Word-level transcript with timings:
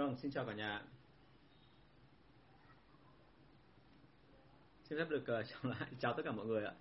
Vâng, 0.00 0.16
xin 0.16 0.30
chào 0.30 0.44
cả 0.44 0.54
nhà. 0.54 0.82
Xin 4.84 4.98
phép 4.98 5.10
được 5.10 5.22
uh, 5.22 5.26
chào 5.48 5.60
lại, 5.62 5.88
chào 6.00 6.14
tất 6.14 6.22
cả 6.24 6.32
mọi 6.32 6.46
người 6.46 6.64
ạ. 6.64 6.72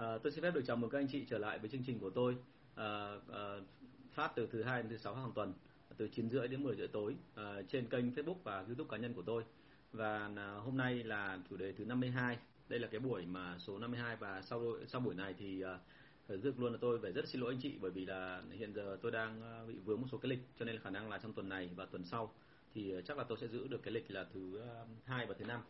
Uh, 0.00 0.22
tôi 0.22 0.32
xin 0.32 0.42
phép 0.42 0.54
được 0.54 0.62
chào 0.66 0.76
mừng 0.76 0.90
các 0.90 0.98
anh 0.98 1.08
chị 1.08 1.24
trở 1.30 1.38
lại 1.38 1.58
với 1.58 1.70
chương 1.70 1.82
trình 1.86 1.98
của 1.98 2.10
tôi 2.10 2.36
uh, 2.72 3.22
uh, 3.30 3.64
phát 4.12 4.32
từ 4.36 4.48
thứ 4.52 4.62
hai 4.62 4.82
đến 4.82 4.90
thứ 4.90 4.96
sáu 4.96 5.14
hàng 5.14 5.32
tuần 5.34 5.52
từ 5.96 6.08
9 6.08 6.30
rưỡi 6.30 6.48
đến 6.48 6.62
10 6.62 6.76
rưỡi 6.76 6.88
tối 6.88 7.14
uh, 7.40 7.44
trên 7.68 7.86
kênh 7.86 8.10
Facebook 8.10 8.36
và 8.44 8.58
YouTube 8.60 8.88
cá 8.90 8.96
nhân 8.96 9.14
của 9.14 9.22
tôi. 9.22 9.44
Và 9.92 10.26
uh, 10.26 10.64
hôm 10.64 10.76
nay 10.76 11.04
là 11.04 11.38
chủ 11.50 11.56
đề 11.56 11.72
thứ 11.72 11.84
52. 11.84 12.38
Đây 12.68 12.78
là 12.78 12.88
cái 12.88 13.00
buổi 13.00 13.26
mà 13.26 13.58
số 13.58 13.78
52 13.78 14.16
và 14.16 14.42
sau 14.42 14.62
sau 14.86 15.00
buổi 15.00 15.14
này 15.14 15.34
thì 15.38 15.64
uh, 15.64 16.42
Dược 16.42 16.60
luôn 16.60 16.72
là 16.72 16.78
tôi 16.80 16.98
phải 17.02 17.12
rất 17.12 17.28
xin 17.28 17.40
lỗi 17.40 17.52
anh 17.52 17.60
chị 17.60 17.74
bởi 17.80 17.90
vì 17.90 18.06
là 18.06 18.42
hiện 18.52 18.72
giờ 18.74 18.98
tôi 19.02 19.12
đang 19.12 19.64
bị 19.68 19.74
vướng 19.84 20.00
một 20.00 20.06
số 20.12 20.18
cái 20.18 20.30
lịch 20.30 20.40
cho 20.58 20.64
nên 20.64 20.74
là 20.74 20.80
khả 20.84 20.90
năng 20.90 21.10
là 21.10 21.18
trong 21.18 21.32
tuần 21.32 21.48
này 21.48 21.70
và 21.76 21.86
tuần 21.86 22.04
sau 22.04 22.32
thì 22.74 22.90
ờ, 22.90 23.00
chắc 23.02 23.18
là 23.18 23.24
tôi 23.24 23.38
sẽ 23.40 23.48
giữ 23.48 23.68
được 23.68 23.82
cái 23.82 23.94
lịch 23.94 24.10
là 24.10 24.26
thứ 24.34 24.58
ờ, 24.58 24.86
hai 25.04 25.26
và 25.26 25.34
thứ 25.38 25.44
năm. 25.44 25.60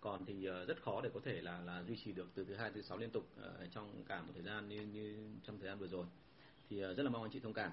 Còn 0.00 0.24
thì 0.26 0.44
ờ, 0.44 0.64
rất 0.64 0.82
khó 0.82 1.00
để 1.00 1.10
có 1.14 1.20
thể 1.24 1.40
là 1.40 1.60
là 1.60 1.82
duy 1.88 1.96
trì 2.04 2.12
được 2.12 2.28
từ 2.34 2.44
thứ 2.44 2.54
hai, 2.54 2.70
thứ 2.74 2.82
sáu 2.82 2.98
liên 2.98 3.10
tục 3.10 3.28
trong 3.74 4.04
cả 4.08 4.22
một 4.22 4.32
thời 4.34 4.42
gian 4.42 4.68
như 4.68 4.82
như 4.82 5.16
trong 5.44 5.58
thời 5.58 5.68
gian 5.68 5.78
vừa 5.78 5.86
rồi. 5.86 6.06
Thì 6.70 6.80
rất 6.80 7.02
là 7.02 7.10
mong 7.10 7.22
anh 7.22 7.32
chị 7.32 7.40
thông 7.40 7.52
cảm. 7.52 7.70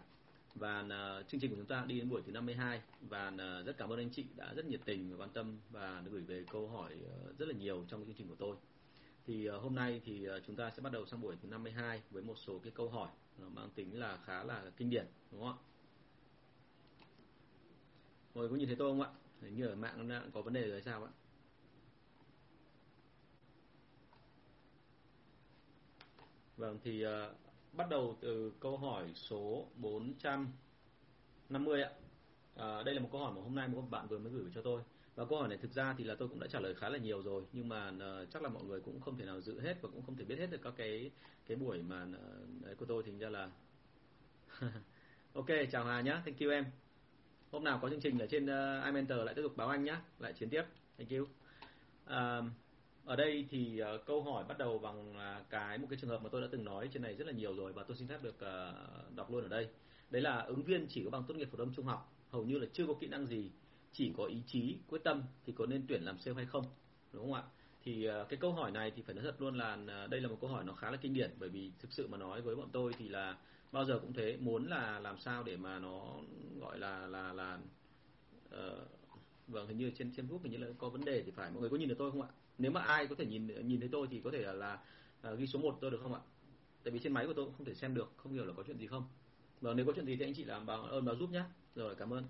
Và 0.55 0.85
chương 1.27 1.41
trình 1.41 1.51
của 1.51 1.57
chúng 1.57 1.65
ta 1.65 1.85
đi 1.87 1.99
đến 1.99 2.09
buổi 2.09 2.21
thứ 2.25 2.31
52 2.31 2.81
và 3.09 3.31
rất 3.65 3.77
cảm 3.77 3.89
ơn 3.89 3.99
anh 3.99 4.09
chị 4.09 4.25
đã 4.35 4.53
rất 4.53 4.65
nhiệt 4.65 4.79
tình 4.85 5.11
và 5.11 5.23
quan 5.23 5.29
tâm 5.33 5.57
và 5.71 6.03
gửi 6.11 6.21
về 6.21 6.43
câu 6.51 6.67
hỏi 6.67 6.93
rất 7.37 7.47
là 7.47 7.53
nhiều 7.53 7.85
trong 7.87 8.05
chương 8.05 8.15
trình 8.17 8.27
của 8.29 8.35
tôi. 8.39 8.55
Thì 9.27 9.47
hôm 9.47 9.75
nay 9.75 10.01
thì 10.05 10.27
chúng 10.47 10.55
ta 10.55 10.71
sẽ 10.75 10.81
bắt 10.81 10.93
đầu 10.93 11.05
sang 11.05 11.21
buổi 11.21 11.35
thứ 11.41 11.47
52 11.49 12.01
với 12.11 12.23
một 12.23 12.35
số 12.37 12.59
cái 12.59 12.71
câu 12.75 12.89
hỏi 12.89 13.09
mang 13.37 13.69
tính 13.75 13.99
là 13.99 14.17
khá 14.25 14.43
là 14.43 14.71
kinh 14.77 14.89
điển, 14.89 15.05
đúng 15.31 15.41
không 15.41 15.57
ạ? 15.57 15.74
Mọi 18.35 18.41
người 18.41 18.49
có 18.49 18.55
nhìn 18.55 18.67
thấy 18.67 18.75
tôi 18.75 18.91
không 18.91 19.01
ạ 19.01 19.09
hình 19.41 19.55
như 19.55 19.67
ở 19.67 19.75
mạng 19.75 20.07
nó 20.07 20.21
có 20.33 20.41
vấn 20.41 20.53
đề 20.53 20.69
rồi 20.69 20.81
sao 20.81 21.03
ạ 21.03 21.09
Vâng 26.57 26.79
thì 26.83 27.05
uh, 27.05 27.09
bắt 27.73 27.89
đầu 27.89 28.17
từ 28.21 28.53
câu 28.59 28.77
hỏi 28.77 29.11
số 29.13 29.67
450 29.75 31.83
ạ. 31.83 31.89
À, 32.55 32.83
đây 32.83 32.95
là 32.95 33.01
một 33.01 33.09
câu 33.11 33.21
hỏi 33.21 33.33
mà 33.35 33.41
hôm 33.41 33.55
nay 33.55 33.67
một 33.67 33.83
bạn 33.89 34.07
vừa 34.07 34.19
mới 34.19 34.31
gửi 34.31 34.51
cho 34.55 34.61
tôi. 34.61 34.81
Và 35.15 35.25
câu 35.25 35.39
hỏi 35.39 35.47
này 35.47 35.57
thực 35.57 35.71
ra 35.71 35.95
thì 35.97 36.03
là 36.03 36.15
tôi 36.15 36.27
cũng 36.27 36.39
đã 36.39 36.47
trả 36.47 36.59
lời 36.59 36.75
khá 36.75 36.89
là 36.89 36.97
nhiều 36.97 37.21
rồi 37.21 37.43
nhưng 37.53 37.69
mà 37.69 37.89
uh, 37.89 38.29
chắc 38.31 38.43
là 38.43 38.49
mọi 38.49 38.63
người 38.63 38.81
cũng 38.81 39.01
không 39.01 39.17
thể 39.17 39.25
nào 39.25 39.41
dự 39.41 39.61
hết 39.61 39.77
và 39.81 39.89
cũng 39.93 40.01
không 40.05 40.15
thể 40.15 40.25
biết 40.25 40.39
hết 40.39 40.51
được 40.51 40.61
các 40.63 40.73
cái 40.77 41.11
cái 41.47 41.57
buổi 41.57 41.81
mà 41.81 42.03
uh, 42.03 42.09
đấy 42.61 42.75
của 42.75 42.85
tôi 42.85 43.03
thì 43.05 43.17
ra 43.17 43.29
là 43.29 43.51
Ok, 45.33 45.47
chào 45.71 45.85
Hà 45.85 46.01
nhá, 46.01 46.21
thank 46.25 46.39
you 46.39 46.51
em. 46.51 46.65
Hôm 47.55 47.63
nào 47.63 47.79
có 47.81 47.89
chương 47.89 48.01
trình 48.01 48.19
ở 48.19 48.27
trên 48.27 48.45
uh, 48.45 48.85
iMentor 48.85 49.17
lại 49.25 49.35
tiếp 49.35 49.41
tục 49.41 49.57
báo 49.57 49.69
anh 49.69 49.83
nhé, 49.83 49.95
lại 50.19 50.33
chiến 50.33 50.49
tiếp. 50.49 50.63
Thank 50.97 51.09
you. 51.09 51.21
Uh, 51.23 52.51
ở 53.05 53.15
đây 53.15 53.45
thì 53.49 53.81
uh, 53.81 54.05
câu 54.05 54.23
hỏi 54.23 54.43
bắt 54.47 54.57
đầu 54.57 54.79
bằng 54.79 55.11
uh, 55.11 55.49
cái 55.49 55.77
một 55.77 55.87
cái 55.89 55.99
trường 56.01 56.09
hợp 56.09 56.23
mà 56.23 56.29
tôi 56.29 56.41
đã 56.41 56.47
từng 56.51 56.65
nói 56.65 56.89
trên 56.93 57.03
này 57.03 57.15
rất 57.15 57.27
là 57.27 57.33
nhiều 57.33 57.55
rồi 57.55 57.73
và 57.73 57.83
tôi 57.83 57.97
xin 57.97 58.07
phép 58.07 58.23
được 58.23 58.35
uh, 58.35 59.15
đọc 59.15 59.31
luôn 59.31 59.43
ở 59.43 59.47
đây 59.47 59.67
đấy 60.09 60.21
là 60.21 60.39
ứng 60.39 60.63
viên 60.63 60.87
chỉ 60.89 61.03
có 61.03 61.09
bằng 61.09 61.23
tốt 61.27 61.33
nghiệp 61.33 61.49
phổ 61.51 61.57
thông 61.57 61.73
trung 61.73 61.85
học 61.85 62.13
hầu 62.29 62.43
như 62.43 62.57
là 62.59 62.65
chưa 62.73 62.85
có 62.87 62.93
kỹ 62.99 63.07
năng 63.07 63.25
gì 63.25 63.51
chỉ 63.91 64.13
có 64.17 64.25
ý 64.25 64.37
chí 64.47 64.77
quyết 64.87 65.03
tâm 65.03 65.23
thì 65.45 65.53
có 65.57 65.65
nên 65.65 65.85
tuyển 65.87 66.03
làm 66.03 66.19
sale 66.19 66.35
hay 66.35 66.45
không 66.45 66.65
đúng 67.13 67.23
không 67.23 67.33
ạ 67.33 67.43
thì 67.83 68.09
uh, 68.09 68.29
cái 68.29 68.37
câu 68.37 68.53
hỏi 68.53 68.71
này 68.71 68.91
thì 68.95 69.01
phải 69.01 69.15
nói 69.15 69.23
thật 69.23 69.41
luôn 69.41 69.57
là 69.57 69.73
uh, 69.73 70.09
đây 70.09 70.21
là 70.21 70.27
một 70.27 70.37
câu 70.41 70.49
hỏi 70.49 70.63
nó 70.63 70.73
khá 70.73 70.91
là 70.91 70.97
kinh 70.97 71.13
điển 71.13 71.31
bởi 71.39 71.49
vì 71.49 71.71
thực 71.79 71.93
sự 71.93 72.07
mà 72.07 72.17
nói 72.17 72.41
với 72.41 72.55
bọn 72.55 72.69
tôi 72.71 72.93
thì 72.97 73.09
là 73.09 73.37
bao 73.71 73.85
giờ 73.85 73.99
cũng 73.99 74.13
thế 74.13 74.37
muốn 74.37 74.67
là 74.67 74.99
làm 74.99 75.17
sao 75.17 75.43
để 75.43 75.57
mà 75.57 75.79
nó 75.79 76.15
gọi 76.59 76.79
là 76.79 77.07
là 77.07 77.33
là 77.33 77.59
uh, 78.47 78.87
vâng 79.47 79.67
hình 79.67 79.77
như 79.77 79.91
trên 79.97 80.11
trên 80.15 80.27
Facebook 80.27 80.39
hình 80.43 80.51
như 80.51 80.57
là 80.57 80.67
có 80.77 80.89
vấn 80.89 81.05
đề 81.05 81.23
thì 81.23 81.31
phải 81.31 81.51
mọi 81.51 81.61
người 81.61 81.69
có 81.69 81.77
nhìn 81.77 81.89
được 81.89 81.95
tôi 81.97 82.11
không 82.11 82.21
ạ? 82.21 82.29
Nếu 82.57 82.71
mà 82.71 82.81
ai 82.81 83.07
có 83.07 83.15
thể 83.15 83.25
nhìn 83.25 83.67
nhìn 83.67 83.79
thấy 83.79 83.89
tôi 83.91 84.07
thì 84.11 84.21
có 84.23 84.31
thể 84.31 84.39
là, 84.39 84.53
là 84.53 84.79
uh, 85.31 85.39
ghi 85.39 85.47
số 85.47 85.59
1 85.59 85.77
tôi 85.81 85.91
được 85.91 85.99
không 86.03 86.13
ạ? 86.13 86.19
Tại 86.83 86.91
vì 86.91 86.99
trên 86.99 87.13
máy 87.13 87.27
của 87.27 87.33
tôi 87.33 87.45
cũng 87.45 87.53
không 87.57 87.65
thể 87.65 87.73
xem 87.73 87.93
được 87.93 88.13
không 88.17 88.33
hiểu 88.33 88.45
là 88.45 88.53
có 88.57 88.63
chuyện 88.67 88.77
gì 88.77 88.87
không. 88.87 89.03
Vâng 89.61 89.77
nếu 89.77 89.85
có 89.85 89.91
chuyện 89.95 90.05
gì 90.05 90.15
thì 90.15 90.25
anh 90.25 90.33
chị 90.33 90.43
làm 90.43 90.65
báo 90.65 90.83
ơn 90.83 91.05
báo 91.05 91.15
giúp 91.15 91.31
nhé 91.31 91.43
rồi 91.75 91.95
cảm 91.95 92.13
ơn. 92.13 92.23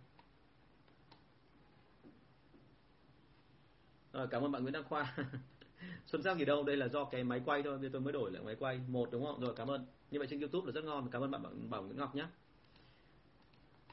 Rồi 4.14 4.28
cảm 4.28 4.44
ơn 4.44 4.52
bạn 4.52 4.62
Nguyễn 4.62 4.74
Đăng 4.74 4.84
Khoa. 4.84 5.16
Xuân 6.06 6.24
sắc 6.24 6.38
gì 6.38 6.46
đâu? 6.46 6.64
Đây 6.64 6.78
là 6.78 6.88
do 6.88 7.06
cái 7.06 7.24
máy 7.24 7.42
quay 7.46 7.64
thôi 7.64 7.78
nên 7.82 7.92
tôi 7.92 8.02
mới 8.02 8.14
đổi 8.14 8.32
lại 8.32 8.44
máy 8.44 8.56
quay 8.60 8.80
một 8.88 9.12
đúng 9.12 9.26
không? 9.26 9.40
Rồi 9.40 9.54
cảm 9.56 9.68
ơn 9.68 9.86
như 10.12 10.20
vậy 10.20 10.28
trên 10.30 10.40
YouTube 10.40 10.66
là 10.66 10.72
rất 10.72 10.84
ngon 10.84 11.10
cảm 11.12 11.22
ơn 11.22 11.32
bạn 11.32 11.70
Bảo 11.70 11.84
Nguyễn 11.84 11.98
Ngọc 11.98 12.16
nhé. 12.16 12.26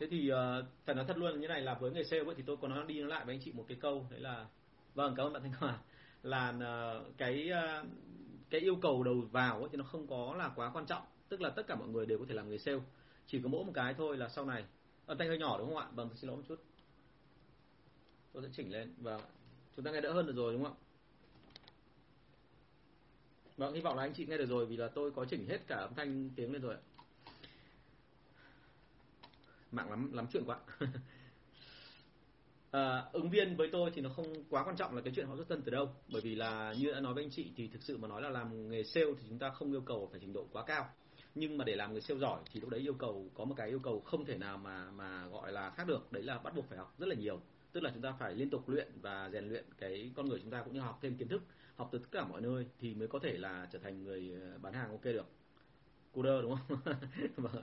Thế 0.01 0.07
thì 0.11 0.33
uh, 0.33 0.65
phải 0.85 0.95
nói 0.95 1.05
thật 1.09 1.19
luôn 1.19 1.41
như 1.41 1.49
này 1.49 1.61
là 1.61 1.75
với 1.75 1.91
người 1.91 2.05
sale 2.05 2.25
ấy, 2.25 2.35
thì 2.35 2.43
tôi 2.47 2.57
có 2.57 2.69
nói 2.69 2.85
đi 2.87 3.01
nói 3.01 3.09
lại 3.09 3.25
với 3.25 3.35
anh 3.35 3.41
chị 3.45 3.53
một 3.53 3.65
cái 3.69 3.77
câu 3.81 4.07
đấy 4.11 4.21
là 4.21 4.47
vâng 4.95 5.15
cảm 5.17 5.27
ơn 5.27 5.33
bạn 5.33 5.43
Thanh 5.43 5.53
Hòa 5.53 5.79
là 6.23 6.49
uh, 6.51 7.19
cái 7.19 7.51
uh, 7.51 7.87
cái 8.51 8.61
yêu 8.61 8.77
cầu 8.77 9.03
đầu 9.03 9.21
vào 9.33 9.59
ấy, 9.59 9.69
thì 9.73 9.79
nó 9.79 9.85
không 9.85 10.07
có 10.07 10.35
là 10.39 10.53
quá 10.57 10.71
quan 10.75 10.87
trọng 10.87 11.03
tức 11.29 11.41
là 11.41 11.51
tất 11.51 11.67
cả 11.67 11.75
mọi 11.75 11.89
người 11.89 12.07
đều 12.07 12.19
có 12.19 12.25
thể 12.29 12.35
làm 12.35 12.49
người 12.49 12.59
sale. 12.59 12.81
Chỉ 13.27 13.41
có 13.43 13.49
mỗi 13.49 13.65
một 13.65 13.73
cái 13.75 13.95
thôi 13.95 14.17
là 14.17 14.29
sau 14.29 14.45
này. 14.45 14.65
Ở 15.07 15.15
tay 15.15 15.29
hơi 15.29 15.39
nhỏ 15.39 15.59
đúng 15.59 15.69
không 15.69 15.79
ạ? 15.79 15.89
Vâng 15.95 16.09
xin 16.15 16.29
lỗi 16.29 16.37
một 16.37 16.43
chút. 16.49 16.61
Tôi 18.33 18.43
sẽ 18.43 18.49
chỉnh 18.53 18.73
lên. 18.73 18.95
Và 18.99 19.21
chúng 19.77 19.85
ta 19.85 19.91
nghe 19.91 20.01
đỡ 20.01 20.13
hơn 20.13 20.27
được 20.27 20.37
rồi 20.37 20.53
đúng 20.53 20.65
không 20.65 20.73
ạ? 20.73 20.82
Vâng 23.57 23.75
hy 23.75 23.81
vọng 23.81 23.97
là 23.97 24.03
anh 24.03 24.15
chị 24.15 24.27
nghe 24.27 24.39
được 24.39 24.47
rồi 24.47 24.67
vì 24.67 24.77
là 24.77 24.89
tôi 24.89 25.11
có 25.11 25.25
chỉnh 25.25 25.47
hết 25.47 25.59
cả 25.67 25.77
âm 25.77 25.95
thanh 25.95 26.31
tiếng 26.37 26.53
lên 26.53 26.63
rồi 26.63 26.75
ạ. 26.75 26.81
Mạng 29.73 29.91
lắm 29.91 30.13
lắm 30.13 30.27
chuyện 30.33 30.45
quá. 30.47 30.59
À, 32.73 33.05
ứng 33.13 33.31
viên 33.31 33.57
với 33.57 33.69
tôi 33.73 33.91
thì 33.95 34.03
nó 34.03 34.11
không 34.11 34.27
quá 34.51 34.65
quan 34.65 34.77
trọng 34.77 34.95
là 34.97 35.03
cái 35.03 35.13
chuyện 35.17 35.27
họ 35.27 35.37
xuất 35.37 35.49
thân 35.49 35.63
từ 35.65 35.71
đâu. 35.71 35.89
Bởi 36.13 36.21
vì 36.21 36.35
là 36.35 36.75
như 36.79 36.93
đã 36.93 37.01
nói 37.01 37.15
với 37.15 37.25
anh 37.25 37.31
chị 37.31 37.53
thì 37.57 37.69
thực 37.69 37.83
sự 37.83 37.97
mà 37.97 38.09
nói 38.09 38.23
là 38.23 38.31
làm 38.31 38.71
nghề 38.71 38.85
sale 38.85 39.07
thì 39.19 39.27
chúng 39.29 39.39
ta 39.39 39.51
không 39.51 39.73
yêu 39.73 39.81
cầu 39.81 40.09
phải 40.11 40.21
trình 40.21 40.33
độ 40.33 40.47
quá 40.53 40.65
cao. 40.67 40.89
Nhưng 41.35 41.59
mà 41.59 41.65
để 41.65 41.77
làm 41.77 41.93
người 41.93 42.01
sale 42.01 42.21
giỏi 42.21 42.41
thì 42.53 42.61
lúc 42.61 42.71
đấy 42.71 42.81
yêu 42.81 42.95
cầu 42.95 43.31
có 43.35 43.45
một 43.45 43.55
cái 43.57 43.69
yêu 43.69 43.79
cầu 43.79 44.01
không 44.01 44.25
thể 44.25 44.39
nào 44.39 44.59
mà 44.59 44.91
mà 44.91 45.27
gọi 45.27 45.53
là 45.53 45.71
khác 45.71 45.87
được. 45.87 46.13
Đấy 46.13 46.23
là 46.23 46.39
bắt 46.39 46.55
buộc 46.55 46.69
phải 46.69 46.79
học 46.79 46.95
rất 46.99 47.07
là 47.09 47.15
nhiều. 47.15 47.41
Tức 47.73 47.83
là 47.83 47.91
chúng 47.95 48.03
ta 48.03 48.13
phải 48.19 48.35
liên 48.35 48.51
tục 48.51 48.69
luyện 48.69 48.89
và 49.03 49.31
rèn 49.33 49.49
luyện 49.49 49.65
cái 49.79 50.11
con 50.17 50.29
người 50.29 50.41
chúng 50.43 50.51
ta 50.51 50.63
cũng 50.63 50.75
như 50.75 50.81
học 50.81 50.99
thêm 51.03 51.17
kiến 51.17 51.29
thức 51.29 51.43
học 51.77 51.89
từ 51.93 51.99
tất 51.99 52.09
cả 52.13 52.25
mọi 52.25 52.41
nơi 52.41 52.67
thì 52.79 52.95
mới 52.95 53.09
có 53.09 53.19
thể 53.19 53.33
là 53.39 53.69
trở 53.73 53.79
thành 53.79 54.05
người 54.05 54.33
ờ, 54.43 54.59
bán 54.59 54.73
hàng 54.73 54.91
ok 54.91 55.05
được. 55.05 55.27
Coder 56.13 56.43
đúng 56.43 56.57
không? 56.57 56.79
Vâng. 57.37 57.63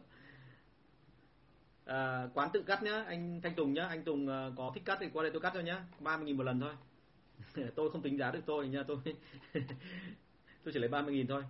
À, 1.86 2.28
quán 2.34 2.50
tự 2.54 2.64
cắt 2.64 2.84
nhá 2.84 3.04
anh 3.08 3.42
thanh 3.42 3.56
tùng 3.56 3.74
nhá. 3.74 3.88
Anh 3.88 4.04
tùng 4.04 4.28
ờ, 4.28 4.54
có 4.58 4.72
thích 4.76 4.86
cắt 4.86 4.98
thì 5.02 5.08
qua 5.14 5.24
đây 5.24 5.32
tôi 5.32 5.42
cắt 5.42 5.52
cho 5.54 5.60
nhá. 5.60 5.84
ba 6.00 6.18
mươi 6.18 6.26
nghìn 6.26 6.38
một 6.38 6.44
lần 6.44 6.60
thôi. 6.60 6.74
Tôi 7.76 7.92
không 7.92 8.02
tính 8.02 8.18
giá 8.18 8.32
được 8.32 8.40
tôi 8.46 8.68
nha 8.68 8.84
tôi 8.88 8.98
tôi 10.64 10.74
chỉ 10.74 10.80
lấy 10.80 10.90
ba 10.90 11.02
mươi 11.02 11.14
nghìn 11.14 11.28
thôi. 11.28 11.44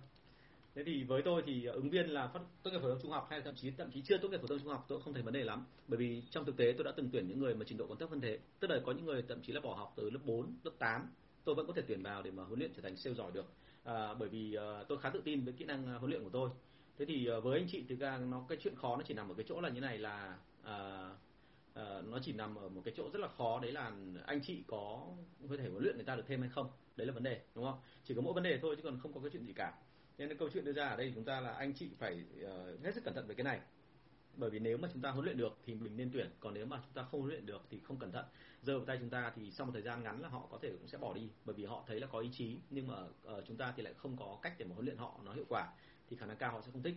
Thế 0.74 0.84
thì 0.84 1.04
với 1.04 1.22
tôi 1.22 1.42
thì 1.46 1.64
ờ, 1.64 1.72
ứng 1.72 1.90
viên 1.90 2.06
là 2.10 2.28
phát 2.28 2.40
tốt 2.62 2.70
nghiệp 2.70 2.78
phổ 2.82 2.88
thông 2.88 2.98
trung 3.02 3.10
học 3.10 3.26
hay 3.30 3.40
thậm 3.40 3.54
chí 3.54 3.70
thậm 3.70 3.90
chí 3.90 4.02
chưa 4.02 4.18
tốt 4.18 4.28
nghiệp 4.28 4.40
phổ 4.40 4.46
thông 4.46 4.58
trung 4.58 4.68
học 4.68 4.84
tôi 4.88 5.00
không 5.02 5.14
thấy 5.14 5.22
vấn 5.22 5.34
đề 5.34 5.44
lắm. 5.44 5.64
Bởi 5.88 5.98
vì 5.98 6.22
trong 6.30 6.44
thực 6.44 6.56
tế 6.56 6.74
tôi 6.76 6.84
đã 6.84 6.92
từng 6.96 7.10
tuyển 7.12 7.28
những 7.28 7.38
người 7.38 7.54
mà 7.54 7.64
trình 7.68 7.78
độ 7.78 7.86
còn 7.86 7.98
thấp 7.98 8.10
hơn 8.10 8.20
thế. 8.20 8.38
Tức 8.60 8.70
là 8.70 8.80
có 8.86 8.92
những 8.92 9.04
người 9.04 9.22
thậm 9.28 9.42
chí 9.42 9.52
là 9.52 9.60
bỏ 9.60 9.74
học 9.74 9.92
từ 9.96 10.10
lớp 10.10 10.20
4, 10.24 10.56
lớp 10.64 10.72
8 10.78 11.08
tôi 11.44 11.54
vẫn 11.54 11.66
có 11.66 11.72
thể 11.72 11.82
tuyển 11.88 12.02
vào 12.02 12.22
để 12.22 12.30
mà 12.30 12.44
huấn 12.44 12.58
luyện 12.58 12.72
trở 12.76 12.82
thành 12.82 12.96
sale 12.96 13.14
giỏi 13.14 13.32
được. 13.32 13.52
À, 13.84 14.14
bởi 14.14 14.28
vì 14.28 14.54
à, 14.54 14.84
tôi 14.88 14.98
khá 14.98 15.10
tự 15.10 15.22
tin 15.24 15.44
với 15.44 15.54
kỹ 15.54 15.64
năng 15.64 15.86
à, 15.86 15.94
huấn 15.94 16.10
luyện 16.10 16.24
của 16.24 16.30
tôi. 16.30 16.50
Thế 16.98 17.04
thì 17.04 17.26
à, 17.26 17.40
với 17.40 17.58
anh 17.58 17.68
chị 17.68 17.84
thực 17.88 17.98
ra 17.98 18.18
nó 18.18 18.44
cái 18.48 18.58
chuyện 18.60 18.74
khó 18.76 18.96
nó 18.96 19.02
chỉ 19.06 19.14
nằm 19.14 19.28
ở 19.28 19.34
cái 19.34 19.46
chỗ 19.48 19.60
là 19.60 19.68
như 19.68 19.80
này 19.80 19.98
là 19.98 20.38
à, 20.62 21.10
à, 21.74 22.02
nó 22.02 22.18
chỉ 22.22 22.32
nằm 22.32 22.54
ở 22.54 22.68
một 22.68 22.82
cái 22.84 22.94
chỗ 22.96 23.10
rất 23.12 23.20
là 23.20 23.28
khó 23.28 23.60
đấy 23.60 23.72
là 23.72 23.92
anh 24.26 24.40
chị 24.42 24.62
có 24.66 25.06
có 25.50 25.56
thể 25.56 25.68
huấn 25.68 25.82
luyện 25.82 25.96
người 25.96 26.04
ta 26.04 26.16
được 26.16 26.24
thêm 26.26 26.40
hay 26.40 26.50
không? 26.50 26.70
Đấy 26.96 27.06
là 27.06 27.12
vấn 27.12 27.22
đề 27.22 27.40
đúng 27.54 27.64
không? 27.64 27.78
Chỉ 28.04 28.14
có 28.14 28.20
mỗi 28.20 28.32
vấn 28.32 28.42
đề 28.42 28.58
thôi 28.62 28.76
chứ 28.76 28.82
còn 28.82 29.00
không 29.00 29.12
có 29.12 29.20
cái 29.20 29.30
chuyện 29.32 29.46
gì 29.46 29.52
cả. 29.52 29.74
Nên 30.18 30.36
câu 30.36 30.48
chuyện 30.52 30.64
đưa 30.64 30.72
ra 30.72 30.88
ở 30.88 30.96
đây 30.96 31.12
chúng 31.14 31.24
ta 31.24 31.40
là 31.40 31.52
anh 31.52 31.74
chị 31.74 31.90
phải 31.98 32.24
uh, 32.44 32.84
hết 32.84 32.94
sức 32.94 33.04
cẩn 33.04 33.14
thận 33.14 33.26
về 33.26 33.34
cái 33.34 33.44
này 33.44 33.60
bởi 34.36 34.50
vì 34.50 34.58
nếu 34.58 34.78
mà 34.78 34.88
chúng 34.92 35.02
ta 35.02 35.10
huấn 35.10 35.24
luyện 35.24 35.36
được 35.36 35.58
thì 35.66 35.74
mình 35.74 35.96
nên 35.96 36.10
tuyển 36.12 36.30
còn 36.40 36.54
nếu 36.54 36.66
mà 36.66 36.80
chúng 36.84 36.92
ta 36.94 37.02
không 37.02 37.20
huấn 37.20 37.32
luyện 37.32 37.46
được 37.46 37.62
thì 37.70 37.80
không 37.84 37.96
cẩn 37.96 38.12
thận. 38.12 38.24
Rơi 38.62 38.76
vào 38.76 38.86
tay 38.86 38.96
chúng 39.00 39.10
ta 39.10 39.32
thì 39.36 39.50
sau 39.50 39.66
một 39.66 39.72
thời 39.72 39.82
gian 39.82 40.02
ngắn 40.02 40.20
là 40.20 40.28
họ 40.28 40.46
có 40.50 40.58
thể 40.62 40.70
cũng 40.70 40.88
sẽ 40.88 40.98
bỏ 40.98 41.14
đi 41.14 41.28
bởi 41.44 41.54
vì 41.54 41.64
họ 41.64 41.84
thấy 41.86 42.00
là 42.00 42.06
có 42.06 42.18
ý 42.18 42.28
chí 42.32 42.58
nhưng 42.70 42.86
mà 42.88 42.94
uh, 43.36 43.44
chúng 43.46 43.56
ta 43.56 43.72
thì 43.76 43.82
lại 43.82 43.94
không 43.96 44.16
có 44.16 44.38
cách 44.42 44.54
để 44.58 44.64
mà 44.64 44.74
huấn 44.74 44.86
luyện 44.86 44.96
họ 44.96 45.20
nó 45.24 45.32
hiệu 45.32 45.44
quả 45.48 45.72
thì 46.10 46.16
khả 46.16 46.26
năng 46.26 46.36
cao 46.36 46.52
họ 46.52 46.60
sẽ 46.60 46.70
không 46.72 46.82
thích. 46.82 46.94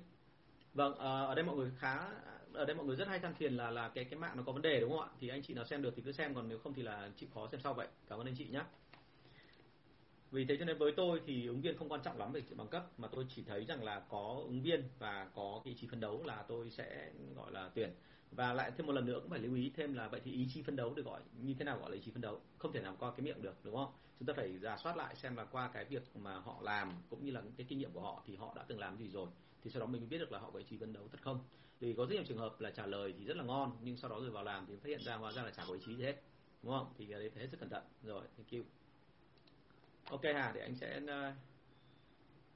Vâng 0.73 0.95
ờ, 0.95 1.25
ở 1.25 1.35
đây 1.35 1.45
mọi 1.45 1.55
người 1.55 1.71
khá 1.79 2.09
ở 2.53 2.65
đây 2.65 2.75
mọi 2.75 2.85
người 2.85 2.95
rất 2.95 3.07
hay 3.07 3.19
than 3.19 3.33
phiền 3.33 3.57
là 3.57 3.71
là 3.71 3.89
cái 3.89 4.03
cái 4.03 4.19
mạng 4.19 4.37
nó 4.37 4.43
có 4.45 4.51
vấn 4.51 4.61
đề 4.61 4.79
đúng 4.79 4.89
không 4.89 4.99
ạ? 4.99 5.09
Thì 5.19 5.29
anh 5.29 5.41
chị 5.43 5.53
nào 5.53 5.65
xem 5.65 5.81
được 5.81 5.93
thì 5.95 6.01
cứ 6.01 6.11
xem 6.11 6.35
còn 6.35 6.49
nếu 6.49 6.59
không 6.59 6.73
thì 6.73 6.81
là 6.81 7.09
chịu 7.17 7.29
khó 7.33 7.47
xem 7.51 7.61
sau 7.61 7.73
vậy. 7.73 7.87
Cảm 8.09 8.19
ơn 8.19 8.27
anh 8.27 8.35
chị 8.37 8.47
nhé 8.47 8.61
vì 10.33 10.45
thế 10.45 10.57
cho 10.57 10.65
nên 10.65 10.77
với 10.77 10.91
tôi 10.91 11.21
thì 11.25 11.47
ứng 11.47 11.61
viên 11.61 11.77
không 11.77 11.89
quan 11.89 12.01
trọng 12.03 12.17
lắm 12.17 12.31
về 12.31 12.41
chuyện 12.41 12.57
bằng 12.57 12.67
cấp, 12.67 12.99
mà 12.99 13.07
tôi 13.07 13.25
chỉ 13.35 13.43
thấy 13.43 13.65
rằng 13.65 13.83
là 13.83 13.99
có 14.09 14.41
ứng 14.45 14.61
viên 14.61 14.83
và 14.99 15.29
có 15.35 15.61
cái 15.63 15.73
ý 15.73 15.79
chí 15.81 15.87
phấn 15.87 15.99
đấu 15.99 16.23
là 16.23 16.43
tôi 16.47 16.69
sẽ, 16.69 17.11
gọi 17.35 17.51
là, 17.51 17.69
tuyển. 17.75 17.89
Và 18.31 18.53
lại 18.53 18.71
thêm 18.77 18.87
một 18.87 18.93
lần 18.93 19.05
nữa 19.05 19.19
cũng 19.21 19.29
phải 19.29 19.39
lưu 19.39 19.55
ý 19.55 19.71
thêm 19.75 19.93
là 19.93 20.07
vậy 20.07 20.21
thì 20.23 20.31
ý 20.31 20.47
chí 20.53 20.61
phấn 20.61 20.75
đấu 20.75 20.93
được 20.93 21.05
gọi, 21.05 21.21
như 21.41 21.53
thế 21.59 21.65
nào 21.65 21.79
gọi 21.79 21.89
là 21.89 21.95
ý 21.95 22.01
chí 22.05 22.11
phấn 22.11 22.21
đấu? 22.21 22.41
Không 22.57 22.73
thể 22.73 22.81
nào 22.81 22.95
qua 22.99 23.11
cái 23.11 23.21
miệng 23.21 23.41
được, 23.41 23.55
đúng 23.63 23.75
không? 23.75 23.91
Chúng 24.19 24.25
ta 24.27 24.33
phải 24.37 24.57
giả 24.57 24.77
soát 24.77 24.97
lại 24.97 25.15
xem 25.15 25.35
là 25.35 25.45
qua 25.45 25.69
cái 25.73 25.85
việc 25.85 26.03
mà 26.15 26.39
họ 26.39 26.57
làm 26.61 26.91
cũng 27.09 27.25
như 27.25 27.31
là 27.31 27.41
cái 27.57 27.65
kinh 27.69 27.79
nghiệm 27.79 27.91
của 27.91 28.01
họ 28.01 28.23
thì 28.27 28.35
họ 28.35 28.53
đã 28.55 28.63
từng 28.67 28.79
làm 28.79 28.97
gì 28.97 29.09
rồi, 29.09 29.29
thì 29.63 29.71
sau 29.71 29.79
đó 29.79 29.85
mình 29.85 30.01
mới 30.01 30.09
biết 30.09 30.17
được 30.17 30.31
là 30.31 30.39
họ 30.39 30.51
có 30.51 30.59
ý 30.59 30.65
chí 30.69 30.77
phấn 30.77 30.93
đấu 30.93 31.07
thật 31.11 31.21
không? 31.21 31.39
Vì 31.79 31.93
có 31.93 32.05
rất 32.05 32.15
nhiều 32.15 32.23
trường 32.27 32.37
hợp 32.37 32.61
là 32.61 32.71
trả 32.71 32.85
lời 32.85 33.13
thì 33.19 33.25
rất 33.25 33.37
là 33.37 33.43
ngon, 33.43 33.77
nhưng 33.83 33.97
sau 33.97 34.09
đó 34.09 34.19
rồi 34.19 34.29
vào 34.29 34.43
làm 34.43 34.65
thì 34.67 34.75
phát 34.75 34.89
hiện 34.89 35.03
ra 35.03 35.15
hóa 35.15 35.31
ra 35.31 35.43
là 35.43 35.51
chả 35.51 35.65
có 35.67 35.73
ý 35.73 35.79
chí 35.85 35.95
gì 35.95 36.03
hết, 36.03 36.15
đúng 36.63 36.71
không? 36.71 36.93
Thì 36.97 37.05
cái 37.05 37.19
đấy 37.19 37.29
phải 37.29 37.41
hết 37.43 37.49
sức 37.51 37.59
cẩn 37.59 37.69
thận. 37.69 37.83
Rồi, 38.03 38.21
thank 38.37 38.51
you 38.51 38.82
ok 40.09 40.23
hà 40.23 40.51
để 40.55 40.61
anh 40.61 40.75
sẽ 40.75 41.01
ờ, 41.07 41.33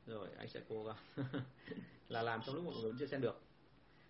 rồi 0.08 0.28
anh 0.38 0.48
sẽ 0.48 0.62
cố 0.70 0.84
gắng 0.84 0.98
là 2.10 2.22
làm 2.22 2.42
trong 2.46 2.56
lúc 2.56 2.66
mọi 2.66 2.74
người 2.82 2.92
chưa 3.00 3.06
xem 3.06 3.22
được. 3.22 3.42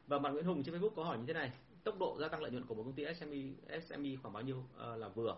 Và 0.07 0.19
bạn 0.19 0.33
Nguyễn 0.33 0.45
Hùng 0.45 0.63
trên 0.63 0.75
Facebook 0.75 0.95
có 0.95 1.03
hỏi 1.03 1.17
như 1.17 1.25
thế 1.27 1.33
này 1.33 1.51
tốc 1.83 1.99
độ 1.99 2.17
gia 2.19 2.27
tăng 2.27 2.41
lợi 2.41 2.51
nhuận 2.51 2.65
của 2.65 2.75
một 2.75 2.83
công 2.83 2.93
ty 2.93 3.05
SME 3.19 3.79
SME 3.81 4.09
khoảng 4.21 4.33
bao 4.33 4.43
nhiêu 4.43 4.57
uh, 4.57 4.99
là 4.99 5.07
vừa? 5.07 5.37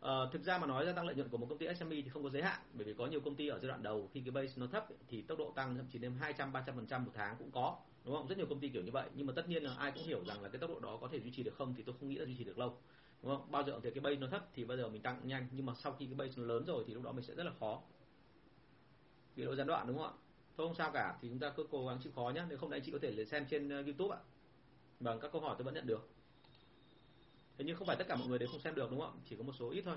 Uh, 0.00 0.32
thực 0.32 0.42
ra 0.44 0.58
mà 0.58 0.66
nói 0.66 0.86
gia 0.86 0.92
tăng 0.92 1.06
lợi 1.06 1.14
nhuận 1.14 1.28
của 1.28 1.38
một 1.38 1.46
công 1.48 1.58
ty 1.58 1.66
SME 1.74 1.96
thì 1.96 2.08
không 2.08 2.22
có 2.22 2.30
giới 2.30 2.42
hạn 2.42 2.60
bởi 2.72 2.84
vì 2.84 2.94
có 2.94 3.06
nhiều 3.06 3.20
công 3.20 3.34
ty 3.34 3.48
ở 3.48 3.58
giai 3.58 3.68
đoạn 3.68 3.82
đầu 3.82 4.08
khi 4.12 4.20
cái 4.20 4.30
base 4.30 4.52
nó 4.56 4.66
thấp 4.66 4.86
thì 5.08 5.22
tốc 5.22 5.38
độ 5.38 5.52
tăng 5.56 5.76
thậm 5.76 5.86
chí 5.92 5.98
đến 5.98 6.12
200 6.20 6.52
300 6.52 6.76
phần 6.76 6.86
trăm 6.86 7.04
một 7.04 7.10
tháng 7.14 7.36
cũng 7.38 7.50
có 7.50 7.78
đúng 8.04 8.14
không? 8.16 8.26
Rất 8.28 8.38
nhiều 8.38 8.46
công 8.46 8.60
ty 8.60 8.68
kiểu 8.68 8.82
như 8.82 8.90
vậy 8.92 9.08
nhưng 9.14 9.26
mà 9.26 9.32
tất 9.36 9.48
nhiên 9.48 9.62
là 9.62 9.74
ai 9.74 9.92
cũng 9.92 10.02
hiểu 10.02 10.24
rằng 10.24 10.42
là 10.42 10.48
cái 10.48 10.58
tốc 10.58 10.70
độ 10.70 10.80
đó 10.80 10.98
có 11.00 11.08
thể 11.12 11.20
duy 11.20 11.30
trì 11.30 11.42
được 11.42 11.54
không 11.54 11.74
thì 11.76 11.82
tôi 11.82 11.94
không 12.00 12.08
nghĩ 12.08 12.16
là 12.16 12.24
duy 12.24 12.34
trì 12.38 12.44
được 12.44 12.58
lâu 12.58 12.78
đúng 13.22 13.36
không? 13.36 13.50
Bao 13.50 13.62
giờ 13.62 13.80
thì 13.82 13.90
cái 13.90 14.00
base 14.00 14.16
nó 14.16 14.26
thấp 14.26 14.48
thì 14.54 14.64
bao 14.64 14.76
giờ 14.76 14.88
mình 14.88 15.02
tăng 15.02 15.20
nhanh 15.24 15.48
nhưng 15.52 15.66
mà 15.66 15.74
sau 15.74 15.92
khi 15.92 16.06
cái 16.06 16.14
base 16.14 16.32
nó 16.36 16.46
lớn 16.46 16.64
rồi 16.66 16.84
thì 16.86 16.94
lúc 16.94 17.02
đó 17.02 17.12
mình 17.12 17.24
sẽ 17.24 17.34
rất 17.34 17.44
là 17.44 17.52
khó. 17.60 17.82
Bị 19.36 19.42
lỗi 19.42 19.56
gián 19.56 19.66
đoạn 19.66 19.86
đúng 19.86 19.98
không 19.98 20.06
ạ? 20.06 20.12
Thôi 20.56 20.66
không 20.66 20.76
sao 20.76 20.90
cả 20.90 21.18
thì 21.22 21.28
chúng 21.28 21.38
ta 21.38 21.50
cứ 21.56 21.66
cố 21.70 21.86
gắng 21.86 21.98
chịu 22.02 22.12
khó 22.16 22.32
nhé 22.34 22.44
nếu 22.48 22.58
không 22.58 22.70
đấy 22.70 22.80
chị 22.84 22.92
có 22.92 22.98
thể 23.02 23.24
xem 23.24 23.46
trên 23.50 23.68
ờ, 23.68 23.82
youtube 23.82 24.16
ạ. 24.16 24.20
Bằng 25.00 25.20
các 25.20 25.32
câu 25.32 25.40
hỏi 25.40 25.54
tôi 25.58 25.64
vẫn 25.64 25.74
nhận 25.74 25.86
được. 25.86 26.08
Thế 27.58 27.64
nhưng 27.64 27.76
không 27.76 27.86
phải 27.86 27.96
tất 27.96 28.04
cả 28.08 28.16
mọi 28.16 28.28
người 28.28 28.38
đều 28.38 28.48
không 28.48 28.60
xem 28.60 28.74
được 28.74 28.90
đúng 28.90 29.00
không 29.00 29.20
chỉ 29.28 29.36
có 29.36 29.42
một 29.42 29.52
số 29.58 29.70
ít 29.70 29.82
thôi. 29.82 29.96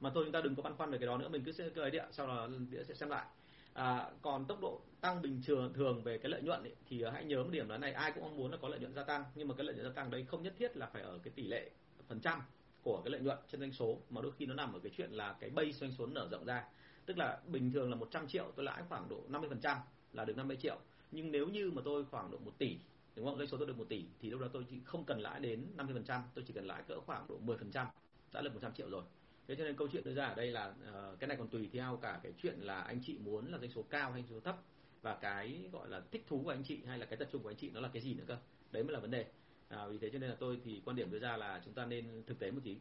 Mà 0.00 0.10
thôi 0.14 0.24
chúng 0.24 0.32
ta 0.32 0.40
đừng 0.40 0.54
có 0.54 0.62
băn 0.62 0.76
khoăn 0.76 0.90
về 0.90 0.98
cái 0.98 1.06
đó 1.06 1.18
nữa. 1.18 1.28
Mình 1.28 1.44
cứ 1.44 1.52
sẽ 1.52 1.68
cười 1.74 1.90
đi 1.90 1.98
ạ 1.98 2.08
sau 2.12 2.26
đó 2.26 2.48
đĩa 2.70 2.84
sẽ 2.84 2.94
xem 2.94 3.08
lại. 3.08 3.26
À, 3.72 4.10
còn 4.22 4.44
tốc 4.44 4.60
độ 4.60 4.80
tăng 5.00 5.22
bình 5.22 5.42
thường 5.46 5.72
thường 5.74 6.02
về 6.02 6.18
cái 6.18 6.30
lợi 6.30 6.42
nhuận 6.42 6.62
ấy, 6.62 6.74
thì 6.88 7.00
ờ, 7.00 7.10
hãy 7.10 7.24
nhớ 7.24 7.42
một 7.42 7.50
điểm 7.50 7.68
là 7.68 7.78
này 7.78 7.92
ai 7.92 8.12
cũng 8.12 8.22
mong 8.22 8.36
muốn 8.36 8.50
là 8.50 8.56
có 8.62 8.68
lợi 8.68 8.80
nhuận 8.80 8.94
gia 8.94 9.04
tăng. 9.04 9.24
Nhưng 9.34 9.48
mà 9.48 9.54
cái 9.54 9.64
lợi 9.64 9.74
nhuận 9.74 9.86
gia 9.86 9.92
tăng 9.92 10.10
đấy 10.10 10.24
không 10.28 10.42
nhất 10.42 10.54
thiết 10.58 10.76
là 10.76 10.86
phải 10.86 11.02
ở 11.02 11.18
cái 11.22 11.32
tỷ 11.36 11.46
lệ 11.46 11.70
phần 12.08 12.20
trăm 12.20 12.42
của 12.82 13.02
cái 13.04 13.10
lợi 13.10 13.20
nhuận 13.20 13.38
trên 13.50 13.60
doanh 13.60 13.72
số 13.72 13.98
mà 14.10 14.20
đôi 14.20 14.32
khi 14.38 14.46
nó 14.46 14.54
nằm 14.54 14.72
ở 14.72 14.78
cái 14.78 14.92
chuyện 14.96 15.12
là 15.12 15.36
cái 15.40 15.50
base 15.50 15.72
doanh 15.72 15.92
số 15.92 16.06
nở 16.06 16.28
rộng 16.30 16.44
ra. 16.44 16.64
Tức 17.06 17.18
là 17.18 17.40
bình 17.46 17.72
thường 17.72 17.90
là 17.90 17.96
100 17.96 18.28
triệu 18.28 18.52
tôi 18.56 18.64
lãi 18.64 18.82
khoảng 18.88 19.08
độ 19.08 19.22
50 19.28 19.50
phần 19.50 19.60
trăm 19.60 19.78
là 20.12 20.24
được 20.24 20.36
50 20.36 20.56
triệu. 20.56 20.78
Nhưng 21.10 21.32
nếu 21.32 21.48
như 21.48 21.70
mà 21.70 21.82
tôi 21.84 22.04
khoảng 22.04 22.30
độ 22.30 22.38
1 22.38 22.58
tỷ 22.58 22.76
đúng 23.18 23.26
không? 23.26 23.38
Doanh 23.38 23.48
số 23.48 23.56
tôi 23.56 23.66
được 23.66 23.78
1 23.78 23.88
tỷ 23.88 24.04
thì 24.20 24.30
lúc 24.30 24.40
đó 24.40 24.46
tôi 24.52 24.64
chỉ 24.70 24.76
không 24.84 25.04
cần 25.04 25.20
lãi 25.20 25.40
đến 25.40 25.66
50 25.76 25.94
phần 25.94 26.04
trăm 26.04 26.22
tôi 26.34 26.44
chỉ 26.48 26.52
cần 26.52 26.66
lãi 26.66 26.82
cỡ 26.88 27.00
khoảng 27.00 27.26
độ 27.28 27.38
10 27.38 27.56
phần 27.56 27.70
trăm 27.70 27.86
đã 28.32 28.40
được 28.40 28.54
100 28.54 28.74
triệu 28.74 28.90
rồi. 28.90 29.04
Thế 29.48 29.54
cho 29.54 29.64
nên 29.64 29.76
câu 29.76 29.88
chuyện 29.92 30.04
đưa 30.04 30.14
ra 30.14 30.26
ở 30.26 30.34
đây 30.34 30.50
là 30.50 30.66
uh, 30.68 31.18
cái 31.18 31.28
này 31.28 31.36
còn 31.36 31.48
tùy 31.48 31.68
theo 31.72 31.98
cả 32.02 32.20
cái 32.22 32.32
chuyện 32.42 32.60
là 32.60 32.80
anh 32.80 33.00
chị 33.02 33.18
muốn 33.18 33.52
là 33.52 33.58
doanh 33.58 33.70
số 33.70 33.82
cao 33.82 34.12
hay 34.12 34.22
doanh 34.22 34.30
số 34.30 34.40
thấp 34.40 34.56
và 35.02 35.14
cái 35.14 35.60
gọi 35.72 35.88
là 35.88 36.02
thích 36.10 36.24
thú 36.28 36.40
của 36.44 36.50
anh 36.50 36.62
chị 36.64 36.80
hay 36.86 36.98
là 36.98 37.06
cái 37.06 37.16
tập 37.16 37.28
trung 37.32 37.42
của 37.42 37.50
anh 37.50 37.56
chị 37.56 37.70
nó 37.74 37.80
là 37.80 37.90
cái 37.92 38.02
gì 38.02 38.14
nữa 38.14 38.24
cơ. 38.26 38.36
Đấy 38.72 38.82
mới 38.84 38.92
là 38.92 39.00
vấn 39.00 39.10
đề 39.10 39.26
à, 39.68 39.86
vì 39.86 39.98
thế 39.98 40.10
cho 40.12 40.18
nên 40.18 40.30
là 40.30 40.36
tôi 40.40 40.60
thì 40.64 40.82
quan 40.84 40.96
điểm 40.96 41.10
đưa 41.10 41.18
ra 41.18 41.36
là 41.36 41.60
chúng 41.64 41.74
ta 41.74 41.84
nên 41.84 42.22
thực 42.26 42.38
tế 42.38 42.50
một 42.50 42.60
tí. 42.64 42.76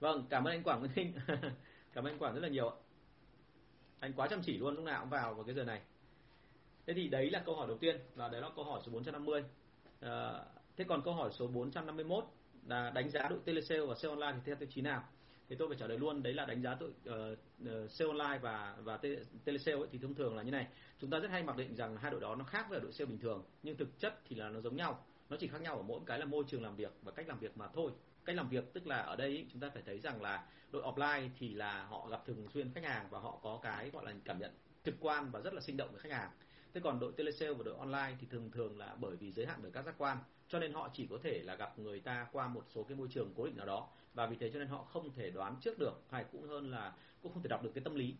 Vâng 0.00 0.26
cảm 0.30 0.44
ơn 0.44 0.52
anh 0.52 0.62
Quảng 0.62 0.80
Nguyễn 0.80 0.92
Thinh. 0.94 1.12
Cảm 1.94 2.04
ơn 2.06 2.12
anh 2.12 2.18
Quảng 2.18 2.34
rất 2.34 2.40
là 2.40 2.48
nhiều 2.48 2.76
anh 4.00 4.12
quá 4.12 4.28
chăm 4.28 4.42
chỉ 4.42 4.58
luôn 4.58 4.74
lúc 4.74 4.84
nào 4.84 5.00
cũng 5.00 5.10
vào 5.10 5.34
vào 5.34 5.44
cái 5.44 5.54
giờ 5.54 5.64
này. 5.64 5.80
Thế 6.86 6.94
thì 6.94 7.08
đấy 7.08 7.30
là 7.30 7.42
câu 7.46 7.56
hỏi 7.56 7.66
đầu 7.66 7.78
tiên 7.78 7.96
và 8.14 8.28
đấy 8.28 8.40
là 8.40 8.50
câu 8.56 8.64
hỏi 8.64 8.80
số 8.86 8.92
450 8.92 9.44
à, 10.00 10.44
thế 10.76 10.84
còn 10.84 11.02
câu 11.02 11.14
hỏi 11.14 11.30
số 11.32 11.46
451 11.46 12.24
là 12.66 12.90
đánh 12.90 13.10
giá 13.10 13.28
đội 13.28 13.38
telesale 13.44 13.80
và 13.80 13.94
sale 13.94 14.14
online 14.14 14.32
thì 14.34 14.40
theo 14.44 14.56
tiêu 14.56 14.68
chí 14.74 14.80
nào? 14.80 15.04
Thì 15.48 15.56
tôi 15.56 15.68
phải 15.68 15.76
trả 15.80 15.86
lời 15.86 15.98
luôn 15.98 16.22
đấy 16.22 16.32
là 16.32 16.44
đánh 16.46 16.62
giá 16.62 16.76
đội 16.80 16.90
uh, 16.90 17.38
uh, 17.62 17.90
sale 17.90 18.10
online 18.10 18.38
và 18.38 18.76
và 18.78 18.98
telesale 19.44 19.78
ấy, 19.78 19.88
thì 19.92 19.98
thông 20.02 20.14
thường 20.14 20.36
là 20.36 20.42
như 20.42 20.50
này. 20.50 20.66
Chúng 21.00 21.10
ta 21.10 21.18
rất 21.18 21.30
hay 21.30 21.42
mặc 21.42 21.56
định 21.56 21.74
rằng 21.74 21.96
hai 21.96 22.10
đội 22.10 22.20
đó 22.20 22.34
nó 22.34 22.44
khác 22.44 22.66
với 22.70 22.80
đội 22.80 22.92
sale 22.92 23.06
bình 23.06 23.18
thường 23.18 23.44
nhưng 23.62 23.76
thực 23.76 23.98
chất 23.98 24.20
thì 24.28 24.36
là 24.36 24.48
nó 24.48 24.60
giống 24.60 24.76
nhau 24.76 25.04
nó 25.32 25.38
chỉ 25.40 25.48
khác 25.48 25.62
nhau 25.62 25.76
ở 25.76 25.82
mỗi 25.82 26.00
cái 26.06 26.18
là 26.18 26.24
môi 26.24 26.44
trường 26.48 26.62
làm 26.62 26.76
việc 26.76 26.92
và 27.02 27.12
cách 27.12 27.28
làm 27.28 27.38
việc 27.38 27.56
mà 27.56 27.68
thôi. 27.74 27.92
Cách 28.24 28.36
làm 28.36 28.48
việc 28.48 28.72
tức 28.72 28.86
là 28.86 28.96
ở 28.96 29.16
đây 29.16 29.28
ý, 29.28 29.44
chúng 29.52 29.60
ta 29.60 29.70
phải 29.74 29.82
thấy 29.86 29.98
rằng 29.98 30.22
là 30.22 30.46
đội 30.70 30.82
offline 30.82 31.28
thì 31.38 31.54
là 31.54 31.84
họ 31.84 32.08
gặp 32.10 32.22
thường 32.26 32.48
xuyên 32.54 32.72
khách 32.74 32.84
hàng 32.84 33.06
và 33.10 33.18
họ 33.18 33.38
có 33.42 33.60
cái 33.62 33.90
gọi 33.90 34.04
là 34.04 34.12
cảm 34.24 34.38
nhận 34.38 34.50
trực 34.84 34.94
quan 35.00 35.30
và 35.30 35.40
rất 35.40 35.54
là 35.54 35.60
sinh 35.60 35.76
động 35.76 35.92
với 35.92 36.00
khách 36.00 36.12
hàng. 36.12 36.30
Thế 36.74 36.80
còn 36.80 37.00
đội 37.00 37.12
telesale 37.12 37.52
và 37.52 37.62
đội 37.64 37.74
online 37.78 38.16
thì 38.20 38.26
thường 38.30 38.50
thường 38.50 38.78
là 38.78 38.96
bởi 39.00 39.16
vì 39.16 39.32
giới 39.32 39.46
hạn 39.46 39.58
bởi 39.62 39.70
các 39.70 39.84
giác 39.84 39.94
quan 39.98 40.18
cho 40.48 40.58
nên 40.58 40.72
họ 40.72 40.90
chỉ 40.92 41.06
có 41.10 41.18
thể 41.22 41.42
là 41.44 41.54
gặp 41.54 41.78
người 41.78 42.00
ta 42.00 42.26
qua 42.32 42.48
một 42.48 42.64
số 42.68 42.82
cái 42.82 42.96
môi 42.96 43.08
trường 43.10 43.32
cố 43.36 43.46
định 43.46 43.56
nào 43.56 43.66
đó. 43.66 43.88
Và 44.14 44.26
vì 44.26 44.36
thế 44.36 44.50
cho 44.50 44.58
nên 44.58 44.68
họ 44.68 44.82
không 44.82 45.12
thể 45.12 45.30
đoán 45.30 45.56
trước 45.60 45.78
được 45.78 46.02
hay 46.10 46.24
cũng 46.32 46.48
hơn 46.48 46.70
là 46.70 46.92
cũng 47.22 47.32
không 47.32 47.42
thể 47.42 47.48
đọc 47.48 47.62
được 47.62 47.70
cái 47.74 47.84
tâm 47.84 47.94
lý 47.94 48.14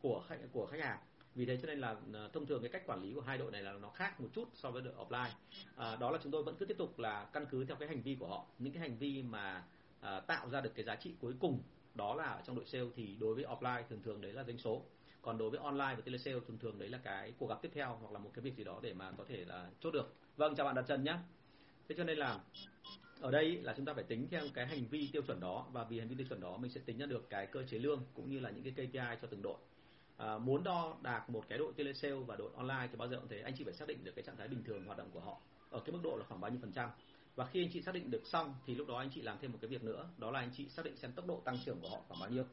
của 0.00 0.24
khách 0.28 0.38
của 0.52 0.66
khách 0.66 0.80
hàng 0.80 0.98
vì 1.34 1.46
thế 1.46 1.56
cho 1.56 1.66
nên 1.66 1.78
là 1.78 1.96
ờ, 2.12 2.30
thông 2.32 2.46
thường 2.46 2.62
cái 2.62 2.70
cách 2.70 2.82
quản 2.86 3.02
lý 3.02 3.14
của 3.14 3.20
hai 3.20 3.38
đội 3.38 3.52
này 3.52 3.62
là 3.62 3.72
nó 3.72 3.90
khác 3.90 4.20
một 4.20 4.28
chút 4.32 4.48
so 4.54 4.70
với 4.70 4.82
đội 4.82 4.94
offline. 4.94 5.30
À, 5.76 5.96
đó 5.96 6.10
là 6.10 6.18
chúng 6.22 6.32
tôi 6.32 6.42
vẫn 6.42 6.56
cứ 6.58 6.66
tiếp 6.66 6.78
tục 6.78 6.98
là 6.98 7.24
căn 7.32 7.46
cứ 7.50 7.64
theo 7.64 7.76
cái 7.76 7.88
hành 7.88 8.02
vi 8.02 8.14
của 8.14 8.26
họ. 8.26 8.46
Những 8.58 8.72
cái 8.72 8.80
hành 8.80 8.98
vi 8.98 9.22
mà 9.22 9.64
à, 10.00 10.20
tạo 10.20 10.50
ra 10.50 10.60
được 10.60 10.74
cái 10.74 10.84
giá 10.84 10.96
trị 10.96 11.14
cuối 11.20 11.34
cùng 11.40 11.62
đó 11.94 12.14
là 12.14 12.24
ở 12.24 12.42
trong 12.46 12.56
đội 12.56 12.66
sale 12.66 12.84
thì 12.96 13.16
đối 13.20 13.34
với 13.34 13.44
offline 13.44 13.82
thường 13.90 14.02
thường 14.02 14.20
đấy 14.20 14.32
là 14.32 14.44
doanh 14.44 14.58
số. 14.58 14.82
Còn 15.22 15.38
đối 15.38 15.50
với 15.50 15.60
online 15.60 15.94
và 15.96 16.00
telesale 16.04 16.40
thường 16.48 16.58
thường 16.58 16.78
đấy 16.78 16.88
là 16.88 16.98
cái 16.98 17.32
cuộc 17.38 17.46
gặp 17.46 17.58
tiếp 17.62 17.70
theo 17.74 17.98
hoặc 18.00 18.12
là 18.12 18.18
một 18.18 18.30
cái 18.34 18.42
việc 18.42 18.56
gì 18.56 18.64
đó 18.64 18.80
để 18.82 18.92
mà 18.94 19.12
có 19.18 19.24
thể 19.28 19.44
là 19.44 19.70
chốt 19.80 19.90
được. 19.90 20.14
Vâng 20.36 20.54
chào 20.54 20.66
bạn 20.66 20.74
đặt 20.74 20.84
trần 20.88 21.04
nhé 21.04 21.16
thế 21.88 21.94
cho 21.98 22.04
nên 22.04 22.18
là 22.18 22.40
ở 23.20 23.30
đây 23.30 23.56
là 23.62 23.74
chúng 23.76 23.86
ta 23.86 23.94
phải 23.94 24.04
tính 24.04 24.28
theo 24.30 24.42
cái 24.54 24.66
hành 24.66 24.86
vi 24.86 25.08
tiêu 25.12 25.22
chuẩn 25.22 25.40
đó 25.40 25.66
và 25.72 25.84
vì 25.84 25.98
hành 25.98 26.08
vi 26.08 26.14
tiêu 26.14 26.26
chuẩn 26.28 26.40
đó 26.40 26.56
mình 26.56 26.70
sẽ 26.70 26.80
tính 26.86 26.98
ra 26.98 27.06
được 27.06 27.30
cái 27.30 27.46
cơ 27.46 27.62
chế 27.62 27.78
lương 27.78 28.02
cũng 28.14 28.30
như 28.30 28.40
là 28.40 28.50
những 28.50 28.64
cái 28.64 28.86
KPI 28.86 29.18
cho 29.22 29.28
từng 29.30 29.42
đội 29.42 29.58
à, 30.16 30.38
muốn 30.38 30.64
đo 30.64 30.96
đạt 31.02 31.30
một 31.30 31.44
cái 31.48 31.58
đội 31.58 31.72
telesale 31.76 32.14
và 32.14 32.36
đội 32.36 32.50
online 32.56 32.88
thì 32.90 32.96
bao 32.96 33.08
giờ 33.08 33.16
cũng 33.16 33.28
thế. 33.28 33.40
Anh 33.40 33.54
chị 33.58 33.64
phải 33.64 33.74
xác 33.74 33.88
định 33.88 34.04
được 34.04 34.12
cái 34.16 34.22
trạng 34.22 34.36
thái 34.36 34.48
bình 34.48 34.64
thường 34.64 34.84
hoạt 34.84 34.98
động 34.98 35.10
của 35.12 35.20
họ 35.20 35.38
ở 35.70 35.80
cái 35.80 35.92
mức 35.92 36.00
độ 36.02 36.16
là 36.16 36.24
khoảng 36.28 36.40
bao 36.40 36.50
nhiêu 36.50 36.60
phần 36.60 36.72
trăm. 36.72 36.90
Và 37.36 37.46
khi 37.46 37.64
anh 37.64 37.70
chị 37.72 37.82
xác 37.82 37.94
định 37.94 38.10
được 38.10 38.26
xong 38.26 38.54
thì 38.66 38.74
lúc 38.74 38.88
đó 38.88 38.98
anh 38.98 39.10
chị 39.14 39.22
làm 39.22 39.38
thêm 39.40 39.52
một 39.52 39.58
cái 39.60 39.68
việc 39.68 39.84
nữa 39.84 40.08
đó 40.18 40.30
là 40.30 40.40
anh 40.40 40.50
chị 40.56 40.68
xác 40.68 40.84
định 40.84 40.96
xem 40.96 41.12
tốc 41.12 41.26
độ 41.26 41.40
tăng 41.44 41.58
trưởng 41.64 41.80
của 41.80 41.88
họ 41.88 42.00
khoảng 42.08 42.20
bao 42.20 42.30
nhiêu. 42.30 42.44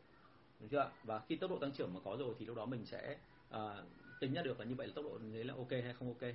Đúng 0.59 0.69
chưa? 0.69 0.91
Và 1.03 1.19
khi 1.19 1.35
tốc 1.35 1.51
độ 1.51 1.59
tăng 1.59 1.71
trưởng 1.71 1.93
mà 1.93 1.99
có 2.03 2.17
rồi 2.19 2.35
thì 2.39 2.45
lúc 2.45 2.57
đó 2.57 2.65
mình 2.65 2.85
sẽ 2.85 3.17
uh, 3.55 3.59
tính 4.19 4.33
ra 4.33 4.41
được 4.41 4.59
là 4.59 4.65
như 4.65 4.75
vậy 4.75 4.87
là 4.87 4.93
tốc 4.95 5.05
độ 5.05 5.17
đấy 5.33 5.43
là 5.43 5.53
ok 5.53 5.71
hay 5.71 5.93
không 5.93 6.07
ok. 6.07 6.31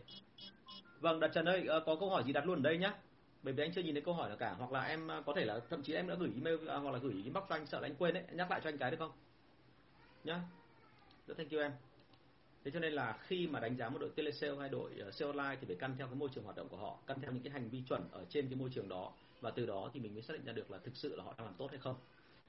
Vâng 1.00 1.20
đặt 1.20 1.30
trần 1.34 1.48
ơi 1.48 1.68
uh, 1.76 1.82
có 1.86 1.96
câu 2.00 2.10
hỏi 2.10 2.24
gì 2.26 2.32
đặt 2.32 2.46
luôn 2.46 2.58
ở 2.58 2.62
đây 2.62 2.78
nhá. 2.78 2.94
Bởi 3.42 3.54
vì 3.54 3.64
anh 3.64 3.72
chưa 3.74 3.82
nhìn 3.82 3.94
thấy 3.94 4.02
câu 4.02 4.14
hỏi 4.14 4.28
nào 4.28 4.36
cả. 4.36 4.54
Hoặc 4.58 4.72
là 4.72 4.80
em 4.80 5.08
có 5.26 5.32
thể 5.36 5.44
là 5.44 5.60
thậm 5.70 5.82
chí 5.82 5.92
em 5.92 6.08
đã 6.08 6.14
gửi 6.14 6.30
email 6.34 6.68
à, 6.68 6.76
hoặc 6.76 6.90
là 6.90 6.98
gửi 6.98 7.12
inbox 7.12 7.44
cho 7.48 7.54
anh 7.54 7.66
sợ 7.66 7.80
là 7.80 7.88
anh 7.88 7.94
quên 7.94 8.14
đấy 8.14 8.24
nhắc 8.32 8.50
lại 8.50 8.60
cho 8.64 8.70
anh 8.70 8.78
cái 8.78 8.90
được 8.90 8.96
không? 8.98 9.12
Nhá 10.24 10.40
rất 11.26 11.34
thank 11.36 11.50
you 11.50 11.60
em. 11.60 11.72
Thế 12.64 12.70
cho 12.70 12.80
nên 12.80 12.92
là 12.92 13.18
khi 13.22 13.46
mà 13.46 13.60
đánh 13.60 13.76
giá 13.76 13.88
một 13.88 13.98
đội 13.98 14.10
telesale 14.16 14.56
hay 14.56 14.68
đội 14.68 14.90
ờ, 15.00 15.10
sale 15.10 15.32
online 15.32 15.56
thì 15.60 15.66
phải 15.66 15.76
căn 15.76 15.94
theo 15.98 16.06
cái 16.06 16.16
môi 16.16 16.28
trường 16.34 16.44
hoạt 16.44 16.56
động 16.56 16.68
của 16.68 16.76
họ 16.76 16.98
căn 17.06 17.20
theo 17.20 17.32
những 17.32 17.42
cái 17.42 17.52
hành 17.52 17.70
vi 17.70 17.82
chuẩn 17.88 18.08
ở 18.12 18.24
trên 18.30 18.48
cái 18.48 18.56
môi 18.56 18.70
trường 18.74 18.88
đó. 18.88 19.12
Và 19.40 19.50
từ 19.50 19.66
đó 19.66 19.90
thì 19.94 20.00
mình 20.00 20.14
mới 20.14 20.22
xác 20.22 20.34
định 20.34 20.44
ra 20.44 20.52
được 20.52 20.70
là 20.70 20.78
thực 20.78 20.96
sự 20.96 21.16
là 21.16 21.24
họ 21.24 21.34
đang 21.38 21.46
làm 21.46 21.54
tốt 21.58 21.70
hay 21.70 21.78
không. 21.78 21.96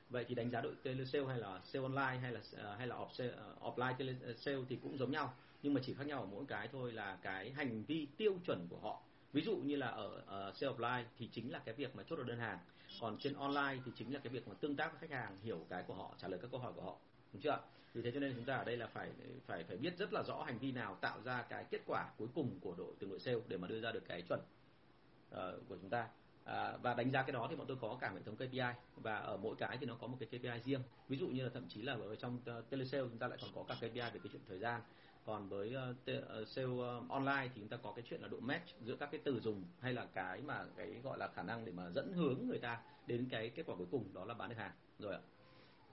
Vậy 0.10 0.26
thì 0.28 0.36
đánh 0.36 0.52
giá 0.52 0.62
đội 0.62 0.76
telesale 0.84 1.26
hay 1.26 1.40
là 1.40 1.62
sale 1.64 1.84
online 1.84 2.20
hay 2.22 2.32
là 2.32 2.42
ờ, 2.58 2.76
hay 2.76 2.88
là 2.88 2.96
off 2.96 3.14
sale, 3.14 3.32
ờ, 3.32 3.56
offline 3.62 3.94
telesale 3.98 4.66
thì 4.70 4.76
cũng 4.84 4.98
giống 4.98 5.12
nhau. 5.12 5.34
Nhưng 5.64 5.74
mà 5.74 5.82
chỉ 5.84 5.94
khác 5.94 6.08
nhau 6.08 6.20
ở 6.20 6.26
mỗi 6.26 6.46
cái 6.48 6.68
thôi 6.72 6.92
là 6.92 7.18
cái 7.22 7.52
hành 7.52 7.84
vi 7.84 8.08
tiêu 8.18 8.34
chuẩn 8.46 8.68
của 8.70 8.80
họ. 8.80 9.04
Ví 9.34 9.42
dụ 9.42 9.58
như 9.58 9.76
là 9.76 9.88
ở 9.88 10.08
uh, 10.50 10.58
sale 10.58 10.74
offline 10.74 11.04
thì 11.18 11.30
chính 11.32 11.52
là 11.52 11.60
cái 11.60 11.76
việc 11.76 11.96
mà 11.96 12.04
chốt 12.04 12.16
được 12.16 12.28
đơn 12.28 12.40
hàng. 12.40 12.60
Còn 13.02 13.18
trên 13.20 13.34
online 13.34 13.82
thì 13.86 13.92
chính 13.96 14.14
là 14.14 14.20
cái 14.24 14.34
việc 14.34 14.48
mà 14.48 14.56
tương 14.62 14.76
tác 14.76 14.92
với 14.92 15.00
khách 15.00 15.16
hàng 15.16 15.38
hiểu 15.44 15.66
cái 15.70 15.84
của 15.88 15.94
họ 15.94 16.16
trả 16.18 16.28
lời 16.28 16.40
các 16.42 16.52
câu 16.52 16.60
hỏi 16.60 16.74
của 16.76 16.82
họ. 16.82 16.96
Đúng 17.34 17.42
chưa 17.42 17.60
vì 17.98 18.04
thế 18.04 18.12
cho 18.12 18.20
nên 18.20 18.34
chúng 18.36 18.46
ta 18.46 18.56
ở 18.56 18.64
đây 18.64 18.78
là 18.78 18.88
phải 18.88 19.10
phải 19.46 19.64
phải 19.64 19.78
biết 19.78 19.98
rất 19.98 20.14
là 20.14 20.24
rõ 20.24 20.44
hành 20.44 20.60
vi 20.60 20.72
nào 20.72 20.98
tạo 21.02 21.22
ra 21.22 21.42
cái 21.50 21.64
kết 21.72 21.82
quả 21.88 22.10
cuối 22.18 22.28
cùng 22.36 22.60
của 22.62 22.76
đội 22.78 22.94
từng 23.00 23.10
đội 23.10 23.20
sale 23.20 23.38
để 23.48 23.58
mà 23.58 23.68
đưa 23.68 23.82
ra 23.82 23.92
được 23.92 24.04
cái 24.08 24.22
chuẩn 24.22 24.40
uh, 24.40 25.68
của 25.70 25.78
chúng 25.82 25.90
ta. 25.90 26.08
À, 26.44 26.78
và 26.82 26.94
đánh 26.94 27.12
giá 27.12 27.24
cái 27.24 27.32
đó 27.32 27.48
thì 27.50 27.56
bọn 27.56 27.68
tôi 27.68 27.78
có 27.82 27.98
cả 28.02 28.12
hệ 28.14 28.22
thống 28.26 28.36
KPI 28.36 28.60
và 28.96 29.16
ở 29.16 29.38
mỗi 29.38 29.56
cái 29.56 29.78
thì 29.80 29.86
nó 29.86 29.96
có 30.02 30.08
một 30.08 30.18
cái 30.20 30.28
KPI 30.28 30.60
riêng. 30.64 30.82
Ví 31.08 31.18
dụ 31.18 31.28
như 31.28 31.44
là 31.44 31.50
thậm 31.54 31.66
chí 31.70 31.82
là 31.82 31.94
ở 31.94 32.16
trong 32.16 32.40
ờ, 32.46 32.64
telesale 32.70 33.04
chúng 33.04 33.18
ta 33.18 33.28
lại 33.28 33.40
còn 33.42 33.52
có 33.56 33.64
cả 33.64 33.76
KPI 33.76 34.00
về 34.00 34.20
cái 34.24 34.30
chuyện 34.32 34.42
thời 34.48 34.60
gian. 34.60 34.82
Còn 35.26 35.50
với 35.50 35.76
uh, 35.76 36.48
sale 36.48 36.68
uh, 36.68 37.10
online 37.10 37.50
thì 37.56 37.62
chúng 37.62 37.70
ta 37.70 37.78
có 37.78 37.94
cái 37.96 38.06
chuyện 38.10 38.22
là 38.22 38.28
độ 38.28 38.40
match 38.40 38.68
giữa 38.82 38.96
các 38.96 39.10
cái 39.12 39.22
từ 39.24 39.40
dùng 39.40 39.64
hay 39.80 39.94
là 39.94 40.08
cái 40.14 40.42
mà 40.42 40.66
cái 40.78 40.96
gọi 41.04 41.18
là 41.18 41.28
khả 41.28 41.44
năng 41.44 41.66
để 41.66 41.72
mà 41.72 41.90
dẫn 41.90 42.14
hướng 42.14 42.48
người 42.48 42.60
ta 42.60 42.82
đến 43.08 43.28
cái 43.32 43.50
kết 43.50 43.64
quả 43.66 43.76
cuối 43.76 43.88
cùng 43.92 44.14
đó 44.14 44.26
là 44.26 44.34
bán 44.34 44.50
được 44.50 44.56
hàng. 44.58 44.72
Rồi 45.00 45.14
ạ 45.14 45.20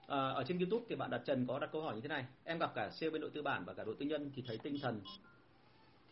à, 0.07 0.29
ở 0.29 0.43
trên 0.47 0.59
YouTube 0.59 0.85
thì 0.89 0.95
bạn 0.95 1.09
đặt 1.09 1.21
Trần 1.25 1.47
có 1.47 1.59
đặt 1.59 1.69
câu 1.71 1.81
hỏi 1.81 1.95
như 1.95 2.01
thế 2.01 2.07
này. 2.07 2.25
Em 2.43 2.59
gặp 2.59 2.71
cả 2.75 2.89
sale 2.89 3.09
bên 3.09 3.21
đội 3.21 3.29
tư 3.29 3.41
bản 3.41 3.65
và 3.65 3.73
cả 3.73 3.83
đội 3.83 3.95
tư 3.99 4.05
nhân 4.05 4.31
thì 4.35 4.43
thấy 4.47 4.57
tinh 4.57 4.77
thần. 4.81 5.01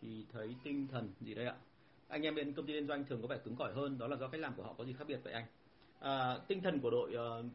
Thì 0.01 0.25
thấy 0.33 0.55
tinh 0.63 0.88
thần 0.91 1.09
gì 1.21 1.33
đây 1.33 1.45
ạ? 1.45 1.55
Anh 2.07 2.21
em 2.21 2.35
bên 2.35 2.53
công 2.53 2.65
ty 2.65 2.73
liên 2.73 2.88
doanh 2.88 3.05
thường 3.05 3.21
có 3.21 3.27
vẻ 3.27 3.38
cứng 3.38 3.55
cỏi 3.55 3.73
hơn 3.73 3.97
đó 3.97 4.07
là 4.07 4.17
do 4.17 4.27
cách 4.27 4.41
làm 4.41 4.53
của 4.53 4.63
họ 4.63 4.73
có 4.77 4.85
gì 4.85 4.93
khác 4.93 5.05
biệt 5.07 5.19
vậy 5.23 5.33
anh? 5.33 5.45
À, 6.00 6.38
tinh 6.47 6.62
thần 6.62 6.79
của 6.79 6.89
đội 6.89 7.15
uh, 7.15 7.45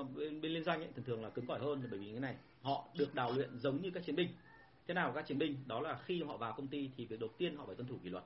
uh, 0.00 0.16
bên, 0.16 0.40
bên 0.40 0.52
liên 0.52 0.64
doanh 0.64 0.80
ấy, 0.80 0.88
thường 0.96 1.04
thường 1.04 1.22
là 1.22 1.30
cứng 1.30 1.46
cỏi 1.46 1.60
hơn 1.60 1.82
bởi 1.90 1.98
vì 1.98 2.10
cái 2.10 2.20
này 2.20 2.36
họ 2.62 2.84
được 2.98 3.14
đào 3.14 3.32
luyện 3.32 3.58
giống 3.58 3.82
như 3.82 3.90
các 3.90 4.04
chiến 4.04 4.16
binh. 4.16 4.28
Thế 4.86 4.94
nào 4.94 5.12
các 5.14 5.26
chiến 5.26 5.38
binh? 5.38 5.56
Đó 5.66 5.80
là 5.80 5.98
khi 6.04 6.22
họ 6.22 6.36
vào 6.36 6.54
công 6.56 6.66
ty 6.66 6.90
thì 6.96 7.06
việc 7.06 7.20
đầu 7.20 7.30
tiên 7.38 7.56
họ 7.56 7.66
phải 7.66 7.74
tuân 7.74 7.88
thủ 7.88 7.96
kỷ 8.02 8.10
luật. 8.10 8.24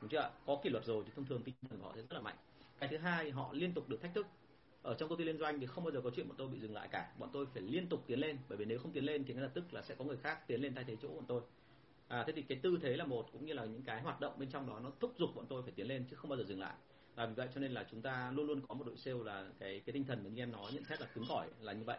Đúng 0.00 0.10
chưa 0.10 0.30
có 0.46 0.58
kỷ 0.62 0.70
luật 0.70 0.84
rồi 0.84 1.04
thì 1.06 1.12
thông 1.16 1.24
thường 1.24 1.42
tinh 1.42 1.54
thần 1.70 1.78
của 1.78 1.86
họ 1.86 1.92
sẽ 1.94 2.02
rất 2.02 2.12
là 2.12 2.20
mạnh. 2.20 2.36
Cái 2.78 2.88
thứ 2.88 2.96
hai 2.96 3.30
họ 3.30 3.48
liên 3.52 3.72
tục 3.72 3.88
được 3.88 4.02
thách 4.02 4.14
thức 4.14 4.26
ở 4.84 4.94
trong 4.94 5.08
công 5.08 5.18
ty 5.18 5.24
liên 5.24 5.38
doanh 5.38 5.60
thì 5.60 5.66
không 5.66 5.84
bao 5.84 5.92
giờ 5.92 6.00
có 6.04 6.10
chuyện 6.16 6.28
bọn 6.28 6.36
tôi 6.36 6.48
bị 6.48 6.60
dừng 6.60 6.74
lại 6.74 6.88
cả. 6.92 7.12
Bọn 7.18 7.30
tôi 7.32 7.46
phải 7.46 7.62
liên 7.62 7.86
tục 7.88 8.04
tiến 8.06 8.18
lên 8.18 8.38
bởi 8.48 8.58
vì 8.58 8.64
nếu 8.64 8.78
không 8.78 8.92
tiến 8.92 9.04
lên 9.04 9.24
thì 9.24 9.34
ngay 9.34 9.42
lập 9.42 9.50
tức 9.54 9.74
là 9.74 9.82
sẽ 9.82 9.94
có 9.94 10.04
người 10.04 10.16
khác 10.16 10.46
tiến 10.46 10.60
lên 10.60 10.74
thay 10.74 10.84
thế 10.84 10.96
chỗ 11.02 11.08
bọn 11.08 11.24
tôi. 11.28 11.40
À, 12.08 12.24
thế 12.26 12.32
thì 12.32 12.42
cái 12.42 12.58
tư 12.62 12.78
thế 12.82 12.96
là 12.96 13.04
một 13.04 13.28
cũng 13.32 13.46
như 13.46 13.52
là 13.52 13.64
những 13.64 13.82
cái 13.82 14.02
hoạt 14.02 14.20
động 14.20 14.38
bên 14.38 14.48
trong 14.50 14.66
đó 14.66 14.80
nó 14.80 14.90
thúc 15.00 15.14
giục 15.18 15.30
bọn 15.34 15.46
tôi 15.48 15.62
phải 15.62 15.72
tiến 15.72 15.86
lên 15.88 16.04
chứ 16.10 16.16
không 16.16 16.30
bao 16.30 16.36
giờ 16.38 16.44
dừng 16.44 16.60
lại. 16.60 16.74
Và 17.14 17.26
vì 17.26 17.34
vậy 17.34 17.48
cho 17.54 17.60
nên 17.60 17.72
là 17.72 17.86
chúng 17.90 18.02
ta 18.02 18.32
luôn 18.32 18.46
luôn 18.46 18.60
có 18.68 18.74
một 18.74 18.84
đội 18.86 18.96
sale 18.96 19.18
là 19.24 19.48
cái 19.58 19.80
cái 19.80 19.92
tinh 19.92 20.04
thần 20.04 20.24
mà 20.24 20.30
như 20.30 20.42
em 20.42 20.52
nói 20.52 20.72
nhận 20.72 20.84
xét 20.84 21.00
là 21.00 21.06
cứng 21.06 21.24
cỏi 21.28 21.48
là 21.60 21.72
như 21.72 21.84
vậy 21.84 21.98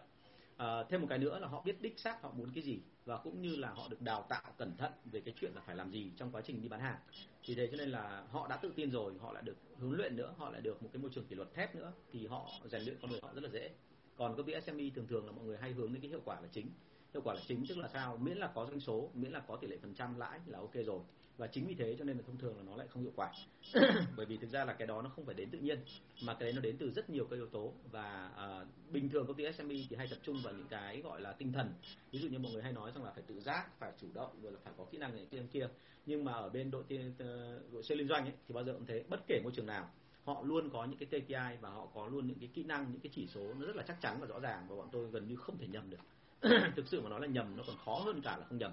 à, 0.57 0.83
thêm 0.89 1.01
một 1.01 1.07
cái 1.09 1.19
nữa 1.19 1.39
là 1.39 1.47
họ 1.47 1.61
biết 1.61 1.81
đích 1.81 1.99
xác 1.99 2.21
họ 2.21 2.31
muốn 2.31 2.51
cái 2.55 2.63
gì 2.63 2.79
và 3.05 3.17
cũng 3.17 3.41
như 3.41 3.55
là 3.55 3.69
họ 3.69 3.87
được 3.89 4.01
đào 4.01 4.25
tạo 4.29 4.53
cẩn 4.57 4.77
thận 4.77 4.91
về 5.05 5.21
cái 5.21 5.33
chuyện 5.39 5.51
là 5.55 5.61
phải 5.61 5.75
làm 5.75 5.91
gì 5.91 6.11
trong 6.17 6.31
quá 6.31 6.41
trình 6.41 6.61
đi 6.61 6.67
bán 6.67 6.79
hàng. 6.79 6.97
Thì 7.43 7.55
thế 7.55 7.67
cho 7.71 7.77
nên 7.77 7.89
là 7.89 8.25
họ 8.31 8.47
đã 8.47 8.57
tự 8.57 8.73
tin 8.75 8.91
rồi 8.91 9.13
họ 9.19 9.33
lại 9.33 9.43
được 9.43 9.57
huấn 9.79 9.97
luyện 9.97 10.15
nữa 10.15 10.33
họ 10.37 10.49
lại 10.49 10.61
được 10.61 10.83
một 10.83 10.89
cái 10.93 11.01
môi 11.01 11.11
trường 11.13 11.25
kỷ 11.27 11.35
luật 11.35 11.53
thép 11.53 11.75
nữa 11.75 11.93
thì 12.11 12.27
họ 12.27 12.49
rèn 12.65 12.81
luyện 12.81 12.97
con 13.01 13.11
người 13.11 13.19
họ 13.23 13.33
rất 13.33 13.43
là 13.43 13.49
dễ. 13.49 13.75
Còn 14.15 14.37
các 14.37 14.45
vị 14.45 14.55
SME 14.65 14.83
thường 14.95 15.07
thường 15.07 15.25
là 15.25 15.31
mọi 15.31 15.45
người 15.45 15.57
hay 15.57 15.71
hướng 15.71 15.93
đến 15.93 16.01
cái 16.01 16.09
hiệu 16.09 16.21
quả 16.25 16.41
là 16.41 16.47
chính. 16.51 16.71
Hiệu 17.13 17.21
quả 17.21 17.33
là 17.33 17.41
chính 17.47 17.67
tức 17.67 17.77
là 17.77 17.87
sao? 17.87 18.17
Miễn 18.17 18.37
là 18.37 18.51
có 18.55 18.65
doanh 18.65 18.79
số 18.79 19.11
miễn 19.13 19.31
là 19.31 19.39
có 19.39 19.55
tỷ 19.55 19.67
lệ 19.67 19.77
phần 19.81 19.93
trăm 19.93 20.17
lãi 20.19 20.39
là 20.45 20.59
ok 20.59 20.73
rồi 20.85 20.99
và 21.37 21.47
chính 21.47 21.67
vì 21.67 21.75
thế 21.75 21.95
cho 21.99 22.05
nên 22.05 22.17
là 22.17 22.23
thông 22.27 22.37
thường 22.37 22.57
là 22.57 22.63
nó 22.63 22.75
lại 22.75 22.87
không 22.89 23.03
hiệu 23.03 23.11
quả. 23.15 23.31
Bởi 24.17 24.25
vì 24.25 24.37
thực 24.37 24.49
ra 24.49 24.65
là 24.65 24.73
cái 24.73 24.87
đó 24.87 25.01
nó 25.01 25.09
không 25.09 25.25
phải 25.25 25.35
đến 25.35 25.49
tự 25.49 25.59
nhiên 25.59 25.79
mà 26.23 26.33
cái 26.33 26.43
đấy 26.43 26.53
nó 26.53 26.61
đến 26.61 26.75
từ 26.79 26.91
rất 26.91 27.09
nhiều 27.09 27.27
các 27.29 27.35
yếu 27.35 27.47
tố. 27.47 27.73
Và 27.91 28.31
à, 28.35 28.65
bình 28.91 29.09
thường 29.09 29.27
công 29.27 29.35
ty 29.35 29.43
SME 29.57 29.75
thì 29.89 29.95
hay 29.97 30.07
tập 30.09 30.19
trung 30.23 30.37
vào 30.43 30.53
những 30.53 30.67
cái 30.69 31.01
gọi 31.01 31.21
là 31.21 31.31
tinh 31.31 31.51
thần. 31.53 31.73
Ví 32.11 32.19
dụ 32.19 32.27
như 32.27 32.39
mọi 32.39 32.51
người 32.51 32.63
hay 32.63 32.73
nói 32.73 32.91
rằng 32.95 33.03
là 33.03 33.11
phải 33.11 33.23
tự 33.27 33.39
giác 33.39 33.79
phải 33.79 33.91
chủ 34.01 34.07
động 34.13 34.41
rồi 34.41 34.51
là 34.51 34.59
phải 34.63 34.73
có 34.77 34.85
kỹ 34.91 34.97
năng 34.97 35.15
này 35.15 35.27
kia 35.31 35.41
kia. 35.51 35.67
Nhưng 36.05 36.25
mà 36.25 36.33
ở 36.33 36.49
bên 36.49 36.71
đội 36.71 36.83
tiên 36.87 37.13
ờ, 37.19 37.59
đội 37.71 37.83
sale 37.83 37.97
liên 37.97 38.07
doanh 38.07 38.23
ấy, 38.23 38.33
thì 38.47 38.53
bao 38.53 38.63
giờ 38.63 38.73
cũng 38.73 38.85
thế. 38.85 39.03
Bất 39.09 39.19
kể 39.27 39.39
môi 39.43 39.51
trường 39.55 39.65
nào 39.65 39.89
họ 40.25 40.41
luôn 40.43 40.69
có 40.69 40.85
những 40.85 40.99
cái 40.99 41.21
KPI 41.21 41.57
và 41.61 41.69
họ 41.69 41.87
có 41.93 42.07
luôn 42.07 42.27
những 42.27 42.39
cái 42.39 42.49
kỹ 42.53 42.63
năng 42.63 42.91
những 42.91 43.01
cái 43.01 43.09
chỉ 43.15 43.27
số 43.27 43.53
nó 43.59 43.65
rất 43.65 43.75
là 43.75 43.83
chắc 43.87 44.01
chắn 44.01 44.17
và 44.19 44.27
rõ 44.27 44.39
ràng 44.39 44.65
và 44.69 44.75
bọn 44.75 44.89
tôi 44.91 45.07
gần 45.11 45.27
như 45.27 45.35
không 45.35 45.57
thể 45.57 45.67
nhầm 45.67 45.89
được. 45.89 45.99
Thực 46.75 46.87
sự 46.87 47.01
mà 47.01 47.09
nói 47.09 47.21
là 47.21 47.27
nhầm 47.27 47.57
nó 47.57 47.63
còn 47.67 47.77
khó 47.85 47.95
hơn 48.05 48.21
cả 48.21 48.37
là 48.37 48.45
không 48.45 48.57
nhầm 48.57 48.71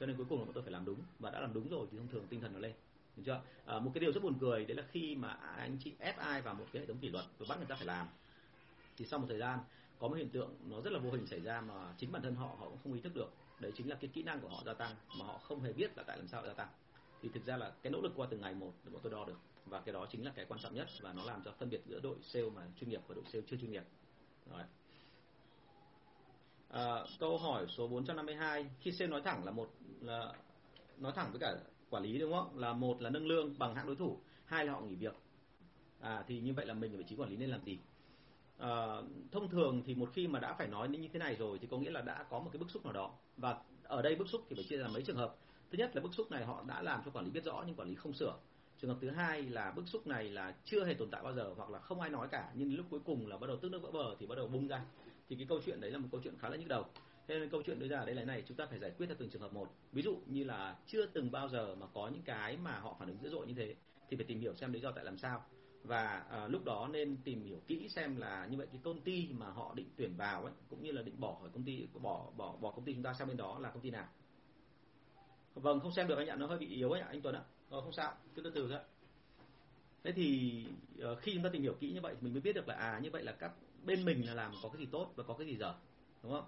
cho 0.00 0.06
nên 0.06 0.16
cuối 0.16 0.26
cùng 0.28 0.38
là 0.38 0.44
bọn 0.44 0.54
tôi 0.54 0.62
phải 0.62 0.72
làm 0.72 0.84
đúng. 0.84 1.00
Và 1.18 1.30
đã 1.30 1.40
làm 1.40 1.54
đúng 1.54 1.68
rồi 1.68 1.86
thì 1.90 1.98
thông 1.98 2.08
thường 2.08 2.26
tinh 2.30 2.40
thần 2.40 2.52
nó 2.52 2.58
lên. 2.58 2.72
Được 3.16 3.22
chưa? 3.26 3.40
À, 3.66 3.78
một 3.78 3.90
cái 3.94 4.00
điều 4.00 4.12
rất 4.12 4.22
buồn 4.22 4.38
cười 4.40 4.64
đấy 4.64 4.76
là 4.76 4.84
khi 4.90 5.14
mà 5.14 5.28
anh 5.32 5.76
chị 5.84 5.92
ép 5.98 6.18
ai 6.18 6.42
vào 6.42 6.54
một 6.54 6.66
cái 6.72 6.80
hệ 6.80 6.86
thống 6.86 6.98
kỷ 6.98 7.08
luật 7.08 7.24
và 7.38 7.46
bắt 7.48 7.56
người 7.58 7.66
ta 7.66 7.76
phải 7.76 7.86
làm 7.86 8.06
thì 8.96 9.06
sau 9.06 9.18
một 9.18 9.26
thời 9.28 9.38
gian 9.38 9.58
có 9.98 10.08
một 10.08 10.14
hiện 10.14 10.28
tượng 10.28 10.54
nó 10.68 10.80
rất 10.80 10.92
là 10.92 10.98
vô 10.98 11.10
hình 11.10 11.26
xảy 11.26 11.40
ra 11.40 11.60
mà 11.60 11.94
chính 11.98 12.12
bản 12.12 12.22
thân 12.22 12.34
họ 12.34 12.46
họ 12.46 12.68
cũng 12.68 12.78
không 12.82 12.92
ý 12.92 13.00
thức 13.00 13.14
được. 13.14 13.32
Đấy 13.60 13.72
chính 13.76 13.88
là 13.88 13.96
cái 14.00 14.10
kỹ 14.14 14.22
năng 14.22 14.40
của 14.40 14.48
họ 14.48 14.62
gia 14.66 14.74
tăng 14.74 14.94
mà 15.18 15.24
họ 15.24 15.38
không 15.38 15.60
hề 15.60 15.72
biết 15.72 15.96
là 15.96 16.02
tại 16.02 16.16
làm 16.16 16.28
sao 16.28 16.46
gia 16.46 16.52
tăng. 16.52 16.68
Thì 17.22 17.28
thực 17.34 17.44
ra 17.44 17.56
là 17.56 17.72
cái 17.82 17.92
nỗ 17.92 18.00
lực 18.00 18.12
qua 18.16 18.26
từng 18.30 18.40
ngày 18.40 18.54
một 18.54 18.72
để 18.84 18.90
bọn 18.90 19.00
tôi 19.02 19.12
đo 19.12 19.24
được. 19.24 19.38
Và 19.66 19.80
cái 19.80 19.92
đó 19.92 20.06
chính 20.10 20.24
là 20.24 20.32
cái 20.34 20.44
quan 20.48 20.60
trọng 20.60 20.74
nhất 20.74 20.88
và 21.00 21.12
nó 21.12 21.24
làm 21.24 21.42
cho 21.44 21.52
phân 21.58 21.70
biệt 21.70 21.80
giữa 21.86 22.00
đội 22.00 22.16
sale 22.22 22.50
mà 22.50 22.62
chuyên 22.80 22.90
nghiệp 22.90 23.00
và 23.08 23.14
đội 23.14 23.24
sale 23.32 23.44
chưa 23.50 23.56
chuyên 23.56 23.72
nghiệp. 23.72 23.84
Rồi. 24.50 24.62
À, 26.70 27.04
câu 27.18 27.38
hỏi 27.38 27.66
số 27.68 27.88
452 27.88 28.66
khi 28.80 28.92
sale 28.92 29.10
nói 29.10 29.20
thẳng 29.24 29.44
là 29.44 29.50
một 29.50 29.70
là 30.00 30.32
nói 30.98 31.12
thẳng 31.16 31.30
với 31.30 31.40
cả 31.40 31.56
quản 31.90 32.02
lý 32.02 32.18
đúng 32.18 32.32
không? 32.32 32.58
Là 32.58 32.72
một 32.72 33.02
là 33.02 33.10
nâng 33.10 33.26
lương 33.26 33.58
bằng 33.58 33.74
hạng 33.74 33.86
đối 33.86 33.96
thủ, 33.96 34.18
hai 34.44 34.66
là 34.66 34.72
họ 34.72 34.80
nghỉ 34.80 34.94
việc. 34.94 35.14
À 36.00 36.24
thì 36.28 36.40
như 36.40 36.52
vậy 36.54 36.66
là 36.66 36.74
mình 36.74 36.92
ở 36.92 36.98
vị 36.98 37.04
trí 37.08 37.16
quản 37.16 37.30
lý 37.30 37.36
nên 37.36 37.50
làm 37.50 37.64
gì? 37.64 37.78
À, 38.58 39.02
thông 39.32 39.48
thường 39.48 39.82
thì 39.86 39.94
một 39.94 40.10
khi 40.12 40.28
mà 40.28 40.40
đã 40.40 40.54
phải 40.54 40.68
nói 40.68 40.88
như 40.88 41.08
thế 41.12 41.18
này 41.18 41.36
rồi 41.36 41.58
thì 41.58 41.66
có 41.70 41.78
nghĩa 41.78 41.90
là 41.90 42.00
đã 42.00 42.24
có 42.30 42.38
một 42.38 42.50
cái 42.52 42.58
bức 42.58 42.70
xúc 42.70 42.84
nào 42.84 42.92
đó 42.92 43.10
và 43.36 43.56
ở 43.82 44.02
đây 44.02 44.14
bức 44.14 44.28
xúc 44.28 44.40
thì 44.48 44.56
phải 44.56 44.64
chia 44.64 44.76
ra 44.76 44.88
mấy 44.88 45.02
trường 45.02 45.16
hợp. 45.16 45.36
Thứ 45.70 45.78
nhất 45.78 45.96
là 45.96 46.02
bức 46.02 46.14
xúc 46.14 46.30
này 46.30 46.44
họ 46.44 46.64
đã 46.68 46.82
làm 46.82 47.02
cho 47.04 47.10
quản 47.10 47.24
lý 47.24 47.30
biết 47.30 47.44
rõ 47.44 47.64
nhưng 47.66 47.76
quản 47.76 47.88
lý 47.88 47.94
không 47.94 48.12
sửa. 48.12 48.38
Trường 48.80 48.90
hợp 48.90 48.96
thứ 49.00 49.10
hai 49.10 49.42
là 49.42 49.70
bức 49.70 49.88
xúc 49.88 50.06
này 50.06 50.28
là 50.28 50.54
chưa 50.64 50.84
hề 50.84 50.94
tồn 50.94 51.10
tại 51.10 51.22
bao 51.22 51.34
giờ 51.34 51.54
hoặc 51.56 51.70
là 51.70 51.78
không 51.78 52.00
ai 52.00 52.10
nói 52.10 52.28
cả 52.30 52.52
nhưng 52.54 52.76
lúc 52.76 52.86
cuối 52.90 53.00
cùng 53.04 53.26
là 53.26 53.36
bắt 53.36 53.46
đầu 53.46 53.56
tức 53.56 53.68
nước 53.68 53.82
vỡ 53.82 53.90
bờ 53.90 54.16
thì 54.18 54.26
bắt 54.26 54.34
đầu 54.34 54.48
bung 54.48 54.68
ra 54.68 54.84
thì 55.30 55.36
cái 55.36 55.46
câu 55.48 55.60
chuyện 55.66 55.80
đấy 55.80 55.90
là 55.90 55.98
một 55.98 56.08
câu 56.12 56.20
chuyện 56.24 56.34
khá 56.38 56.48
là 56.48 56.56
nhức 56.56 56.68
đầu. 56.68 56.84
Thế 57.28 57.38
nên 57.38 57.50
câu 57.50 57.62
chuyện 57.66 57.78
đưa 57.78 57.88
ra 57.88 58.04
đây 58.04 58.14
là 58.14 58.24
này 58.24 58.42
chúng 58.48 58.56
ta 58.56 58.66
phải 58.66 58.78
giải 58.78 58.90
quyết 58.90 59.06
theo 59.06 59.16
từng 59.18 59.30
trường 59.30 59.42
hợp 59.42 59.52
một. 59.52 59.68
Ví 59.92 60.02
dụ 60.02 60.18
như 60.26 60.44
là 60.44 60.76
chưa 60.86 61.06
từng 61.06 61.30
bao 61.30 61.48
giờ 61.48 61.74
mà 61.74 61.86
có 61.94 62.08
những 62.08 62.22
cái 62.22 62.56
mà 62.56 62.78
họ 62.78 62.96
phản 62.98 63.08
ứng 63.08 63.18
dữ 63.22 63.30
dội 63.30 63.46
như 63.46 63.54
thế 63.54 63.74
thì 64.08 64.16
phải 64.16 64.26
tìm 64.26 64.40
hiểu 64.40 64.54
xem 64.54 64.72
lý 64.72 64.80
do 64.80 64.92
tại 64.92 65.04
làm 65.04 65.18
sao. 65.18 65.44
Và 65.84 66.24
à, 66.30 66.48
lúc 66.48 66.64
đó 66.64 66.88
nên 66.92 67.16
tìm 67.24 67.44
hiểu 67.44 67.60
kỹ 67.66 67.88
xem 67.88 68.16
là 68.16 68.46
như 68.46 68.56
vậy 68.56 68.66
cái 68.72 68.80
công 68.84 69.00
ty 69.00 69.28
mà 69.32 69.50
họ 69.50 69.72
định 69.74 69.88
tuyển 69.96 70.16
vào 70.16 70.44
ấy 70.44 70.52
cũng 70.70 70.82
như 70.82 70.92
là 70.92 71.02
định 71.02 71.20
bỏ 71.20 71.36
khỏi 71.40 71.50
công 71.52 71.62
ty 71.62 71.86
bỏ 72.02 72.30
bỏ 72.36 72.56
bỏ 72.60 72.70
công 72.70 72.84
ty 72.84 72.94
chúng 72.94 73.02
ta 73.02 73.14
sang 73.14 73.28
bên 73.28 73.36
đó 73.36 73.58
là 73.58 73.70
công 73.70 73.82
ty 73.82 73.90
nào? 73.90 74.08
Vâng 75.54 75.80
không 75.80 75.92
xem 75.92 76.08
được 76.08 76.18
anh 76.18 76.26
ạ 76.26 76.36
nó 76.36 76.46
hơi 76.46 76.58
bị 76.58 76.66
yếu 76.66 76.90
ấy 76.90 77.00
ạ 77.00 77.06
anh 77.10 77.22
Tuấn 77.22 77.34
ạ. 77.34 77.42
Ờ, 77.70 77.80
không 77.80 77.92
sao 77.92 78.14
cứ 78.34 78.42
từ 78.42 78.50
từ 78.50 78.68
thôi 78.70 78.80
thế 80.04 80.12
thì 80.12 80.64
uh, 81.12 81.18
khi 81.18 81.34
chúng 81.34 81.42
ta 81.42 81.50
tìm 81.52 81.62
hiểu 81.62 81.74
kỹ 81.80 81.92
như 81.92 82.00
vậy 82.00 82.14
thì 82.14 82.20
mình 82.22 82.32
mới 82.32 82.40
biết 82.40 82.52
được 82.52 82.68
là 82.68 82.74
à 82.74 83.00
như 83.02 83.10
vậy 83.10 83.22
là 83.22 83.32
các 83.32 83.52
bên 83.84 84.04
mình 84.04 84.26
là 84.26 84.34
làm 84.34 84.52
có 84.62 84.68
cái 84.68 84.78
gì 84.78 84.86
tốt 84.92 85.12
và 85.16 85.24
có 85.24 85.34
cái 85.34 85.46
gì 85.46 85.56
dở 85.56 85.74
đúng 86.22 86.32
không? 86.32 86.44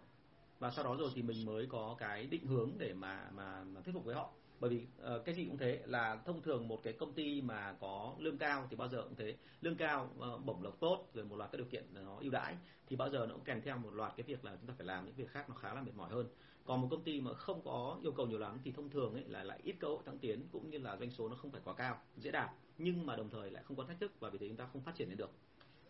Và 0.58 0.70
sau 0.70 0.84
đó 0.84 0.96
rồi 0.98 1.10
thì 1.14 1.22
mình 1.22 1.46
mới 1.46 1.66
có 1.66 1.96
cái 1.98 2.26
định 2.26 2.46
hướng 2.46 2.70
để 2.78 2.94
mà 2.94 3.30
mà, 3.34 3.64
mà 3.64 3.80
thuyết 3.80 3.92
phục 3.92 4.04
với 4.04 4.14
họ. 4.14 4.32
Bởi 4.60 4.70
vì 4.70 4.86
uh, 5.16 5.24
cái 5.24 5.34
gì 5.34 5.44
cũng 5.44 5.58
thế 5.58 5.82
là 5.86 6.22
thông 6.24 6.42
thường 6.42 6.68
một 6.68 6.82
cái 6.82 6.92
công 6.92 7.12
ty 7.12 7.40
mà 7.40 7.76
có 7.80 8.14
lương 8.18 8.38
cao 8.38 8.66
thì 8.70 8.76
bao 8.76 8.88
giờ 8.88 9.02
cũng 9.02 9.14
thế. 9.16 9.36
Lương 9.60 9.76
cao 9.76 10.10
uh, 10.34 10.44
bổng 10.44 10.62
lộc 10.62 10.80
tốt 10.80 11.10
rồi 11.14 11.24
một 11.24 11.36
loạt 11.36 11.52
các 11.52 11.58
điều 11.58 11.66
kiện 11.66 11.84
nó 11.94 12.18
ưu 12.20 12.30
đãi 12.30 12.56
thì 12.86 12.96
bao 12.96 13.10
giờ 13.10 13.26
nó 13.26 13.34
cũng 13.34 13.44
kèm 13.44 13.62
theo 13.62 13.78
một 13.78 13.94
loạt 13.94 14.12
cái 14.16 14.24
việc 14.24 14.44
là 14.44 14.56
chúng 14.56 14.66
ta 14.66 14.74
phải 14.78 14.86
làm 14.86 15.06
những 15.06 15.14
việc 15.14 15.28
khác 15.28 15.48
nó 15.48 15.54
khá 15.54 15.74
là 15.74 15.82
mệt 15.82 15.94
mỏi 15.94 16.10
hơn. 16.10 16.26
Còn 16.64 16.80
một 16.80 16.88
công 16.90 17.02
ty 17.02 17.20
mà 17.20 17.34
không 17.34 17.62
có 17.64 17.98
yêu 18.02 18.12
cầu 18.12 18.26
nhiều 18.26 18.38
lắm 18.38 18.58
thì 18.64 18.72
thông 18.72 18.90
thường 18.90 19.14
ấy 19.14 19.24
là 19.24 19.44
lại 19.44 19.60
ít 19.62 19.76
cơ 19.80 19.88
hội 19.88 20.02
thăng 20.06 20.18
tiến 20.18 20.46
cũng 20.52 20.70
như 20.70 20.78
là 20.78 20.96
doanh 20.96 21.10
số 21.10 21.28
nó 21.28 21.36
không 21.36 21.50
phải 21.50 21.60
quá 21.64 21.74
cao 21.74 22.00
dễ 22.16 22.30
đạt 22.30 22.50
nhưng 22.78 23.06
mà 23.06 23.16
đồng 23.16 23.30
thời 23.30 23.50
lại 23.50 23.62
không 23.62 23.76
có 23.76 23.84
thách 23.84 24.00
thức 24.00 24.12
và 24.20 24.30
vì 24.30 24.38
thế 24.38 24.48
chúng 24.48 24.56
ta 24.56 24.68
không 24.72 24.82
phát 24.82 24.94
triển 24.94 25.08
lên 25.08 25.18
được 25.18 25.30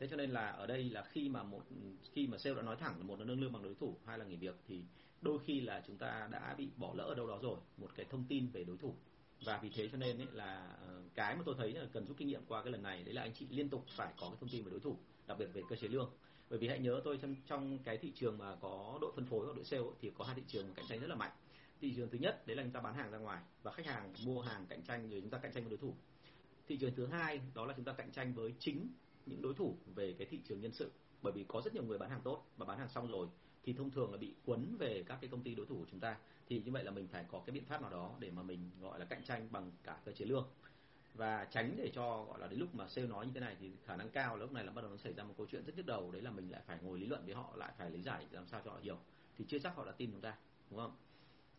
thế 0.03 0.09
cho 0.09 0.17
nên 0.17 0.31
là 0.31 0.49
ở 0.49 0.67
đây 0.67 0.85
là 0.85 1.03
khi 1.03 1.29
mà 1.29 1.43
một, 1.43 1.63
khi 2.13 2.27
mà 2.27 2.39
sale 2.39 2.57
đã 2.57 2.63
nói 2.63 2.77
thẳng 2.77 2.99
là 2.99 3.05
một 3.05 3.19
là 3.19 3.25
nâng 3.25 3.41
lương 3.41 3.53
bằng 3.53 3.63
đối 3.63 3.75
thủ, 3.75 3.97
hai 4.07 4.19
là 4.19 4.25
nghỉ 4.25 4.37
việc, 4.37 4.55
thì 4.69 4.83
đôi 5.21 5.39
khi 5.47 5.61
là 5.61 5.83
chúng 5.87 5.99
ta 5.99 6.29
đã 6.33 6.55
bị 6.59 6.69
bỏ 6.77 6.95
lỡ 6.95 7.05
ở 7.05 7.15
đâu 7.15 7.27
đó 7.27 7.39
rồi, 7.43 7.59
một 7.77 7.91
cái 7.95 8.07
thông 8.11 8.25
tin 8.29 8.47
về 8.47 8.65
đối 8.65 8.77
thủ. 8.77 8.95
Và 9.45 9.59
vì 9.63 9.71
thế 9.75 9.89
cho 9.93 9.99
nên 9.99 10.19
ấy 10.19 10.27
là 10.33 10.77
ờ, 10.87 11.03
cái 11.15 11.37
mà 11.37 11.43
tôi 11.47 11.55
thấy 11.59 11.73
là 11.73 11.87
cần 11.93 12.07
rút 12.07 12.17
kinh 12.17 12.29
nghiệm 12.29 12.41
qua 12.49 12.63
cái 12.63 12.73
lần 12.73 12.83
này, 12.83 13.03
đấy 13.05 13.15
là 13.15 13.23
anh 13.23 13.33
chị 13.35 13.47
liên 13.51 13.69
tục 13.69 13.85
phải 13.97 14.13
có 14.21 14.29
cái 14.29 14.37
thông 14.41 14.49
tin 14.49 14.65
về 14.65 14.71
đối 14.71 14.81
thủ, 14.81 14.97
đặc 15.27 15.39
biệt 15.39 15.47
về 15.53 15.63
cơ 15.69 15.77
chế 15.77 15.89
lương. 15.89 16.11
Bởi 16.51 16.59
vì 16.59 16.69
hãy 16.69 16.79
nhớ 16.79 17.01
tôi 17.05 17.19
trong 17.23 17.37
trong 17.47 17.79
cái 17.79 17.99
thị 17.99 18.13
trường 18.15 18.39
mà 18.39 18.57
có 18.61 18.99
đội 19.01 19.13
phân 19.17 19.25
phối 19.25 19.47
hoặc 19.47 19.57
đội 19.57 19.65
sale 19.65 19.83
thì 20.01 20.11
có 20.19 20.25
hai 20.25 20.35
thị 20.37 20.43
trường 20.49 20.75
cạnh 20.75 20.85
tranh 20.89 21.01
rất 21.01 21.07
là 21.07 21.17
mạnh. 21.17 21.33
Thị 21.81 21.93
trường 21.97 22.11
thứ 22.11 22.19
nhất, 22.19 22.47
đấy 22.47 22.57
là 22.57 22.63
chúng 22.63 22.73
ta 22.73 22.81
bán 22.81 22.95
hàng 22.95 23.11
ra 23.11 23.19
ngoài 23.19 23.43
và 23.63 23.73
khách 23.73 23.87
hàng 23.87 24.15
mua 24.25 24.41
hàng 24.41 24.67
cạnh 24.67 24.83
tranh, 24.83 25.11
rồi 25.11 25.21
chúng 25.21 25.31
ta 25.31 25.39
cạnh 25.39 25.53
tranh 25.53 25.63
với 25.63 25.71
đối 25.71 25.79
thủ. 25.79 25.95
Thị 26.67 26.77
trường 26.77 26.95
thứ 26.95 27.07
hai, 27.07 27.41
đó 27.55 27.67
là 27.67 27.75
chúng 27.77 27.85
ta 27.85 27.93
cạnh 27.93 28.11
tranh 28.13 28.35
với 28.35 28.55
chính 28.59 28.89
những 29.27 29.43
đối 29.43 29.55
thủ 29.55 29.77
về 29.95 30.15
cái 30.19 30.27
thị 30.31 30.41
trường 30.45 30.61
nhân 30.61 30.73
sự. 30.73 30.91
Bởi 31.23 31.33
vì 31.33 31.45
có 31.49 31.61
rất 31.65 31.75
nhiều 31.75 31.85
người 31.85 31.99
bán 31.99 32.11
hàng 32.11 32.21
tốt 32.25 32.47
và 32.57 32.67
bán 32.67 32.79
hàng 32.79 32.89
xong 32.89 33.11
rồi 33.11 33.29
thì 33.65 33.73
thông 33.73 33.91
thường 33.91 34.13
là 34.13 34.19
bị 34.19 34.35
quấn 34.45 34.77
về 34.79 35.05
các 35.07 35.19
cái 35.21 35.31
công 35.31 35.43
ty 35.43 35.55
đối 35.55 35.67
thủ 35.67 35.77
của 35.79 35.87
chúng 35.91 36.01
ta. 36.01 36.17
Thì 36.49 36.63
như 36.65 36.73
vậy 36.73 36.85
là 36.85 36.91
mình 36.91 37.09
phải 37.09 37.25
có 37.29 37.43
cái 37.47 37.55
biện 37.55 37.65
pháp 37.65 37.83
nào 37.83 37.91
đó 37.91 38.15
để 38.19 38.31
mà 38.31 38.43
mình 38.43 38.71
gọi 38.81 38.99
là 38.99 39.05
cạnh 39.05 39.25
tranh 39.25 39.49
bằng 39.51 39.73
cả 39.83 40.01
cơ 40.05 40.13
chế 40.13 40.25
lương. 40.25 40.49
Và 41.15 41.45
tránh 41.45 41.75
để 41.77 41.91
cho 41.95 42.25
gọi 42.25 42.39
là 42.41 42.47
đến 42.47 42.59
lúc 42.59 42.75
mà 42.75 42.89
sale 42.89 43.09
nói 43.09 43.27
như 43.27 43.33
thế 43.35 43.41
này 43.41 43.57
thì 43.61 43.71
khả 43.85 43.97
năng 43.97 44.11
cao 44.11 44.37
lúc 44.37 44.53
này 44.53 44.65
là 44.65 44.73
bắt 44.73 44.83
đầu 44.83 44.91
nó 44.91 44.97
xảy 44.97 45.13
ra 45.13 45.25
một 45.25 45.35
câu 45.37 45.47
chuyện 45.51 45.65
rất 45.65 45.77
nhức 45.77 45.87
đầu. 45.87 46.11
Đấy 46.11 46.23
là 46.23 46.31
mình 46.31 46.51
lại 46.51 46.63
phải 46.67 46.79
ngồi 46.83 46.99
lý 46.99 47.07
luận 47.07 47.23
với 47.25 47.35
họ, 47.35 47.53
lại 47.57 47.73
phải 47.79 47.91
lý 47.91 48.03
giải 48.03 48.27
làm 48.31 48.47
sao 48.47 48.63
cho 48.65 48.71
họ 48.71 48.79
hiểu. 48.83 48.99
Thì 49.39 49.45
chưa 49.49 49.59
chắc 49.59 49.77
họ 49.77 49.85
đã 49.85 49.93
tin 49.93 50.13
chúng 50.13 50.21
ta, 50.21 50.37
đúng 50.71 50.81
không? 50.81 50.97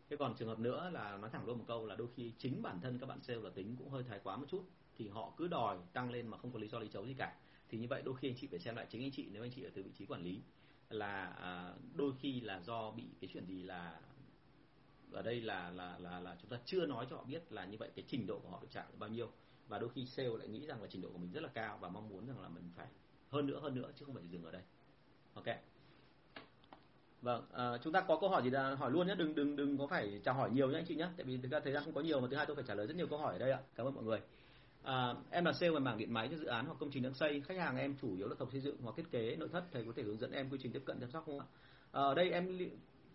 Thế 0.10 0.18
còn 0.18 0.36
trường 0.36 0.48
hợp 0.48 0.60
nữa 0.60 0.90
là 0.94 1.18
nói 1.18 1.30
thẳng 1.30 1.46
luôn 1.46 1.58
một 1.58 1.66
câu 1.68 1.86
là 1.86 1.96
đôi 1.96 2.08
khi 2.16 2.32
chính 2.38 2.62
bản 2.62 2.82
thân 2.82 3.00
các 3.00 3.06
bạn 3.06 3.22
sale 3.22 3.40
là 3.40 3.50
tính 3.50 3.76
cũng 3.76 3.90
hơi 3.90 4.04
thái 4.04 4.20
quá 4.24 4.38
một 4.38 4.46
chút. 4.50 4.64
Thì 4.98 5.08
họ 5.08 5.34
cứ 5.38 5.48
đòi 5.48 5.78
tăng 5.94 6.12
lên 6.12 6.28
mà 6.28 6.38
không 6.38 6.52
có 6.52 6.60
lý 6.60 6.68
do 6.68 6.80
lý 6.80 6.88
chấu 6.88 7.06
gì 7.06 7.14
cả 7.14 7.36
thì 7.74 7.80
như 7.80 7.88
vậy 7.88 8.02
đôi 8.06 8.16
khi 8.16 8.30
anh 8.30 8.36
chị 8.36 8.48
phải 8.48 8.60
xem 8.60 8.76
lại 8.76 8.88
chính 8.90 9.04
anh 9.04 9.12
chị 9.12 9.28
nếu 9.32 9.44
anh 9.44 9.52
chị 9.52 9.64
ở 9.64 9.70
từ 9.74 9.84
vị 9.84 9.92
trí 9.98 10.06
quản 10.06 10.24
lý 10.24 10.42
là 10.90 11.26
à, 11.26 11.74
đôi 11.96 12.12
khi 12.20 12.42
là 12.42 12.62
do 12.62 12.92
bị 12.92 13.04
cái 13.22 13.30
chuyện 13.34 13.46
gì 13.46 13.64
là 13.64 14.00
ở 15.12 15.22
đây 15.22 15.42
là 15.42 15.70
là 15.70 15.98
là 16.00 16.20
là 16.20 16.36
chúng 16.42 16.50
ta 16.50 16.58
chưa 16.66 16.86
nói 16.86 17.08
cho 17.10 17.16
họ 17.16 17.24
biết 17.24 17.52
là 17.52 17.66
như 17.66 17.78
vậy 17.78 17.90
cái 17.96 18.06
trình 18.08 18.28
độ 18.28 18.40
của 18.40 18.50
họ 18.50 18.60
được 18.62 18.68
chạm 18.72 18.86
bao 19.00 19.10
nhiêu. 19.10 19.32
Và 19.68 19.80
đôi 19.80 19.90
khi 19.90 20.06
sale 20.06 20.30
lại 20.30 20.48
nghĩ 20.48 20.66
rằng 20.68 20.82
là 20.82 20.88
trình 20.92 21.02
độ 21.02 21.10
của 21.10 21.18
mình 21.18 21.32
rất 21.32 21.44
là 21.44 21.50
cao 21.54 21.78
và 21.82 21.90
mong 21.90 22.10
muốn 22.10 22.28
rằng 22.28 22.42
là 22.42 22.50
mình 22.50 22.64
phải 22.76 22.88
hơn 23.30 23.48
nữa 23.48 23.60
hơn 23.60 23.76
nữa 23.76 23.92
chứ 23.96 24.06
không 24.06 24.16
phải 24.16 24.28
dừng 24.28 24.44
ở 24.44 24.52
đây. 24.52 24.62
Ok. 25.34 25.46
Vâng 27.22 27.46
à, 27.54 27.78
chúng 27.84 27.94
ta 27.94 28.02
có 28.02 28.18
câu 28.20 28.30
hỏi 28.30 28.44
gì 28.44 28.50
là 28.50 28.76
hỏi 28.76 28.92
luôn 28.92 29.08
nhé. 29.08 29.16
Đừng 29.16 29.36
đừng 29.36 29.56
đừng 29.56 29.78
có 29.78 29.88
phải 29.88 30.22
chào 30.24 30.34
hỏi 30.34 30.52
nhiều 30.52 30.70
nhé 30.70 30.78
anh 30.78 30.86
chị 30.86 30.96
nhé. 30.96 31.08
Tại 31.18 31.26
vì 31.26 31.38
thực 31.38 31.52
ra 31.52 31.60
thời 31.60 31.74
gian 31.74 31.84
không 31.84 31.94
có 31.94 32.02
nhiều 32.02 32.22
mà 32.22 32.28
thứ 32.32 32.36
hai 32.36 32.46
tôi 32.46 32.56
phải 32.56 32.66
trả 32.68 32.74
lời 32.76 32.88
rất 32.88 32.96
nhiều 32.96 33.08
câu 33.08 33.20
hỏi 33.20 33.34
ở 33.34 33.40
đây 33.40 33.52
ạ. 33.52 33.60
Cảm 33.76 33.86
ơn 33.86 33.94
mọi 33.96 34.04
người. 34.04 34.20
À, 34.84 35.16
em 35.32 35.46
là 35.46 35.54
sale 35.54 35.72
về 35.72 35.80
mảng 35.80 35.98
điện 35.98 36.14
máy 36.14 36.28
cho 36.32 36.38
dự 36.38 36.46
án 36.46 36.66
hoặc 36.66 36.76
công 36.80 36.92
trình 36.92 37.04
đang 37.04 37.14
xây, 37.14 37.42
khách 37.42 37.58
hàng 37.58 37.78
em 37.78 37.96
chủ 38.02 38.16
yếu 38.16 38.28
là 38.28 38.36
thầu 38.40 38.50
xây 38.52 38.62
dựng 38.62 38.78
hoặc 38.82 38.96
thiết 38.98 39.12
kế 39.12 39.36
nội 39.36 39.50
thất, 39.52 39.64
thầy 39.72 39.84
có 39.84 39.92
thể 39.96 40.04
hướng 40.04 40.18
dẫn 40.18 40.32
em 40.32 40.50
quy 40.50 40.58
trình 40.62 40.72
tiếp 40.72 40.82
cận 40.86 41.00
chăm 41.00 41.12
sóc 41.12 41.24
không 41.26 41.40
ạ? 41.40 41.46
À, 41.92 42.02
ở 42.02 42.16
đây 42.16 42.32
em 42.32 42.58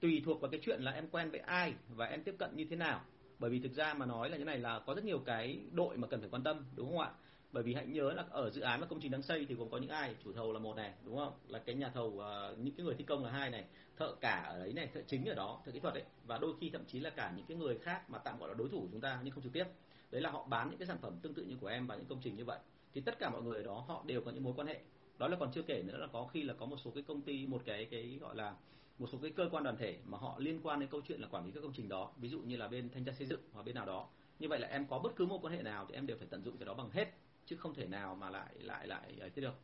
tùy 0.00 0.22
thuộc 0.24 0.40
vào 0.40 0.50
cái 0.50 0.60
chuyện 0.64 0.82
là 0.82 0.90
em 0.90 1.08
quen 1.08 1.30
với 1.30 1.40
ai 1.40 1.74
và 1.88 2.06
em 2.06 2.22
tiếp 2.22 2.34
cận 2.38 2.56
như 2.56 2.64
thế 2.70 2.76
nào. 2.76 3.00
Bởi 3.38 3.50
vì 3.50 3.60
thực 3.60 3.72
ra 3.72 3.94
mà 3.94 4.06
nói 4.06 4.30
là 4.30 4.36
như 4.36 4.44
này 4.44 4.58
là 4.58 4.80
có 4.86 4.94
rất 4.94 5.04
nhiều 5.04 5.18
cái 5.18 5.60
đội 5.72 5.96
mà 5.96 6.06
cần 6.06 6.20
phải 6.20 6.28
quan 6.30 6.42
tâm, 6.42 6.66
đúng 6.76 6.88
không 6.88 6.98
ạ? 6.98 7.10
Bởi 7.52 7.62
vì 7.62 7.74
hãy 7.74 7.86
nhớ 7.86 8.12
là 8.12 8.24
ở 8.30 8.50
dự 8.50 8.60
án 8.60 8.80
và 8.80 8.86
công 8.86 9.00
trình 9.00 9.10
đang 9.10 9.22
xây 9.22 9.46
thì 9.48 9.54
gồm 9.54 9.70
có 9.70 9.78
những 9.78 9.90
ai, 9.90 10.14
chủ 10.24 10.32
thầu 10.32 10.52
là 10.52 10.58
một 10.58 10.76
này, 10.76 10.92
đúng 11.04 11.16
không? 11.16 11.32
Là 11.48 11.58
cái 11.58 11.74
nhà 11.74 11.90
thầu 11.94 12.06
uh, 12.06 12.58
những 12.58 12.74
cái 12.74 12.86
người 12.86 12.94
thi 12.98 13.04
công 13.04 13.24
là 13.24 13.30
hai 13.30 13.50
này, 13.50 13.64
thợ 13.96 14.14
cả 14.20 14.46
ở 14.48 14.58
đấy 14.58 14.72
này, 14.72 14.86
thợ 14.94 15.00
chính 15.06 15.24
ở 15.24 15.34
đó, 15.34 15.62
thợ 15.64 15.72
kỹ 15.72 15.80
thuật 15.80 15.94
đấy 15.94 16.04
và 16.26 16.38
đôi 16.38 16.54
khi 16.60 16.70
thậm 16.70 16.84
chí 16.84 17.00
là 17.00 17.10
cả 17.10 17.32
những 17.36 17.46
cái 17.46 17.56
người 17.56 17.78
khác 17.78 18.10
mà 18.10 18.18
tạm 18.18 18.38
gọi 18.38 18.48
là 18.48 18.54
đối 18.54 18.68
thủ 18.68 18.80
của 18.80 18.88
chúng 18.92 19.00
ta 19.00 19.20
nhưng 19.22 19.34
không 19.34 19.42
trực 19.42 19.52
tiếp 19.52 19.64
đấy 20.10 20.22
là 20.22 20.30
họ 20.30 20.46
bán 20.48 20.70
những 20.70 20.78
cái 20.78 20.86
sản 20.86 20.98
phẩm 20.98 21.18
tương 21.22 21.34
tự 21.34 21.44
như 21.44 21.56
của 21.60 21.66
em 21.66 21.86
và 21.86 21.96
những 21.96 22.06
công 22.06 22.20
trình 22.22 22.36
như 22.36 22.44
vậy. 22.44 22.58
Thì 22.94 23.00
tất 23.00 23.18
cả 23.18 23.30
mọi 23.30 23.42
người 23.42 23.56
ở 23.56 23.62
đó, 23.62 23.84
họ 23.88 24.04
đều 24.06 24.20
có 24.20 24.30
những 24.30 24.44
mối 24.44 24.54
quan 24.56 24.66
hệ. 24.66 24.80
Đó 25.18 25.28
là 25.28 25.36
còn 25.40 25.52
chưa 25.52 25.62
kể 25.62 25.82
nữa 25.82 25.96
là 25.96 26.06
có 26.06 26.26
khi 26.26 26.42
là 26.42 26.54
có 26.54 26.66
một 26.66 26.76
số 26.84 26.90
cái 26.90 27.02
công 27.02 27.22
ty, 27.22 27.46
một 27.46 27.62
cái 27.64 27.84
cái 27.84 28.18
gọi 28.20 28.36
là 28.36 28.56
một 28.98 29.06
số 29.12 29.18
cái 29.22 29.30
cơ 29.30 29.48
quan 29.52 29.64
đoàn 29.64 29.76
thể 29.76 29.98
mà 30.04 30.18
họ 30.18 30.38
liên 30.38 30.60
quan 30.62 30.80
đến 30.80 30.88
câu 30.88 31.00
chuyện 31.08 31.20
là 31.20 31.28
quản 31.28 31.46
lý 31.46 31.50
các 31.52 31.60
công 31.60 31.72
trình 31.72 31.88
đó. 31.88 32.12
Ví 32.16 32.28
dụ 32.28 32.40
như 32.40 32.56
là 32.56 32.68
bên 32.68 32.90
thanh 32.90 33.04
tra 33.04 33.12
xây 33.12 33.26
dựng 33.26 33.40
hoặc 33.52 33.62
bên 33.62 33.74
nào 33.74 33.86
đó. 33.86 34.08
Như 34.38 34.48
vậy 34.48 34.60
là 34.60 34.68
em 34.68 34.86
có 34.86 34.98
bất 34.98 35.16
cứ 35.16 35.26
một 35.26 35.38
quan 35.42 35.54
hệ 35.54 35.62
nào 35.62 35.86
thì 35.88 35.94
em 35.94 36.06
đều 36.06 36.16
phải 36.16 36.26
tận 36.30 36.44
dụng 36.44 36.56
cái 36.56 36.66
đó 36.66 36.74
bằng 36.74 36.90
hết, 36.90 37.12
chứ 37.46 37.56
không 37.56 37.74
thể 37.74 37.86
nào 37.86 38.14
mà 38.14 38.30
lại 38.30 38.54
lại 38.58 38.86
lại 38.86 39.16
ấy 39.20 39.30
thế 39.30 39.42
được. 39.42 39.54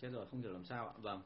Chết 0.00 0.08
rồi, 0.08 0.26
không 0.30 0.42
hiểu 0.42 0.52
làm 0.52 0.64
sao 0.64 0.86
ạ. 0.86 0.94
Vâng. 0.98 1.22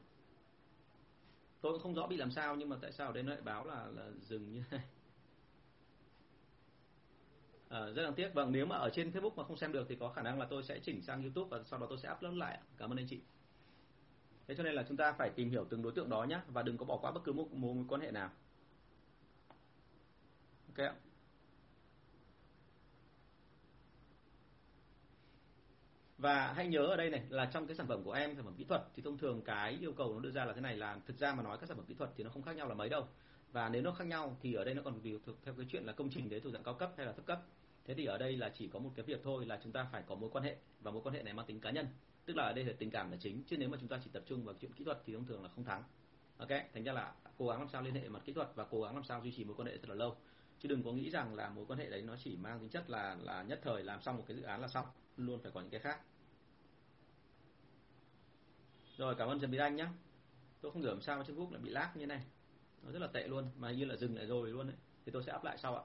Tôi 1.61 1.71
cũng 1.71 1.81
không 1.81 1.93
rõ 1.93 2.07
bị 2.07 2.17
làm 2.17 2.31
sao 2.31 2.55
nhưng 2.55 2.69
mà 2.69 2.77
tại 2.81 2.91
sao 2.91 3.13
đến 3.13 3.25
đây 3.25 3.35
nó 3.35 3.41
lại 3.41 3.41
báo 3.41 3.65
là 3.65 3.87
là 3.95 4.11
dừng 4.21 4.53
như 4.53 4.63
này 4.71 4.81
à, 7.69 7.79
rất 7.85 8.03
đáng 8.03 8.13
tiếc. 8.13 8.33
Vâng 8.33 8.51
nếu 8.51 8.65
mà 8.65 8.75
ở 8.75 8.89
trên 8.89 9.11
Facebook 9.11 9.35
mà 9.35 9.43
không 9.43 9.57
xem 9.57 9.71
được 9.71 9.85
thì 9.89 9.95
có 9.95 10.09
khả 10.09 10.21
năng 10.21 10.39
là 10.39 10.45
tôi 10.49 10.63
sẽ 10.63 10.79
chỉnh 10.79 11.01
sang 11.01 11.21
YouTube 11.21 11.57
và 11.57 11.63
sau 11.63 11.79
đó 11.79 11.85
tôi 11.89 11.97
sẽ 11.97 12.11
upload 12.11 12.35
lại. 12.35 12.59
Cảm 12.77 12.91
ơn 12.91 12.99
anh 12.99 13.07
chị. 13.09 13.21
Thế 14.47 14.55
cho 14.55 14.63
nên 14.63 14.73
là 14.73 14.85
chúng 14.87 14.97
ta 14.97 15.11
phải 15.11 15.29
tìm 15.29 15.49
hiểu 15.49 15.65
từng 15.69 15.81
đối 15.81 15.91
tượng 15.91 16.09
đó 16.09 16.23
nhé 16.23 16.39
và 16.47 16.63
đừng 16.63 16.77
có 16.77 16.85
bỏ 16.85 16.97
qua 16.97 17.11
bất 17.11 17.23
cứ 17.23 17.33
một 17.33 17.53
mối 17.53 17.85
quan 17.87 18.01
hệ 18.01 18.11
nào. 18.11 18.29
Ok 20.67 20.85
ạ. 20.85 20.93
Và 26.17 26.53
hãy 26.53 26.67
nhớ 26.67 26.85
ở 26.85 26.95
đây 26.95 27.09
này 27.09 27.23
là 27.29 27.45
trong 27.45 27.67
cái 27.67 27.75
sản 27.75 27.87
phẩm 27.87 28.03
của 28.03 28.11
em 28.11 28.35
sản 28.35 28.45
phẩm 28.45 28.53
kỹ 28.57 28.63
thuật 28.63 28.81
thì 28.95 29.03
thông 29.03 29.17
thường 29.17 29.41
cái 29.41 29.77
yêu 29.81 29.93
cầu 29.93 30.13
nó 30.13 30.19
đưa 30.19 30.31
ra 30.31 30.45
là 30.45 30.53
thế 30.53 30.61
này 30.61 30.77
là 30.77 30.99
thực 31.05 31.17
ra 31.17 31.33
mà 31.33 31.43
nói 31.43 31.57
các 31.57 31.65
sản 31.67 31.77
phẩm 31.77 31.85
kỹ 31.85 31.93
thuật 31.93 32.09
thì 32.15 32.23
nó 32.23 32.29
không 32.29 32.43
khác 32.43 32.55
nhau 32.55 32.67
là 32.67 32.73
mấy 32.73 32.89
đâu 32.89 33.07
và 33.51 33.69
nếu 33.69 33.81
nó 33.81 33.91
khác 33.91 34.05
nhau 34.05 34.37
thì 34.41 34.53
ở 34.53 34.63
đây 34.63 34.73
nó 34.73 34.81
còn 34.85 35.01
tùy 35.01 35.19
thuộc 35.25 35.35
theo 35.43 35.53
cái 35.53 35.65
chuyện 35.69 35.83
là 35.83 35.93
công 35.93 36.09
trình 36.09 36.29
đấy 36.29 36.39
thuộc 36.39 36.53
dạng 36.53 36.63
cao 36.63 36.73
cấp 36.73 36.93
hay 36.97 37.05
là 37.05 37.11
thấp 37.11 37.25
cấp. 37.25 37.41
Thế 37.85 37.93
thì 37.93 38.05
ở 38.05 38.17
đây 38.17 38.37
là 38.37 38.49
chỉ 38.49 38.67
có 38.67 38.79
một 38.79 38.91
cái 38.95 39.05
việc 39.05 39.21
thôi 39.23 39.45
là 39.45 39.59
chúng 39.63 39.71
ta 39.71 39.87
phải 39.91 40.03
có 40.07 40.15
mối 40.15 40.29
quan 40.33 40.43
hệ 40.43 40.57
và 40.81 40.91
mối 40.91 41.01
quan 41.03 41.15
hệ 41.15 41.23
này 41.23 41.33
mang 41.33 41.45
tính 41.45 41.59
cá 41.59 41.71
nhân. 41.71 41.87
Tức 42.25 42.35
là 42.35 42.43
ở 42.43 42.53
đây 42.53 42.65
là 42.65 42.73
tình 42.79 42.91
cảm 42.91 43.11
là 43.11 43.17
chính, 43.19 43.43
chứ 43.43 43.57
nếu 43.57 43.69
mà 43.69 43.77
chúng 43.79 43.89
ta 43.89 43.99
chỉ 44.03 44.09
tập 44.13 44.23
trung 44.27 44.43
vào 44.43 44.55
chuyện 44.61 44.73
kỹ 44.73 44.83
thuật 44.83 45.01
thì 45.05 45.13
thông 45.13 45.25
thường 45.25 45.43
là 45.43 45.49
không 45.49 45.63
thắng. 45.63 45.83
Ok, 46.37 46.49
thành 46.73 46.83
ra 46.83 46.93
là 46.93 47.15
cố 47.37 47.47
gắng 47.47 47.59
làm 47.59 47.69
sao 47.69 47.81
liên 47.81 47.93
hệ 47.93 48.09
mặt 48.09 48.21
kỹ 48.25 48.33
thuật 48.33 48.49
và 48.55 48.65
cố 48.65 48.81
gắng 48.81 48.95
làm 48.95 49.03
sao 49.03 49.21
duy 49.23 49.31
trì 49.31 49.43
mối 49.43 49.55
quan 49.55 49.67
hệ 49.67 49.77
thật 49.77 49.89
là 49.89 49.95
lâu. 49.95 50.15
Chứ 50.59 50.69
đừng 50.69 50.83
có 50.83 50.91
nghĩ 50.91 51.09
rằng 51.09 51.35
là 51.35 51.49
mối 51.49 51.65
quan 51.67 51.79
hệ 51.79 51.89
đấy 51.89 52.01
nó 52.01 52.15
chỉ 52.23 52.35
mang 52.35 52.59
tính 52.59 52.69
chất 52.69 52.89
là 52.89 53.17
là 53.21 53.43
nhất 53.43 53.59
thời 53.63 53.83
làm 53.83 54.01
xong 54.01 54.17
một 54.17 54.23
cái 54.27 54.37
dự 54.37 54.43
án 54.43 54.61
là 54.61 54.67
xong, 54.67 54.85
luôn 55.17 55.39
phải 55.41 55.51
có 55.51 55.61
những 55.61 55.69
cái 55.69 55.79
khác. 55.79 56.01
Rồi, 58.97 59.15
cảm 59.15 59.27
ơn 59.27 59.39
Trần 59.39 59.51
Việt 59.51 59.57
Anh 59.57 59.75
nhé 59.75 59.87
tôi 60.61 60.71
không 60.71 60.81
hiểu 60.81 60.91
làm 60.91 61.01
sao 61.01 61.17
mà 61.17 61.23
Facebook 61.23 61.51
lại 61.51 61.61
bị 61.61 61.69
lag 61.69 61.89
như 61.95 62.05
này 62.05 62.21
nó 62.83 62.91
rất 62.91 62.99
là 62.99 63.07
tệ 63.07 63.27
luôn 63.27 63.49
mà 63.57 63.71
như 63.71 63.85
là 63.85 63.95
dừng 63.95 64.15
lại 64.15 64.25
rồi 64.25 64.49
luôn 64.49 64.67
đấy 64.67 64.75
thì 65.05 65.11
tôi 65.11 65.23
sẽ 65.23 65.35
up 65.35 65.43
lại 65.43 65.57
sau 65.57 65.75
ạ. 65.75 65.83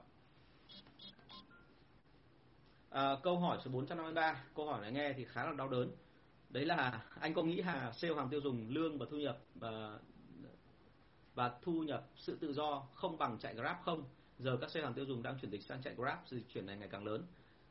À, 2.89 3.15
câu 3.23 3.39
hỏi 3.39 3.57
số 3.65 3.71
453 3.71 4.43
câu 4.55 4.65
hỏi 4.65 4.81
này 4.81 4.91
nghe 4.91 5.13
thì 5.13 5.25
khá 5.25 5.45
là 5.45 5.53
đau 5.53 5.69
đớn. 5.69 5.91
Đấy 6.49 6.65
là 6.65 7.01
anh 7.19 7.33
có 7.33 7.43
nghĩ 7.43 7.55
là 7.55 7.91
sale 7.91 8.15
hàng 8.15 8.29
tiêu 8.29 8.41
dùng 8.41 8.69
lương 8.69 8.97
và 8.97 9.05
thu 9.11 9.17
nhập 9.17 9.39
và 9.55 9.99
và 11.35 11.59
thu 11.61 11.83
nhập 11.83 12.09
sự 12.15 12.37
tự 12.41 12.53
do 12.53 12.87
không 12.93 13.17
bằng 13.17 13.39
chạy 13.39 13.55
Grab 13.55 13.77
không? 13.85 14.03
Giờ 14.39 14.57
các 14.61 14.71
sale 14.71 14.85
hàng 14.85 14.93
tiêu 14.93 15.05
dùng 15.05 15.23
đang 15.23 15.39
chuyển 15.39 15.51
dịch 15.51 15.63
sang 15.63 15.81
chạy 15.81 15.95
Grab 15.95 16.17
dịch 16.27 16.49
chuyển 16.49 16.65
này 16.65 16.77
ngày 16.77 16.89
càng 16.91 17.05
lớn. 17.05 17.25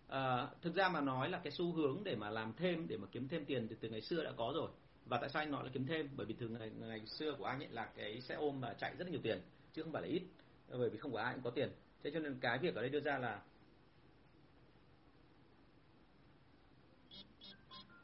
À, 0.09 0.49
thực 0.63 0.75
ra 0.75 0.89
mà 0.89 1.01
nói 1.01 1.31
là 1.31 1.39
cái 1.39 1.51
xu 1.51 1.73
hướng 1.73 2.05
để 2.05 2.17
mà 2.17 2.31
làm 2.31 2.53
thêm 2.53 2.89
để 2.89 2.97
mà 2.97 3.07
kiếm 3.13 3.29
thêm 3.29 3.45
tiền 3.45 3.69
thì 3.69 3.77
từ 3.81 3.89
ngày 3.89 4.01
xưa 4.01 4.25
đã 4.25 4.33
có 4.37 4.53
rồi 4.55 4.71
và 5.07 5.19
tại 5.19 5.31
sao 5.31 5.43
anh 5.43 5.51
nói 5.51 5.65
là 5.65 5.71
kiếm 5.73 5.87
thêm? 5.87 6.09
Bởi 6.17 6.27
vì 6.27 6.35
thường 6.35 6.53
ngày 6.59 6.71
ngày 6.71 7.07
xưa 7.07 7.35
của 7.39 7.45
anh 7.45 7.61
ấy 7.61 7.69
là 7.69 7.85
cái 7.97 8.21
xe 8.21 8.35
ôm 8.35 8.61
mà 8.61 8.75
chạy 8.75 8.95
rất 8.99 9.05
là 9.05 9.11
nhiều 9.11 9.21
tiền 9.23 9.41
chứ 9.73 9.83
không 9.83 9.93
phải 9.93 10.03
là 10.03 10.09
ít. 10.09 10.23
Bởi 10.69 10.91
vì 10.91 10.99
không 10.99 11.13
có 11.13 11.21
ai 11.21 11.35
cũng 11.35 11.43
có 11.43 11.51
tiền. 11.51 11.71
Thế 12.03 12.11
cho 12.15 12.21
nên 12.21 12.39
cái 12.41 12.59
việc 12.59 12.75
ở 12.75 12.81
đây 12.81 12.91
đưa 12.91 13.01
ra 13.01 13.19
là 13.19 13.43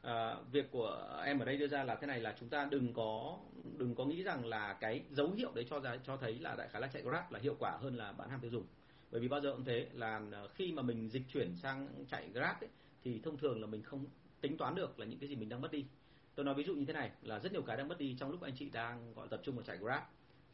à, 0.03 0.37
việc 0.53 0.71
của 0.71 1.21
em 1.25 1.39
ở 1.39 1.45
đây 1.45 1.57
đưa 1.57 1.69
ra 1.69 1.85
là 1.85 1.95
thế 1.95 2.07
này 2.07 2.21
là 2.21 2.37
chúng 2.41 2.49
ta 2.49 2.69
đừng 2.71 2.93
có 2.93 3.39
đừng 3.79 3.95
có 3.95 4.05
nghĩ 4.05 4.23
rằng 4.23 4.47
là 4.47 4.73
cái 4.81 5.03
dấu 5.11 5.31
hiệu 5.31 5.53
đấy 5.55 5.67
cho 5.71 5.81
ra 5.81 5.97
cho 6.07 6.17
thấy 6.17 6.39
là 6.39 6.55
đại 6.59 6.69
khái 6.69 6.81
là 6.81 6.89
chạy 6.89 7.03
grab 7.03 7.33
là 7.33 7.39
hiệu 7.39 7.57
quả 7.59 7.79
hơn 7.81 7.97
là 7.97 8.13
bán 8.13 8.31
hàng 8.31 8.41
tiêu 8.41 8.51
dùng. 8.51 8.67
Bởi 9.11 9.21
vì 9.21 9.29
bao 9.29 9.41
giờ 9.41 9.53
cũng 9.53 9.65
thế 9.65 9.89
là 9.93 10.21
à, 10.33 10.43
khi 10.55 10.73
mà 10.73 10.83
mình 10.83 11.09
dịch 11.09 11.23
chuyển 11.33 11.57
sang 11.57 11.89
chạy 12.11 12.29
grab 12.33 12.61
ấy, 12.61 12.71
thì 13.05 13.21
thông 13.25 13.37
thường 13.37 13.61
là 13.61 13.67
mình 13.67 13.83
không 13.83 14.07
tính 14.41 14.57
toán 14.57 14.75
được 14.75 14.99
là 14.99 15.07
những 15.07 15.19
cái 15.19 15.29
gì 15.29 15.37
mình 15.37 15.49
đang 15.49 15.61
mất 15.61 15.73
đi 15.73 15.85
tôi 16.39 16.45
nói 16.45 16.55
ví 16.55 16.65
dụ 16.65 16.75
như 16.75 16.85
thế 16.85 16.93
này, 16.93 17.11
là 17.23 17.39
rất 17.39 17.53
nhiều 17.53 17.63
cái 17.63 17.77
đang 17.77 17.89
mất 17.89 17.99
đi 17.99 18.17
trong 18.19 18.31
lúc 18.31 18.43
anh 18.43 18.55
chị 18.57 18.71
đang, 18.71 19.15
gọi, 19.15 19.29
tập 19.29 19.41
trung 19.45 19.57
vào 19.57 19.65
chạy 19.65 19.77
grab. 19.77 20.03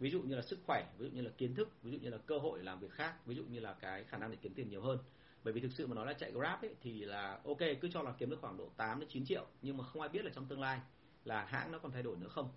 Ví 0.01 0.11
dụ 0.11 0.23
như 0.23 0.35
là 0.35 0.43
sức 0.43 0.59
khỏe, 0.67 0.87
ví 0.99 1.07
dụ 1.07 1.11
như 1.17 1.23
là 1.23 1.31
kiến 1.39 1.55
thức, 1.55 1.69
ví 1.83 1.91
dụ 1.91 1.99
như 1.99 2.11
là 2.11 2.19
cơ 2.19 2.39
hội 2.39 2.63
làm 2.63 2.81
việc 2.81 2.91
khác, 2.91 3.27
ví 3.27 3.35
dụ 3.35 3.45
như 3.45 3.61
là 3.61 3.73
cái 3.73 4.05
khả 4.05 4.19
năng 4.19 4.31
để 4.31 4.37
kiếm 4.43 4.55
tiền 4.55 4.69
nhiều 4.69 4.83
hơn. 4.83 4.99
Bởi 5.43 5.53
vì 5.53 5.61
thực 5.61 5.73
sự 5.73 5.87
mà 5.87 5.95
nói 5.95 6.07
là 6.07 6.13
chạy 6.13 6.33
grab 6.33 6.63
ấy, 6.65 6.75
thì 6.81 7.05
là 7.05 7.41
ok, 7.45 7.59
cứ 7.81 7.89
cho 7.93 8.03
là 8.03 8.13
kiếm 8.19 8.31
được 8.31 8.39
khoảng 8.41 8.57
độ 8.57 8.71
8 8.77 9.01
đến 9.01 9.09
9 9.09 9.25
triệu, 9.27 9.47
nhưng 9.63 9.77
mà 9.77 9.85
không 9.85 10.03
ai 10.03 10.09
biết 10.09 10.25
là 10.25 10.31
trong 10.35 10.47
tương 10.47 10.61
lai 10.61 10.81
là 11.25 11.45
hãng 11.45 11.73
nó 11.73 11.79
còn 11.79 11.93
thay 11.93 12.03
đổi 12.03 12.17
nữa 12.17 12.29
không 12.29 12.49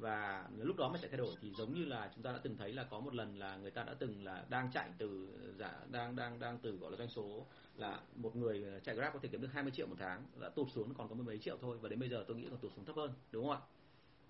và 0.00 0.48
lúc 0.58 0.76
đó 0.76 0.88
mà 0.92 0.98
chạy 1.02 1.08
thay 1.10 1.18
đổi. 1.18 1.34
Thì 1.40 1.52
giống 1.54 1.74
như 1.74 1.84
là 1.84 2.10
chúng 2.14 2.22
ta 2.22 2.32
đã 2.32 2.38
từng 2.42 2.56
thấy 2.56 2.72
là 2.72 2.84
có 2.84 3.00
một 3.00 3.14
lần 3.14 3.38
là 3.38 3.56
người 3.56 3.70
ta 3.70 3.84
đã 3.84 3.94
từng 3.98 4.24
là 4.24 4.44
đang 4.48 4.70
chạy 4.72 4.90
từ 4.98 5.28
dạ 5.58 5.72
đang 5.90 6.16
đang 6.16 6.38
đang 6.38 6.58
từ 6.58 6.76
gọi 6.76 6.90
là 6.90 6.96
doanh 6.96 7.08
số 7.08 7.46
là 7.76 8.00
một 8.14 8.36
người 8.36 8.64
chạy 8.84 8.94
grab 8.94 9.12
có 9.12 9.18
thể 9.22 9.28
kiếm 9.32 9.40
được 9.40 9.48
20 9.52 9.72
triệu 9.72 9.86
một 9.86 9.96
tháng 9.98 10.24
đã 10.40 10.48
tụt 10.48 10.66
xuống 10.70 10.94
còn 10.94 11.08
có 11.08 11.14
mười 11.14 11.26
mấy 11.26 11.38
triệu 11.38 11.58
thôi. 11.60 11.78
Và 11.80 11.88
đến 11.88 12.00
bây 12.00 12.08
giờ 12.08 12.24
tôi 12.28 12.36
nghĩ 12.36 12.46
còn 12.50 12.58
tụt 12.58 12.72
xuống 12.76 12.84
thấp 12.84 12.96
hơn 12.96 13.12
đúng 13.30 13.46
không 13.46 13.52
ạ? 13.52 13.60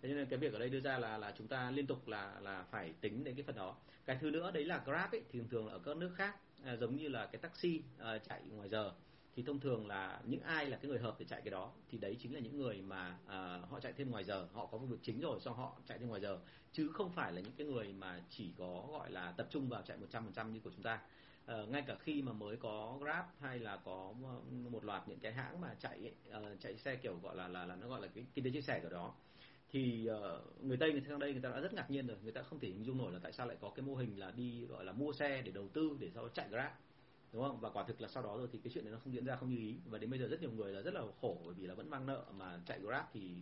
Thế 0.02 0.08
nên 0.08 0.26
cái 0.26 0.38
việc 0.38 0.52
ở 0.52 0.58
đây 0.58 0.68
đưa 0.68 0.80
ra 0.80 0.98
là 0.98 1.18
là 1.18 1.34
chúng 1.38 1.48
ta 1.48 1.70
liên 1.70 1.86
tục 1.86 2.08
là 2.08 2.40
là 2.40 2.62
phải 2.70 2.94
tính 3.00 3.24
đến 3.24 3.34
cái 3.34 3.44
phần 3.44 3.56
đó. 3.56 3.76
Cái 4.04 4.18
thứ 4.20 4.30
nữa 4.30 4.50
đấy 4.50 4.64
là 4.64 4.82
grab 4.84 5.14
ấy 5.14 5.22
thì 5.30 5.38
thường 5.38 5.48
thường 5.48 5.66
là 5.66 5.72
ở 5.72 5.78
các 5.78 5.96
nước 5.96 6.10
khác 6.16 6.36
à, 6.64 6.76
giống 6.76 6.96
như 6.96 7.08
là 7.08 7.26
cái 7.26 7.40
taxi 7.42 7.82
à, 7.98 8.18
chạy 8.18 8.42
ngoài 8.50 8.68
giờ 8.68 8.92
thì 9.36 9.42
thông 9.42 9.60
thường 9.60 9.86
là 9.86 10.20
những 10.26 10.40
ai 10.40 10.66
là 10.66 10.76
cái 10.76 10.90
người 10.90 10.98
hợp 10.98 11.16
để 11.18 11.26
chạy 11.28 11.40
cái 11.40 11.50
đó 11.50 11.72
thì 11.88 11.98
đấy 11.98 12.16
chính 12.20 12.34
là 12.34 12.40
những 12.40 12.58
người 12.58 12.82
mà 12.82 13.18
à, 13.26 13.60
họ 13.70 13.80
chạy 13.80 13.92
thêm 13.92 14.10
ngoài 14.10 14.24
giờ. 14.24 14.48
Họ 14.52 14.66
có 14.66 14.78
công 14.78 14.88
việc 14.88 14.98
chính 15.02 15.20
rồi 15.20 15.40
xong 15.40 15.56
họ 15.56 15.76
chạy 15.86 15.98
thêm 15.98 16.08
ngoài 16.08 16.20
giờ. 16.20 16.38
Chứ 16.72 16.88
không 16.88 17.10
phải 17.10 17.32
là 17.32 17.40
những 17.40 17.52
cái 17.56 17.66
người 17.66 17.92
mà 17.92 18.20
chỉ 18.30 18.52
có 18.58 18.86
gọi 18.92 19.10
là 19.10 19.32
tập 19.36 19.46
trung 19.50 19.68
vào 19.68 19.82
chạy 19.82 19.98
100% 20.34 20.50
như 20.50 20.60
của 20.60 20.70
chúng 20.70 20.82
ta. 20.82 21.00
À, 21.46 21.56
ngay 21.68 21.82
cả 21.86 21.96
khi 22.00 22.22
mà 22.22 22.32
mới 22.32 22.56
có 22.56 22.96
Grab 23.00 23.24
hay 23.40 23.58
là 23.58 23.76
có 23.76 24.14
một 24.70 24.84
loạt 24.84 25.08
những 25.08 25.18
cái 25.18 25.32
hãng 25.32 25.60
mà 25.60 25.74
chạy 25.80 26.12
uh, 26.28 26.60
chạy 26.60 26.76
xe 26.76 26.96
kiểu 26.96 27.18
gọi 27.22 27.36
là 27.36 27.48
là 27.48 27.64
là 27.64 27.76
nó 27.76 27.88
gọi 27.88 28.00
là 28.00 28.08
cái 28.14 28.24
kinh 28.34 28.44
tế 28.44 28.50
chia 28.50 28.62
sẻ 28.62 28.80
của 28.82 28.88
đó 28.88 29.14
thì 29.72 30.08
uh, 30.10 30.64
người 30.64 30.76
tây 30.76 30.92
người 30.92 31.02
sang 31.08 31.18
đây 31.18 31.32
người 31.32 31.42
ta 31.42 31.50
đã 31.50 31.60
rất 31.60 31.74
ngạc 31.74 31.90
nhiên 31.90 32.06
rồi. 32.06 32.16
Người 32.22 32.32
ta 32.32 32.42
không 32.42 32.60
thể 32.60 32.68
hình 32.68 32.84
dung 32.84 32.98
nổi 32.98 33.12
là 33.12 33.18
tại 33.22 33.32
sao 33.32 33.46
lại 33.46 33.56
có 33.60 33.72
cái 33.76 33.86
mô 33.86 33.94
hình 33.94 34.18
là 34.18 34.30
đi 34.36 34.66
gọi 34.66 34.84
là 34.84 34.92
mua 34.92 35.12
xe 35.12 35.42
để 35.42 35.52
đầu 35.52 35.68
tư 35.68 35.96
để 36.00 36.10
sau 36.14 36.28
chạy 36.28 36.48
grab 36.48 36.72
đúng 37.32 37.42
không? 37.42 37.60
Và 37.60 37.70
quả 37.70 37.84
thực 37.84 38.00
là 38.00 38.08
sau 38.08 38.22
đó 38.22 38.36
rồi 38.38 38.48
thì 38.52 38.58
cái 38.64 38.70
chuyện 38.74 38.84
này 38.84 38.92
nó 38.92 38.98
không 38.98 39.12
diễn 39.12 39.24
ra, 39.24 39.36
không 39.36 39.50
như 39.50 39.56
ý. 39.56 39.76
Và 39.84 39.98
đến 39.98 40.10
bây 40.10 40.18
giờ 40.18 40.28
rất 40.28 40.40
nhiều 40.40 40.50
người 40.50 40.72
là 40.72 40.82
rất 40.82 40.94
là 40.94 41.02
khổ 41.20 41.42
bởi 41.44 41.54
vì 41.54 41.66
là 41.66 41.74
vẫn 41.74 41.90
mang 41.90 42.06
nợ 42.06 42.24
mà 42.32 42.60
chạy 42.66 42.80
grab 42.80 43.04
thì, 43.12 43.34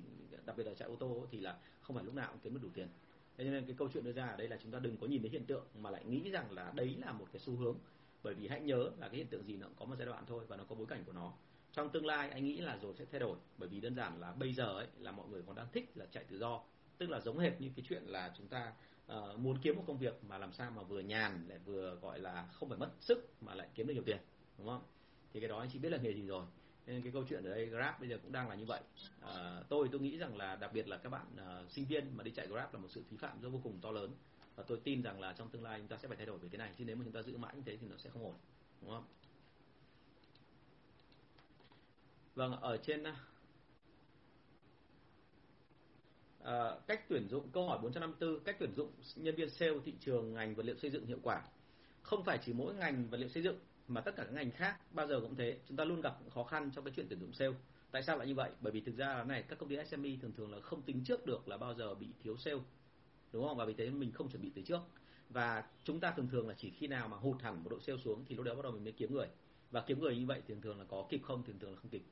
đặc 0.44 0.56
biệt 0.56 0.64
là 0.64 0.74
chạy 0.74 0.88
ô 0.88 0.96
tô 0.96 1.26
thì 1.30 1.40
là 1.40 1.58
không 1.80 1.96
phải 1.96 2.04
lúc 2.04 2.14
nào 2.14 2.28
cũng 2.32 2.40
kiếm 2.42 2.54
được 2.54 2.60
đủ 2.62 2.68
tiền. 2.74 2.88
Thế 3.36 3.44
nên 3.44 3.66
cái 3.66 3.74
câu 3.78 3.88
chuyện 3.94 4.04
đưa 4.04 4.12
ra 4.12 4.26
ở 4.26 4.36
đây 4.36 4.48
là 4.48 4.58
chúng 4.62 4.72
ta 4.72 4.78
đừng 4.78 4.96
có 4.96 5.06
nhìn 5.06 5.22
thấy 5.22 5.30
hiện 5.30 5.44
tượng 5.44 5.64
mà 5.78 5.90
lại 5.90 6.04
nghĩ 6.04 6.30
rằng 6.30 6.52
là 6.52 6.72
đấy 6.74 6.96
là 6.98 7.12
một 7.12 7.26
cái 7.32 7.40
xu 7.40 7.56
hướng. 7.56 7.76
Bởi 8.22 8.34
vì 8.34 8.48
hãy 8.48 8.60
nhớ 8.60 8.90
là 8.98 9.08
cái 9.08 9.16
hiện 9.16 9.26
tượng 9.26 9.46
gì 9.46 9.56
nó 9.56 9.66
cũng 9.66 9.76
có 9.78 9.84
một 9.84 9.94
giai 9.98 10.06
đoạn 10.06 10.24
thôi 10.26 10.44
và 10.48 10.56
nó 10.56 10.64
có 10.64 10.74
bối 10.74 10.86
cảnh 10.86 11.04
của 11.06 11.12
nó. 11.12 11.32
Trong 11.72 11.90
tương 11.90 12.06
lai 12.06 12.30
anh 12.30 12.44
nghĩ 12.44 12.56
là 12.56 12.78
rồi 12.82 12.94
sẽ 12.94 13.04
thay 13.04 13.20
đổi. 13.20 13.36
Bởi 13.58 13.68
vì 13.68 13.80
đơn 13.80 13.94
giản 13.94 14.20
là 14.20 14.32
bây 14.32 14.52
giờ 14.52 14.78
ấy 14.78 14.86
là 14.98 15.12
mọi 15.12 15.28
người 15.28 15.42
còn 15.46 15.56
đang 15.56 15.66
thích 15.72 15.90
là 15.94 16.06
chạy 16.06 16.24
tự 16.24 16.38
do. 16.38 16.62
Tức 16.98 17.10
là 17.10 17.20
giống 17.20 17.38
hệt 17.38 17.60
như 17.60 17.70
cái 17.76 17.84
chuyện 17.88 18.02
là 18.06 18.34
chúng 18.36 18.48
ta 18.48 18.72
uh, 19.12 19.38
muốn 19.38 19.58
kiếm 19.62 19.76
một 19.76 19.84
công 19.86 19.98
việc 19.98 20.24
mà 20.28 20.38
làm 20.38 20.52
sao 20.52 20.70
mà 20.70 20.82
vừa 20.82 21.00
nhàn 21.00 21.48
lại 21.48 21.58
vừa 21.58 21.94
gọi 22.02 22.18
là 22.18 22.48
không 22.52 22.68
phải 22.68 22.78
mất 22.78 22.90
sức 23.00 23.32
mà 23.40 23.54
lại 23.54 23.68
kiếm 23.74 23.86
được 23.86 23.94
nhiều 23.94 24.02
tiền 24.06 24.18
đúng 24.58 24.66
không? 24.66 24.82
Thì 25.32 25.40
cái 25.40 25.48
đó 25.48 25.58
anh 25.58 25.68
chị 25.72 25.78
biết 25.78 25.88
là 25.88 25.98
nghề 25.98 26.14
gì 26.14 26.26
rồi. 26.26 26.44
Nên 26.86 27.02
cái 27.02 27.12
câu 27.12 27.24
chuyện 27.28 27.44
ở 27.44 27.50
đây 27.50 27.66
grab 27.66 28.00
bây 28.00 28.08
giờ 28.08 28.18
cũng 28.22 28.32
đang 28.32 28.48
là 28.48 28.54
như 28.54 28.64
vậy. 28.64 28.80
À, 29.20 29.62
tôi 29.68 29.88
tôi 29.92 30.00
nghĩ 30.00 30.18
rằng 30.18 30.36
là 30.36 30.56
đặc 30.56 30.72
biệt 30.72 30.88
là 30.88 30.96
các 30.96 31.10
bạn 31.10 31.26
uh, 31.34 31.70
sinh 31.70 31.84
viên 31.84 32.16
mà 32.16 32.24
đi 32.24 32.30
chạy 32.30 32.46
grab 32.46 32.74
là 32.74 32.80
một 32.80 32.88
sự 32.90 33.02
phí 33.10 33.16
phạm 33.16 33.40
rất 33.40 33.48
vô 33.48 33.60
cùng 33.62 33.78
to 33.82 33.90
lớn. 33.90 34.14
Và 34.56 34.64
tôi 34.66 34.80
tin 34.84 35.02
rằng 35.02 35.20
là 35.20 35.32
trong 35.32 35.48
tương 35.48 35.62
lai 35.62 35.78
chúng 35.78 35.88
ta 35.88 35.96
sẽ 35.96 36.08
phải 36.08 36.16
thay 36.16 36.26
đổi 36.26 36.38
về 36.38 36.48
cái 36.52 36.58
này 36.58 36.72
chứ 36.78 36.84
nếu 36.84 36.96
mà 36.96 37.04
chúng 37.04 37.12
ta 37.12 37.22
giữ 37.22 37.36
mãi 37.36 37.54
như 37.56 37.62
thế 37.66 37.76
thì 37.76 37.86
nó 37.86 37.96
sẽ 37.96 38.10
không 38.10 38.24
ổn 38.24 38.34
đúng 38.82 38.90
không? 38.90 39.04
Vâng, 42.34 42.60
ở 42.60 42.76
trên 42.76 43.04
à, 46.48 46.74
cách 46.86 47.08
tuyển 47.08 47.28
dụng 47.28 47.48
câu 47.52 47.68
hỏi 47.68 47.78
454 47.82 48.40
cách 48.44 48.56
tuyển 48.58 48.72
dụng 48.74 48.90
nhân 49.16 49.34
viên 49.34 49.50
sale 49.50 49.72
thị 49.84 49.94
trường 50.00 50.34
ngành 50.34 50.54
vật 50.54 50.66
liệu 50.66 50.76
xây 50.76 50.90
dựng 50.90 51.06
hiệu 51.06 51.18
quả. 51.22 51.42
Không 52.02 52.24
phải 52.24 52.38
chỉ 52.42 52.52
mỗi 52.52 52.74
ngành 52.74 53.10
vật 53.10 53.16
liệu 53.16 53.28
xây 53.28 53.42
dựng 53.42 53.58
mà 53.88 54.00
tất 54.00 54.16
cả 54.16 54.24
các 54.24 54.32
ngành 54.32 54.50
khác 54.50 54.76
bao 54.90 55.06
giờ 55.06 55.20
cũng 55.20 55.36
thế, 55.36 55.58
chúng 55.68 55.76
ta 55.76 55.84
luôn 55.84 56.00
gặp 56.00 56.18
khó 56.34 56.44
khăn 56.44 56.70
trong 56.74 56.84
cái 56.84 56.92
chuyện 56.96 57.06
tuyển 57.08 57.20
dụng 57.20 57.32
sale. 57.32 57.54
Tại 57.90 58.02
sao 58.02 58.18
lại 58.18 58.26
như 58.26 58.34
vậy? 58.34 58.50
Bởi 58.60 58.72
vì 58.72 58.80
thực 58.80 58.96
ra 58.96 59.14
là 59.14 59.24
này 59.24 59.42
các 59.42 59.58
công 59.58 59.68
ty 59.68 59.76
SME 59.90 60.10
thường 60.22 60.32
thường 60.36 60.52
là 60.52 60.60
không 60.60 60.82
tính 60.82 61.04
trước 61.04 61.26
được 61.26 61.48
là 61.48 61.56
bao 61.56 61.74
giờ 61.74 61.94
bị 61.94 62.06
thiếu 62.22 62.36
sale. 62.36 62.60
Đúng 63.32 63.48
không? 63.48 63.56
Và 63.56 63.64
vì 63.64 63.74
thế 63.74 63.90
mình 63.90 64.12
không 64.12 64.30
chuẩn 64.30 64.42
bị 64.42 64.52
từ 64.54 64.62
trước. 64.62 64.80
Và 65.28 65.64
chúng 65.84 66.00
ta 66.00 66.12
thường 66.16 66.28
thường 66.28 66.48
là 66.48 66.54
chỉ 66.58 66.70
khi 66.70 66.86
nào 66.86 67.08
mà 67.08 67.16
hụt 67.16 67.42
hẳn 67.42 67.64
một 67.64 67.70
độ 67.70 67.80
sale 67.80 67.98
xuống 68.04 68.24
thì 68.28 68.34
lúc 68.34 68.44
đó 68.44 68.54
bắt 68.54 68.62
đầu 68.62 68.72
mình 68.72 68.84
mới 68.84 68.92
kiếm 68.92 69.14
người. 69.14 69.28
Và 69.70 69.80
kiếm 69.80 70.00
người 70.00 70.16
như 70.16 70.26
vậy 70.26 70.42
thường 70.48 70.60
thường 70.60 70.78
là 70.78 70.84
có 70.84 71.06
kịp 71.10 71.20
không, 71.22 71.42
thường 71.44 71.58
thường 71.58 71.70
là 71.70 71.76
không 71.76 71.90
kịp 71.90 72.02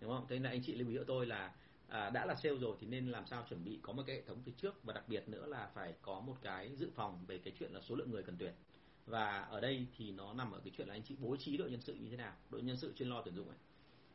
đúng 0.00 0.10
không 0.10 0.26
thế 0.28 0.38
nên 0.38 0.52
anh 0.52 0.62
chị 0.62 0.74
lưu 0.74 0.88
ý 0.88 0.96
cho 0.96 1.04
tôi 1.04 1.26
là 1.26 1.52
à, 1.88 2.10
đã 2.10 2.26
là 2.26 2.34
sale 2.34 2.56
rồi 2.56 2.76
thì 2.80 2.86
nên 2.86 3.08
làm 3.08 3.26
sao 3.26 3.46
chuẩn 3.48 3.64
bị 3.64 3.78
có 3.82 3.92
một 3.92 4.02
cái 4.06 4.16
hệ 4.16 4.22
thống 4.22 4.42
từ 4.44 4.52
trước 4.56 4.84
và 4.84 4.92
đặc 4.92 5.08
biệt 5.08 5.28
nữa 5.28 5.46
là 5.46 5.70
phải 5.74 5.94
có 6.02 6.20
một 6.20 6.36
cái 6.42 6.76
dự 6.76 6.90
phòng 6.94 7.26
về 7.26 7.38
cái 7.38 7.52
chuyện 7.58 7.72
là 7.72 7.80
số 7.80 7.94
lượng 7.94 8.10
người 8.10 8.22
cần 8.22 8.36
tuyển. 8.38 8.54
Và 9.06 9.40
ở 9.40 9.60
đây 9.60 9.86
thì 9.96 10.12
nó 10.12 10.32
nằm 10.34 10.52
ở 10.52 10.60
cái 10.64 10.72
chuyện 10.76 10.88
là 10.88 10.94
anh 10.94 11.02
chị 11.02 11.16
bố 11.18 11.36
trí 11.36 11.56
đội 11.56 11.70
nhân 11.70 11.80
sự 11.80 11.94
như 11.94 12.10
thế 12.10 12.16
nào 12.16 12.32
đội 12.50 12.62
nhân 12.62 12.76
sự 12.76 12.92
chuyên 12.96 13.08
lo 13.08 13.22
tuyển 13.22 13.34
dụng 13.34 13.48
ấy. 13.48 13.58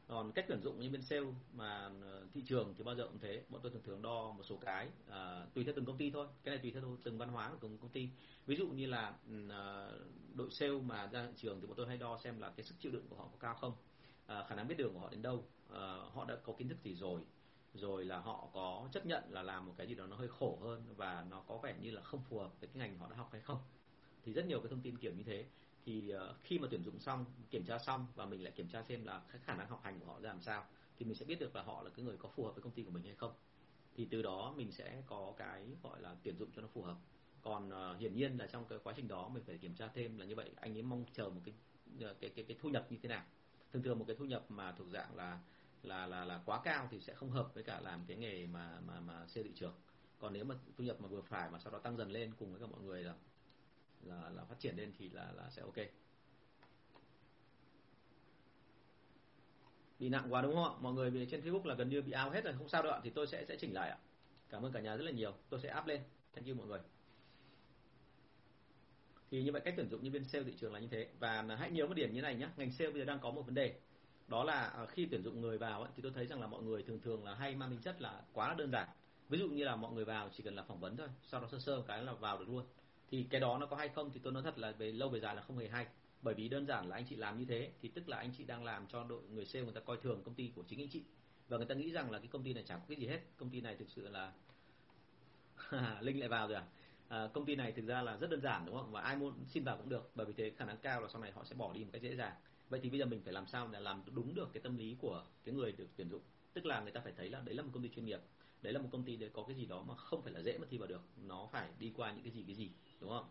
Còn 0.07 0.31
cách 0.31 0.45
tuyển 0.47 0.61
dụng 0.61 0.79
như 0.79 0.89
bên 0.89 1.01
sale 1.01 1.25
mà 1.53 1.91
ờ, 2.01 2.27
thị 2.33 2.43
trường 2.47 2.73
thì 2.77 2.83
bao 2.83 2.95
giờ 2.95 3.07
cũng 3.07 3.19
thế 3.19 3.43
bọn 3.49 3.61
tôi 3.63 3.71
thường 3.71 3.83
thường 3.83 4.01
đo 4.01 4.31
một 4.31 4.43
số 4.43 4.57
cái 4.57 4.89
à, 5.09 5.45
tùy 5.53 5.63
theo 5.63 5.73
từng 5.75 5.85
công 5.85 5.97
ty 5.97 6.11
thôi 6.11 6.27
cái 6.43 6.55
này 6.55 6.63
tùy 6.63 6.71
theo 6.71 6.97
từng 7.03 7.17
văn 7.17 7.29
hóa 7.29 7.49
của 7.49 7.57
từng 7.61 7.77
công 7.77 7.89
ty. 7.91 8.09
Ví 8.45 8.55
dụ 8.55 8.67
như 8.67 8.85
là 8.87 9.13
à, 9.49 9.89
đội 10.33 10.51
sale 10.51 10.79
mà 10.79 11.07
ra 11.07 11.25
thị 11.27 11.33
trường 11.37 11.61
thì 11.61 11.67
bọn 11.67 11.77
tôi 11.77 11.87
hay 11.87 11.97
đo 11.97 12.17
xem 12.17 12.39
là 12.39 12.49
cái 12.49 12.63
sức 12.63 12.75
chịu 12.79 12.91
đựng 12.91 13.07
của 13.09 13.15
họ 13.15 13.29
có 13.31 13.37
cao 13.39 13.55
không 13.55 13.73
à, 14.25 14.45
khả 14.49 14.55
năng 14.55 14.67
biết 14.67 14.75
đường 14.77 14.93
của 14.93 14.99
họ 14.99 15.09
đến 15.09 15.21
đâu 15.21 15.45
à, 15.69 15.79
họ 16.13 16.25
đã 16.25 16.35
có 16.35 16.53
kiến 16.57 16.69
thức 16.69 16.77
gì 16.83 16.95
rồi 16.95 17.21
rồi 17.73 18.05
là 18.05 18.19
họ 18.19 18.49
có 18.53 18.89
chấp 18.91 19.05
nhận 19.05 19.23
là 19.29 19.43
làm 19.43 19.65
một 19.65 19.73
cái 19.77 19.87
gì 19.87 19.95
đó 19.95 20.07
nó 20.07 20.15
hơi 20.15 20.27
khổ 20.27 20.59
hơn 20.61 20.93
và 20.95 21.25
nó 21.29 21.41
có 21.47 21.57
vẻ 21.57 21.75
như 21.81 21.91
là 21.91 22.01
không 22.01 22.21
phù 22.29 22.39
hợp 22.39 22.59
với 22.59 22.69
cái 22.73 22.77
ngành 22.77 22.97
họ 22.97 23.09
đã 23.09 23.15
học 23.15 23.29
hay 23.31 23.41
không? 23.41 23.57
Thì 24.23 24.33
rất 24.33 24.45
nhiều 24.45 24.59
cái 24.61 24.69
thông 24.69 24.81
tin 24.81 24.97
kiểu 24.97 25.13
như 25.13 25.23
thế. 25.23 25.45
Thì 25.85 26.09
ờ, 26.09 26.35
khi 26.43 26.59
mà 26.59 26.67
tuyển 26.71 26.83
dụng 26.83 26.99
xong 26.99 27.25
kiểm 27.49 27.65
tra 27.65 27.79
xong 27.79 28.07
và 28.15 28.25
mình 28.25 28.43
lại 28.43 28.53
kiểm 28.55 28.67
tra 28.69 28.83
xem 28.83 29.05
là 29.05 29.21
cái 29.31 29.41
khả 29.45 29.55
năng 29.55 29.69
học 29.69 29.81
hành 29.83 29.99
của 29.99 30.05
họ 30.05 30.19
ra 30.21 30.29
làm 30.29 30.41
sao 30.41 30.65
thì 30.97 31.05
mình 31.05 31.15
sẽ 31.15 31.25
biết 31.25 31.39
được 31.39 31.55
là 31.55 31.63
họ 31.63 31.83
là 31.83 31.89
cái 31.89 32.05
người 32.05 32.17
có 32.17 32.29
phù 32.29 32.45
hợp 32.45 32.51
với 32.55 32.63
công 32.63 32.73
ty 32.73 32.83
của 32.83 32.91
mình 32.91 33.03
hay 33.03 33.15
không. 33.15 33.33
Thì 33.95 34.07
từ 34.11 34.21
đó 34.21 34.53
mình 34.57 34.71
sẽ 34.71 35.03
có 35.05 35.33
cái 35.37 35.67
gọi 35.83 36.01
là 36.01 36.15
tuyển 36.23 36.37
dụng 36.37 36.49
cho 36.55 36.61
nó 36.61 36.67
phù 36.67 36.81
hợp. 36.81 36.97
Còn 37.41 37.69
uh, 37.69 37.99
hiển 37.99 38.15
nhiên 38.15 38.37
là 38.37 38.47
trong 38.47 38.65
cái 38.65 38.79
quá 38.83 38.93
trình 38.97 39.07
đó 39.07 39.29
mình 39.29 39.43
phải 39.43 39.57
kiểm 39.57 39.75
tra 39.75 39.87
thêm 39.87 40.17
là 40.17 40.25
như 40.25 40.35
vậy 40.35 40.51
anh 40.55 40.77
ấy 40.77 40.83
mong 40.83 41.05
chờ 41.13 41.29
một 41.29 41.41
cái 41.45 41.53
ờ, 42.01 42.13
cái 42.21 42.29
cái 42.29 42.45
cái 42.47 42.57
thu 42.61 42.69
nhập 42.69 42.87
như 42.89 42.97
thế 43.03 43.09
nào. 43.09 43.23
Thường 43.73 43.83
thường 43.83 43.99
một 43.99 44.05
cái 44.07 44.15
thu 44.19 44.25
nhập 44.25 44.45
mà 44.49 44.71
thuộc 44.71 44.87
dạng 44.87 45.15
là 45.15 45.39
là 45.83 46.05
là 46.07 46.25
là 46.25 46.41
quá 46.45 46.61
cao 46.63 46.87
thì 46.91 46.99
sẽ 46.99 47.13
không 47.13 47.29
hợp 47.29 47.53
với 47.53 47.63
cả 47.63 47.79
làm 47.79 48.05
cái 48.07 48.17
nghề 48.17 48.45
mà 48.45 48.79
mà 48.85 48.99
mà 48.99 49.27
xe 49.27 49.43
thị 49.43 49.51
trường. 49.55 49.73
Còn 50.19 50.33
nếu 50.33 50.45
mà 50.45 50.55
thu 50.77 50.83
nhập 50.83 51.01
mà 51.01 51.07
vừa 51.07 51.21
phải 51.21 51.49
mà 51.49 51.59
sau 51.59 51.73
đó 51.73 51.79
tăng 51.79 51.97
dần 51.97 52.11
lên 52.11 52.33
cùng 52.39 52.51
với 52.51 52.61
cả 52.61 52.67
mọi 52.67 52.81
người 52.81 53.03
là 53.03 53.13
là 54.03 54.29
là 54.29 54.43
phát 54.43 54.59
triển 54.59 54.75
lên 54.77 54.93
thì 54.97 55.09
là 55.09 55.31
là 55.31 55.49
sẽ 55.49 55.61
ok. 55.61 55.75
Bị 59.99 60.09
nặng 60.09 60.33
quá 60.33 60.41
đúng 60.41 60.55
không 60.55 60.63
ạ? 60.63 60.79
Mọi 60.81 60.93
người 60.93 61.27
trên 61.31 61.41
Facebook 61.41 61.65
là 61.65 61.75
gần 61.75 61.89
như 61.89 62.01
bị 62.01 62.11
ao 62.11 62.29
hết 62.29 62.43
rồi. 62.43 62.53
Không 62.57 62.69
sao 62.69 62.83
đâu 62.83 62.91
ạ, 62.91 62.99
thì 63.03 63.09
tôi 63.09 63.27
sẽ 63.27 63.45
sẽ 63.45 63.55
chỉnh 63.59 63.73
lại 63.73 63.89
ạ. 63.89 63.97
Cảm 64.49 64.65
ơn 64.65 64.71
cả 64.71 64.79
nhà 64.79 64.97
rất 64.97 65.03
là 65.03 65.11
nhiều. 65.11 65.33
Tôi 65.49 65.59
sẽ 65.59 65.75
up 65.79 65.85
lên. 65.85 66.01
Thank 66.33 66.47
you 66.47 66.55
mọi 66.55 66.67
người. 66.67 66.79
Thì 69.31 69.43
như 69.43 69.51
vậy 69.51 69.61
cách 69.65 69.73
tuyển 69.77 69.89
dụng 69.89 70.03
nhân 70.03 70.13
viên 70.13 70.23
sale 70.23 70.43
thị 70.43 70.53
trường 70.59 70.73
là 70.73 70.79
như 70.79 70.87
thế. 70.87 71.09
Và 71.19 71.41
hãy 71.59 71.71
nhớ 71.71 71.87
một 71.87 71.93
điểm 71.93 72.13
như 72.13 72.21
này 72.21 72.35
nhé 72.35 72.49
ngành 72.57 72.71
sale 72.71 72.91
bây 72.91 72.99
giờ 72.99 73.05
đang 73.05 73.19
có 73.19 73.31
một 73.31 73.41
vấn 73.41 73.53
đề 73.53 73.79
đó 74.27 74.43
là 74.43 74.65
à, 74.65 74.85
khi 74.85 75.07
tuyển 75.11 75.23
dụng 75.23 75.41
người 75.41 75.57
vào 75.57 75.81
ấy, 75.81 75.91
thì 75.95 76.01
tôi 76.03 76.11
thấy 76.15 76.27
rằng 76.27 76.41
là 76.41 76.47
mọi 76.47 76.63
người 76.63 76.83
thường 76.83 77.01
thường 77.01 77.23
là 77.23 77.35
hay 77.35 77.55
mang 77.55 77.69
tính 77.69 77.81
chất 77.81 78.01
là 78.01 78.21
quá 78.33 78.55
đơn 78.57 78.71
giản. 78.71 78.89
Ví 79.29 79.39
dụ 79.39 79.49
như 79.49 79.63
là 79.63 79.75
mọi 79.75 79.91
người 79.91 80.05
vào 80.05 80.29
chỉ 80.37 80.43
cần 80.43 80.55
là 80.55 80.63
phỏng 80.63 80.79
vấn 80.79 80.97
thôi 80.97 81.07
sau 81.23 81.41
đó 81.41 81.47
sơ 81.51 81.59
sơ 81.59 81.83
cái 81.87 82.03
là 82.03 82.13
vào 82.13 82.37
được 82.37 82.49
luôn. 82.49 82.65
Thì 83.09 83.27
cái 83.29 83.41
đó 83.41 83.57
nó 83.57 83.65
có 83.65 83.75
hay 83.75 83.89
không 83.89 84.11
thì 84.13 84.19
tôi 84.23 84.33
nói 84.33 84.43
thật 84.43 84.57
là 84.57 84.71
về 84.71 84.91
lâu 84.91 85.09
về 85.09 85.19
dài 85.19 85.35
là 85.35 85.41
không 85.41 85.57
hề 85.57 85.67
hay. 85.67 85.87
Bởi 86.21 86.33
vì 86.33 86.49
đơn 86.49 86.65
giản 86.65 86.89
là 86.89 86.95
anh 86.95 87.05
chị 87.09 87.15
làm 87.15 87.39
như 87.39 87.45
thế 87.45 87.71
thì 87.81 87.89
tức 87.89 88.09
là 88.09 88.17
anh 88.17 88.31
chị 88.37 88.43
đang 88.43 88.63
làm 88.63 88.87
cho 88.87 89.03
đội 89.03 89.21
người 89.29 89.45
sale 89.45 89.63
người 89.65 89.73
ta 89.73 89.81
coi 89.81 89.97
thường 89.97 90.23
công 90.23 90.35
ty 90.35 90.51
của 90.55 90.63
chính 90.67 90.81
anh 90.81 90.89
chị. 90.89 91.03
Và 91.47 91.57
người 91.57 91.65
ta 91.65 91.75
nghĩ 91.75 91.91
rằng 91.91 92.11
là 92.11 92.19
cái 92.19 92.27
công 92.27 92.43
ty 92.43 92.53
này 92.53 92.63
chẳng 92.67 92.79
có 92.79 92.85
cái 92.87 92.97
gì 92.97 93.07
hết 93.07 93.19
công 93.37 93.49
ty 93.49 93.61
này 93.61 93.75
thực 93.75 93.89
sự 93.89 94.09
là 94.09 94.33
linh 96.01 96.19
lại 96.19 96.29
vào 96.29 96.47
rồi 96.47 96.55
à? 96.57 96.63
à 97.07 97.27
công 97.33 97.45
ty 97.45 97.55
này 97.55 97.71
thực 97.71 97.85
ra 97.85 98.01
là 98.01 98.17
rất 98.17 98.29
đơn 98.29 98.41
giản 98.41 98.65
đúng 98.65 98.75
không? 98.75 98.91
Và 98.91 99.01
ai 99.01 99.15
muốn 99.15 99.33
xin 99.47 99.63
vào 99.63 99.77
cũng 99.77 99.89
được. 99.89 100.11
Bởi 100.15 100.25
vì 100.25 100.33
thế 100.33 100.51
khả 100.57 100.65
năng 100.65 100.77
cao 100.77 101.01
là 101.01 101.07
sau 101.07 101.21
này 101.21 101.31
họ 101.31 101.43
sẽ 101.43 101.55
bỏ 101.55 101.73
đi 101.73 101.83
một 101.83 101.89
cách 101.93 102.01
dễ 102.01 102.15
dàng 102.15 102.33
vậy 102.71 102.79
thì 102.83 102.89
bây 102.89 102.99
giờ 102.99 103.05
mình 103.05 103.21
phải 103.23 103.33
làm 103.33 103.47
sao 103.47 103.67
để 103.67 103.79
làm 103.79 104.03
đúng 104.11 104.35
được 104.35 104.49
cái 104.53 104.61
tâm 104.63 104.77
lý 104.77 104.95
của 104.99 105.25
cái 105.43 105.55
người 105.55 105.71
được 105.71 105.87
tuyển 105.95 106.09
dụng? 106.09 106.21
Tức 106.53 106.65
là 106.65 106.81
người 106.81 106.91
ta 106.91 107.01
phải 107.01 107.13
thấy 107.17 107.29
là 107.29 107.41
đấy 107.45 107.55
là 107.55 107.63
một 107.63 107.69
công 107.73 107.83
ty 107.83 107.89
chuyên 107.89 108.05
nghiệp 108.05 108.19
đấy 108.61 108.73
là 108.73 108.81
một 108.81 108.89
công 108.91 109.03
ty 109.03 109.15
để 109.15 109.29
có 109.29 109.43
cái 109.43 109.55
gì 109.55 109.65
đó 109.65 109.83
mà 109.87 109.95
không 109.95 110.21
phải 110.21 110.33
là 110.33 110.41
dễ 110.41 110.57
mà 110.57 110.67
thi 110.69 110.77
vào 110.77 110.87
được. 110.87 111.01
Nó 111.17 111.49
phải 111.51 111.69
đi 111.79 111.93
qua 111.95 112.11
những 112.11 112.23
cái 112.23 112.31
gì 112.31 112.43
cái 112.47 112.55
gì 112.55 112.69
đúng 112.99 113.09
không? 113.09 113.25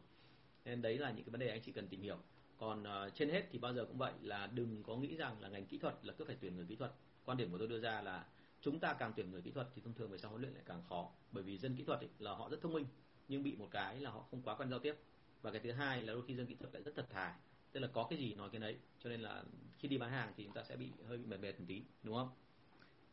Nên 0.64 0.82
đấy 0.82 0.98
là 0.98 1.10
những 1.10 1.24
cái 1.24 1.30
vấn 1.30 1.40
đề 1.40 1.48
anh 1.48 1.62
chị 1.62 1.72
cần 1.72 1.88
tìm 1.88 2.02
hiểu. 2.02 2.18
Còn 2.56 2.82
uh, 2.82 3.14
trên 3.14 3.30
hết 3.30 3.48
thì 3.50 3.58
bao 3.58 3.74
giờ 3.74 3.84
cũng 3.84 3.98
vậy 3.98 4.12
là 4.22 4.46
đừng 4.46 4.82
có 4.82 4.96
nghĩ 4.96 5.16
rằng 5.16 5.40
là 5.40 5.48
ngành 5.48 5.66
kỹ 5.66 5.78
thuật 5.78 5.94
là 6.02 6.12
cứ 6.12 6.24
phải 6.24 6.36
tuyển 6.40 6.56
người 6.56 6.66
kỹ 6.68 6.76
thuật. 6.76 6.92
Quan 7.24 7.38
điểm 7.38 7.52
của 7.52 7.58
tôi 7.58 7.68
đưa 7.68 7.80
ra 7.80 8.02
là 8.02 8.26
chúng 8.60 8.80
ta 8.80 8.92
càng 8.92 9.12
tuyển 9.16 9.30
người 9.30 9.42
kỹ 9.42 9.50
thuật 9.50 9.68
thì 9.74 9.82
thông 9.84 9.94
thường 9.94 10.10
về 10.10 10.18
sau 10.18 10.30
huấn 10.30 10.42
luyện 10.42 10.54
lại 10.54 10.62
càng 10.66 10.82
khó 10.88 11.10
bởi 11.32 11.42
vì 11.42 11.58
dân 11.58 11.76
kỹ 11.76 11.84
thuật 11.84 12.00
ấy, 12.00 12.08
là 12.18 12.34
họ 12.34 12.48
rất 12.48 12.60
thông 12.60 12.72
minh 12.72 12.86
nhưng 13.28 13.42
bị 13.42 13.56
một 13.56 13.68
cái 13.70 14.00
là 14.00 14.10
họ 14.10 14.24
không 14.30 14.42
quá 14.42 14.56
quen 14.56 14.70
giao 14.70 14.78
tiếp. 14.78 14.94
Và 15.42 15.50
cái 15.50 15.60
thứ 15.60 15.72
hai 15.72 16.02
là 16.02 16.12
đôi 16.12 16.22
khi 16.26 16.34
dân 16.34 16.46
kỹ 16.46 16.54
thuật 16.54 16.74
lại 16.74 16.82
rất 16.82 16.92
thật 16.96 17.06
thà 17.10 17.38
tức 17.72 17.80
là 17.80 17.88
có 17.92 18.06
cái 18.10 18.18
gì 18.18 18.34
nói 18.34 18.48
cái 18.52 18.60
đấy 18.60 18.76
cho 18.98 19.10
nên 19.10 19.20
là 19.20 19.42
khi 19.78 19.88
đi 19.88 19.98
bán 19.98 20.10
hàng 20.10 20.32
thì 20.36 20.44
chúng 20.44 20.54
ta 20.54 20.62
sẽ 20.62 20.76
bị 20.76 20.90
hơi 21.08 21.18
bị 21.18 21.24
mệt 21.26 21.40
mệt 21.40 21.60
một 21.60 21.64
tí 21.68 21.82
đúng 22.02 22.14
không? 22.14 22.28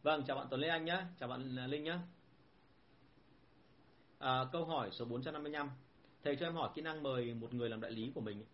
Vâng 0.03 0.23
chào 0.27 0.37
bạn 0.37 0.47
Tuấn 0.49 0.61
Lê 0.61 0.67
Anh 0.67 0.85
nhé 0.85 1.01
chào 1.19 1.29
bạn 1.29 1.55
à, 1.59 1.67
Linh 1.67 1.83
nhé 1.83 1.97
à, 4.19 4.45
câu 4.51 4.65
hỏi 4.65 4.89
số 4.91 5.05
455 5.05 5.69
thầy 6.23 6.35
cho 6.35 6.47
em 6.47 6.55
hỏi 6.55 6.69
kỹ 6.75 6.81
năng 6.81 7.03
mời 7.03 7.33
một 7.33 7.53
người 7.53 7.69
làm 7.69 7.81
đại 7.81 7.91
lý 7.91 8.11
của 8.15 8.21
mình. 8.21 8.45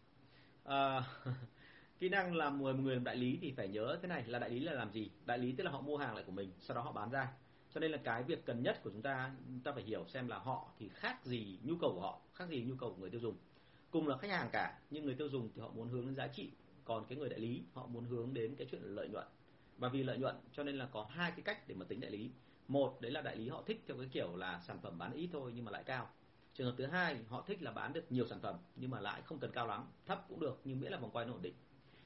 À, 0.64 1.04
kỹ 2.00 2.10
năng 2.10 2.36
làm 2.36 2.60
mời 2.60 2.74
một 2.74 2.80
người 2.84 2.96
làm 2.96 3.04
đại 3.04 3.16
lý 3.16 3.38
thì 3.42 3.54
phải 3.58 3.68
nhớ 3.68 4.00
thế 4.02 4.08
này 4.08 4.24
là 4.28 4.40
đại 4.40 4.50
lý 4.50 4.60
là 4.60 4.74
làm 4.74 4.92
gì? 4.92 5.12
Đại 5.26 5.38
lý 5.38 5.52
tức 5.52 5.64
là 5.64 5.72
họ 5.72 5.82
mua 5.82 5.98
hàng 5.98 6.16
lại 6.16 6.24
của 6.24 6.32
mình 6.32 6.52
sau 6.60 6.76
đó 6.76 6.82
họ 6.82 6.92
bán 6.92 7.12
ra. 7.12 7.34
Cho 7.74 7.80
nên 7.80 7.92
là 7.92 7.98
cái 7.98 8.24
việc 8.24 8.46
cần 8.46 8.64
nhất 8.64 8.80
của 8.84 8.90
chúng 8.90 9.02
ta 9.02 9.32
chúng 9.46 9.60
ta 9.60 9.72
phải 9.72 9.84
hiểu 9.84 10.06
xem 10.08 10.28
là 10.28 10.38
họ 10.38 10.72
thì 10.80 10.90
khác 10.90 11.26
gì 11.26 11.60
nhu 11.64 11.76
cầu 11.82 11.92
của 11.94 12.02
họ 12.02 12.22
khác 12.34 12.50
gì 12.50 12.64
nhu 12.64 12.76
cầu 12.76 12.90
của 12.90 13.02
người 13.02 13.10
tiêu 13.10 13.20
dùng 13.20 13.36
cùng 13.94 14.08
là 14.08 14.18
khách 14.18 14.32
hàng 14.32 14.50
cả, 14.54 14.80
nhưng 14.90 15.06
người 15.06 15.16
tiêu 15.16 15.30
dùng 15.30 15.50
thì 15.56 15.62
họ 15.62 15.70
muốn 15.70 15.90
hướng 15.90 16.06
đến 16.06 16.16
giá 16.16 16.28
trị, 16.28 16.52
còn 16.86 17.06
cái 17.10 17.18
người 17.18 17.30
đại 17.30 17.40
lý, 17.40 17.64
họ 17.74 17.88
muốn 17.88 18.06
hướng 18.06 18.34
đến 18.34 18.56
cái 18.56 18.68
chuyện 18.72 18.82
lợi 18.84 19.10
nhuận. 19.10 19.28
Và 19.78 19.90
vì 19.90 20.04
lợi 20.04 20.18
nhuận, 20.18 20.36
cho 20.52 20.64
nên 20.64 20.78
là 20.78 20.86
có 20.92 21.08
hai 21.10 21.32
cái 21.32 21.42
cách 21.42 21.68
để 21.68 21.76
mà 21.76 21.86
tính 21.86 22.00
đại 22.00 22.12
lý. 22.12 22.32
Một, 22.68 23.02
đấy 23.02 23.12
là 23.12 23.22
đại 23.22 23.38
lý 23.38 23.50
họ 23.50 23.64
thích 23.68 23.84
theo 23.88 23.98
cái 23.98 24.08
kiểu 24.12 24.36
là 24.36 24.60
sản 24.60 24.80
phẩm 24.82 24.98
bán 24.98 25.14
ít 25.14 25.30
thôi 25.34 25.52
nhưng 25.56 25.66
mà 25.66 25.72
lại 25.72 25.84
cao. 25.84 26.10
Trường 26.54 26.68
hợp 26.68 26.74
thứ 26.78 26.86
hai, 26.86 27.18
họ 27.30 27.44
thích 27.48 27.62
là 27.62 27.72
bán 27.72 27.94
được 27.94 28.12
nhiều 28.12 28.28
sản 28.28 28.40
phẩm 28.42 28.56
nhưng 28.76 28.92
mà 28.92 29.00
lại 29.00 29.22
không 29.26 29.40
cần 29.40 29.52
cao 29.52 29.68
lắm, 29.68 29.92
thấp 30.06 30.26
cũng 30.30 30.40
được 30.40 30.62
nhưng 30.64 30.80
miễn 30.80 30.92
là 30.92 30.98
vòng 30.98 31.12
quay 31.12 31.26
nó 31.26 31.34
ổn 31.34 31.42
định. 31.42 31.56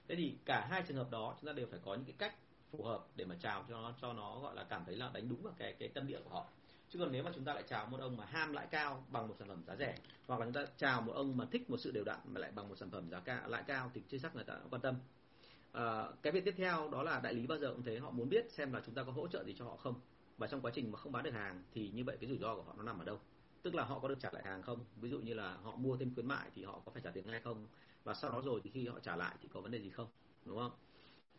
Thế 0.07 0.15
thì 0.15 0.37
cả 0.45 0.67
hai 0.71 0.83
trường 0.87 0.97
hợp 0.97 1.11
đó, 1.11 1.37
chúng 1.41 1.47
ta 1.47 1.53
đều 1.53 1.67
phải 1.71 1.79
có 1.83 1.95
những 1.95 2.05
cái 2.05 2.15
cách 2.17 2.35
phù 2.71 2.83
hợp 2.83 3.07
để 3.15 3.25
mà 3.25 3.35
chào 3.39 3.65
cho 3.69 3.81
nó 3.81 3.93
cho 4.01 4.13
nó 4.13 4.39
gọi 4.39 4.55
là 4.55 4.63
cảm 4.63 4.83
thấy 4.85 4.95
là 4.95 5.11
đánh 5.13 5.29
đúng 5.29 5.41
vào 5.41 5.53
cái 5.57 5.73
cái 5.73 5.89
tâm 5.89 6.07
địa 6.07 6.19
của 6.23 6.29
họ 6.29 6.49
chứ 6.89 6.99
còn 6.99 7.11
nếu 7.11 7.23
mà 7.23 7.31
chúng 7.35 7.43
ta 7.45 7.53
lại 7.53 7.63
chào 7.67 7.85
một 7.85 7.99
ông 7.99 8.17
mà 8.17 8.25
ham 8.25 8.53
lãi 8.53 8.67
cao 8.71 9.05
bằng 9.09 9.27
một 9.27 9.35
sản 9.39 9.47
phẩm 9.47 9.63
giá 9.67 9.75
rẻ 9.75 9.95
hoặc 10.27 10.39
là 10.39 10.45
chúng 10.45 10.53
ta 10.53 10.65
chào 10.77 11.01
một 11.01 11.13
ông 11.13 11.37
mà 11.37 11.45
thích 11.51 11.69
một 11.69 11.77
sự 11.77 11.91
đều 11.91 12.03
đặn 12.03 12.19
mà 12.25 12.39
lại 12.39 12.51
bằng 12.51 12.69
một 12.69 12.75
sản 12.75 12.91
phẩm 12.91 13.09
giá 13.09 13.19
cao 13.19 13.49
lãi 13.49 13.63
cao 13.67 13.91
thì 13.93 14.01
chưa 14.07 14.17
chắc 14.17 14.35
người 14.35 14.43
ta 14.43 14.59
quan 14.69 14.81
tâm. 14.81 14.95
À, 15.71 16.07
cái 16.21 16.33
việc 16.33 16.45
tiếp 16.45 16.53
theo 16.57 16.89
đó 16.91 17.03
là 17.03 17.19
đại 17.19 17.33
lý 17.33 17.47
bao 17.47 17.57
giờ 17.57 17.73
cũng 17.73 17.83
thế 17.83 17.99
họ 17.99 18.11
muốn 18.11 18.29
biết 18.29 18.51
xem 18.51 18.73
là 18.73 18.81
chúng 18.85 18.95
ta 18.95 19.03
có 19.03 19.11
hỗ 19.11 19.27
trợ 19.27 19.43
gì 19.43 19.55
cho 19.57 19.65
họ 19.65 19.77
không. 19.77 20.01
Và 20.37 20.47
trong 20.47 20.61
quá 20.61 20.71
trình 20.75 20.91
mà 20.91 20.99
không 20.99 21.11
bán 21.11 21.23
được 21.23 21.33
hàng 21.33 21.63
thì 21.71 21.89
như 21.89 22.03
vậy 22.03 22.17
cái 22.21 22.29
rủi 22.29 22.37
ro 22.37 22.55
của 22.55 22.63
họ 22.63 22.73
nó 22.77 22.83
nằm 22.83 22.99
ở 22.99 23.05
đâu? 23.05 23.19
Tức 23.63 23.75
là 23.75 23.83
họ 23.83 23.99
có 23.99 24.07
được 24.07 24.19
trả 24.19 24.29
lại 24.31 24.43
hàng 24.45 24.61
không? 24.61 24.85
Ví 24.95 25.09
dụ 25.09 25.19
như 25.19 25.33
là 25.33 25.57
họ 25.57 25.75
mua 25.75 25.97
thêm 25.97 26.13
khuyến 26.13 26.27
mại 26.27 26.49
thì 26.53 26.63
họ 26.63 26.81
có 26.85 26.91
phải 26.91 27.01
trả 27.01 27.11
tiền 27.11 27.27
ngay 27.27 27.41
không? 27.41 27.67
Và 28.03 28.13
sau 28.13 28.31
đó 28.31 28.41
rồi 28.41 28.61
thì 28.63 28.69
khi 28.69 28.87
họ 28.87 28.99
trả 28.99 29.15
lại 29.15 29.35
thì 29.41 29.47
có 29.47 29.61
vấn 29.61 29.71
đề 29.71 29.79
gì 29.79 29.89
không? 29.89 30.07
Đúng 30.45 30.57
không? 30.57 30.71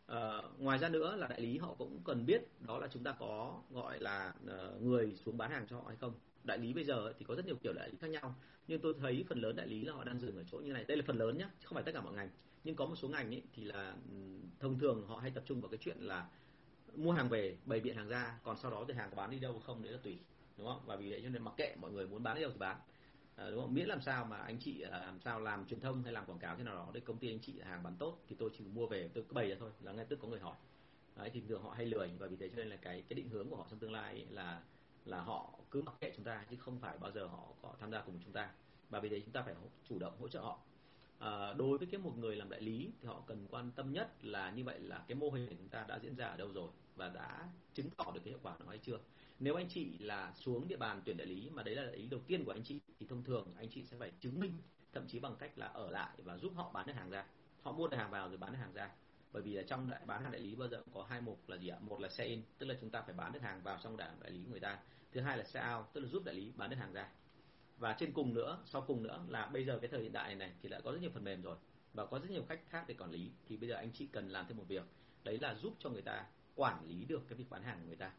Ờ, 0.09 0.53
ngoài 0.59 0.79
ra 0.79 0.89
nữa 0.89 1.17
là 1.17 1.27
đại 1.29 1.41
lý 1.41 1.59
họ 1.59 1.75
cũng 1.79 2.03
cần 2.05 2.27
biết 2.27 2.43
đó 2.61 2.79
là 2.79 2.89
chúng 2.93 3.05
ta 3.05 3.13
có 3.19 3.63
gọi 3.71 4.01
là 4.01 4.35
uh, 4.45 4.83
người 4.83 5.15
xuống 5.15 5.37
bán 5.37 5.51
hàng 5.51 5.67
cho 5.71 5.77
họ 5.77 5.85
hay 5.89 5.97
không. 5.97 6.15
Đại 6.45 6.59
lý 6.59 6.73
bây 6.73 6.85
giờ 6.85 7.13
thì 7.19 7.25
có 7.25 7.35
rất 7.35 7.47
nhiều 7.47 7.57
kiểu 7.63 7.73
đại 7.73 7.91
lý 7.91 7.99
khác 7.99 8.09
nhau 8.11 8.35
nhưng 8.67 8.81
tôi 8.81 8.95
thấy 9.01 9.25
phần 9.29 9.39
lớn 9.41 9.57
đại 9.57 9.67
lý 9.67 9.85
là 9.85 9.93
họ 9.93 10.05
đang 10.05 10.21
dừng 10.21 10.37
ở 10.37 10.45
chỗ 10.47 10.59
như 10.59 10.73
này. 10.73 10.85
Đây 10.85 10.97
là 10.97 11.03
phần 11.07 11.17
lớn 11.19 11.39
nhé 11.39 11.49
không 11.65 11.75
phải 11.75 11.83
tất 11.85 11.93
cả 11.95 12.01
mọi 12.01 12.15
ngành. 12.15 12.31
Nhưng 12.65 12.77
có 12.77 12.87
một 12.87 12.97
số 12.97 13.09
ngành 13.09 13.35
ấy 13.35 13.43
thì 13.53 13.65
là 13.65 13.91
ừ, 14.11 14.17
thông 14.61 14.79
thường 14.79 15.07
họ 15.07 15.17
hay 15.17 15.31
tập 15.31 15.45
trung 15.47 15.61
vào 15.61 15.71
cái 15.71 15.79
chuyện 15.81 15.97
là 16.01 16.31
mua 16.95 17.13
hàng 17.13 17.29
về 17.29 17.59
bày 17.65 17.81
biện 17.81 17.97
hàng 17.97 18.09
ra 18.09 18.41
còn 18.45 18.57
sau 18.57 18.71
đó 18.71 18.85
thì 18.89 18.95
hàng 18.95 19.11
có 19.11 19.17
bán 19.17 19.31
đi 19.31 19.39
đâu 19.39 19.61
không 19.61 19.83
đấy 19.83 19.93
là 19.93 19.99
tùy 20.03 20.19
đúng 20.57 20.67
không? 20.67 20.83
Và 20.87 20.97
vì 20.97 21.11
vậy 21.11 21.21
cho 21.25 21.29
nên 21.31 21.43
mặc 21.43 21.55
kệ 21.57 21.77
mọi 21.81 21.93
người 21.93 22.09
muốn 22.09 22.23
bán 22.23 22.37
đi 22.37 22.43
đâu 22.43 22.51
thì 22.53 22.59
bán 22.59 22.79
à, 23.39 23.51
đúng 23.51 23.61
không? 23.61 23.75
Miễn 23.75 23.87
làm 23.89 24.01
sao 24.01 24.25
mà 24.25 24.37
anh 24.37 24.59
chị 24.59 24.81
ờ, 24.81 24.91
làm 25.07 25.21
sao 25.21 25.41
làm 25.41 25.67
truyền 25.67 25.81
thông 25.81 26.03
hay 26.03 26.13
làm 26.13 26.27
quảng 26.27 26.39
cáo 26.39 26.57
thế 26.57 26.65
nào 26.65 26.75
đó 26.75 26.91
để 26.93 27.01
công 27.01 27.19
ty 27.19 27.33
anh 27.33 27.39
chị 27.41 27.61
hàng 27.61 27.83
bán 27.83 27.97
tốt 27.99 28.19
thì 28.29 28.37
tôi 28.39 28.51
chỉ 28.59 28.65
mua 28.65 28.87
về 28.87 29.11
tôi 29.15 29.25
cứ 29.29 29.35
bày 29.35 29.51
ra 29.51 29.57
thôi 29.61 29.71
là 29.83 29.93
ngay 29.93 30.05
tức 30.05 30.19
có 30.23 30.29
người 30.29 30.41
hỏi. 30.41 30.57
Đấy 31.17 31.31
thì 31.35 31.43
thường 31.49 31.63
họ 31.63 31.71
hay 31.71 31.87
lười 31.87 32.11
và 32.19 32.27
vì 32.27 32.37
thế 32.37 32.49
cho 32.49 32.57
nên 32.57 32.69
là 32.69 32.77
cái 32.77 33.03
cái 33.09 33.15
định 33.15 33.29
hướng 33.29 33.51
của 33.51 33.57
họ 33.57 33.67
trong 33.71 33.79
tương 33.79 33.93
lai 33.93 34.27
là 34.31 34.63
là 35.05 35.21
họ 35.21 35.61
cứ 35.71 35.83
mặc 35.83 35.95
kệ 36.01 36.13
chúng 36.17 36.25
ta 36.25 36.45
chứ 36.51 36.57
không 36.57 36.81
phải 36.81 36.99
bao 36.99 37.11
giờ 37.13 37.27
họ 37.27 37.55
có 37.63 37.75
tham 37.81 37.91
gia 37.91 38.01
cùng 38.01 38.21
chúng 38.25 38.33
ta. 38.33 38.51
Và 38.91 39.01
vì 39.01 39.09
thế 39.09 39.21
chúng 39.21 39.33
ta 39.33 39.43
phải 39.43 39.55
chủ 39.85 39.99
động 39.99 40.17
hỗ 40.21 40.29
trợ 40.29 40.41
họ. 40.41 40.59
À, 41.19 41.53
đối 41.53 41.79
với 41.79 41.89
cái 41.91 42.01
một 42.01 42.13
người 42.19 42.37
làm 42.37 42.51
đại 42.51 42.61
lý 42.61 42.91
thì 43.01 43.09
họ 43.09 43.23
cần 43.27 43.47
quan 43.51 43.71
tâm 43.77 43.93
nhất 43.93 44.25
là 44.25 44.51
như 44.51 44.65
vậy 44.65 44.81
là 44.81 45.05
cái 45.09 45.15
mô 45.15 45.31
hình 45.31 45.49
của 45.49 45.55
chúng 45.59 45.69
ta 45.69 45.85
đã 45.89 45.99
diễn 46.03 46.17
ra 46.17 46.27
ở 46.27 46.37
đâu 46.37 46.53
rồi 46.53 46.69
và 46.97 47.09
đã 47.09 47.49
chứng 47.75 47.91
tỏ 47.91 48.13
được 48.15 48.21
cái 48.25 48.31
hiệu 48.31 48.41
quả 48.43 48.57
nó 48.61 48.67
hay 48.69 48.79
chưa 48.79 48.99
nếu 49.39 49.55
anh 49.55 49.69
chị 49.69 49.99
là 49.99 50.33
xuống 50.35 50.69
địa 50.69 50.77
bàn 50.77 51.03
tuyển 51.05 51.17
đại 51.17 51.27
lý 51.27 51.51
mà 51.51 51.63
đấy 51.63 51.75
là 51.75 51.83
đại 51.83 51.97
lý 51.97 52.07
đầu 52.07 52.21
tiên 52.27 52.45
của 52.45 52.53
anh 52.53 52.65
chị 52.65 52.81
thì 53.01 53.07
thông 53.07 53.25
thường 53.25 53.55
anh 53.57 53.69
chị 53.71 53.85
sẽ 53.85 53.97
phải 53.99 54.13
chứng 54.21 54.41
minh 54.41 54.53
thậm 54.93 55.07
chí 55.09 55.19
bằng 55.19 55.37
cách 55.39 55.59
là 55.59 55.67
ở 55.67 55.91
lại 55.91 56.19
và 56.25 56.39
giúp 56.39 56.53
họ 56.57 56.71
bán 56.73 56.87
được 56.87 56.93
hàng 56.93 57.11
ra. 57.11 57.27
Họ 57.63 57.73
mua 57.73 57.89
được 57.89 57.97
hàng 57.97 58.11
vào 58.11 58.29
rồi 58.29 58.37
bán 58.39 58.53
được 58.53 58.59
hàng 58.59 58.73
ra. 58.73 58.91
Bởi 59.33 59.43
vì 59.43 59.55
là 59.55 59.63
trong 59.63 59.91
đại 59.91 60.01
bán 60.07 60.23
hàng 60.23 60.33
đại 60.33 60.41
lý 60.41 60.55
bao 60.55 60.69
giờ 60.69 60.83
có 60.95 61.03
hai 61.03 61.21
mục 61.21 61.49
là 61.49 61.57
gì 61.57 61.69
ạ? 61.69 61.79
Một 61.81 62.01
là 62.01 62.09
xe 62.09 62.25
in 62.25 62.43
tức 62.59 62.67
là 62.67 62.75
chúng 62.81 62.91
ta 62.91 63.03
phải 63.03 63.15
bán 63.15 63.33
được 63.33 63.43
hàng 63.43 63.63
vào 63.63 63.79
trong 63.83 63.97
đại 63.97 64.11
đại 64.21 64.31
lý 64.31 64.45
của 64.45 64.51
người 64.51 64.61
ta. 64.61 64.79
Thứ 65.13 65.21
hai 65.21 65.39
là 65.39 65.45
xe 65.45 65.75
out 65.75 65.87
tức 65.93 66.01
là 66.01 66.09
giúp 66.09 66.25
đại 66.25 66.35
lý 66.35 66.53
bán 66.57 66.71
được 66.71 66.77
hàng 66.77 66.93
ra. 66.93 67.09
Và 67.79 67.97
trên 67.99 68.13
cùng 68.13 68.35
nữa 68.35 68.63
sau 68.67 68.83
cùng 68.83 69.03
nữa 69.03 69.25
là 69.29 69.47
bây 69.47 69.65
giờ 69.65 69.79
cái 69.79 69.89
thời 69.91 70.03
hiện 70.03 70.13
đại 70.13 70.29
này, 70.29 70.49
này 70.49 70.57
thì 70.63 70.69
đã 70.69 70.81
có 70.81 70.93
rất 70.93 70.99
nhiều 71.01 71.11
phần 71.15 71.25
mềm 71.25 71.43
rồi. 71.43 71.57
Và 71.93 72.07
có 72.07 72.19
rất 72.19 72.31
nhiều 72.31 72.43
cách 72.49 72.61
khác 72.69 72.85
để 72.89 72.95
quản 72.95 73.11
lý. 73.11 73.31
Thì 73.47 73.57
bây 73.57 73.69
giờ 73.69 73.75
anh 73.75 73.91
chị 73.93 74.07
cần 74.13 74.29
làm 74.29 74.47
thêm 74.49 74.57
một 74.57 74.65
việc. 74.69 74.85
Đấy 75.25 75.39
là 75.39 75.55
giúp 75.55 75.75
cho 75.79 75.91
người 75.91 76.03
ta 76.03 76.27
quản 76.55 76.89
lý 76.89 77.05
được 77.05 77.29
cái 77.29 77.39
việc 77.39 77.51
bán 77.51 77.63
hàng 77.63 77.79
của 77.81 77.87
người 77.87 77.97
ta 77.97 78.13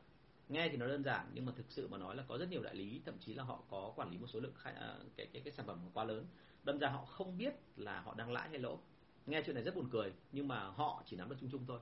nghe 0.50 0.70
thì 0.70 0.78
nó 0.78 0.88
đơn 0.88 1.04
giản 1.04 1.32
nhưng 1.34 1.46
mà 1.46 1.52
thực 1.56 1.72
sự 1.72 1.88
mà 1.88 1.98
nói 1.98 2.16
là 2.16 2.24
có 2.28 2.38
rất 2.38 2.50
nhiều 2.50 2.64
đại 2.64 2.76
lý 2.76 3.02
thậm 3.06 3.16
chí 3.20 3.34
là 3.34 3.44
họ 3.44 3.64
có 3.70 3.94
quản 3.96 4.12
lý 4.12 4.18
một 4.18 4.28
số 4.28 4.40
lượng 4.40 4.54
khai, 4.58 4.74
à, 4.74 4.98
cái 5.16 5.28
cái 5.34 5.42
cái 5.42 5.54
sản 5.54 5.66
phẩm 5.68 5.80
quá 5.94 6.04
lớn. 6.04 6.26
Đâm 6.64 6.80
ra 6.80 6.90
họ 6.90 7.06
không 7.06 7.38
biết 7.38 7.54
là 7.78 8.02
họ 8.02 8.14
đang 8.14 8.32
lãi 8.32 8.50
hay 8.50 8.60
lỗ. 8.60 8.80
Nghe 9.26 9.42
chuyện 9.46 9.56
này 9.56 9.64
rất 9.64 9.76
buồn 9.76 9.90
cười 9.92 10.14
nhưng 10.32 10.48
mà 10.48 10.68
họ 10.68 11.04
chỉ 11.06 11.18
nắm 11.18 11.30
được 11.30 11.36
chung 11.40 11.50
chung 11.52 11.66
thôi. 11.68 11.80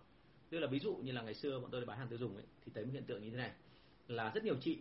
Tức 0.49 0.60
là 0.60 0.67
ví 0.67 0.80
dụ 0.80 0.95
như 0.95 1.12
là 1.12 1.21
ngày 1.21 1.34
xưa 1.34 1.60
bọn 1.60 1.71
tôi 1.71 1.86
bán 1.86 1.97
hàng 1.97 2.08
tiêu 2.08 2.19
dùng 2.19 2.36
ấy 2.36 2.45
thì 2.65 2.71
thấy 2.75 2.86
một 2.86 2.91
hiện 2.93 3.03
tượng 3.03 3.23
như 3.23 3.30
thế 3.30 3.38
này 3.38 3.51
là 4.08 4.32
rất 4.36 4.43
nhiều 4.43 4.56
chị 4.62 4.80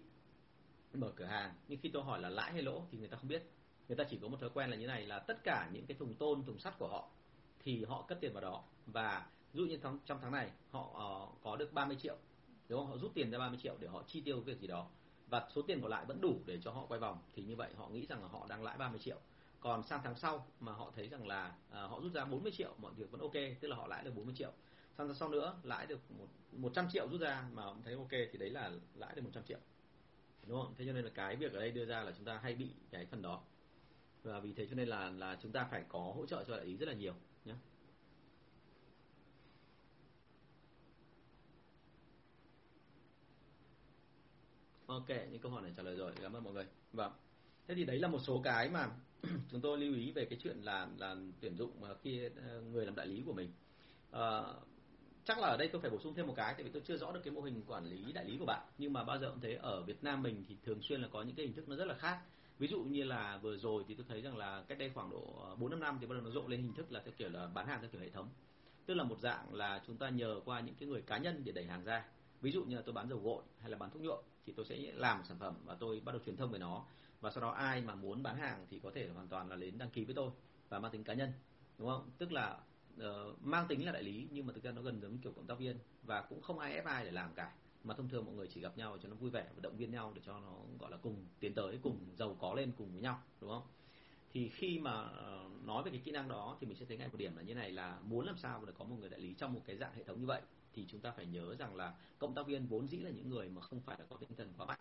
mở 0.94 1.12
cửa 1.16 1.24
hàng 1.24 1.54
nhưng 1.68 1.80
khi 1.80 1.88
tôi 1.88 2.02
hỏi 2.02 2.20
là 2.20 2.28
lãi 2.28 2.52
hay 2.52 2.62
lỗ 2.62 2.86
thì 2.90 2.98
người 2.98 3.08
ta 3.08 3.16
không 3.16 3.28
biết. 3.28 3.42
Người 3.88 3.96
ta 3.96 4.04
chỉ 4.10 4.18
có 4.22 4.28
một 4.28 4.40
thói 4.40 4.50
quen 4.54 4.70
là 4.70 4.76
như 4.76 4.86
này 4.86 5.06
là 5.06 5.18
tất 5.18 5.38
cả 5.44 5.70
những 5.72 5.86
cái 5.86 5.96
thùng 5.96 6.14
tôn 6.14 6.44
thùng 6.44 6.58
sắt 6.58 6.78
của 6.78 6.88
họ 6.88 7.08
thì 7.64 7.84
họ 7.84 8.04
cất 8.08 8.18
tiền 8.20 8.32
vào 8.32 8.42
đó. 8.42 8.64
Và 8.86 9.26
ví 9.52 9.58
dụ 9.58 9.66
như 9.66 9.78
tháng 9.82 9.98
trong 10.06 10.18
tháng 10.22 10.32
này 10.32 10.50
họ 10.70 10.82
uh, 10.82 11.42
có 11.42 11.56
được 11.56 11.72
30 11.72 11.96
triệu 12.00 12.16
đúng 12.68 12.80
không? 12.80 12.90
Họ 12.90 12.98
rút 12.98 13.14
tiền 13.14 13.30
ra 13.30 13.38
30 13.38 13.58
triệu 13.62 13.76
để 13.80 13.88
họ 13.88 14.02
chi 14.06 14.20
tiêu 14.20 14.40
việc 14.40 14.60
gì 14.60 14.66
đó. 14.66 14.88
Và 15.28 15.48
số 15.54 15.62
tiền 15.62 15.80
còn 15.80 15.90
lại 15.90 16.04
vẫn 16.04 16.20
đủ 16.20 16.40
để 16.46 16.58
cho 16.62 16.70
họ 16.70 16.86
quay 16.88 17.00
vòng. 17.00 17.18
Thì 17.34 17.42
như 17.42 17.56
vậy 17.56 17.70
họ 17.76 17.88
nghĩ 17.88 18.06
rằng 18.06 18.22
là 18.22 18.28
họ 18.28 18.46
đang 18.48 18.62
lãi 18.62 18.78
30 18.78 19.00
triệu. 19.02 19.16
Còn 19.60 19.82
sang 19.82 20.00
tháng 20.04 20.14
sau 20.14 20.46
mà 20.60 20.72
họ 20.72 20.92
thấy 20.96 21.08
rằng 21.08 21.26
là 21.26 21.54
à, 21.70 21.82
họ 21.82 22.00
rút 22.00 22.12
ra 22.12 22.24
40 22.24 22.52
triệu 22.52 22.74
mọi 22.78 22.92
việc 22.94 23.10
vẫn 23.10 23.20
ok 23.20 23.32
tức 23.60 23.68
là 23.68 23.76
họ 23.76 23.86
lãi 23.86 24.04
được 24.04 24.14
40 24.14 24.34
triệu. 24.38 24.52
Sang 24.98 25.06
tháng 25.06 25.14
sau 25.14 25.28
nữa 25.28 25.56
lãi 25.62 25.86
được 25.86 26.00
một 26.18 26.26
100 26.52 26.88
triệu 26.92 27.08
rút 27.08 27.20
ra 27.20 27.44
mà 27.52 27.62
họ 27.62 27.76
thấy 27.84 27.94
ok 27.94 28.10
thì 28.10 28.38
đấy 28.38 28.50
là 28.50 28.72
lãi 28.94 29.14
được 29.14 29.22
100 29.22 29.44
triệu. 29.44 29.58
Đúng 30.46 30.62
không? 30.62 30.74
Thế 30.78 30.86
cho 30.86 30.92
nên 30.92 31.04
là 31.04 31.10
cái 31.14 31.36
việc 31.36 31.52
ở 31.52 31.60
đây 31.60 31.70
đưa 31.70 31.84
ra 31.84 32.02
là 32.02 32.12
chúng 32.16 32.24
ta 32.24 32.38
hay 32.42 32.54
bị 32.54 32.70
cái 32.90 33.06
phần 33.06 33.22
đó. 33.22 33.42
Và 34.22 34.40
vì 34.40 34.52
thế 34.52 34.66
cho 34.66 34.76
nên 34.76 34.88
là 34.88 35.10
là 35.10 35.38
chúng 35.42 35.52
ta 35.52 35.68
phải 35.70 35.84
có 35.88 35.98
hỗ 35.98 36.26
trợ 36.26 36.44
cho 36.48 36.56
đại 36.56 36.66
lý 36.66 36.76
rất 36.76 36.88
là 36.88 36.94
nhiều 36.94 37.14
nhé 37.44 37.54
ok 44.86 45.08
những 45.08 45.40
câu 45.40 45.52
hỏi 45.52 45.62
này 45.62 45.72
trả 45.76 45.82
lời 45.82 45.96
rồi. 45.96 46.12
Cảm 46.22 46.32
ơn 46.32 46.44
mọi 46.44 46.52
người. 46.52 46.66
Vâng. 46.92 47.12
Thế 47.68 47.74
thì 47.74 47.84
đấy 47.84 47.98
là 47.98 48.08
một 48.08 48.18
số 48.18 48.40
cái 48.44 48.68
mà 48.70 48.88
chúng 49.50 49.60
tôi 49.60 49.78
lưu 49.78 49.94
ý 49.94 50.12
về 50.12 50.24
cái 50.24 50.38
chuyện 50.42 50.56
là 50.62 50.88
là 50.98 51.16
tuyển 51.40 51.56
dụng 51.56 51.84
ờ, 51.84 51.96
khi 52.02 52.28
ờ, 52.48 52.60
người 52.60 52.86
làm 52.86 52.94
đại 52.94 53.06
lý 53.06 53.22
của 53.26 53.32
mình. 53.32 53.52
À, 54.10 54.42
chắc 55.24 55.38
là 55.38 55.48
ở 55.48 55.56
đây 55.56 55.68
tôi 55.68 55.80
phải 55.80 55.90
bổ 55.90 55.98
sung 55.98 56.14
thêm 56.14 56.26
một 56.26 56.34
cái 56.36 56.54
tại 56.54 56.62
vì 56.64 56.70
tôi 56.70 56.82
chưa 56.86 56.96
rõ 56.96 57.12
được 57.12 57.20
cái 57.24 57.32
mô 57.32 57.40
hình 57.40 57.62
quản 57.66 57.84
lý 57.84 58.12
đại 58.12 58.24
lý 58.24 58.38
của 58.38 58.44
bạn. 58.44 58.66
Nhưng 58.78 58.92
mà 58.92 59.04
bao 59.04 59.18
giờ 59.18 59.30
cũng 59.30 59.40
thế 59.40 59.54
ở 59.54 59.82
Việt 59.82 60.04
Nam 60.04 60.22
mình 60.22 60.44
thì 60.48 60.56
thường 60.64 60.82
xuyên 60.82 61.02
là 61.02 61.08
có 61.12 61.22
những 61.22 61.36
cái 61.36 61.46
hình 61.46 61.54
thức 61.54 61.68
nó 61.68 61.76
rất 61.76 61.84
là 61.84 61.94
khác. 61.94 62.20
Ví 62.58 62.68
dụ 62.68 62.82
như 62.82 63.04
là 63.04 63.38
vừa 63.42 63.56
rồi 63.56 63.84
thì 63.88 63.94
tôi 63.94 64.06
thấy 64.08 64.20
rằng 64.20 64.36
là 64.36 64.64
cách 64.68 64.78
đây 64.78 64.90
khoảng 64.94 65.10
độ 65.10 65.54
4 65.58 65.70
năm 65.70 65.80
năm 65.80 65.98
thì 66.00 66.06
bắt 66.06 66.14
đầu 66.14 66.24
nó 66.24 66.30
rộ 66.30 66.48
lên 66.48 66.62
hình 66.62 66.74
thức 66.74 66.92
là 66.92 67.00
theo 67.04 67.14
kiểu 67.18 67.28
là 67.28 67.46
bán 67.54 67.66
hàng 67.66 67.80
theo 67.80 67.90
kiểu 67.90 68.00
hệ 68.00 68.10
thống. 68.10 68.28
Tức 68.86 68.94
là 68.94 69.04
một 69.04 69.20
dạng 69.20 69.54
là 69.54 69.82
chúng 69.86 69.96
ta 69.96 70.08
nhờ 70.08 70.40
qua 70.44 70.60
những 70.60 70.74
cái 70.74 70.88
người 70.88 71.02
cá 71.02 71.18
nhân 71.18 71.42
để 71.44 71.52
đẩy 71.52 71.64
hàng 71.64 71.84
ra. 71.84 72.04
Ví 72.40 72.52
dụ 72.52 72.64
như 72.64 72.76
là 72.76 72.82
tôi 72.82 72.92
bán 72.92 73.08
dầu 73.08 73.18
gội 73.18 73.42
hay 73.60 73.70
là 73.70 73.78
bán 73.78 73.90
thuốc 73.90 74.02
nhuộm 74.02 74.18
thì 74.46 74.52
tôi 74.56 74.66
sẽ 74.66 74.76
làm 74.94 75.18
một 75.18 75.24
sản 75.28 75.38
phẩm 75.38 75.54
và 75.64 75.74
tôi 75.74 76.00
bắt 76.00 76.12
đầu 76.12 76.22
truyền 76.26 76.36
thông 76.36 76.50
về 76.50 76.58
nó. 76.58 76.84
Và 77.20 77.30
sau 77.30 77.40
đó 77.42 77.50
ai 77.50 77.80
mà 77.80 77.94
muốn 77.94 78.22
bán 78.22 78.36
hàng 78.36 78.66
thì 78.70 78.80
có 78.80 78.90
thể 78.94 79.08
hoàn 79.08 79.28
toàn 79.28 79.48
là 79.48 79.56
đến 79.56 79.78
đăng 79.78 79.90
ký 79.90 80.04
với 80.04 80.14
tôi 80.14 80.30
và 80.68 80.78
mang 80.78 80.92
tính 80.92 81.04
cá 81.04 81.14
nhân 81.14 81.32
đúng 81.78 81.88
không? 81.88 82.10
Tức 82.18 82.32
là 82.32 82.58
uh, 82.94 83.42
mang 83.42 83.66
tính 83.68 83.86
là 83.86 83.92
đại 83.92 84.02
lý 84.02 84.28
nhưng 84.30 84.46
mà 84.46 84.52
thực 84.52 84.64
ra 84.64 84.72
nó 84.72 84.82
gần 84.82 85.00
giống 85.00 85.18
kiểu 85.18 85.32
cộng 85.32 85.46
tác 85.46 85.58
viên 85.58 85.78
và 86.02 86.22
cũng 86.22 86.42
không 86.42 86.58
ai 86.58 86.72
ép 86.72 86.84
ai 86.84 87.04
để 87.04 87.10
làm 87.10 87.34
cả. 87.34 87.52
Mà 87.84 87.94
thông 87.94 88.08
thường 88.08 88.24
mọi 88.24 88.34
người 88.34 88.48
chỉ 88.48 88.60
gặp 88.60 88.78
nhau 88.78 88.98
cho 89.02 89.08
nó 89.08 89.14
vui 89.14 89.30
vẻ 89.30 89.46
và 89.54 89.60
động 89.62 89.76
viên 89.76 89.90
nhau 89.90 90.12
để 90.14 90.22
cho 90.26 90.40
nó 90.40 90.52
gọi 90.80 90.90
là 90.90 90.96
cùng 90.96 91.26
tiến 91.40 91.54
tới 91.54 91.78
cùng 91.82 91.98
giàu 92.16 92.36
có 92.40 92.54
lên 92.54 92.72
cùng 92.78 92.92
với 92.92 93.02
nhau 93.02 93.22
đúng 93.40 93.50
không? 93.50 93.62
Thì 94.30 94.48
khi 94.48 94.78
mà 94.78 94.92
ờ, 95.02 95.50
nói 95.64 95.82
về 95.82 95.90
cái 95.90 96.00
kỹ 96.04 96.10
năng 96.10 96.28
đó 96.28 96.56
thì 96.60 96.66
mình 96.66 96.76
sẽ 96.76 96.86
thấy 96.86 96.96
ngay 96.96 97.08
một 97.08 97.16
điểm 97.18 97.36
là 97.36 97.42
như 97.42 97.54
này 97.54 97.72
là 97.72 97.98
muốn 98.02 98.26
làm 98.26 98.38
sao 98.38 98.64
để 98.64 98.72
có 98.78 98.84
một 98.84 98.96
người 99.00 99.10
đại 99.10 99.20
lý 99.20 99.34
trong 99.34 99.52
một 99.54 99.62
cái 99.66 99.76
dạng 99.76 99.94
hệ 99.94 100.04
thống 100.04 100.20
như 100.20 100.26
vậy 100.26 100.42
thì 100.76 100.84
chúng 100.88 101.00
ta 101.00 101.10
phải 101.10 101.26
nhớ 101.26 101.56
rằng 101.58 101.76
là 101.76 101.94
cộng 102.18 102.34
tác 102.34 102.46
viên 102.46 102.66
vốn 102.66 102.88
dĩ 102.88 102.98
là 102.98 103.10
những 103.10 103.28
người 103.28 103.48
mà 103.48 103.60
không 103.60 103.80
phải 103.80 103.96
là 103.98 104.04
có 104.08 104.16
tinh 104.16 104.30
thần 104.36 104.52
quá 104.56 104.66
mạnh. 104.66 104.80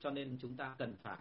Cho 0.00 0.10
nên 0.10 0.38
chúng 0.40 0.56
ta 0.56 0.74
cần 0.78 0.96
phải 1.02 1.18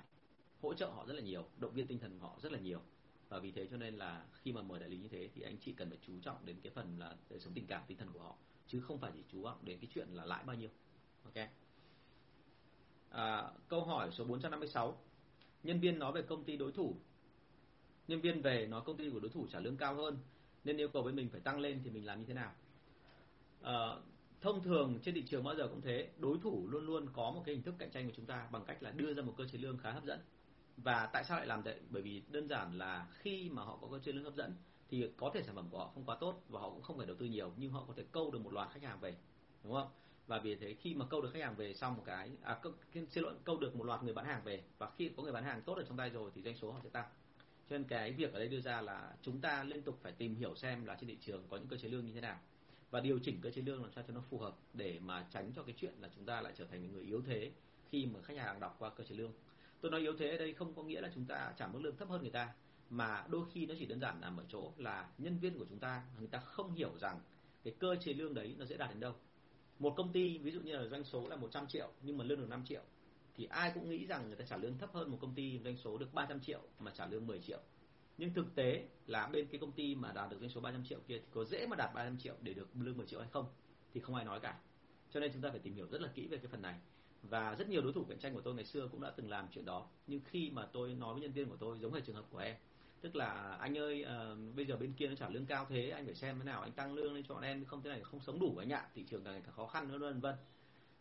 hỗ 0.61 0.73
trợ 0.73 0.87
họ 0.87 1.05
rất 1.05 1.13
là 1.13 1.21
nhiều 1.21 1.45
động 1.57 1.73
viên 1.73 1.87
tinh 1.87 1.99
thần 1.99 2.19
họ 2.19 2.37
rất 2.41 2.51
là 2.51 2.59
nhiều. 2.59 2.81
Và 3.29 3.39
vì 3.39 3.51
thế 3.51 3.67
cho 3.71 3.77
nên 3.77 3.95
là 3.95 4.25
khi 4.33 4.51
mà 4.51 4.61
mời 4.61 4.79
đại 4.79 4.89
lý 4.89 4.97
như 4.97 5.07
thế 5.07 5.29
thì 5.35 5.41
anh 5.41 5.57
chị 5.57 5.73
cần 5.73 5.89
phải 5.89 5.99
chú 6.01 6.13
trọng 6.21 6.45
đến 6.45 6.57
cái 6.63 6.71
phần 6.75 6.99
là 6.99 7.15
đời 7.29 7.39
sống 7.39 7.53
tình 7.53 7.67
cảm 7.67 7.83
tinh 7.87 7.97
thần 7.97 8.13
của 8.13 8.19
họ 8.19 8.35
chứ 8.67 8.81
không 8.81 8.99
phải 8.99 9.11
chỉ 9.15 9.23
chú 9.31 9.43
trọng 9.43 9.65
đến 9.65 9.79
cái 9.79 9.89
chuyện 9.93 10.07
là 10.11 10.25
lãi 10.25 10.43
bao 10.43 10.55
nhiêu. 10.55 10.69
Ok. 11.23 11.47
À, 13.09 13.51
câu 13.67 13.85
hỏi 13.85 14.11
số 14.11 14.25
456 14.25 14.97
nhân 15.63 15.79
viên 15.79 15.99
nói 15.99 16.11
về 16.11 16.21
công 16.21 16.43
ty 16.43 16.57
đối 16.57 16.71
thủ. 16.71 16.95
Nhân 18.07 18.21
viên 18.21 18.41
về 18.41 18.67
nói 18.67 18.81
công 18.85 18.97
ty 18.97 19.09
của 19.09 19.19
đối 19.19 19.29
thủ 19.29 19.47
trả 19.51 19.59
lương 19.59 19.77
cao 19.77 19.95
hơn 19.95 20.17
nên 20.63 20.77
yêu 20.77 20.87
cầu 20.87 21.03
với 21.03 21.13
mình 21.13 21.29
phải 21.29 21.41
tăng 21.41 21.59
lên 21.59 21.81
thì 21.83 21.89
mình 21.89 22.05
làm 22.05 22.19
như 22.19 22.25
thế 22.25 22.33
nào? 22.33 22.53
À, 23.61 23.95
thông 24.43 24.63
thường 24.63 24.99
trên 25.03 25.15
thị 25.15 25.21
trường 25.21 25.43
bao 25.43 25.55
giờ 25.55 25.67
cũng 25.67 25.81
thế 25.81 26.09
đối 26.17 26.37
thủ 26.37 26.67
luôn 26.67 26.85
luôn 26.85 27.07
có 27.13 27.31
một 27.31 27.43
cái 27.45 27.55
hình 27.55 27.63
thức 27.63 27.75
cạnh 27.77 27.91
tranh 27.91 28.05
của 28.05 28.13
chúng 28.15 28.25
ta 28.25 28.47
bằng 28.51 28.65
cách 28.65 28.83
là 28.83 28.91
đưa 28.91 29.13
ra 29.13 29.23
một 29.23 29.33
cơ 29.37 29.45
chế 29.45 29.57
lương 29.57 29.77
khá 29.77 29.91
hấp 29.91 30.05
dẫn. 30.05 30.19
Và 30.77 31.09
tại 31.13 31.23
sao 31.23 31.37
lại 31.37 31.47
làm 31.47 31.63
vậy? 31.63 31.79
Bởi 31.89 32.01
vì 32.01 32.23
đơn 32.29 32.47
giản 32.47 32.77
là 32.77 33.07
khi 33.13 33.49
mà 33.49 33.63
họ 33.63 33.77
có 33.81 33.87
cơ 33.91 33.99
chế 33.99 34.11
lương 34.11 34.23
hấp 34.23 34.35
dẫn 34.35 34.55
thì 34.89 35.09
có 35.17 35.31
thể 35.33 35.43
sản 35.43 35.55
phẩm 35.55 35.67
của 35.69 35.77
họ 35.77 35.91
không 35.93 36.05
quá 36.05 36.17
tốt 36.19 36.43
và 36.49 36.59
họ 36.59 36.69
cũng 36.69 36.81
không 36.81 36.97
phải 36.97 37.07
đầu 37.07 37.15
tư 37.15 37.25
nhiều 37.25 37.51
nhưng 37.57 37.71
họ 37.71 37.85
có 37.87 37.93
thể 37.97 38.03
câu 38.11 38.31
được 38.31 38.39
một 38.39 38.53
loạt 38.53 38.69
khách 38.73 38.83
hàng 38.83 38.99
về 38.99 39.15
đúng 39.63 39.73
không? 39.73 39.87
Và 40.27 40.39
vì 40.39 40.55
thế 40.55 40.73
khi 40.73 40.93
mà 40.93 41.05
câu 41.09 41.21
được 41.21 41.29
khách 41.33 41.43
hàng 41.43 41.55
về 41.55 41.73
xong 41.73 41.95
một 41.95 42.03
cái 42.05 42.31
à 42.41 42.59
câu, 42.61 42.73
xin 42.93 43.23
lỗi 43.23 43.33
câu 43.43 43.57
được 43.57 43.75
một 43.75 43.83
loạt 43.83 44.03
người 44.03 44.13
bán 44.13 44.25
hàng 44.25 44.41
về 44.43 44.63
và 44.77 44.89
khi 44.97 45.11
có 45.17 45.23
người 45.23 45.31
bán 45.31 45.43
hàng 45.43 45.61
tốt 45.61 45.73
ở 45.73 45.83
trong 45.83 45.97
tay 45.97 46.09
rồi 46.09 46.31
thì 46.35 46.41
doanh 46.41 46.57
số 46.57 46.71
họ 46.71 46.79
sẽ 46.83 46.89
tăng. 46.89 47.05
Cho 47.69 47.77
nên 47.77 47.83
cái 47.83 48.11
việc 48.11 48.33
ở 48.33 48.39
đây 48.39 48.47
đưa 48.47 48.59
ra 48.59 48.81
là 48.81 49.13
chúng 49.21 49.41
ta 49.41 49.63
liên 49.63 49.81
tục 49.81 49.99
phải 50.01 50.11
tìm 50.11 50.35
hiểu 50.35 50.55
xem 50.55 50.85
là 50.85 50.95
trên 50.95 51.09
thị 51.09 51.17
trường 51.21 51.43
có 51.49 51.57
những 51.57 51.67
cơ 51.67 51.77
chế 51.77 51.89
lương 51.89 52.05
như 52.05 52.13
thế 52.13 52.21
nào 52.21 52.39
và 52.93 52.99
điều 52.99 53.19
chỉnh 53.19 53.39
cơ 53.41 53.49
chế 53.49 53.61
lương 53.61 53.81
làm 53.81 53.91
sao 53.91 54.03
cho 54.07 54.13
nó 54.13 54.21
phù 54.29 54.37
hợp 54.37 54.55
để 54.73 54.99
mà 54.99 55.25
tránh 55.31 55.51
cho 55.55 55.63
cái 55.63 55.75
chuyện 55.77 55.93
là 56.01 56.09
chúng 56.15 56.25
ta 56.25 56.41
lại 56.41 56.53
trở 56.57 56.65
thành 56.65 56.81
những 56.81 56.93
người 56.93 57.03
yếu 57.03 57.21
thế 57.21 57.51
khi 57.89 58.05
mà 58.05 58.21
khách 58.21 58.37
hàng 58.37 58.59
đọc 58.59 58.75
qua 58.79 58.89
cơ 58.89 59.03
chế 59.03 59.15
lương. 59.15 59.31
Tôi 59.81 59.91
nói 59.91 60.01
yếu 60.01 60.13
thế 60.17 60.29
ở 60.29 60.37
đây 60.37 60.53
không 60.53 60.73
có 60.75 60.83
nghĩa 60.83 61.01
là 61.01 61.11
chúng 61.15 61.25
ta 61.25 61.53
trả 61.57 61.67
mức 61.67 61.79
lương 61.81 61.97
thấp 61.97 62.09
hơn 62.09 62.21
người 62.21 62.31
ta, 62.31 62.53
mà 62.89 63.25
đôi 63.29 63.45
khi 63.53 63.65
nó 63.65 63.75
chỉ 63.79 63.85
đơn 63.85 63.99
giản 63.99 64.21
nằm 64.21 64.37
ở 64.37 64.43
chỗ 64.49 64.71
là 64.77 65.09
nhân 65.17 65.37
viên 65.37 65.59
của 65.59 65.65
chúng 65.69 65.79
ta, 65.79 66.03
người 66.19 66.27
ta 66.27 66.39
không 66.39 66.73
hiểu 66.73 66.97
rằng 66.99 67.19
cái 67.63 67.73
cơ 67.79 67.95
chế 67.95 68.13
lương 68.13 68.33
đấy 68.33 68.55
nó 68.59 68.65
sẽ 68.65 68.77
đạt 68.77 68.89
đến 68.89 68.99
đâu. 68.99 69.13
Một 69.79 69.93
công 69.97 70.11
ty 70.11 70.37
ví 70.37 70.51
dụ 70.51 70.61
như 70.61 70.77
là 70.77 70.87
doanh 70.87 71.03
số 71.03 71.27
là 71.27 71.35
100 71.35 71.67
triệu 71.67 71.91
nhưng 72.01 72.17
mà 72.17 72.23
lương 72.23 72.39
được 72.39 72.49
5 72.49 72.63
triệu 72.65 72.81
thì 73.35 73.45
ai 73.45 73.71
cũng 73.73 73.89
nghĩ 73.89 74.05
rằng 74.05 74.27
người 74.27 74.35
ta 74.35 74.45
trả 74.45 74.57
lương 74.57 74.77
thấp 74.77 74.93
hơn 74.93 75.11
một 75.11 75.17
công 75.21 75.35
ty 75.35 75.59
doanh 75.63 75.77
số 75.77 75.97
được 75.97 76.13
300 76.13 76.39
triệu 76.39 76.61
mà 76.79 76.91
trả 76.95 77.07
lương 77.07 77.27
10 77.27 77.39
triệu 77.39 77.59
nhưng 78.17 78.33
thực 78.33 78.55
tế 78.55 78.87
là 79.07 79.27
bên 79.27 79.47
cái 79.47 79.59
công 79.59 79.71
ty 79.71 79.95
mà 79.95 80.11
đạt 80.11 80.29
được 80.29 80.37
doanh 80.39 80.49
số 80.49 80.61
300 80.61 80.85
triệu 80.85 80.99
kia 81.07 81.17
thì 81.19 81.25
có 81.31 81.45
dễ 81.45 81.67
mà 81.67 81.75
đạt 81.75 81.93
300 81.93 82.17
triệu 82.17 82.35
để 82.41 82.53
được 82.53 82.67
lương 82.79 82.97
10 82.97 83.07
triệu 83.07 83.19
hay 83.19 83.29
không 83.31 83.45
thì 83.93 83.99
không 83.99 84.15
ai 84.15 84.25
nói 84.25 84.39
cả. 84.39 84.59
Cho 85.11 85.19
nên 85.19 85.31
chúng 85.33 85.41
ta 85.41 85.49
phải 85.49 85.59
tìm 85.59 85.75
hiểu 85.75 85.87
rất 85.91 86.01
là 86.01 86.09
kỹ 86.15 86.27
về 86.27 86.37
cái 86.37 86.47
phần 86.47 86.61
này. 86.61 86.75
Và 87.23 87.55
rất 87.55 87.69
nhiều 87.69 87.81
đối 87.81 87.93
thủ 87.93 88.05
cạnh 88.09 88.19
tranh 88.19 88.33
của 88.33 88.41
tôi 88.41 88.55
ngày 88.55 88.65
xưa 88.65 88.87
cũng 88.91 89.01
đã 89.01 89.11
từng 89.15 89.29
làm 89.29 89.47
chuyện 89.51 89.65
đó. 89.65 89.87
Nhưng 90.07 90.19
khi 90.25 90.49
mà 90.49 90.65
tôi 90.65 90.93
nói 90.93 91.13
với 91.13 91.21
nhân 91.21 91.31
viên 91.31 91.49
của 91.49 91.57
tôi 91.59 91.79
giống 91.79 91.93
như 91.93 91.99
trường 91.99 92.15
hợp 92.15 92.25
của 92.31 92.37
em 92.37 92.55
tức 93.03 93.15
là 93.15 93.57
anh 93.59 93.77
ơi 93.77 94.05
uh, 94.05 94.55
bây 94.55 94.65
giờ 94.65 94.77
bên 94.77 94.93
kia 94.93 95.07
nó 95.07 95.15
trả 95.15 95.29
lương 95.29 95.45
cao 95.45 95.65
thế 95.69 95.89
anh 95.89 96.05
phải 96.05 96.15
xem 96.15 96.39
thế 96.39 96.45
nào 96.45 96.61
anh 96.61 96.71
tăng 96.71 96.93
lương 96.93 97.13
lên 97.13 97.23
cho 97.27 97.33
bọn 97.33 97.43
em 97.43 97.65
không 97.65 97.81
thế 97.81 97.89
này 97.89 98.01
không 98.03 98.19
sống 98.19 98.39
đủ 98.39 98.57
anh 98.57 98.69
ạ. 98.73 98.87
Thị 98.95 99.03
trường 99.09 99.23
càng 99.23 99.33
ngày 99.33 99.41
càng 99.45 99.55
khó 99.55 99.67
khăn 99.67 99.89
hơn 99.89 99.99
vân 99.99 100.19
vân. 100.19 100.35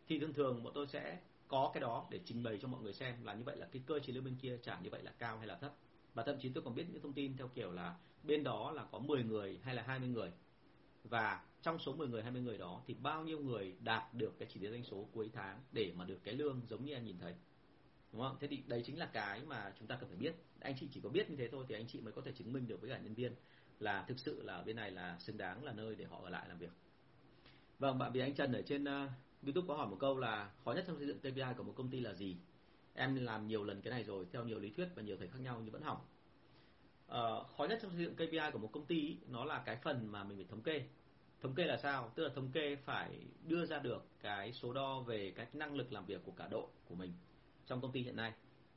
Thì 0.08 0.18
thường 0.18 0.32
thường 0.32 0.62
bọn 0.62 0.72
tôi 0.74 0.86
sẽ 0.86 1.18
có 1.48 1.70
cái 1.74 1.80
đó 1.80 2.06
để 2.10 2.20
trình 2.24 2.42
bày 2.42 2.58
cho 2.62 2.68
mọi 2.68 2.82
người 2.82 2.92
xem 2.92 3.24
là 3.24 3.34
như 3.34 3.44
vậy 3.44 3.56
là 3.56 3.66
cái 3.72 3.82
cơ 3.86 3.98
chế 3.98 4.12
lương 4.12 4.24
bên 4.24 4.36
kia 4.36 4.58
trả 4.62 4.80
như 4.80 4.90
vậy 4.90 5.02
là 5.02 5.12
cao 5.18 5.38
hay 5.38 5.46
là 5.46 5.56
thấp 5.56 5.74
và 6.14 6.22
thậm 6.22 6.36
chí 6.40 6.48
tôi 6.48 6.64
còn 6.64 6.74
biết 6.74 6.86
những 6.90 7.02
thông 7.02 7.12
tin 7.12 7.36
theo 7.36 7.48
kiểu 7.48 7.72
là 7.72 7.96
bên 8.22 8.44
đó 8.44 8.70
là 8.70 8.84
có 8.92 8.98
10 8.98 9.24
người 9.24 9.60
hay 9.62 9.74
là 9.74 9.82
20 9.82 10.08
người. 10.08 10.32
Và 11.04 11.44
trong 11.62 11.78
số 11.78 11.94
10 11.94 12.08
người 12.08 12.22
20 12.22 12.42
người 12.42 12.58
đó 12.58 12.82
thì 12.86 12.94
bao 12.94 13.24
nhiêu 13.24 13.38
người 13.38 13.74
đạt 13.80 14.14
được 14.14 14.38
cái 14.38 14.48
chỉ 14.52 14.60
tiêu 14.60 14.70
doanh 14.70 14.84
số 14.84 15.08
cuối 15.12 15.30
tháng 15.32 15.60
để 15.72 15.92
mà 15.96 16.04
được 16.04 16.18
cái 16.24 16.34
lương 16.34 16.60
giống 16.68 16.84
như 16.84 16.94
anh 16.94 17.04
nhìn 17.04 17.18
thấy? 17.18 17.34
Đúng 18.12 18.22
không? 18.22 18.36
Thế 18.40 18.48
thì 18.48 18.62
đấy 18.66 18.82
chính 18.86 18.98
là 18.98 19.06
cái 19.06 19.42
mà 19.46 19.72
chúng 19.78 19.88
ta 19.88 19.96
cần 20.00 20.08
phải 20.08 20.18
biết. 20.18 20.34
Anh 20.60 20.74
chị 20.80 20.88
chỉ 20.92 21.00
có 21.00 21.08
biết 21.08 21.30
như 21.30 21.36
thế 21.36 21.48
thôi 21.48 21.64
thì 21.68 21.74
anh 21.74 21.86
chị 21.86 22.00
mới 22.00 22.12
có 22.12 22.22
thể 22.22 22.32
chứng 22.32 22.52
minh 22.52 22.68
được 22.68 22.80
với 22.80 22.90
cả 22.90 22.98
nhân 22.98 23.14
viên 23.14 23.34
là 23.78 24.04
thực 24.08 24.18
sự 24.18 24.42
là 24.42 24.62
bên 24.62 24.76
này 24.76 24.90
là 24.90 25.18
xứng 25.18 25.38
đáng 25.38 25.64
là 25.64 25.72
nơi 25.72 25.94
để 25.94 26.04
họ 26.04 26.20
ở 26.22 26.30
lại 26.30 26.48
làm 26.48 26.58
việc. 26.58 26.72
Vâng 27.78 27.98
bạn 27.98 28.12
vì 28.12 28.20
anh 28.20 28.34
Trần 28.34 28.52
ở 28.52 28.62
trên 28.62 28.84
uh, 28.84 29.10
YouTube 29.42 29.68
có 29.68 29.76
hỏi 29.76 29.86
một 29.86 29.96
câu 30.00 30.18
là 30.18 30.50
khó 30.64 30.72
nhất 30.72 30.84
trong 30.86 30.96
xây 30.96 31.06
dựng 31.06 31.18
KPI 31.18 31.54
của 31.56 31.64
một 31.64 31.72
công 31.76 31.90
ty 31.90 32.00
là 32.00 32.14
gì? 32.14 32.36
Em 32.94 33.14
làm 33.14 33.46
nhiều 33.46 33.64
lần 33.64 33.80
cái 33.80 33.90
này 33.90 34.04
rồi 34.04 34.26
theo 34.32 34.44
nhiều 34.44 34.58
lý 34.58 34.70
thuyết 34.70 34.88
và 34.94 35.02
nhiều 35.02 35.16
thầy 35.16 35.28
khác 35.28 35.38
nhau 35.40 35.60
nhưng 35.64 35.72
vẫn 35.72 35.82
hỏng 35.82 36.00
uh, 37.12 37.16
ờ, 37.16 37.44
khó 37.56 37.64
nhất 37.64 37.78
trong 37.82 37.90
xây 37.90 38.04
dựng 38.04 38.14
KPI 38.14 38.50
của 38.52 38.58
một 38.58 38.68
công 38.72 38.86
ty 38.86 39.00
ý, 39.00 39.16
nó 39.28 39.44
là 39.44 39.62
cái 39.66 39.76
phần 39.76 40.12
mà 40.12 40.24
mình 40.24 40.36
phải 40.36 40.46
thống 40.50 40.62
kê. 40.62 40.82
Thống 41.42 41.54
kê 41.54 41.64
là 41.64 41.76
sao? 41.76 42.12
Tức 42.14 42.22
là 42.22 42.30
thống 42.34 42.50
kê 42.52 42.76
phải 42.76 43.10
đưa 43.46 43.66
ra 43.66 43.78
được 43.78 44.06
cái 44.20 44.52
số 44.52 44.72
đo 44.72 45.00
về 45.00 45.32
cái 45.36 45.46
năng 45.52 45.74
lực 45.74 45.92
làm 45.92 46.06
việc 46.06 46.20
của 46.24 46.32
cả 46.32 46.48
đội 46.50 46.66
của 46.88 46.94
mình 46.94 47.12
trong 47.66 47.80
công 47.80 47.92
ty 47.92 48.02
hiện 48.02 48.16
nay. 48.16 48.32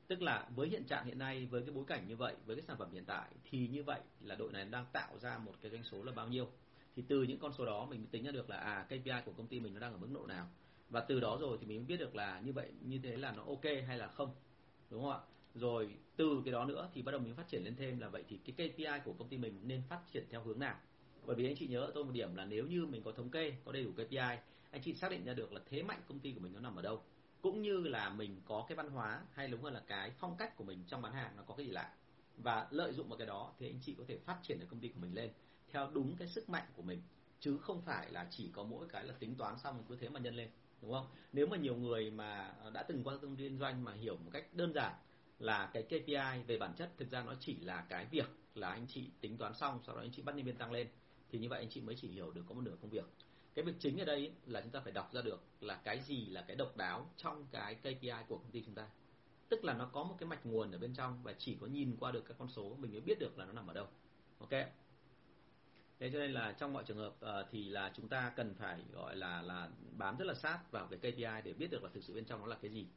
Tức 0.08 0.22
là 0.22 0.48
với 0.56 0.70
hiện 0.70 0.84
trạng 0.84 1.06
hiện 1.06 1.20
nay 1.20 1.46
với 1.46 1.62
cái 1.62 1.72
bối 1.72 1.84
cảnh 1.88 2.08
như 2.08 2.16
vậy 2.16 2.36
với 2.46 2.56
cái 2.56 2.66
sản 2.68 2.78
phẩm 2.78 2.92
hiện 2.92 3.06
tại 3.06 3.30
thì 3.44 3.68
như 3.68 3.84
vậy 3.84 4.00
là 4.22 4.36
đội 4.36 4.52
này 4.52 4.66
đang 4.66 4.86
tạo 4.92 5.20
ra 5.20 5.38
một 5.38 5.54
cái 5.62 5.72
doanh 5.72 5.84
số 5.84 6.04
là 6.04 6.12
bao 6.12 6.28
nhiêu? 6.28 6.48
Thì 6.96 7.04
từ 7.08 7.24
những 7.24 7.40
con 7.40 7.54
số 7.54 7.66
đó 7.66 7.88
mình 7.90 8.00
mới 8.00 8.08
tính 8.12 8.24
ra 8.24 8.32
được 8.32 8.50
là 8.50 8.58
à 8.58 8.86
KPI 8.88 9.22
của 9.26 9.32
công 9.38 9.48
ty 9.48 9.60
mình 9.60 9.74
nó 9.74 9.80
đang 9.80 9.94
ở 9.94 9.98
mức 9.98 10.10
độ 10.14 10.28
nào? 10.28 10.48
Và 10.90 11.02
từ 11.02 11.20
đó 11.20 11.38
rồi 11.42 11.58
thì 11.62 11.68
mình 11.68 11.88
biết 11.88 11.98
được 11.98 12.16
là 12.16 12.40
như 12.40 12.54
vậy, 12.54 12.72
như 12.82 13.00
thế 13.04 13.18
là 13.18 13.32
nó 13.32 13.44
ok 13.44 13.64
hay 13.88 13.98
là 13.98 14.08
không, 14.08 14.36
đúng 14.90 15.02
không 15.02 15.12
ạ? 15.12 15.20
Rồi 15.56 15.98
từ 16.16 16.42
cái 16.46 16.52
đó 16.52 16.66
nữa 16.66 16.90
thì 16.94 17.02
bắt 17.02 17.12
đầu 17.12 17.22
mình 17.22 17.36
phát 17.36 17.48
triển 17.48 17.64
lên 17.64 17.76
thêm 17.76 18.00
là 18.00 18.10
vậy 18.10 18.24
thì 18.30 18.38
cái 18.38 18.70
KPI 18.70 19.00
của 19.06 19.14
công 19.14 19.30
ty 19.30 19.38
mình 19.38 19.60
nên 19.64 19.82
phát 19.90 20.02
triển 20.14 20.26
theo 20.30 20.44
hướng 20.44 20.60
nào? 20.60 20.76
Bởi 21.26 21.36
vì 21.36 21.46
anh 21.46 21.56
chị 21.56 21.68
nhớ 21.68 21.92
tôi 21.96 22.06
một 22.06 22.12
điểm 22.14 22.36
là 22.36 22.46
nếu 22.46 22.66
như 22.66 22.86
mình 22.86 23.04
có 23.04 23.12
thống 23.12 23.30
kê, 23.30 23.54
có 23.66 23.72
đầy 23.72 23.84
đủ 23.84 23.92
KPI 23.92 24.38
anh 24.76 24.82
chị 24.82 24.94
xác 24.94 25.12
định 25.12 25.26
ra 25.26 25.34
được 25.34 25.54
là 25.54 25.62
thế 25.70 25.84
mạnh 25.84 26.02
công 26.08 26.20
ty 26.20 26.32
của 26.34 26.40
mình 26.40 26.54
nó 26.54 26.60
nằm 26.60 26.76
ở 26.76 26.82
đâu? 26.82 27.04
Cũng 27.42 27.62
như 27.62 27.78
là 27.78 28.10
mình 28.10 28.42
có 28.46 28.66
cái 28.70 28.76
văn 28.76 28.90
hóa 28.90 29.22
hay 29.34 29.48
đúng 29.48 29.62
hơn 29.62 29.74
là 29.74 29.84
cái 29.88 30.12
phong 30.12 30.36
cách 30.38 30.58
của 30.58 30.64
mình 30.64 30.84
trong 30.88 31.02
bán 31.02 31.14
hàng 31.14 31.38
nó 31.38 31.44
có 31.44 31.56
cái 31.56 31.66
gì 31.66 31.72
lạ? 31.72 31.94
Và 32.38 32.68
lợi 32.72 32.94
dụng 32.94 33.10
vào 33.10 33.18
cái 33.18 33.28
đó 33.28 33.54
thì 33.60 33.68
anh 33.70 33.80
chị 33.82 33.96
có 33.98 34.04
thể 34.08 34.18
phát 34.18 34.40
triển 34.44 34.60
được 34.60 34.66
công 34.70 34.80
ty 34.80 34.88
của 34.90 35.00
mình 35.00 35.14
lên 35.14 35.32
theo 35.68 35.92
đúng 35.94 36.16
cái 36.18 36.28
sức 36.28 36.50
mạnh 36.50 36.66
của 36.76 36.82
mình. 36.82 37.02
Chứ 37.40 37.58
không 37.58 37.82
phải 37.82 38.12
là 38.12 38.28
chỉ 38.32 38.50
có 38.54 38.64
mỗi 38.64 38.88
cái 38.90 39.06
là 39.06 39.14
tính 39.20 39.36
toán 39.36 39.60
xong 39.60 39.84
cứ 39.90 39.96
thế 39.96 40.10
mà 40.10 40.20
nhân 40.20 40.36
lên 40.36 40.50
đúng 40.86 40.94
không? 40.94 41.08
Nếu 41.34 41.48
mà 41.48 41.58
nhiều 41.58 41.76
người 41.76 42.12
mà 42.12 42.54
ờ, 42.64 42.70
đã 42.70 42.84
từng 42.84 43.04
quan 43.04 43.20
tâm 43.20 43.36
kinh 43.36 43.60
doanh 43.60 43.84
mà 43.84 43.94
hiểu 43.94 44.18
một 44.18 44.30
cách 44.34 44.54
đơn 44.54 44.74
giản 44.74 44.94
là 45.40 45.70
cái 45.74 45.84
KPI 45.84 46.44
về 46.48 46.58
bản 46.58 46.74
chất 46.78 46.90
thực 46.98 47.12
ra 47.12 47.24
nó 47.24 47.34
chỉ 47.40 47.56
là 47.60 47.86
cái 47.90 48.06
việc 48.06 48.26
là 48.56 48.70
anh 48.70 48.86
chị 48.88 49.10
tính 49.22 49.38
toán 49.38 49.54
xong, 49.54 49.80
sau 49.86 49.96
đó 49.96 50.02
anh 50.02 50.12
chị 50.12 50.22
bắt 50.22 50.36
nhân 50.36 50.46
viên 50.46 50.58
tăng 50.58 50.72
lên, 50.72 50.88
thì 51.30 51.40
như 51.40 51.50
vậy 51.50 51.60
anh 51.60 51.70
chị 51.70 51.82
mới 51.82 51.96
chỉ 52.02 52.08
hiểu 52.08 52.32
được 52.32 52.44
có 52.48 52.56
một 52.56 52.62
nửa 52.62 52.76
công 52.82 52.90
việc. 52.90 53.06
Cái 53.56 53.66
việc 53.66 53.76
chính 53.80 53.98
ở 53.98 54.06
đây 54.06 54.32
là 54.46 54.62
chúng 54.62 54.72
ta 54.72 54.80
phải 54.80 54.92
đọc 54.94 55.14
ra 55.14 55.22
được 55.22 55.44
là 55.62 55.76
cái 55.84 56.00
gì 56.00 56.26
là 56.26 56.42
cái 56.48 56.56
độc 56.56 56.78
đáo 56.78 57.10
trong 57.18 57.48
cái 57.52 57.76
KPI 57.76 58.12
của 58.28 58.38
công 58.38 58.52
ty 58.52 58.64
chúng 58.66 58.76
ta. 58.76 58.88
Tức 59.50 59.64
là 59.64 59.74
nó 59.74 59.86
có 59.94 60.04
một 60.04 60.16
cái 60.20 60.30
mạch 60.30 60.46
nguồn 60.46 60.72
ở 60.72 60.78
bên 60.78 60.94
trong 60.94 61.24
và 61.24 61.34
chỉ 61.38 61.58
có 61.62 61.68
nhìn 61.68 61.96
qua 62.00 62.12
được 62.12 62.26
các 62.28 62.38
con 62.38 62.50
số, 62.50 62.76
mình 62.80 62.92
mới 62.92 63.02
biết 63.02 63.20
được 63.20 63.38
là 63.38 63.46
nó 63.46 63.52
nằm 63.52 63.68
ở 63.68 63.74
đâu. 63.74 63.88
Ok? 64.38 64.52
Thế 66.00 66.10
cho 66.14 66.20
nên 66.20 66.32
là 66.32 66.52
trong 66.52 66.74
mọi 66.74 66.84
trường 66.88 66.98
hợp 66.98 67.14
uh, 67.26 67.48
thì 67.52 67.70
là 67.70 67.92
chúng 67.96 68.08
ta 68.08 68.34
cần 68.36 68.54
phải 68.56 68.80
gọi 68.94 69.16
là 69.16 69.42
là 69.42 69.70
bám 69.98 70.18
rất 70.18 70.26
là 70.26 70.34
sát 70.34 70.72
vào 70.72 70.88
cái 70.88 71.00
KPI 71.00 71.42
để 71.44 71.54
biết 71.54 71.72
được 71.72 71.84
là 71.84 71.90
thực 71.94 72.04
sự 72.04 72.14
bên 72.14 72.26
trong 72.26 72.40
nó 72.40 72.48
là 72.48 72.58
cái 72.62 72.72
gì. 72.72 72.88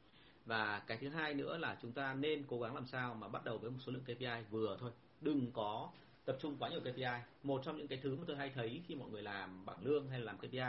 Và 0.45 0.79
cái 0.87 0.97
thứ 0.97 1.09
hai 1.09 1.33
nữa 1.33 1.57
là 1.57 1.77
chúng 1.81 1.91
ta 1.91 2.13
nên 2.13 2.43
cố 2.47 2.59
gắng 2.59 2.75
làm 2.75 2.87
sao 2.87 3.15
mà 3.15 3.27
bắt 3.27 3.45
đầu 3.45 3.57
với 3.57 3.71
một 3.71 3.77
số 3.85 3.91
lượng 3.91 4.03
KPI 4.03 4.43
vừa 4.49 4.77
thôi. 4.79 4.91
Đừng 5.21 5.51
có 5.51 5.91
tập 6.25 6.37
trung 6.41 6.55
quá 6.59 6.69
nhiều 6.69 6.79
KPI 6.79 7.23
một 7.43 7.61
trong 7.65 7.77
những 7.77 7.87
cái 7.87 7.99
thứ 8.03 8.15
mà 8.15 8.23
tôi 8.27 8.37
hay 8.37 8.51
thấy 8.55 8.81
khi 8.87 8.95
mọi 8.95 9.09
người 9.09 9.21
làm 9.21 9.65
bảng 9.65 9.85
lương 9.85 10.09
hay 10.09 10.19
là 10.19 10.25
làm 10.25 10.37
KPI 10.37 10.59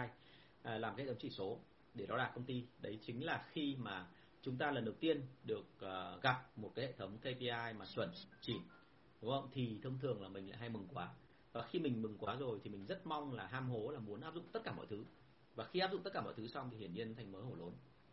à, 0.62 0.79
làm 0.79 0.97
cái 0.97 1.07
hệ 1.07 1.12
thống 1.12 1.21
chỉ 1.21 1.31
số 1.31 1.59
để 1.95 2.07
đo 2.07 2.16
đạc 2.16 2.33
công 2.35 2.45
ty 2.45 2.64
đấy 2.81 2.99
chính 3.03 3.25
là 3.25 3.45
khi 3.53 3.77
mà 3.79 4.07
chúng 4.43 4.57
ta 4.57 4.71
lần 4.71 4.85
đầu 4.85 4.95
tiên 5.01 5.23
được 5.45 5.66
uh, 5.77 6.23
gặp 6.23 6.59
một 6.59 6.73
cái 6.75 6.87
hệ 6.87 6.93
thống 6.93 7.19
KPI 7.19 7.73
mà 7.79 7.87
chuẩn 7.95 8.11
chỉ 8.40 8.55
đúng 9.23 9.31
không? 9.31 9.49
Thì 9.53 9.81
thông 9.83 9.99
thường 9.99 10.23
là 10.23 10.29
mình 10.29 10.49
lại 10.49 10.59
hay 10.59 10.69
mừng 10.69 10.87
quá 10.95 11.09
và 11.53 11.63
khi 11.63 11.79
mình 11.79 12.03
mừng 12.03 12.19
quá 12.19 12.37
rồi 12.37 12.59
thì 12.65 12.71
mình 12.71 12.87
rất 12.87 13.07
mong 13.07 13.33
là 13.33 13.47
ham 13.47 13.71
hố 13.71 13.91
là 13.91 14.01
muốn 14.01 14.21
áp 14.21 14.35
dụng 14.35 14.45
tất 14.53 14.61
cả 14.65 14.73
mọi 14.73 14.87
thứ. 14.87 15.05
Và 15.55 15.65
khi 15.65 15.81
áp 15.81 15.93
dụng 15.93 16.03
tất 16.03 16.11
cả 16.13 16.21
mọi 16.21 16.35
thứ 16.37 16.49
xong 16.49 16.69
thì 16.71 16.77
hiển 16.77 16.93
nhiên 16.93 17.15
thành 17.15 17.33
mớ 17.33 17.41
hổ 17.41 17.55
lốn. 17.55 17.73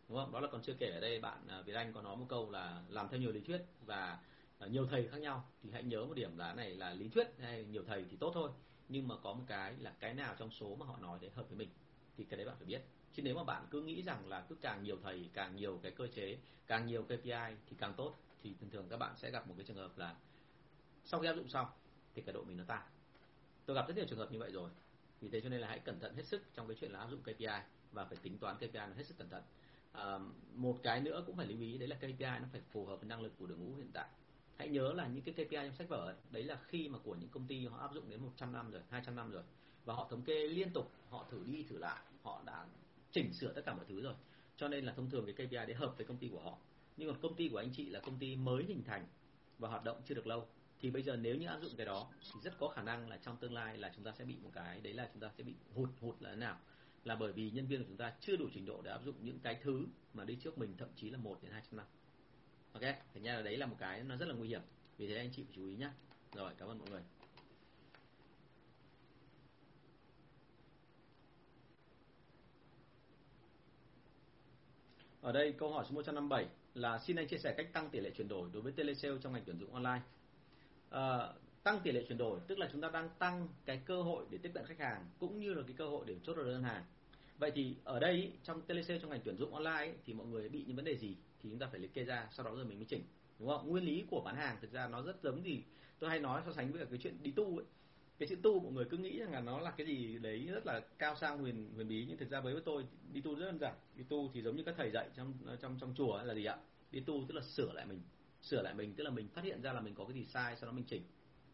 Đúng 0.10 0.18
không? 0.18 0.32
Đó 0.32 0.40
là 0.40 0.48
còn 0.52 0.62
chưa 0.62 0.74
kể 0.80 0.90
ở 0.90 1.00
đây, 1.00 1.20
bạn 1.20 1.48
à, 1.48 1.62
Việt 1.62 1.74
Anh 1.74 1.94
có 1.94 2.02
nói 2.02 2.18
một 2.18 2.26
câu 2.30 2.52
là 2.52 2.84
làm 2.90 3.10
theo 3.10 3.20
nhiều 3.20 3.32
lý 3.32 3.42
thuyết 3.42 3.62
và 3.86 4.20
à, 4.60 4.68
nhiều 4.68 4.86
thầy 4.86 5.08
khác 5.08 5.18
nhau. 5.18 5.50
Thì 5.64 5.70
hãy 5.72 5.84
nhớ 5.84 6.06
một 6.06 6.14
điểm 6.14 6.38
là 6.38 6.54
này 6.54 6.76
là 6.76 6.94
lý 6.94 7.10
thuyết 7.10 7.28
hay 7.40 7.66
nhiều 7.66 7.84
thầy 7.88 8.06
thì 8.12 8.18
tốt 8.18 8.32
thôi. 8.34 8.50
Nhưng 8.90 9.08
mà 9.08 9.16
có 9.24 9.34
một 9.34 9.44
cái 9.48 9.76
là 9.80 9.94
cái 10.00 10.14
nào 10.14 10.36
trong 10.40 10.52
số 10.52 10.76
mà 10.76 10.86
họ 10.86 10.98
nói 11.02 11.20
để 11.22 11.30
hợp 11.36 11.50
với 11.50 11.58
mình 11.58 11.70
thì 12.18 12.24
cái 12.24 12.38
đấy 12.38 12.46
bạn 12.46 12.56
phải 12.58 12.66
biết. 12.66 12.82
Chứ 13.14 13.24
nếu 13.24 13.36
mà 13.36 13.44
bạn 13.44 13.68
cứ 13.72 13.82
nghĩ 13.82 14.02
rằng 14.02 14.28
là 14.28 14.46
cứ 14.50 14.56
càng 14.56 14.84
nhiều 14.84 14.98
thầy, 15.04 15.30
càng 15.34 15.56
nhiều 15.56 15.80
cái 15.84 15.92
cơ 15.92 16.08
chế, 16.08 16.38
càng 16.68 16.86
nhiều 16.86 17.04
KPI 17.04 17.56
thì 17.70 17.76
càng 17.78 17.94
tốt, 17.98 18.16
thì 18.44 18.54
thường 18.60 18.70
thường 18.70 18.88
các 18.90 18.98
bạn 18.98 19.14
sẽ 19.18 19.32
gặp 19.32 19.48
một 19.48 19.54
cái 19.58 19.66
trường 19.66 19.78
hợp 19.78 19.98
là 19.98 20.16
sau 21.06 21.20
khi 21.20 21.28
áp 21.28 21.34
dụng 21.36 21.50
xong 21.50 21.68
thì 22.16 22.22
cái 22.22 22.34
độ 22.34 22.44
mình 22.44 22.58
nó 22.58 22.64
tăng 22.68 22.82
tôi 23.68 23.76
gặp 23.76 23.88
rất 23.88 23.96
nhiều 23.98 24.06
trường 24.10 24.20
hợp 24.20 24.32
như 24.32 24.40
vậy 24.40 24.52
rồi. 24.52 24.70
Vì 25.22 25.30
thế 25.30 25.42
cho 25.42 25.50
nên 25.50 25.62
là 25.62 25.68
hãy 25.68 25.80
cẩn 25.80 26.00
thận 26.00 26.16
hết 26.16 26.26
sức 26.26 26.42
trong 26.54 26.68
cái 26.68 26.78
chuyện 26.80 26.92
là 26.92 27.00
áp 27.00 27.08
dụng 27.10 27.22
KPI 27.22 27.46
và 27.92 28.06
phải 28.06 28.18
tính 28.22 28.38
toán 28.38 28.58
KPI 28.58 28.70
nó 28.74 28.94
hết 28.98 29.04
sức 29.04 29.18
cẩn 29.18 29.30
thận. 29.30 29.44
À, 29.92 30.20
một 30.54 30.78
cái 30.84 31.02
nữa 31.02 31.24
cũng 31.26 31.36
phải 31.36 31.48
lưu 31.48 31.60
ý 31.60 31.78
đấy 31.78 31.88
là 31.88 31.96
KPI 31.96 32.16
nó 32.20 32.48
phải 32.52 32.62
phù 32.72 32.86
hợp 32.86 32.96
với 32.96 33.10
năng 33.10 33.22
lực 33.22 33.34
của 33.40 33.48
đội 33.48 33.58
ngũ 33.58 33.76
hiện 33.76 33.90
tại. 33.94 34.08
Hãy 34.58 34.70
nhớ 34.70 34.94
là 34.94 35.08
những 35.08 35.24
cái 35.24 35.34
KPI 35.34 35.58
trong 35.58 35.76
sách 35.76 35.90
vở 35.90 36.06
ấy, 36.06 36.16
đấy 36.32 36.44
là 36.44 36.60
khi 36.68 36.88
mà 36.88 37.00
của 37.04 37.16
những 37.16 37.30
công 37.30 37.48
ty 37.48 37.66
họ 37.66 37.78
áp 37.78 37.94
dụng 37.94 38.10
đến 38.10 38.22
100 38.22 38.54
năm 38.54 38.72
rồi 38.72 38.82
200 38.90 39.16
năm 39.16 39.32
rồi 39.32 39.44
và 39.86 39.94
họ 39.94 40.08
thống 40.10 40.22
kê 40.22 40.48
liên 40.48 40.70
tục 40.74 40.92
họ 41.10 41.26
thử 41.32 41.44
đi 41.46 41.64
thử 41.64 41.78
lại 41.78 42.02
họ 42.24 42.42
đã 42.46 42.66
chỉnh 43.12 43.34
sửa 43.34 43.54
tất 43.54 43.62
cả 43.66 43.74
mọi 43.74 43.86
thứ 43.90 44.02
rồi. 44.02 44.14
Cho 44.58 44.68
nên 44.68 44.86
là 44.86 44.94
thông 44.94 45.10
thường 45.10 45.26
cái 45.26 45.48
KPI 45.48 45.56
đấy 45.56 45.74
hợp 45.74 45.94
với 45.98 46.06
công 46.06 46.18
ty 46.18 46.30
của 46.30 46.40
họ. 46.40 46.58
Nhưng 46.98 47.10
còn 47.10 47.22
công 47.22 47.36
ty 47.36 47.50
của 47.50 47.58
anh 47.58 47.70
chị 47.74 47.90
là 47.90 48.00
công 48.00 48.20
ty 48.20 48.36
mới 48.36 48.64
hình 48.64 48.84
thành 48.84 49.08
và 49.58 49.70
hoạt 49.70 49.84
động 49.84 50.02
chưa 50.06 50.16
được 50.16 50.28
lâu 50.28 50.48
thì 50.82 50.92
bây 50.92 51.02
giờ 51.04 51.16
nếu 51.16 51.36
như 51.36 51.48
áp 51.48 51.60
dụng 51.62 51.72
cái 51.78 51.86
đó, 51.86 52.12
thì 52.34 52.40
rất 52.44 52.54
có 52.60 52.68
khả 52.68 52.82
năng 52.82 53.10
là 53.10 53.18
trong 53.18 53.38
tương 53.38 53.54
lai 53.54 53.78
là 53.78 53.92
chúng 53.96 54.04
ta 54.04 54.12
sẽ 54.12 54.26
bị 54.26 54.36
một 54.44 54.50
cái, 54.54 54.82
đấy 54.82 54.94
là 54.94 55.10
chúng 55.14 55.22
ta 55.22 55.30
sẽ 55.38 55.44
bị 55.44 55.54
hụt 55.76 55.90
hụt 56.02 56.22
là 56.22 56.30
thế 56.30 56.36
nào? 56.36 56.60
Là 57.04 57.16
bởi 57.16 57.34
vì 57.34 57.50
nhân 57.50 57.68
viên 57.68 57.80
của 57.80 57.86
chúng 57.88 57.98
ta 57.98 58.14
chưa 58.20 58.36
đủ 58.36 58.46
trình 58.54 58.66
độ 58.66 58.82
để 58.82 58.92
áp 58.92 59.02
dụng 59.06 59.16
những 59.22 59.40
cái 59.40 59.60
thứ 59.64 59.86
mà 60.14 60.24
đi 60.24 60.36
trước 60.36 60.58
mình, 60.58 60.78
thậm 60.78 60.90
chí 60.96 61.10
là 61.10 61.18
một 61.18 61.40
đến 61.44 61.52
hai 61.52 61.62
trăm 61.62 61.78
năm. 61.78 61.86
Ok 62.72 62.84
thành 63.14 63.24
ra 63.24 63.34
là 63.34 63.42
đấy 63.42 63.58
là 63.58 63.66
một 63.66 63.76
cái 63.80 64.04
nó 64.04 64.16
rất 64.16 64.28
là 64.28 64.36
nguy 64.36 64.48
hiểm. 64.48 64.62
Vì 64.98 65.08
thế 65.08 65.16
anh 65.16 65.30
chị 65.36 65.44
phải 65.44 65.54
chú 65.56 65.68
ý 65.68 65.76
nhé 65.76 65.90
rồi, 66.34 66.54
cảm 66.58 66.70
ơn 66.70 66.80
mọi 66.80 66.90
người. 66.90 67.02
Ở 75.22 75.32
đây 75.32 75.52
câu 75.52 75.72
hỏi 75.72 75.86
số 75.90 75.96
157 75.96 76.48
là 76.74 77.00
xin 77.00 77.16
anh 77.16 77.28
chia 77.28 77.38
sẻ 77.38 77.54
cách 77.58 77.74
tăng 77.74 77.90
tỷ 77.90 78.00
lệ 78.00 78.12
chuyển 78.18 78.28
đổi 78.28 78.50
đối 78.54 78.62
với 78.62 78.72
telesale 78.72 79.18
trong 79.22 79.34
ngành 79.34 79.44
tuyển 79.46 79.60
dụng 79.60 79.74
online. 79.74 80.02
À, 80.90 81.34
tăng 81.64 81.80
tỷ 81.84 81.92
lệ 81.92 82.06
chuyển 82.08 82.18
đổi 82.18 82.40
tức 82.48 82.58
là 82.58 82.70
chúng 82.72 82.82
ta 82.82 82.90
đang 82.90 83.10
tăng 83.20 83.48
cái 83.66 83.82
cơ 83.86 84.02
hội 84.02 84.26
để 84.30 84.38
tiếp 84.38 84.52
cận 84.54 84.66
khách 84.66 84.80
hàng 84.80 85.06
cũng 85.20 85.40
như 85.40 85.54
là 85.54 85.64
cái 85.68 85.76
cơ 85.78 85.88
hội 85.88 86.06
để 86.08 86.16
chốt 86.24 86.34
được 86.34 86.46
đơn 86.46 86.64
hàng. 86.64 86.84
Vậy 87.38 87.52
thì 87.56 87.76
ở 87.84 88.00
đây 88.00 88.32
trong 88.44 88.62
TLC 88.62 89.02
trong 89.02 89.10
ngành 89.10 89.22
tuyển 89.24 89.38
dụng 89.38 89.54
online 89.54 89.94
thì 90.06 90.14
mọi 90.14 90.28
người 90.28 90.50
bị 90.50 90.64
những 90.68 90.76
vấn 90.76 90.86
đề 90.86 90.98
gì 90.98 91.16
thì 91.42 91.50
chúng 91.50 91.60
ta 91.60 91.68
phải 91.68 91.80
liệt 91.80 91.94
kê 91.94 92.04
ra 92.04 92.28
sau 92.32 92.46
đó 92.46 92.56
rồi 92.56 92.66
mình 92.66 92.78
mới 92.78 92.86
chỉnh 92.86 93.04
đúng 93.40 93.50
không? 93.50 93.70
Nguyên 93.70 93.86
lý 93.86 94.06
của 94.10 94.22
bán 94.26 94.36
hàng 94.36 94.58
thực 94.62 94.72
ra 94.72 94.88
nó 94.88 95.02
rất 95.02 95.24
giống 95.24 95.44
gì 95.44 95.64
tôi 96.00 96.10
hay 96.10 96.20
nói 96.20 96.42
so 96.46 96.52
sánh 96.54 96.72
với 96.72 96.86
cái 96.86 97.00
chuyện 97.04 97.18
đi 97.24 97.32
tu 97.32 97.58
ấy 97.58 97.66
cái 98.20 98.30
chữ 98.30 98.36
tu 98.44 98.60
mọi 98.60 98.74
người 98.74 98.86
cứ 98.86 98.98
nghĩ 98.98 99.20
rằng 99.20 99.32
là 99.32 99.40
nó 99.42 99.60
là 99.60 99.72
cái 99.72 99.88
gì 99.88 100.18
đấy 100.18 100.48
rất 100.52 100.66
là 100.66 100.80
cao 100.80 101.16
sang 101.16 101.40
huyền 101.40 101.72
huyền 101.76 101.88
bí 101.88 102.06
nhưng 102.08 102.18
thực 102.18 102.30
ra 102.30 102.42
với 102.42 102.62
tôi 102.66 102.86
đi 103.14 103.22
tu 103.22 103.36
rất 103.36 103.46
đơn 103.46 103.60
giản 103.60 103.74
đi 103.96 104.04
tu 104.10 104.32
thì 104.34 104.42
giống 104.42 104.56
như 104.56 104.64
các 104.64 104.76
thầy 104.78 104.92
dạy 104.92 105.10
trong 105.16 105.34
trong 105.62 105.78
trong 105.80 105.94
chùa 105.98 106.24
là 106.24 106.34
gì 106.34 106.46
ạ 106.46 106.58
đi 106.92 107.00
tu 107.00 107.26
tức 107.28 107.36
là 107.36 107.42
sửa 107.42 107.74
lại 107.74 107.86
mình 107.86 108.02
sửa 108.48 108.62
lại 108.62 108.74
mình 108.74 108.94
tức 108.94 109.04
là 109.04 109.10
mình 109.10 109.28
phát 109.28 109.44
hiện 109.44 109.62
ra 109.62 109.74
là 109.74 109.82
mình 109.82 109.96
có 109.96 110.06
cái 110.06 110.14
gì 110.14 110.26
sai 110.26 110.56
sau 110.56 110.68
đó 110.68 110.72
mình 110.72 110.86
chỉnh 110.86 111.04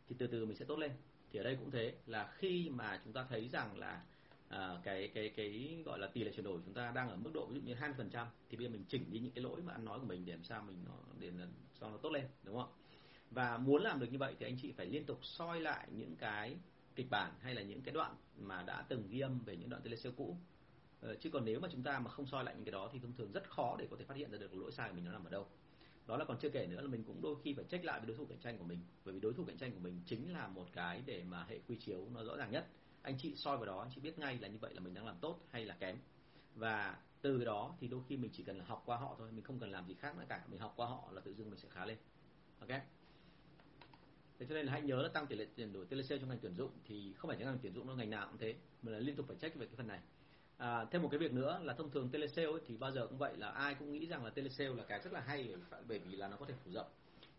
thì 0.07 0.15
từ 0.19 0.27
từ 0.27 0.45
mình 0.45 0.55
sẽ 0.55 0.65
tốt 0.65 0.79
lên. 0.79 0.91
Thì 1.31 1.39
ở 1.39 1.43
đây 1.43 1.55
cũng 1.55 1.71
thế 1.71 1.93
là 2.05 2.31
khi 2.37 2.69
mà 2.69 3.01
chúng 3.03 3.13
ta 3.13 3.25
thấy 3.29 3.49
rằng 3.49 3.77
là 3.77 4.03
à, 4.49 4.79
cái 4.83 5.07
cái 5.13 5.29
cái 5.29 5.81
gọi 5.85 5.99
là 5.99 6.07
tỷ 6.07 6.23
lệ 6.23 6.31
chuyển 6.35 6.45
đổi 6.45 6.59
chúng 6.65 6.73
ta 6.73 6.91
đang 6.95 7.09
ở 7.09 7.15
mức 7.15 7.31
độ 7.33 7.45
ví 7.45 7.59
dụ 7.59 7.61
như 7.67 7.73
hai 7.73 7.93
phần 7.97 8.09
trăm 8.09 8.27
thì 8.49 8.57
bây 8.57 8.65
giờ 8.65 8.71
mình 8.71 8.83
chỉnh 8.87 9.11
đi 9.11 9.19
những 9.19 9.31
cái 9.31 9.43
lỗi 9.43 9.61
mà 9.61 9.73
ăn 9.73 9.85
nói 9.85 9.99
của 9.99 10.05
mình 10.05 10.25
để 10.25 10.33
làm 10.33 10.43
sao 10.43 10.63
mình 10.67 10.77
nó 10.85 10.93
để 11.19 11.31
cho 11.79 11.89
nó 11.89 11.97
tốt 11.97 12.09
lên 12.09 12.25
đúng 12.43 12.55
không 12.55 12.69
và 13.31 13.57
muốn 13.57 13.81
làm 13.81 13.99
được 13.99 14.07
như 14.11 14.17
vậy 14.17 14.35
thì 14.39 14.45
anh 14.45 14.57
chị 14.61 14.71
phải 14.71 14.85
liên 14.85 15.05
tục 15.05 15.19
soi 15.21 15.59
lại 15.59 15.87
những 15.91 16.15
cái 16.15 16.57
kịch 16.95 17.09
bản 17.09 17.31
hay 17.39 17.55
là 17.55 17.61
những 17.61 17.81
cái 17.81 17.93
đoạn 17.93 18.15
mà 18.37 18.63
đã 18.63 18.85
từng 18.89 19.07
ghi 19.09 19.19
âm 19.19 19.39
về 19.39 19.55
những 19.57 19.69
đoạn 19.69 19.81
telesale 19.81 20.15
cũ. 20.17 20.37
Ờ, 21.01 21.15
chứ 21.15 21.29
còn 21.29 21.45
nếu 21.45 21.59
mà 21.59 21.67
chúng 21.71 21.83
ta 21.83 21.99
mà 21.99 22.11
không 22.11 22.25
soi 22.25 22.43
lại 22.43 22.55
những 22.55 22.65
cái 22.65 22.71
đó 22.71 22.89
thì 22.93 22.99
thông 22.99 23.13
thường 23.17 23.31
rất 23.31 23.49
khó 23.49 23.75
để 23.79 23.87
có 23.91 23.97
thể 23.97 24.05
phát 24.05 24.17
hiện 24.17 24.31
ra 24.31 24.37
được 24.37 24.55
lỗi 24.55 24.71
sai 24.71 24.89
của 24.89 24.95
mình 24.95 25.05
nó 25.05 25.11
nằm 25.11 25.23
ở 25.23 25.29
đâu 25.29 25.47
đó 26.07 26.17
là 26.17 26.25
còn 26.25 26.37
chưa 26.41 26.49
kể 26.49 26.67
nữa 26.67 26.81
là 26.81 26.87
mình 26.87 27.03
cũng 27.03 27.21
đôi 27.21 27.35
khi 27.43 27.53
phải 27.53 27.65
check 27.65 27.85
lại 27.85 27.99
với 27.99 28.07
đối 28.07 28.17
thủ 28.17 28.25
cạnh 28.25 28.39
tranh 28.39 28.57
của 28.57 28.63
mình. 28.63 28.79
Bởi 29.05 29.13
vì 29.13 29.19
đối 29.19 29.33
thủ 29.33 29.43
cạnh 29.45 29.57
tranh 29.57 29.71
của 29.71 29.79
mình 29.79 30.01
chính 30.05 30.33
là 30.33 30.47
một 30.47 30.65
cái 30.73 31.03
để 31.05 31.23
mà 31.23 31.43
hệ 31.43 31.59
quy 31.67 31.75
chiếu 31.75 32.07
nó 32.13 32.23
rõ 32.23 32.37
ràng 32.37 32.51
nhất. 32.51 32.67
Anh 33.01 33.17
chị 33.17 33.35
soi 33.35 33.57
vào 33.57 33.65
đó, 33.65 33.79
anh 33.79 33.89
chị 33.95 34.01
biết 34.01 34.19
ngay 34.19 34.37
là 34.39 34.47
như 34.47 34.57
vậy 34.61 34.73
là 34.73 34.79
mình 34.79 34.93
đang 34.93 35.05
làm 35.05 35.15
tốt 35.21 35.39
hay 35.51 35.65
là 35.65 35.75
kém. 35.79 35.97
Và 36.55 36.97
từ 37.21 37.45
đó 37.45 37.75
thì 37.79 37.87
đôi 37.87 38.01
khi 38.07 38.17
mình 38.17 38.31
chỉ 38.33 38.43
cần 38.43 38.57
là 38.57 38.65
học 38.65 38.83
qua 38.85 38.97
họ 38.97 39.15
thôi, 39.17 39.31
mình 39.31 39.43
không 39.43 39.59
cần 39.59 39.71
làm 39.71 39.87
gì 39.87 39.93
khác 39.93 40.17
nữa 40.17 40.25
cả. 40.29 40.45
Mình 40.47 40.59
học 40.59 40.73
qua 40.75 40.87
họ 40.87 41.09
là 41.11 41.21
tự 41.21 41.33
dưng 41.33 41.49
mình 41.49 41.59
sẽ 41.59 41.69
khá 41.69 41.85
lên. 41.85 41.97
Ok? 42.59 42.69
Thế 44.39 44.45
cho 44.49 44.55
nên 44.55 44.65
là 44.65 44.71
hãy 44.71 44.81
nhớ 44.81 45.01
là 45.01 45.09
tăng 45.09 45.27
tỷ 45.27 45.35
lệ 45.35 45.45
chuyển 45.55 45.73
đổi 45.73 45.85
telesale 45.85 46.19
trong 46.19 46.29
ngành 46.29 46.39
tuyển 46.41 46.55
dụng 46.55 46.71
thì 46.85 47.13
không 47.13 47.29
phải 47.29 47.37
những 47.37 47.47
ngành 47.47 47.59
tuyển 47.61 47.73
dụng 47.73 47.87
nó 47.87 47.95
ngành 47.95 48.09
nào 48.09 48.27
cũng 48.27 48.37
thế, 48.37 48.55
mà 48.81 48.91
là 48.91 48.99
liên 48.99 49.15
tục 49.15 49.25
phải 49.27 49.37
check 49.41 49.55
về 49.55 49.65
cái 49.65 49.75
phần 49.75 49.87
này 49.87 49.99
à, 50.57 50.85
thêm 50.91 51.01
một 51.01 51.09
cái 51.11 51.17
việc 51.17 51.33
nữa 51.33 51.59
là 51.63 51.73
thông 51.73 51.91
thường 51.91 52.09
telesale 52.09 52.47
ấy, 52.47 52.61
thì 52.67 52.77
bao 52.77 52.91
giờ 52.91 53.07
cũng 53.07 53.17
vậy 53.17 53.37
là 53.37 53.49
ai 53.49 53.75
cũng 53.75 53.91
nghĩ 53.91 54.05
rằng 54.07 54.23
là 54.23 54.29
telesale 54.29 54.75
là 54.75 54.83
cái 54.83 54.99
rất 54.99 55.13
là 55.13 55.19
hay 55.19 55.55
bởi 55.87 55.99
vì 55.99 56.15
là 56.15 56.27
nó 56.27 56.37
có 56.37 56.45
thể 56.45 56.53
phủ 56.65 56.71
rộng. 56.71 56.87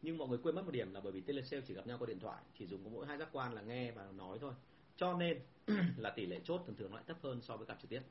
Nhưng 0.02 0.18
mọi 0.18 0.28
người 0.28 0.38
quên 0.42 0.54
mất 0.54 0.64
một 0.64 0.70
điểm 0.70 0.94
là 0.94 1.00
bởi 1.00 1.12
vì 1.12 1.20
telesale 1.20 1.62
chỉ 1.66 1.74
gặp 1.74 1.86
nhau 1.86 1.98
qua 1.98 2.06
điện 2.06 2.18
thoại 2.20 2.42
chỉ 2.58 2.66
dùng 2.66 2.84
có 2.84 2.90
mỗi 2.90 3.06
hai 3.06 3.18
giác 3.18 3.28
quan 3.32 3.54
là 3.54 3.62
nghe 3.62 3.92
và 3.92 4.06
nói 4.16 4.38
thôi. 4.40 4.52
Cho 4.96 5.14
nên 5.14 5.40
là 5.96 6.10
tỷ 6.10 6.26
lệ 6.26 6.40
chốt 6.44 6.62
thường 6.66 6.76
thường 6.76 6.94
lại 6.94 7.04
thấp 7.06 7.16
hơn 7.22 7.40
so 7.42 7.56
với 7.56 7.66
gặp 7.66 7.78
trực 7.82 7.90
tiếp. 7.90 8.02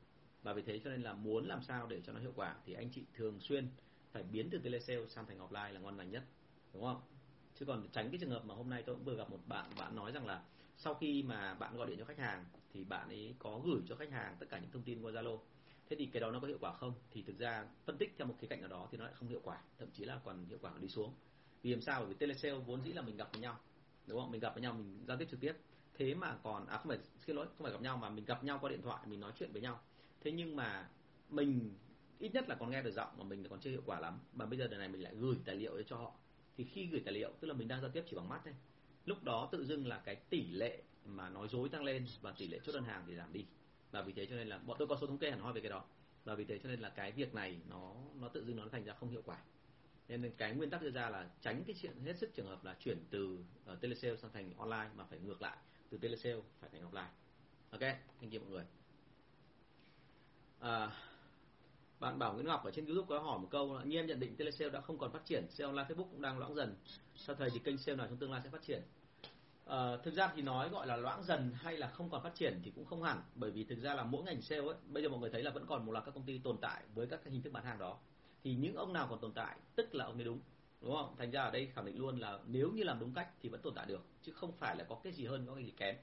Và 0.42 0.52
vì 0.52 0.62
thế 0.62 0.80
cho 0.84 0.90
nên 0.90 1.02
là 1.02 1.12
muốn 1.12 1.48
làm 1.48 1.62
sao 1.62 1.86
để 1.86 2.00
cho 2.06 2.12
nó 2.12 2.20
hiệu 2.20 2.32
quả 2.36 2.56
thì 2.66 2.72
anh 2.72 2.90
chị 2.90 3.04
thường 3.14 3.40
xuyên 3.40 3.68
phải 4.12 4.22
biến 4.22 4.48
từ 4.50 4.58
telesale 4.58 5.06
sang 5.08 5.26
thành 5.26 5.38
offline 5.38 5.72
là 5.72 5.80
ngon 5.80 5.96
lành 5.96 6.10
nhất 6.10 6.22
đúng 6.72 6.82
không? 6.82 7.00
Chứ 7.54 7.66
còn 7.66 7.88
tránh 7.92 8.10
cái 8.10 8.18
trường 8.20 8.30
hợp 8.30 8.44
mà 8.44 8.54
hôm 8.54 8.70
nay 8.70 8.82
tôi 8.86 8.96
cũng 8.96 9.04
vừa 9.04 9.16
gặp 9.16 9.30
một 9.30 9.40
bạn 9.46 9.76
bạn 9.78 9.96
nói 9.96 10.12
rằng 10.12 10.26
là 10.26 10.42
sau 10.76 10.94
khi 10.94 11.22
mà 11.22 11.54
bạn 11.54 11.76
gọi 11.76 11.86
điện 11.86 11.98
cho 11.98 12.04
khách 12.04 12.18
hàng 12.18 12.44
thì 12.74 12.84
bạn 12.84 13.08
ấy 13.08 13.34
có 13.38 13.60
gửi 13.64 13.82
cho 13.88 13.96
khách 13.96 14.10
hàng 14.10 14.36
tất 14.38 14.46
cả 14.50 14.58
những 14.58 14.70
thông 14.70 14.82
tin 14.82 15.02
qua 15.02 15.12
Zalo. 15.12 15.38
Thế 15.90 15.96
thì 15.96 16.06
cái 16.06 16.20
đó 16.20 16.30
nó 16.30 16.40
có 16.40 16.46
hiệu 16.46 16.58
quả 16.60 16.72
không? 16.72 16.94
Thì 17.10 17.22
thực 17.22 17.38
ra 17.38 17.66
phân 17.84 17.98
tích 17.98 18.14
theo 18.18 18.26
một 18.26 18.34
khía 18.40 18.46
cạnh 18.46 18.60
nào 18.60 18.68
đó 18.68 18.88
thì 18.90 18.98
nó 18.98 19.04
lại 19.04 19.14
không 19.16 19.28
hiệu 19.28 19.40
quả, 19.44 19.62
thậm 19.78 19.88
chí 19.92 20.04
là 20.04 20.20
còn 20.24 20.46
hiệu 20.46 20.58
quả 20.60 20.72
đi 20.80 20.88
xuống. 20.88 21.14
Vì 21.62 21.70
làm 21.70 21.80
sao? 21.80 22.00
Bởi 22.00 22.08
vì 22.08 22.14
telesale 22.14 22.58
vốn 22.58 22.82
dĩ 22.82 22.92
là 22.92 23.02
mình 23.02 23.16
gặp 23.16 23.28
với 23.32 23.40
nhau, 23.40 23.60
đúng 24.06 24.20
không? 24.20 24.30
Mình 24.30 24.40
gặp 24.40 24.54
với 24.54 24.62
nhau, 24.62 24.72
mình 24.72 25.04
giao 25.08 25.16
tiếp 25.16 25.28
trực 25.30 25.40
tiếp. 25.40 25.52
Thế 25.94 26.14
mà 26.14 26.36
còn 26.42 26.66
à 26.66 26.78
không 26.78 26.88
phải, 26.88 26.98
xin 27.26 27.36
lỗi, 27.36 27.46
không 27.46 27.64
phải 27.64 27.72
gặp 27.72 27.82
nhau 27.82 27.96
mà 27.96 28.10
mình 28.10 28.24
gặp 28.24 28.44
nhau 28.44 28.58
qua 28.60 28.70
điện 28.70 28.82
thoại, 28.82 29.06
mình 29.06 29.20
nói 29.20 29.32
chuyện 29.38 29.52
với 29.52 29.62
nhau. 29.62 29.80
Thế 30.20 30.32
nhưng 30.32 30.56
mà 30.56 30.88
mình 31.30 31.74
ít 32.18 32.34
nhất 32.34 32.48
là 32.48 32.54
còn 32.54 32.70
nghe 32.70 32.82
được 32.82 32.90
giọng 32.90 33.18
mà 33.18 33.24
mình 33.24 33.44
còn 33.50 33.60
chưa 33.60 33.70
hiệu 33.70 33.82
quả 33.86 34.00
lắm. 34.00 34.18
Mà 34.32 34.46
bây 34.46 34.58
giờ 34.58 34.68
đời 34.68 34.78
này 34.78 34.88
mình 34.88 35.02
lại 35.02 35.14
gửi 35.14 35.36
tài 35.44 35.56
liệu 35.56 35.82
cho 35.82 35.96
họ. 35.96 36.12
Thì 36.56 36.64
khi 36.64 36.86
gửi 36.86 37.00
tài 37.04 37.14
liệu, 37.14 37.32
tức 37.40 37.48
là 37.48 37.54
mình 37.54 37.68
đang 37.68 37.80
giao 37.80 37.90
tiếp 37.90 38.04
chỉ 38.10 38.16
bằng 38.16 38.28
mắt 38.28 38.40
thôi. 38.44 38.54
Lúc 39.04 39.24
đó 39.24 39.48
tự 39.52 39.64
dưng 39.64 39.86
là 39.86 40.02
cái 40.04 40.14
tỷ 40.16 40.46
lệ 40.46 40.82
mà 41.06 41.28
nói 41.28 41.48
dối 41.48 41.68
tăng 41.68 41.84
lên 41.84 42.06
và 42.20 42.32
tỷ 42.38 42.48
lệ 42.48 42.58
chốt 42.64 42.72
đơn 42.72 42.84
hàng 42.84 43.04
thì 43.06 43.16
giảm 43.16 43.32
đi. 43.32 43.46
Và 43.90 44.02
vì 44.02 44.12
thế 44.12 44.26
cho 44.26 44.36
nên 44.36 44.48
là 44.48 44.58
bọn 44.58 44.76
tôi 44.78 44.88
có 44.88 44.96
số 45.00 45.06
thống 45.06 45.18
kê 45.18 45.30
hẳn 45.30 45.40
hoi 45.40 45.52
về 45.52 45.60
cái 45.60 45.70
đó. 45.70 45.84
Và 46.24 46.34
vì 46.34 46.44
thế 46.44 46.58
cho 46.58 46.68
nên 46.68 46.80
là 46.80 46.88
cái 46.88 47.12
việc 47.12 47.34
này 47.34 47.60
nó 47.68 47.94
nó 48.20 48.28
tự 48.28 48.44
dưng 48.44 48.56
nó 48.56 48.64
thành 48.72 48.84
ra 48.84 48.94
không 48.94 49.10
hiệu 49.10 49.22
quả. 49.24 49.38
Nên 50.08 50.32
cái 50.36 50.54
nguyên 50.54 50.70
tắc 50.70 50.82
đưa 50.82 50.90
ra 50.90 51.10
là 51.10 51.30
tránh 51.40 51.64
cái 51.66 51.76
chuyện 51.82 52.04
hết 52.04 52.18
sức 52.18 52.34
trường 52.34 52.46
hợp 52.46 52.64
là 52.64 52.76
chuyển 52.80 52.98
từ 53.10 53.38
uh, 53.72 53.80
telesale 53.80 54.16
sang 54.16 54.32
thành 54.32 54.52
online 54.56 54.90
mà 54.96 55.04
phải 55.04 55.18
ngược 55.18 55.42
lại. 55.42 55.56
Từ 55.90 55.98
telesale 55.98 56.40
phải 56.60 56.70
thành 56.72 56.90
offline. 56.90 57.08
Ok 57.70 57.80
thank 58.20 58.32
you 58.32 58.40
mọi 58.40 58.50
người. 58.50 58.64
À, 60.58 60.90
bạn 62.00 62.18
Bảo 62.18 62.34
Nguyễn 62.34 62.46
Ngọc 62.46 62.64
ở 62.64 62.70
trên 62.70 62.86
YouTube 62.86 63.06
có 63.08 63.18
hỏi 63.18 63.38
một 63.38 63.48
câu 63.50 63.76
là 63.78 63.84
như 63.84 63.96
em 63.96 64.06
nhận 64.06 64.20
định 64.20 64.36
telesale 64.36 64.70
đã 64.70 64.80
không 64.80 64.98
còn 64.98 65.12
phát 65.12 65.24
triển, 65.24 65.46
sale 65.50 65.66
online 65.66 65.88
Facebook 65.88 66.10
cũng 66.10 66.22
đang 66.22 66.38
loãng 66.38 66.54
dần. 66.54 66.76
sao 67.16 67.36
thầy 67.36 67.50
thì 67.50 67.58
kênh 67.58 67.78
sale 67.78 67.96
nào 67.96 68.06
trong 68.06 68.16
tương 68.16 68.32
lai 68.32 68.40
sẽ 68.44 68.50
phát 68.50 68.62
triển? 68.62 68.82
À, 69.66 69.96
thực 70.02 70.14
ra 70.14 70.32
thì 70.36 70.42
nói 70.42 70.68
gọi 70.68 70.86
là 70.86 70.96
loãng 70.96 71.22
dần 71.22 71.52
hay 71.54 71.76
là 71.76 71.88
không 71.88 72.10
còn 72.10 72.22
phát 72.22 72.34
triển 72.34 72.60
thì 72.64 72.70
cũng 72.70 72.84
không 72.84 73.02
hẳn. 73.02 73.22
Bởi 73.34 73.50
vì 73.50 73.64
thực 73.64 73.78
ra 73.78 73.94
là 73.94 74.04
mỗi 74.04 74.22
ngành 74.22 74.42
sale 74.42 74.62
ấy 74.62 74.74
bây 74.86 75.02
giờ 75.02 75.08
mọi 75.08 75.20
người 75.20 75.30
thấy 75.30 75.42
là 75.42 75.50
vẫn 75.50 75.66
còn 75.66 75.86
một 75.86 75.92
loạt 75.92 76.04
các 76.04 76.14
công 76.14 76.24
ty 76.24 76.38
tồn 76.38 76.56
tại 76.60 76.82
với 76.94 77.06
các 77.06 77.20
hình 77.24 77.42
thức 77.42 77.52
bán 77.52 77.64
hàng 77.64 77.78
đó. 77.78 77.98
Thì 78.44 78.54
những 78.54 78.76
ông 78.76 78.92
nào 78.92 79.06
còn 79.10 79.20
tồn 79.20 79.32
tại 79.32 79.56
tức 79.76 79.94
là 79.94 80.04
ông 80.04 80.14
ấy 80.14 80.24
đúng 80.24 80.40
đúng 80.80 80.94
không? 80.94 81.14
Thành 81.18 81.30
ra 81.30 81.42
ở 81.42 81.50
đây 81.50 81.70
khẳng 81.74 81.84
định 81.84 81.98
luôn 81.98 82.18
là 82.18 82.38
nếu 82.46 82.70
như 82.70 82.82
làm 82.82 83.00
đúng 83.00 83.14
cách 83.14 83.28
thì 83.42 83.48
vẫn 83.48 83.62
tồn 83.62 83.74
tại 83.74 83.86
được 83.86 84.02
chứ 84.22 84.32
không 84.32 84.52
phải 84.52 84.76
là 84.76 84.84
có 84.84 85.00
cái 85.04 85.12
gì 85.12 85.26
hơn 85.26 85.46
có 85.46 85.54
cái 85.54 85.64
gì 85.64 85.72
kém. 85.76 85.96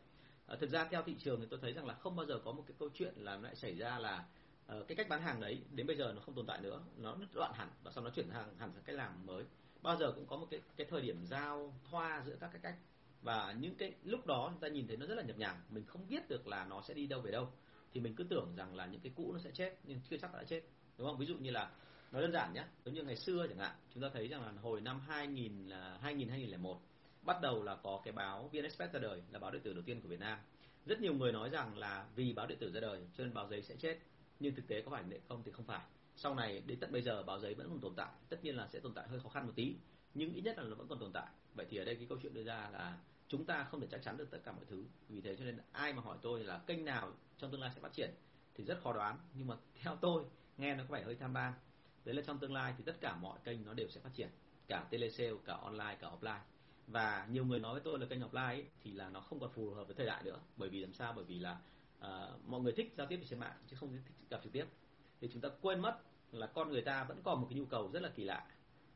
À, 0.47 0.55
thực 0.59 0.69
ra 0.69 0.87
theo 0.91 1.03
thị 1.03 1.15
trường 1.19 1.39
thì 1.41 1.47
tôi 1.49 1.59
thấy 1.61 1.73
rằng 1.73 1.85
là 1.85 1.93
không 1.93 2.15
bao 2.15 2.25
giờ 2.25 2.39
có 2.45 2.51
một 2.51 2.63
cái 2.67 2.75
câu 2.79 2.89
chuyện 2.93 3.13
là 3.17 3.37
lại 3.37 3.55
xảy 3.55 3.75
ra 3.75 3.99
là 3.99 4.25
uh, 4.77 4.87
cái 4.87 4.95
cách 4.95 5.09
bán 5.09 5.21
hàng 5.21 5.41
đấy 5.41 5.61
đến 5.71 5.87
bây 5.87 5.95
giờ 5.95 6.13
nó 6.15 6.21
không 6.21 6.35
tồn 6.35 6.45
tại 6.45 6.61
nữa 6.61 6.81
nó 6.97 7.15
đứt 7.15 7.27
đoạn 7.33 7.53
hẳn 7.55 7.69
và 7.83 7.91
sau 7.91 8.03
nó 8.03 8.09
chuyển 8.09 8.29
hàng 8.29 8.55
hẳn 8.57 8.71
sang 8.73 8.83
cách 8.83 8.95
làm 8.95 9.25
mới. 9.25 9.43
Bao 9.81 9.95
giờ 9.95 10.11
cũng 10.11 10.25
có 10.27 10.37
một 10.37 10.47
cái 10.51 10.61
cái 10.75 10.87
thời 10.89 11.01
điểm 11.01 11.25
giao 11.25 11.73
thoa 11.91 12.23
giữa 12.25 12.35
các 12.39 12.49
cái 12.53 12.61
cách 12.63 12.75
và 13.21 13.55
những 13.59 13.75
cái 13.75 13.93
lúc 14.03 14.25
đó 14.25 14.49
chúng 14.51 14.61
ta 14.61 14.67
nhìn 14.67 14.87
thấy 14.87 14.97
nó 14.97 15.05
rất 15.05 15.15
là 15.15 15.23
nhập 15.23 15.37
nhằng. 15.37 15.61
Mình 15.69 15.85
không 15.85 16.07
biết 16.07 16.29
được 16.29 16.47
là 16.47 16.65
nó 16.65 16.81
sẽ 16.81 16.93
đi 16.93 17.07
đâu 17.07 17.21
về 17.21 17.31
đâu. 17.31 17.47
Thì 17.93 17.99
mình 17.99 18.15
cứ 18.15 18.23
tưởng 18.23 18.55
rằng 18.55 18.75
là 18.75 18.85
những 18.85 19.01
cái 19.01 19.11
cũ 19.15 19.33
nó 19.33 19.39
sẽ 19.39 19.51
chết, 19.53 19.77
nhưng 19.83 19.99
chưa 20.09 20.17
chắc 20.17 20.33
đã 20.33 20.43
chết. 20.43 20.61
Đúng 20.97 21.07
không? 21.07 21.17
Ví 21.17 21.25
dụ 21.25 21.35
như 21.35 21.51
là 21.51 21.71
nói 22.11 22.21
đơn 22.21 22.31
giản 22.31 22.53
nhé 22.53 22.65
giống 22.85 22.93
như 22.93 23.03
ngày 23.03 23.15
xưa 23.15 23.47
chẳng 23.47 23.57
hạn, 23.57 23.75
chúng 23.93 24.03
ta 24.03 24.09
thấy 24.13 24.27
rằng 24.27 24.45
là 24.45 24.51
hồi 24.61 24.81
năm 24.81 24.99
2000 24.99 25.67
là 25.67 25.97
2000 26.01 26.29
2001 26.29 26.81
bắt 27.21 27.41
đầu 27.41 27.63
là 27.63 27.75
có 27.75 28.01
cái 28.03 28.11
báo 28.11 28.49
VN 28.53 28.63
Express 28.63 28.93
ra 28.93 28.99
đời, 28.99 29.23
là 29.31 29.39
báo 29.39 29.51
điện 29.51 29.61
tử 29.61 29.73
đầu 29.73 29.83
tiên 29.85 30.01
của 30.01 30.07
Việt 30.07 30.19
Nam. 30.19 30.39
Rất 30.85 31.01
nhiều 31.01 31.13
người 31.13 31.31
nói 31.31 31.49
rằng 31.49 31.77
là 31.77 32.05
vì 32.15 32.33
báo 32.33 32.47
điện 32.47 32.57
tử 32.59 32.71
ra 32.71 32.79
đời, 32.79 33.07
cho 33.17 33.23
nên 33.23 33.33
báo 33.33 33.47
giấy 33.47 33.61
sẽ 33.61 33.75
chết. 33.75 33.99
Nhưng 34.39 34.55
thực 34.55 34.67
tế 34.67 34.81
có 34.81 34.91
phải 34.91 35.03
không? 35.27 35.43
Thì 35.45 35.51
không 35.51 35.65
phải. 35.65 35.81
Sau 36.15 36.35
này 36.35 36.63
đến 36.67 36.79
tận 36.79 36.91
bây 36.91 37.01
giờ 37.01 37.23
báo 37.23 37.39
giấy 37.39 37.53
vẫn 37.53 37.69
còn 37.69 37.79
tồn 37.79 37.93
tại. 37.95 38.09
Tất 38.29 38.43
nhiên 38.43 38.55
là 38.55 38.67
sẽ 38.67 38.79
tồn 38.79 38.93
tại 38.93 39.07
hơi 39.07 39.19
khó 39.19 39.29
khăn 39.29 39.45
một 39.45 39.53
tí, 39.55 39.75
nhưng 40.13 40.33
ít 40.33 40.41
nhất 40.41 40.57
là 40.57 40.63
nó 40.63 40.75
vẫn 40.75 40.87
còn 40.87 40.99
tồn 40.99 41.11
tại 41.13 41.27
vậy 41.55 41.65
thì 41.69 41.77
ở 41.77 41.85
đây 41.85 41.95
cái 41.95 42.05
câu 42.09 42.17
chuyện 42.21 42.33
đưa 42.33 42.43
ra 42.43 42.69
là 42.73 42.97
chúng 43.27 43.45
ta 43.45 43.63
không 43.63 43.81
thể 43.81 43.87
chắc 43.91 44.01
chắn 44.03 44.17
được 44.17 44.31
tất 44.31 44.37
cả 44.43 44.51
mọi 44.51 44.65
thứ. 44.67 44.83
Vì 45.09 45.21
thế 45.21 45.35
cho 45.35 45.45
nên 45.45 45.59
ai 45.71 45.93
mà 45.93 46.01
hỏi 46.01 46.17
tôi 46.21 46.43
là 46.43 46.57
kênh 46.57 46.85
nào 46.85 47.11
trong 47.37 47.51
tương 47.51 47.61
lai 47.61 47.71
sẽ 47.75 47.81
phát 47.81 47.93
triển 47.93 48.11
thì 48.55 48.63
rất 48.63 48.79
khó 48.83 48.93
đoán. 48.93 49.17
Nhưng 49.33 49.47
mà 49.47 49.55
theo 49.81 49.95
tôi 49.95 50.23
nghe 50.57 50.75
nó 50.75 50.83
có 50.89 50.93
vẻ 50.95 51.03
hơi 51.03 51.15
tham 51.15 51.33
lam. 51.33 51.53
Đấy 52.05 52.15
là 52.15 52.21
trong 52.21 52.39
tương 52.39 52.53
lai 52.53 52.73
thì 52.77 52.83
tất 52.85 52.95
cả 53.01 53.15
mọi 53.15 53.39
kênh 53.43 53.65
nó 53.65 53.73
đều 53.73 53.89
sẽ 53.89 54.01
phát 54.01 54.09
triển. 54.13 54.29
Cả 54.67 54.87
telesale 54.89 55.33
cả 55.45 55.53
online 55.53 55.97
cả 55.99 56.07
offline. 56.07 56.39
Và 56.87 57.27
nhiều 57.31 57.45
người 57.45 57.59
nói 57.59 57.73
với 57.73 57.81
tôi 57.81 57.99
là 57.99 58.05
kênh 58.05 58.19
offline 58.19 58.45
ấy, 58.45 58.65
thì 58.83 58.91
là 58.91 59.09
nó 59.09 59.19
không 59.19 59.39
còn 59.39 59.51
phù 59.51 59.69
hợp 59.69 59.83
với 59.83 59.95
thời 59.95 60.05
đại 60.05 60.23
nữa. 60.23 60.39
Bởi 60.57 60.69
vì 60.69 60.79
làm 60.79 60.93
sao? 60.93 61.13
Bởi 61.13 61.25
vì 61.25 61.39
là 61.39 61.57
uh, 61.99 62.05
mọi 62.47 62.61
người 62.61 62.73
thích 62.73 62.93
giao 62.97 63.07
tiếp 63.07 63.19
trên 63.29 63.39
mạng 63.39 63.57
chứ 63.67 63.75
không 63.79 63.91
thích 63.91 64.13
gặp 64.29 64.39
trực 64.43 64.53
tiếp. 64.53 64.65
Thì 65.21 65.29
chúng 65.33 65.41
ta 65.41 65.49
quên 65.61 65.79
mất 65.79 65.99
là 66.31 66.47
con 66.47 66.69
người 66.69 66.81
ta 66.81 67.03
vẫn 67.03 67.21
còn 67.23 67.41
một 67.41 67.47
cái 67.49 67.59
nhu 67.59 67.65
cầu 67.65 67.91
rất 67.93 68.01
là 68.01 68.09
kỳ 68.09 68.23
lạ 68.23 68.45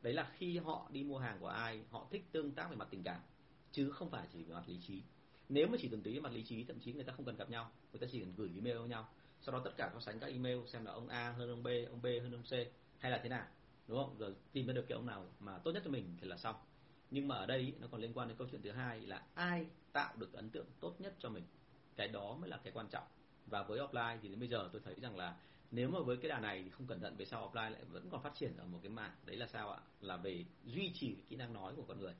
đấy 0.05 0.13
là 0.13 0.31
khi 0.37 0.57
họ 0.57 0.87
đi 0.91 1.03
mua 1.03 1.17
hàng 1.17 1.37
của 1.39 1.47
ai, 1.47 1.81
họ 1.91 2.07
thích 2.11 2.25
tương 2.31 2.51
tác 2.51 2.69
về 2.69 2.75
mặt 2.75 2.87
tình 2.91 3.03
cảm, 3.03 3.21
chứ 3.71 3.89
không 3.89 4.09
phải 4.09 4.27
chỉ 4.33 4.43
về 4.43 4.53
mặt 4.53 4.63
lý 4.67 4.79
trí. 4.87 5.01
Nếu 5.49 5.67
mà 5.67 5.77
chỉ 5.81 5.87
thuần 5.87 6.01
túy 6.01 6.13
về 6.13 6.19
mặt 6.19 6.31
lý 6.31 6.43
trí, 6.43 6.63
thậm 6.63 6.79
chí 6.79 6.93
người 6.93 7.03
ta 7.03 7.13
không 7.13 7.25
cần 7.25 7.37
gặp 7.37 7.49
nhau, 7.49 7.71
người 7.91 7.99
ta 7.99 8.07
chỉ 8.11 8.19
cần 8.19 8.33
gửi 8.37 8.51
email 8.55 8.77
với 8.77 8.89
nhau, 8.89 9.09
sau 9.41 9.53
đó 9.53 9.61
tất 9.65 9.71
cả 9.77 9.91
so 9.93 9.99
sánh 9.99 10.19
các 10.19 10.27
email 10.27 10.59
xem 10.67 10.85
là 10.85 10.91
ông 10.91 11.07
A 11.07 11.31
hơn 11.31 11.49
ông 11.49 11.63
B 11.63 11.67
ông 11.89 12.01
B 12.01 12.05
hơn 12.05 12.31
ông 12.31 12.43
C, 12.43 12.51
hay 12.99 13.11
là 13.11 13.19
thế 13.23 13.29
nào, 13.29 13.47
đúng 13.87 13.97
không? 13.97 14.17
Rồi 14.17 14.35
tìm 14.51 14.67
ra 14.67 14.73
được 14.73 14.85
cái 14.87 14.95
ông 14.95 15.05
nào 15.05 15.25
mà 15.39 15.57
tốt 15.57 15.71
nhất 15.71 15.81
cho 15.85 15.91
mình 15.91 16.17
thì 16.21 16.27
là 16.27 16.37
xong. 16.37 16.55
Nhưng 17.11 17.27
mà 17.27 17.35
ở 17.35 17.45
đây 17.45 17.73
nó 17.79 17.87
còn 17.91 18.01
liên 18.01 18.13
quan 18.13 18.27
đến 18.27 18.37
câu 18.37 18.47
chuyện 18.51 18.61
thứ 18.61 18.71
hai 18.71 19.01
là 19.01 19.25
ai 19.33 19.65
tạo 19.91 20.13
được 20.17 20.33
ấn 20.33 20.49
tượng 20.49 20.67
tốt 20.79 20.95
nhất 20.99 21.15
cho 21.19 21.29
mình? 21.29 21.43
Cái 21.95 22.07
đó 22.07 22.37
mới 22.41 22.49
là 22.49 22.59
cái 22.63 22.73
quan 22.73 22.87
trọng. 22.87 23.07
Và 23.45 23.63
với 23.63 23.79
offline 23.79 24.17
thì 24.21 24.29
đến 24.29 24.39
bây 24.39 24.47
giờ 24.47 24.69
tôi 24.73 24.81
thấy 24.85 24.95
rằng 25.01 25.17
là 25.17 25.35
nếu 25.75 25.89
mà 25.89 25.99
với 25.99 26.17
cái 26.17 26.29
đà 26.29 26.39
này 26.39 26.61
thì 26.63 26.69
không 26.69 26.87
cẩn 26.87 26.99
thận, 26.99 27.15
về 27.17 27.25
sau 27.25 27.51
offline 27.53 27.71
lại 27.71 27.83
vẫn 27.91 28.09
còn 28.11 28.23
phát 28.23 28.35
triển 28.35 28.57
ở 28.57 28.65
một 28.65 28.79
cái 28.83 28.89
mảng 28.89 29.11
đấy 29.25 29.35
là 29.35 29.47
sao 29.47 29.71
ạ? 29.71 29.79
Là 30.01 30.17
về 30.17 30.45
duy 30.65 30.91
trì 30.93 31.15
kỹ 31.29 31.35
năng 31.35 31.53
nói 31.53 31.73
của 31.75 31.83
con 31.87 31.99
người, 31.99 32.13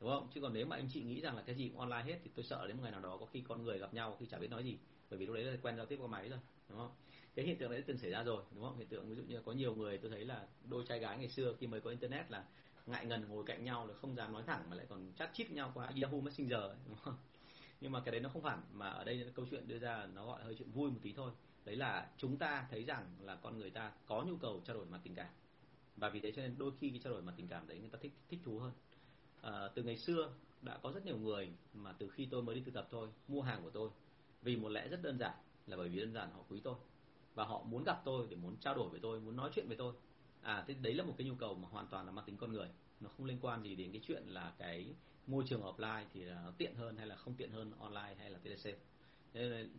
đúng 0.00 0.10
không? 0.10 0.28
Chứ 0.34 0.40
còn 0.40 0.52
nếu 0.52 0.66
mà 0.66 0.76
anh 0.76 0.88
chị 0.92 1.02
nghĩ 1.02 1.20
rằng 1.20 1.36
là 1.36 1.42
cái 1.42 1.54
gì 1.54 1.68
cũng 1.68 1.78
online 1.78 2.02
hết 2.12 2.18
thì 2.24 2.30
tôi 2.34 2.44
sợ 2.44 2.66
đến 2.66 2.76
một 2.76 2.82
ngày 2.82 2.92
nào 2.92 3.00
đó 3.00 3.16
có 3.20 3.26
khi 3.26 3.42
con 3.48 3.62
người 3.64 3.78
gặp 3.78 3.94
nhau 3.94 4.16
khi 4.20 4.26
chả 4.26 4.38
biết 4.38 4.50
nói 4.50 4.64
gì, 4.64 4.78
bởi 5.10 5.18
vì 5.18 5.26
lúc 5.26 5.34
đấy 5.34 5.44
là 5.44 5.56
quen 5.62 5.76
giao 5.76 5.86
tiếp 5.86 5.96
qua 6.00 6.08
máy 6.08 6.28
rồi, 6.28 6.38
đúng 6.68 6.78
không? 6.78 6.90
Cái 7.34 7.44
hiện 7.44 7.58
tượng 7.58 7.70
đấy 7.70 7.82
từng 7.86 7.98
xảy 7.98 8.10
ra 8.10 8.22
rồi, 8.22 8.42
đúng 8.54 8.64
không? 8.64 8.78
Hiện 8.78 8.88
tượng 8.88 9.08
ví 9.08 9.16
dụ 9.16 9.22
như 9.22 9.40
có 9.44 9.52
nhiều 9.52 9.74
người 9.74 9.98
tôi 9.98 10.10
thấy 10.10 10.24
là 10.24 10.46
đôi 10.64 10.84
trai 10.88 10.98
gái 10.98 11.18
ngày 11.18 11.28
xưa 11.28 11.54
khi 11.58 11.66
mới 11.66 11.80
có 11.80 11.90
internet 11.90 12.30
là 12.30 12.44
ngại 12.86 13.06
ngần 13.06 13.28
ngồi 13.28 13.44
cạnh 13.46 13.64
nhau 13.64 13.86
là 13.86 13.94
không 13.94 14.16
dám 14.16 14.32
nói 14.32 14.42
thẳng 14.46 14.70
mà 14.70 14.76
lại 14.76 14.86
còn 14.88 15.12
chat 15.18 15.30
chít 15.34 15.50
nhau 15.50 15.72
qua 15.74 15.86
Yahoo 16.02 16.20
Messenger 16.20 16.62
đúng 16.86 16.96
không? 16.96 17.14
Nhưng 17.80 17.92
mà 17.92 18.00
cái 18.00 18.12
đấy 18.12 18.20
nó 18.20 18.28
không 18.28 18.44
hẳn, 18.44 18.62
mà 18.72 18.88
ở 18.88 19.04
đây 19.04 19.32
câu 19.34 19.46
chuyện 19.50 19.68
đưa 19.68 19.78
ra 19.78 20.06
nó 20.14 20.26
gọi 20.26 20.42
hơi 20.42 20.54
chuyện 20.58 20.70
vui 20.70 20.90
một 20.90 20.98
tí 21.02 21.12
thôi 21.12 21.32
đấy 21.64 21.76
là 21.76 22.10
chúng 22.18 22.36
ta 22.36 22.66
thấy 22.70 22.84
rằng 22.84 23.06
là 23.20 23.36
con 23.36 23.58
người 23.58 23.70
ta 23.70 23.92
có 24.06 24.22
nhu 24.22 24.36
cầu 24.36 24.62
trao 24.64 24.76
đổi 24.76 24.86
mặt 24.86 25.00
tình 25.02 25.14
cảm. 25.14 25.28
Và 25.96 26.08
vì 26.08 26.20
thế 26.20 26.32
cho 26.32 26.42
nên 26.42 26.58
đôi 26.58 26.72
khi 26.80 26.90
cái 26.90 27.00
trao 27.04 27.12
đổi 27.12 27.22
mặt 27.22 27.34
tình 27.36 27.48
cảm 27.48 27.68
đấy 27.68 27.78
người 27.78 27.90
ta 27.90 27.98
thích 28.02 28.12
thích 28.28 28.40
thú 28.44 28.58
hơn. 28.58 28.72
À, 29.42 29.68
từ 29.74 29.82
ngày 29.82 29.96
xưa 29.96 30.32
đã 30.62 30.78
có 30.82 30.92
rất 30.92 31.04
nhiều 31.06 31.18
người 31.18 31.50
mà 31.74 31.92
từ 31.92 32.08
khi 32.08 32.28
tôi 32.30 32.42
mới 32.42 32.54
đi 32.54 32.62
thực 32.64 32.74
tập 32.74 32.88
thôi 32.90 33.08
mua 33.28 33.42
hàng 33.42 33.62
của 33.62 33.70
tôi 33.70 33.90
vì 34.42 34.56
một 34.56 34.68
lẽ 34.68 34.88
rất 34.88 35.02
đơn 35.02 35.18
giản 35.18 35.34
là 35.66 35.76
bởi 35.76 35.88
vì 35.88 36.00
đơn 36.00 36.12
giản 36.12 36.30
họ 36.32 36.40
quý 36.48 36.60
tôi. 36.64 36.74
Và 37.34 37.44
họ 37.44 37.62
muốn 37.62 37.84
gặp 37.84 38.02
tôi 38.04 38.26
để 38.30 38.36
muốn 38.36 38.56
trao 38.56 38.74
đổi 38.74 38.88
với 38.88 39.00
tôi 39.00 39.20
muốn 39.20 39.36
nói 39.36 39.50
chuyện 39.54 39.68
với 39.68 39.76
tôi. 39.76 39.94
À 40.42 40.64
thế 40.66 40.74
đấy 40.74 40.94
là 40.94 41.04
một 41.04 41.14
cái 41.18 41.26
nhu 41.26 41.34
cầu 41.34 41.54
mà 41.54 41.68
hoàn 41.68 41.86
toàn 41.86 42.06
là 42.06 42.12
mang 42.12 42.24
tính 42.24 42.36
con 42.36 42.52
người. 42.52 42.68
Nó 43.00 43.08
không 43.16 43.26
liên 43.26 43.38
quan 43.40 43.62
gì 43.62 43.74
đến 43.74 43.92
cái 43.92 44.00
chuyện 44.06 44.22
là 44.26 44.52
cái 44.58 44.94
môi 45.26 45.44
trường 45.46 45.62
offline 45.62 46.04
thì 46.14 46.24
là 46.24 46.42
nó 46.44 46.50
tiện 46.58 46.74
hơn 46.74 46.96
hay 46.96 47.06
là 47.06 47.16
không 47.16 47.34
tiện 47.34 47.50
hơn 47.50 47.72
online 47.78 48.14
hay 48.18 48.30
là 48.30 48.38
tdc 48.38 48.70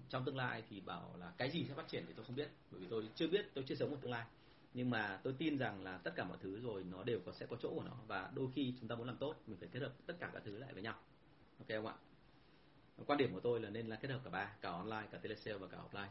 trong 0.10 0.26
tương 0.26 0.38
lai 0.38 0.64
thì 0.70 0.82
bảo 0.82 1.16
là 1.20 1.34
cái 1.38 1.49
gì 1.49 1.66
sẽ 1.66 1.74
phát 1.74 1.88
triển 1.88 2.04
thì 2.08 2.14
tôi 2.14 2.26
không 2.26 2.36
biết, 2.36 2.49
bởi 2.72 2.82
vì 2.82 2.88
tôi 2.89 3.10
chưa 3.16 3.28
biết, 3.28 3.45
tôi 3.54 3.64
chưa 3.68 3.76
sống 3.76 3.91
một 3.91 3.97
tương 4.01 4.12
lai 4.12 4.26
nhưng 4.74 4.89
mà 4.89 5.20
tôi 5.24 5.34
tin 5.38 5.58
rằng 5.58 5.84
là 5.84 5.97
tất 5.97 6.12
cả 6.16 6.24
mọi 6.24 6.38
thứ 6.41 6.60
rồi 6.60 6.84
nó 6.84 7.04
đều 7.04 7.20
có, 7.26 7.32
sẽ 7.32 7.45
có 7.45 7.58
chỗ 7.62 7.70
của 7.76 7.84
nó 7.84 7.97
và 8.08 8.32
đôi 8.36 8.47
khi 8.56 8.74
chúng 8.80 8.88
ta 8.88 8.95
muốn 8.95 9.08
làm 9.08 9.18
tốt, 9.18 9.36
mình 9.47 9.58
phải 9.60 9.70
kết 9.72 9.80
hợp 9.80 9.93
tất 10.06 10.14
cả 10.20 10.30
các 10.34 10.43
thứ 10.45 10.58
lại 10.58 10.74
với 10.74 10.84
nhau 10.84 10.95
ok 11.60 11.68
không 11.68 11.88
ạ 11.88 11.95
quan 13.06 13.18
điểm 13.18 13.34
của 13.34 13.39
tôi 13.39 13.60
là 13.60 13.70
nên 13.70 13.88
là 13.88 13.95
kết 13.95 14.12
hợp 14.12 14.20
cả 14.24 14.30
ba, 14.30 14.54
cả 14.62 14.70
online, 14.70 15.08
cả 15.12 15.18
telesale 15.18 15.58
và 15.58 15.68
cả 15.68 15.78
offline 15.91 16.08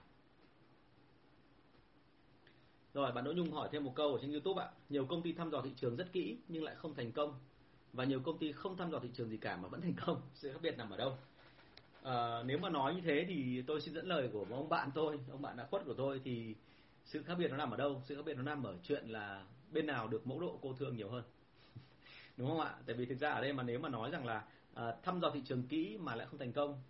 rồi, 2.94 3.12
bạn 3.12 3.24
Đỗ 3.24 3.32
Nhung 3.32 3.52
hỏi 3.52 3.68
thêm 3.72 3.84
một 3.84 3.92
câu 3.94 4.12
ở 4.12 4.18
trên 4.22 4.32
YouTube 4.32 4.62
ạ. 4.62 4.70
Nhiều 4.88 5.06
công 5.06 5.22
ty 5.22 5.32
thăm 5.32 5.50
dò 5.50 5.62
thị 5.62 5.70
trường 5.76 5.96
rất 5.96 6.12
kỹ 6.12 6.36
nhưng 6.48 6.64
lại 6.64 6.74
không 6.74 6.94
thành 6.94 7.12
công 7.12 7.34
và 7.92 8.04
nhiều 8.04 8.20
công 8.20 8.38
ty 8.38 8.52
không 8.52 8.76
thăm 8.76 8.90
dò 8.90 8.98
thị 8.98 9.10
trường 9.14 9.30
gì 9.30 9.36
cả 9.36 9.56
mà 9.56 9.68
vẫn 9.68 9.80
thành 9.80 9.94
công. 10.06 10.20
Sự 10.34 10.52
khác 10.52 10.58
biệt 10.62 10.78
nằm 10.78 10.90
ở 10.90 10.96
đâu? 10.96 11.16
À, 12.02 12.42
nếu 12.46 12.58
mà 12.58 12.68
nói 12.70 12.94
như 12.94 13.00
thế 13.00 13.24
thì 13.28 13.62
tôi 13.66 13.80
xin 13.80 13.94
dẫn 13.94 14.06
lời 14.06 14.28
của 14.32 14.44
một 14.44 14.56
ông 14.56 14.68
bạn 14.68 14.90
tôi, 14.94 15.20
ông 15.30 15.42
bạn 15.42 15.56
đã 15.56 15.66
khuất 15.70 15.82
của 15.86 15.94
tôi 15.94 16.20
thì 16.24 16.54
sự 17.04 17.22
khác 17.22 17.34
biệt 17.38 17.48
nó 17.50 17.56
nằm 17.56 17.70
ở 17.70 17.76
đâu? 17.76 18.02
Sự 18.04 18.16
khác 18.16 18.22
biệt 18.26 18.34
nó 18.36 18.42
nằm 18.42 18.62
ở 18.62 18.76
chuyện 18.82 19.08
là 19.08 19.46
bên 19.72 19.86
nào 19.86 20.08
được 20.08 20.26
mẫu 20.26 20.40
độ 20.40 20.58
cô 20.62 20.74
thương 20.78 20.96
nhiều 20.96 21.10
hơn. 21.10 21.24
Đúng 22.36 22.48
không 22.48 22.60
ạ? 22.60 22.74
Tại 22.86 22.96
vì 22.96 23.06
thực 23.06 23.18
ra 23.18 23.30
ở 23.30 23.40
đây 23.40 23.52
mà 23.52 23.62
nếu 23.62 23.78
mà 23.78 23.88
nói 23.88 24.10
rằng 24.10 24.26
là 24.26 24.44
à, 24.74 24.96
thăm 25.02 25.20
dò 25.20 25.30
thị 25.30 25.42
trường 25.44 25.62
kỹ 25.68 25.98
mà 26.00 26.14
lại 26.16 26.26
không 26.26 26.38
thành 26.38 26.52
công 26.52 26.82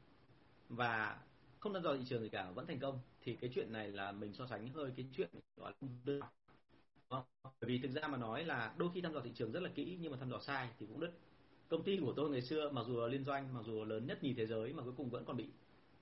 và 0.68 1.18
không 1.60 1.74
thăm 1.74 1.82
dò 1.82 1.94
thị 1.96 2.04
trường 2.06 2.22
gì 2.22 2.28
cả 2.28 2.50
vẫn 2.50 2.66
thành 2.66 2.78
công 2.80 3.00
thì 3.22 3.36
cái 3.36 3.50
chuyện 3.54 3.72
này 3.72 3.88
là 3.92 4.12
mình 4.12 4.34
so 4.34 4.46
sánh 4.46 4.68
hơi 4.68 4.92
cái 4.96 5.06
chuyện 5.12 5.30
gọi 5.56 5.72
là 6.06 6.28
bởi 7.42 7.68
vì 7.68 7.78
thực 7.78 7.90
ra 7.90 8.08
mà 8.08 8.18
nói 8.18 8.44
là 8.44 8.74
đôi 8.78 8.90
khi 8.94 9.00
thăm 9.00 9.12
dò 9.12 9.20
thị 9.20 9.32
trường 9.34 9.52
rất 9.52 9.60
là 9.62 9.70
kỹ 9.74 9.98
nhưng 10.00 10.12
mà 10.12 10.18
thăm 10.18 10.30
dò 10.30 10.38
sai 10.40 10.68
thì 10.78 10.86
cũng 10.86 11.00
đứt 11.00 11.12
công 11.72 11.82
ty 11.82 11.98
của 12.00 12.12
tôi 12.16 12.30
ngày 12.30 12.42
xưa 12.42 12.70
mặc 12.70 12.84
dù 12.86 13.00
là 13.00 13.06
liên 13.06 13.24
doanh 13.24 13.54
mặc 13.54 13.60
dù 13.66 13.78
là 13.78 13.84
lớn 13.84 14.06
nhất 14.06 14.22
nhì 14.22 14.34
thế 14.34 14.46
giới 14.46 14.72
mà 14.72 14.82
cuối 14.82 14.92
cùng 14.96 15.10
vẫn 15.10 15.24
còn 15.24 15.36
bị 15.36 15.48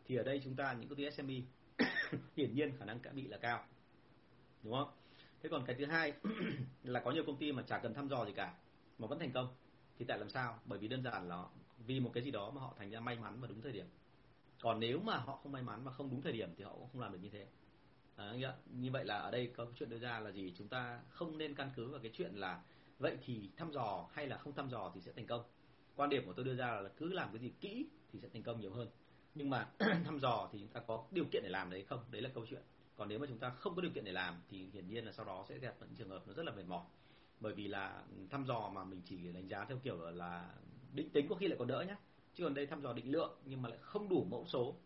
thì 0.05 0.17
ở 0.17 0.23
đây 0.23 0.41
chúng 0.45 0.55
ta 0.55 0.73
những 0.73 0.89
công 0.89 0.99
ty 0.99 1.11
SME 1.11 1.35
hiển 2.37 2.55
nhiên 2.55 2.73
khả 2.79 2.85
năng 2.85 3.01
cả 3.01 3.11
bị 3.15 3.29
là 3.29 3.39
cao. 3.39 3.65
Đúng 4.63 4.73
không? 4.73 4.89
Thế 5.43 5.49
còn 5.49 5.65
cái 5.67 5.77
thứ 5.79 5.87
hai 5.87 6.13
là 6.85 7.01
có 7.01 7.11
nhiều 7.11 7.25
công 7.27 7.37
ty 7.37 7.53
mà 7.53 7.63
chả 7.63 7.79
cần 7.79 7.95
thăm 7.95 8.09
dò 8.09 8.25
gì 8.25 8.33
cả 8.33 8.55
mà 8.99 9.07
vẫn 9.07 9.19
thành 9.19 9.33
công. 9.33 9.49
Thì 9.99 10.05
tại 10.05 10.19
làm 10.19 10.29
sao? 10.29 10.59
Bởi 10.65 10.79
vì 10.79 10.89
đơn 10.89 11.03
giản 11.03 11.29
là 11.29 11.45
vì 11.87 12.01
một 12.01 12.11
cái 12.15 12.23
gì 12.23 12.31
đó 12.31 12.51
mà 12.51 12.61
họ 12.61 12.75
thành 12.79 12.91
ra 12.91 13.01
may 13.01 13.19
mắn 13.19 13.41
và 13.41 13.49
đúng 13.49 13.63
thời 13.63 13.73
điểm. 13.73 13.87
Còn 14.61 14.81
nếu 14.81 15.01
mà 15.01 15.17
họ 15.17 15.37
không 15.43 15.53
may 15.53 15.63
mắn 15.63 15.85
và 15.85 15.93
không 15.93 16.11
đúng 16.11 16.23
thời 16.23 16.33
điểm 16.33 16.55
thì 16.57 16.65
họ 16.65 16.73
cũng 16.73 16.89
không 16.93 17.01
làm 17.01 17.13
được 17.13 17.19
như 17.23 17.29
thế. 17.29 17.47
À, 18.17 18.33
như 18.71 18.91
vậy 18.91 19.05
là 19.05 19.15
ở 19.19 19.31
đây 19.31 19.53
có 19.57 19.67
chuyện 19.75 19.91
đưa 19.91 19.99
ra 19.99 20.21
là 20.21 20.31
gì? 20.31 20.55
Chúng 20.59 20.69
ta 20.69 21.01
không 21.11 21.39
nên 21.39 21.55
căn 21.55 21.71
cứ 21.77 21.89
vào 21.91 22.01
cái 22.01 22.11
chuyện 22.15 22.35
là 22.35 22.63
vậy 22.99 23.17
thì 23.25 23.51
thăm 23.57 23.73
dò 23.73 24.09
hay 24.13 24.27
là 24.27 24.37
không 24.39 24.53
thăm 24.53 24.69
dò 24.71 24.91
thì 24.95 25.01
sẽ 25.01 25.13
thành 25.13 25.27
công 25.27 25.43
quan 25.97 26.11
điểm 26.11 26.27
của 26.27 26.33
tôi 26.33 26.45
đưa 26.45 26.55
ra 26.55 26.81
là 26.81 26.91
cứ 26.97 27.13
làm 27.13 27.29
cái 27.33 27.39
gì 27.39 27.53
kỹ 27.61 27.87
thì 28.13 28.19
sẽ 28.21 28.29
thành 28.33 28.43
công 28.43 28.61
nhiều 28.61 28.73
hơn. 28.73 28.89
Nhưng 29.35 29.51
mà 29.51 29.69
thăm 30.05 30.19
dò 30.19 30.49
thì 30.53 30.59
chúng 30.59 30.69
ta 30.69 30.81
có 30.81 31.05
điều 31.11 31.25
kiện 31.33 31.43
để 31.43 31.49
làm 31.49 31.71
đấy 31.71 31.85
không? 31.89 32.05
Đấy 32.11 32.23
là 32.23 32.31
câu 32.35 32.47
chuyện. 32.51 32.63
Còn 32.97 33.09
nếu 33.09 33.19
mà 33.19 33.27
chúng 33.27 33.39
ta 33.39 33.51
không 33.51 33.75
có 33.75 33.83
điều 33.83 33.91
kiện 33.91 34.05
để 34.05 34.13
làm 34.13 34.35
thì 34.49 34.67
hiển 34.73 34.89
nhiên 34.89 35.05
là 35.05 35.13
sau 35.13 35.25
đó 35.25 35.45
sẽ 35.49 35.59
gặp 35.59 35.75
những 35.81 35.95
trường 35.95 36.09
hợp 36.09 36.23
nó 36.27 36.35
rất 36.35 36.47
là 36.47 36.53
mệt 36.53 36.67
mỏi. 36.67 36.85
Bởi 37.41 37.53
vì 37.53 37.69
là 37.69 38.03
thăm 38.31 38.45
dò 38.45 38.71
mà 38.75 38.85
mình 38.85 39.03
chỉ 39.05 39.17
đánh 39.35 39.49
giá 39.49 39.65
theo 39.65 39.79
kiểu 39.85 40.11
là 40.11 40.55
định 40.93 41.11
tính 41.11 41.29
có 41.29 41.35
khi 41.35 41.49
lại 41.49 41.59
còn 41.59 41.69
đỡ 41.69 41.85
nhé 41.89 41.97
chứ 42.35 42.45
còn 42.45 42.55
đây 42.55 42.67
thăm 42.67 42.83
dò 42.83 42.93
định 42.93 43.13
lượng 43.13 43.39
nhưng 43.45 43.63
mà 43.63 43.69
lại 43.69 43.79
không 43.83 44.09
đủ 44.09 44.27
mẫu 44.31 44.47
số 44.47 44.77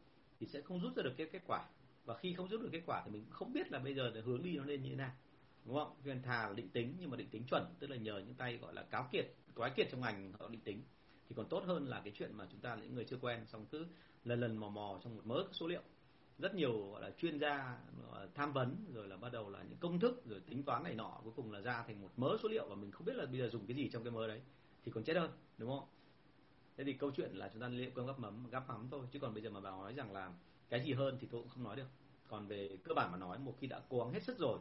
thì 0.40 0.46
sẽ 0.46 0.60
không 0.60 0.80
rút 0.80 0.96
ra 0.96 1.02
được 1.02 1.14
cái 1.16 1.26
kết 1.32 1.42
quả. 1.46 1.68
Và 2.04 2.16
khi 2.16 2.34
không 2.34 2.48
rút 2.48 2.60
được 2.60 2.68
kết 2.72 2.82
quả 2.86 3.02
thì 3.04 3.10
mình 3.10 3.24
không 3.30 3.52
biết 3.52 3.72
là 3.72 3.78
bây 3.78 3.94
giờ 3.94 4.10
để 4.14 4.20
hướng 4.20 4.42
đi 4.42 4.56
nó 4.56 4.64
nên 4.64 4.82
như 4.82 4.90
thế 4.90 4.96
nào 4.96 5.12
đúng 5.64 5.74
không? 5.76 5.96
Nên 6.04 6.22
thà 6.22 6.48
là 6.48 6.54
định 6.54 6.68
tính, 6.68 6.96
nhưng 7.00 7.10
mà 7.10 7.16
định 7.16 7.28
tính 7.30 7.44
chuẩn, 7.50 7.74
tức 7.78 7.90
là 7.90 7.96
nhờ 7.96 8.18
những 8.18 8.34
tay 8.34 8.56
gọi 8.56 8.74
là 8.74 8.82
cáo 8.82 9.08
kiệt, 9.12 9.34
quái 9.54 9.70
kiệt 9.70 9.88
trong 9.90 10.00
ngành 10.00 10.32
họ 10.38 10.48
định 10.48 10.60
tính. 10.60 10.82
Thì 11.28 11.34
còn 11.34 11.48
tốt 11.48 11.64
hơn 11.66 11.86
là 11.86 12.00
cái 12.04 12.12
chuyện 12.16 12.34
mà 12.34 12.46
chúng 12.50 12.60
ta 12.60 12.76
những 12.76 12.94
người 12.94 13.04
chưa 13.04 13.16
quen, 13.20 13.46
xong 13.46 13.66
cứ 13.66 13.86
lần 14.24 14.40
lần 14.40 14.56
mò 14.56 14.68
mò 14.68 15.00
trong 15.04 15.16
một 15.16 15.22
mớ 15.26 15.44
số 15.52 15.66
liệu. 15.66 15.82
Rất 16.38 16.54
nhiều, 16.54 16.90
gọi 16.90 17.02
là, 17.02 17.10
chuyên 17.10 17.38
gia 17.38 17.78
tham 18.34 18.52
vấn, 18.52 18.76
rồi 18.94 19.08
là 19.08 19.16
bắt 19.16 19.32
đầu 19.32 19.50
là 19.50 19.62
những 19.62 19.78
công 19.78 20.00
thức, 20.00 20.26
rồi 20.26 20.40
tính 20.40 20.62
toán 20.62 20.82
này 20.82 20.94
nọ, 20.94 21.20
cuối 21.24 21.32
cùng 21.36 21.52
là 21.52 21.60
ra 21.60 21.84
thành 21.86 22.00
một 22.00 22.10
mớ 22.16 22.36
số 22.42 22.48
liệu 22.48 22.68
và 22.68 22.74
mình 22.74 22.90
không 22.90 23.06
biết 23.06 23.16
là 23.16 23.26
bây 23.26 23.38
giờ 23.38 23.48
dùng 23.48 23.66
cái 23.66 23.76
gì 23.76 23.90
trong 23.92 24.04
cái 24.04 24.10
mớ 24.10 24.28
đấy. 24.28 24.40
Thì 24.84 24.92
còn 24.92 25.04
chết 25.04 25.16
hơn, 25.16 25.30
đúng 25.58 25.70
không? 25.70 25.88
Thế 26.76 26.84
thì 26.84 26.92
câu 26.92 27.10
chuyện 27.10 27.30
là 27.34 27.50
chúng 27.52 27.62
ta 27.62 27.68
liệu 27.68 27.90
cơm 27.94 28.06
gắp 28.06 28.18
mắm 28.18 28.50
gắp 28.50 28.68
mắm 28.68 28.88
thôi, 28.90 29.06
chứ 29.12 29.18
còn 29.18 29.34
bây 29.34 29.42
giờ 29.42 29.50
mà 29.50 29.60
bảo 29.60 29.82
nói 29.82 29.94
rằng 29.94 30.12
là 30.12 30.32
cái 30.68 30.84
gì 30.84 30.92
hơn 30.92 31.18
thì 31.20 31.28
tôi 31.30 31.40
cũng 31.40 31.50
không 31.50 31.64
nói 31.64 31.76
được. 31.76 31.86
Còn 32.28 32.46
về 32.46 32.78
cơ 32.84 32.94
bản 32.94 33.12
mà 33.12 33.18
nói, 33.18 33.38
một 33.38 33.54
khi 33.60 33.66
đã 33.66 33.80
cố 33.88 33.98
gắng 33.98 34.12
hết 34.12 34.22
sức 34.22 34.38
rồi 34.38 34.58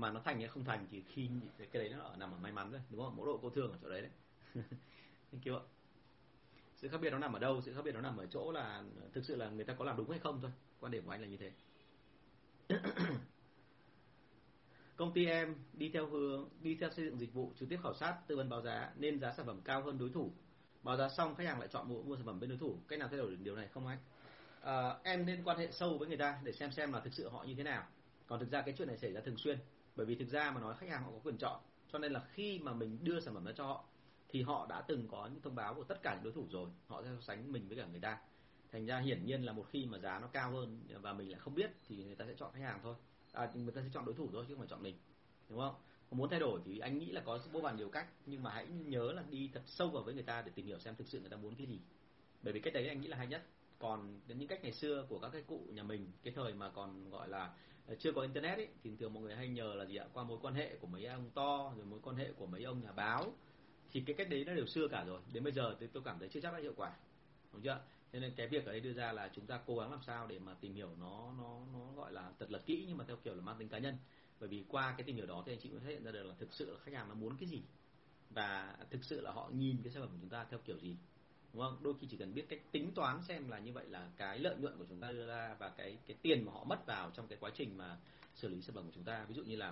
mà 0.00 0.10
nó 0.10 0.20
thành 0.24 0.38
hay 0.38 0.48
không 0.48 0.64
thành 0.64 0.86
thì 0.90 1.02
khi 1.08 1.28
cái 1.72 1.82
đấy 1.82 1.88
nó 1.88 2.04
ở 2.04 2.16
nằm 2.16 2.32
ở 2.32 2.38
may 2.38 2.52
mắn 2.52 2.70
thôi 2.70 2.80
đúng 2.90 3.00
không? 3.00 3.16
Mỗi 3.16 3.26
độ 3.26 3.38
cô 3.42 3.50
thương 3.50 3.72
ở 3.72 3.78
chỗ 3.82 3.88
đấy 3.88 4.02
đấy. 4.02 4.10
Thank 5.32 5.44
you 5.46 5.56
ạ. 5.56 5.62
Sự 6.76 6.88
khác 6.88 6.98
biệt 7.00 7.10
nó 7.10 7.18
nằm 7.18 7.32
ở 7.32 7.38
đâu? 7.38 7.60
Sự 7.62 7.74
khác 7.74 7.82
biệt 7.84 7.94
nó 7.94 8.00
nằm 8.00 8.16
ở 8.16 8.26
chỗ 8.26 8.52
là 8.52 8.84
thực 9.12 9.24
sự 9.24 9.36
là 9.36 9.48
người 9.48 9.64
ta 9.64 9.74
có 9.74 9.84
làm 9.84 9.96
đúng 9.96 10.10
hay 10.10 10.18
không 10.18 10.40
thôi. 10.42 10.50
Quan 10.80 10.92
điểm 10.92 11.04
của 11.04 11.10
anh 11.10 11.20
là 11.20 11.26
như 11.26 11.36
thế. 11.36 11.52
Công 14.96 15.12
ty 15.12 15.26
em 15.26 15.54
đi 15.72 15.88
theo 15.88 16.06
hướng 16.06 16.48
đi 16.60 16.74
theo 16.80 16.90
xây 16.90 17.04
dựng 17.04 17.18
dịch 17.18 17.34
vụ 17.34 17.52
trực 17.58 17.68
tiếp 17.68 17.78
khảo 17.82 17.94
sát 17.94 18.16
tư 18.26 18.36
vấn 18.36 18.48
báo 18.48 18.62
giá 18.62 18.92
nên 18.96 19.20
giá 19.20 19.32
sản 19.32 19.46
phẩm 19.46 19.60
cao 19.64 19.82
hơn 19.82 19.98
đối 19.98 20.10
thủ. 20.10 20.32
Báo 20.82 20.96
giá 20.96 21.08
xong 21.08 21.34
khách 21.34 21.46
hàng 21.46 21.58
lại 21.58 21.68
chọn 21.72 21.88
mua, 21.88 22.02
mua 22.02 22.16
sản 22.16 22.26
phẩm 22.26 22.40
bên 22.40 22.50
đối 22.50 22.58
thủ. 22.58 22.78
Cách 22.88 22.98
nào 22.98 23.08
thay 23.08 23.18
đổi 23.18 23.30
được 23.30 23.40
điều 23.42 23.56
này 23.56 23.68
không 23.68 23.86
anh? 23.86 23.98
À, 24.60 24.96
em 25.02 25.26
nên 25.26 25.44
quan 25.44 25.58
hệ 25.58 25.72
sâu 25.72 25.98
với 25.98 26.08
người 26.08 26.16
ta 26.16 26.40
để 26.44 26.52
xem 26.52 26.72
xem 26.72 26.92
là 26.92 27.00
thực 27.00 27.14
sự 27.14 27.28
họ 27.28 27.44
như 27.44 27.54
thế 27.54 27.62
nào. 27.62 27.86
Còn 28.26 28.40
thực 28.40 28.50
ra 28.50 28.62
cái 28.62 28.74
chuyện 28.78 28.88
này 28.88 28.96
xảy 28.98 29.12
ra 29.12 29.20
thường 29.20 29.36
xuyên 29.36 29.58
bởi 29.98 30.06
vì 30.06 30.14
thực 30.14 30.28
ra 30.28 30.50
mà 30.50 30.60
nói 30.60 30.74
khách 30.78 30.88
hàng 30.88 31.02
họ 31.02 31.10
có 31.10 31.18
quyền 31.24 31.36
chọn. 31.38 31.60
Cho 31.92 31.98
nên 31.98 32.12
là 32.12 32.20
khi 32.32 32.58
mà 32.58 32.72
mình 32.72 32.98
đưa 33.04 33.20
sản 33.20 33.34
phẩm 33.34 33.44
ra 33.44 33.52
cho 33.56 33.66
họ 33.66 33.84
thì 34.28 34.42
họ 34.42 34.66
đã 34.70 34.80
từng 34.80 35.08
có 35.08 35.26
những 35.26 35.42
thông 35.42 35.54
báo 35.54 35.74
của 35.74 35.84
tất 35.84 36.02
cả 36.02 36.14
những 36.14 36.24
đối 36.24 36.32
thủ 36.32 36.46
rồi. 36.50 36.70
Họ 36.86 37.02
sẽ 37.02 37.08
so 37.14 37.20
sánh 37.20 37.52
mình 37.52 37.68
với 37.68 37.76
cả 37.76 37.86
người 37.86 38.00
ta. 38.00 38.18
Thành 38.72 38.86
ra 38.86 38.98
hiển 38.98 39.26
nhiên 39.26 39.42
là 39.42 39.52
một 39.52 39.66
khi 39.70 39.86
mà 39.86 39.98
giá 39.98 40.18
nó 40.18 40.26
cao 40.26 40.50
hơn 40.50 40.80
và 41.02 41.12
mình 41.12 41.30
lại 41.30 41.40
không 41.40 41.54
biết 41.54 41.70
thì 41.88 42.04
người 42.04 42.14
ta 42.14 42.26
sẽ 42.26 42.34
chọn 42.34 42.52
khách 42.52 42.60
hàng 42.60 42.80
thôi. 42.82 42.94
À, 43.32 43.50
người 43.54 43.72
ta 43.72 43.80
sẽ 43.82 43.88
chọn 43.94 44.04
đối 44.04 44.14
thủ 44.14 44.28
thôi 44.32 44.44
chứ 44.48 44.54
không 44.54 44.60
phải 44.60 44.68
chọn 44.68 44.82
mình. 44.82 44.96
Đúng 45.48 45.58
không? 45.58 45.74
Muốn 46.10 46.30
thay 46.30 46.40
đổi 46.40 46.60
thì 46.64 46.78
anh 46.78 46.98
nghĩ 46.98 47.12
là 47.12 47.22
có 47.26 47.38
vô 47.52 47.60
vàn 47.60 47.76
nhiều 47.76 47.88
cách. 47.88 48.06
Nhưng 48.26 48.42
mà 48.42 48.50
hãy 48.50 48.66
nhớ 48.66 49.12
là 49.12 49.22
đi 49.30 49.50
thật 49.54 49.62
sâu 49.66 49.88
vào 49.88 50.02
với 50.02 50.14
người 50.14 50.22
ta 50.22 50.42
để 50.42 50.52
tìm 50.54 50.66
hiểu 50.66 50.78
xem 50.78 50.94
thực 50.96 51.08
sự 51.08 51.20
người 51.20 51.30
ta 51.30 51.36
muốn 51.36 51.54
cái 51.54 51.66
gì. 51.66 51.80
Bởi 52.42 52.52
vì 52.52 52.60
cách 52.60 52.74
đấy 52.74 52.88
anh 52.88 53.00
nghĩ 53.00 53.08
là 53.08 53.16
hay 53.16 53.26
nhất. 53.26 53.42
Còn 53.78 54.20
đến 54.26 54.38
những 54.38 54.48
cách 54.48 54.62
ngày 54.62 54.72
xưa 54.72 55.06
của 55.08 55.18
các 55.18 55.28
cái 55.32 55.42
cụ 55.42 55.66
nhà 55.72 55.82
mình 55.82 56.12
cái 56.22 56.32
thời 56.36 56.54
mà 56.54 56.70
còn 56.70 57.10
gọi 57.10 57.28
là 57.28 57.54
Ờ, 57.88 57.94
chưa 57.98 58.12
có 58.12 58.22
internet 58.22 58.58
ấy, 58.58 58.68
thì 58.82 58.96
thường 58.96 59.14
mọi 59.14 59.22
người 59.22 59.34
hay 59.36 59.48
nhờ 59.48 59.74
là 59.74 59.84
gì 59.84 59.96
ạ? 59.96 60.06
Qua 60.12 60.24
mối 60.24 60.38
quan 60.42 60.54
hệ 60.54 60.76
của 60.80 60.86
mấy 60.86 61.06
ông 61.06 61.30
to 61.34 61.72
rồi 61.76 61.86
mối 61.86 62.00
quan 62.02 62.16
hệ 62.16 62.32
của 62.32 62.46
mấy 62.46 62.64
ông 62.64 62.80
nhà 62.80 62.92
báo. 62.92 63.32
Thì 63.90 64.00
cái 64.06 64.16
cách 64.16 64.30
đấy 64.30 64.44
nó 64.44 64.54
đều 64.54 64.66
xưa 64.66 64.88
cả 64.88 65.04
rồi. 65.04 65.20
Đến 65.32 65.44
bây 65.44 65.52
giờ 65.52 65.76
thì 65.80 65.86
tôi 65.92 66.02
cảm 66.06 66.18
thấy 66.18 66.28
chưa 66.28 66.40
chắc 66.40 66.52
đã 66.52 66.58
hiệu 66.58 66.72
quả. 66.76 66.96
Đúng 67.52 67.62
chưa 67.62 67.80
cho 68.12 68.18
nên 68.20 68.32
cái 68.36 68.48
việc 68.48 68.66
ở 68.66 68.72
đây 68.72 68.80
đưa 68.80 68.92
ra 68.92 69.12
là 69.12 69.30
chúng 69.34 69.46
ta 69.46 69.60
cố 69.66 69.78
gắng 69.78 69.90
làm 69.90 70.02
sao 70.02 70.26
để 70.26 70.38
mà 70.38 70.54
tìm 70.60 70.74
hiểu 70.74 70.90
nó 71.00 71.32
nó 71.38 71.60
nó 71.72 71.92
gọi 71.96 72.12
là 72.12 72.32
thật 72.38 72.50
là 72.50 72.58
kỹ 72.66 72.84
nhưng 72.88 72.96
mà 72.98 73.04
theo 73.08 73.16
kiểu 73.16 73.34
là 73.34 73.42
mang 73.42 73.58
tính 73.58 73.68
cá 73.68 73.78
nhân. 73.78 73.96
Bởi 74.40 74.48
vì 74.48 74.64
qua 74.68 74.94
cái 74.98 75.04
tìm 75.04 75.16
hiểu 75.16 75.26
đó 75.26 75.42
thì 75.46 75.52
anh 75.52 75.58
chị 75.60 75.70
mới 75.70 75.80
phát 75.80 75.88
hiện 75.88 76.04
ra 76.04 76.12
được 76.12 76.22
là 76.22 76.34
thực 76.38 76.52
sự 76.52 76.70
là 76.72 76.78
khách 76.78 76.94
hàng 76.94 77.08
nó 77.08 77.14
muốn 77.14 77.36
cái 77.40 77.48
gì. 77.48 77.62
Và 78.30 78.76
thực 78.90 79.04
sự 79.04 79.20
là 79.20 79.32
họ 79.32 79.50
nhìn 79.54 79.82
cái 79.84 79.92
sản 79.92 80.02
phẩm 80.02 80.10
của 80.10 80.18
chúng 80.20 80.30
ta 80.30 80.46
theo 80.50 80.60
kiểu 80.64 80.78
gì 80.78 80.96
đúng 81.58 81.66
không? 81.66 81.78
Đôi 81.82 81.94
khi 82.00 82.06
chỉ 82.10 82.16
cần 82.16 82.34
biết 82.34 82.46
cách 82.48 82.60
tính 82.72 82.92
toán 82.94 83.22
xem 83.22 83.48
là 83.48 83.58
như 83.58 83.72
vậy 83.72 83.86
là 83.88 84.10
cái 84.16 84.38
lợi 84.38 84.56
nhuận 84.56 84.78
của 84.78 84.84
chúng 84.88 85.00
ta 85.00 85.12
đưa 85.12 85.26
ra 85.26 85.56
và 85.58 85.68
cái 85.68 85.98
cái 86.06 86.16
tiền 86.22 86.46
mà 86.46 86.52
họ 86.52 86.64
mất 86.64 86.86
vào 86.86 87.10
trong 87.10 87.28
cái 87.28 87.38
quá 87.40 87.50
trình 87.54 87.78
mà 87.78 87.96
xử 88.34 88.48
lý 88.48 88.62
sản 88.62 88.74
phẩm 88.74 88.84
của 88.84 88.92
chúng 88.94 89.04
ta. 89.04 89.24
Ví 89.28 89.34
dụ 89.34 89.42
như 89.42 89.56
là 89.56 89.68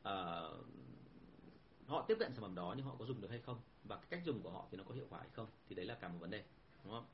uh, 0.00 0.66
họ 1.86 2.04
tiếp 2.08 2.16
cận 2.18 2.32
sản 2.32 2.42
phẩm 2.42 2.54
đó 2.54 2.74
nhưng 2.76 2.86
họ 2.86 2.94
có 2.98 3.04
dùng 3.04 3.20
được 3.20 3.30
hay 3.30 3.38
không 3.38 3.60
và 3.84 3.96
cái 3.96 4.06
cách 4.10 4.22
dùng 4.24 4.42
của 4.42 4.50
họ 4.50 4.66
thì 4.70 4.78
nó 4.78 4.84
có 4.88 4.94
hiệu 4.94 5.06
quả 5.10 5.20
hay 5.20 5.28
không 5.32 5.46
thì 5.68 5.74
đấy 5.74 5.86
là 5.86 5.94
cả 5.94 6.08
một 6.08 6.18
vấn 6.20 6.30
đề 6.30 6.44
đúng 6.84 6.92
không? 6.92 7.06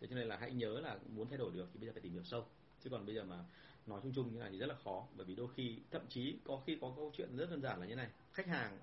Thế 0.00 0.06
cho 0.06 0.16
nên 0.16 0.28
là 0.28 0.36
hãy 0.36 0.52
nhớ 0.52 0.80
là 0.80 0.98
muốn 1.14 1.28
thay 1.28 1.38
đổi 1.38 1.52
được 1.52 1.68
thì 1.72 1.80
bây 1.80 1.86
giờ 1.86 1.92
phải 1.92 2.02
tìm 2.02 2.12
hiểu 2.12 2.24
sâu. 2.24 2.46
Chứ 2.84 2.90
còn 2.90 3.06
bây 3.06 3.14
giờ 3.14 3.24
mà 3.24 3.44
nói 3.86 4.00
chung 4.02 4.12
chung 4.14 4.32
như 4.32 4.40
này 4.40 4.50
thì 4.50 4.58
rất 4.58 4.66
là 4.66 4.74
khó 4.84 5.06
bởi 5.16 5.26
vì 5.26 5.34
đôi 5.34 5.48
khi 5.54 5.78
thậm 5.90 6.02
chí 6.08 6.38
có 6.44 6.60
khi 6.66 6.78
có 6.80 6.92
câu 6.96 7.12
chuyện 7.16 7.36
rất 7.36 7.50
đơn 7.50 7.62
giản 7.62 7.80
là 7.80 7.86
như 7.86 7.94
này. 7.94 8.08
Khách 8.32 8.46
hàng 8.46 8.78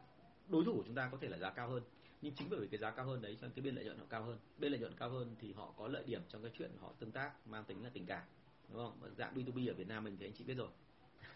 đối 0.48 0.66
thủ 0.66 0.74
của 0.76 0.84
chúng 0.86 0.96
ta 0.96 1.10
có 1.12 1.18
thể 1.22 1.28
là 1.28 1.38
giá 1.38 1.50
cao 1.50 1.70
hơn 1.70 1.84
nhưng 2.24 2.34
chính 2.36 2.50
bởi 2.50 2.60
vì 2.60 2.68
cái 2.68 2.78
giá 2.78 2.92
cao 2.92 3.06
hơn 3.06 3.22
đấy 3.22 3.38
cho 3.42 3.48
nên 3.48 3.54
cái 3.56 3.64
biên 3.64 3.76
lợi 3.76 3.86
nhuận 3.86 3.98
họ 3.98 4.06
cao 4.10 4.24
hơn. 4.24 4.38
Biên 4.58 4.72
lợi 4.72 4.80
nhuận 4.80 4.94
cao 4.98 5.10
hơn 5.10 5.36
thì 5.40 5.54
họ 5.54 5.74
có 5.78 5.88
lợi 5.88 6.04
điểm 6.06 6.22
trong 6.30 6.42
cái 6.42 6.52
chuyện 6.58 6.72
họ 6.82 6.94
tương 7.00 7.12
tác 7.12 7.48
mang 7.48 7.64
tính 7.64 7.84
là 7.84 7.90
tình 7.94 8.06
cảm. 8.06 8.24
Đúng 8.70 8.78
không? 8.78 9.16
Dạng 9.18 9.36
B2B 9.36 9.72
ở 9.72 9.74
Việt 9.74 9.88
Nam 9.88 10.04
mình 10.04 10.18
thì 10.20 10.26
anh 10.26 10.34
chị 10.34 10.44
biết 10.44 10.54
rồi. 10.54 10.70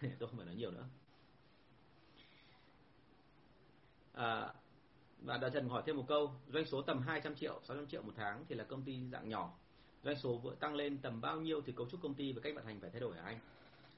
Tôi 0.18 0.28
không 0.28 0.36
phải 0.36 0.46
nói 0.46 0.54
nhiều 0.54 0.70
nữa. 0.70 0.84
À, 4.12 4.52
và 5.18 5.38
đã 5.38 5.48
Trần 5.48 5.68
hỏi 5.68 5.82
thêm 5.86 5.96
một 5.96 6.04
câu. 6.08 6.32
Doanh 6.52 6.66
số 6.66 6.82
tầm 6.82 7.00
200 7.00 7.34
triệu 7.34 7.60
600 7.64 7.86
triệu 7.86 8.02
một 8.02 8.12
tháng 8.16 8.44
thì 8.48 8.54
là 8.54 8.64
công 8.64 8.82
ty 8.82 9.00
dạng 9.12 9.28
nhỏ. 9.28 9.58
Doanh 10.04 10.16
số 10.16 10.38
vừa 10.38 10.54
tăng 10.54 10.74
lên 10.74 10.98
tầm 10.98 11.20
bao 11.20 11.40
nhiêu 11.40 11.60
thì 11.66 11.72
cấu 11.72 11.88
trúc 11.90 12.02
công 12.02 12.14
ty 12.14 12.32
và 12.32 12.40
cách 12.40 12.54
vận 12.54 12.66
hành 12.66 12.80
phải 12.80 12.90
thay 12.90 13.00
đổi 13.00 13.16
hả 13.16 13.22
anh? 13.22 13.38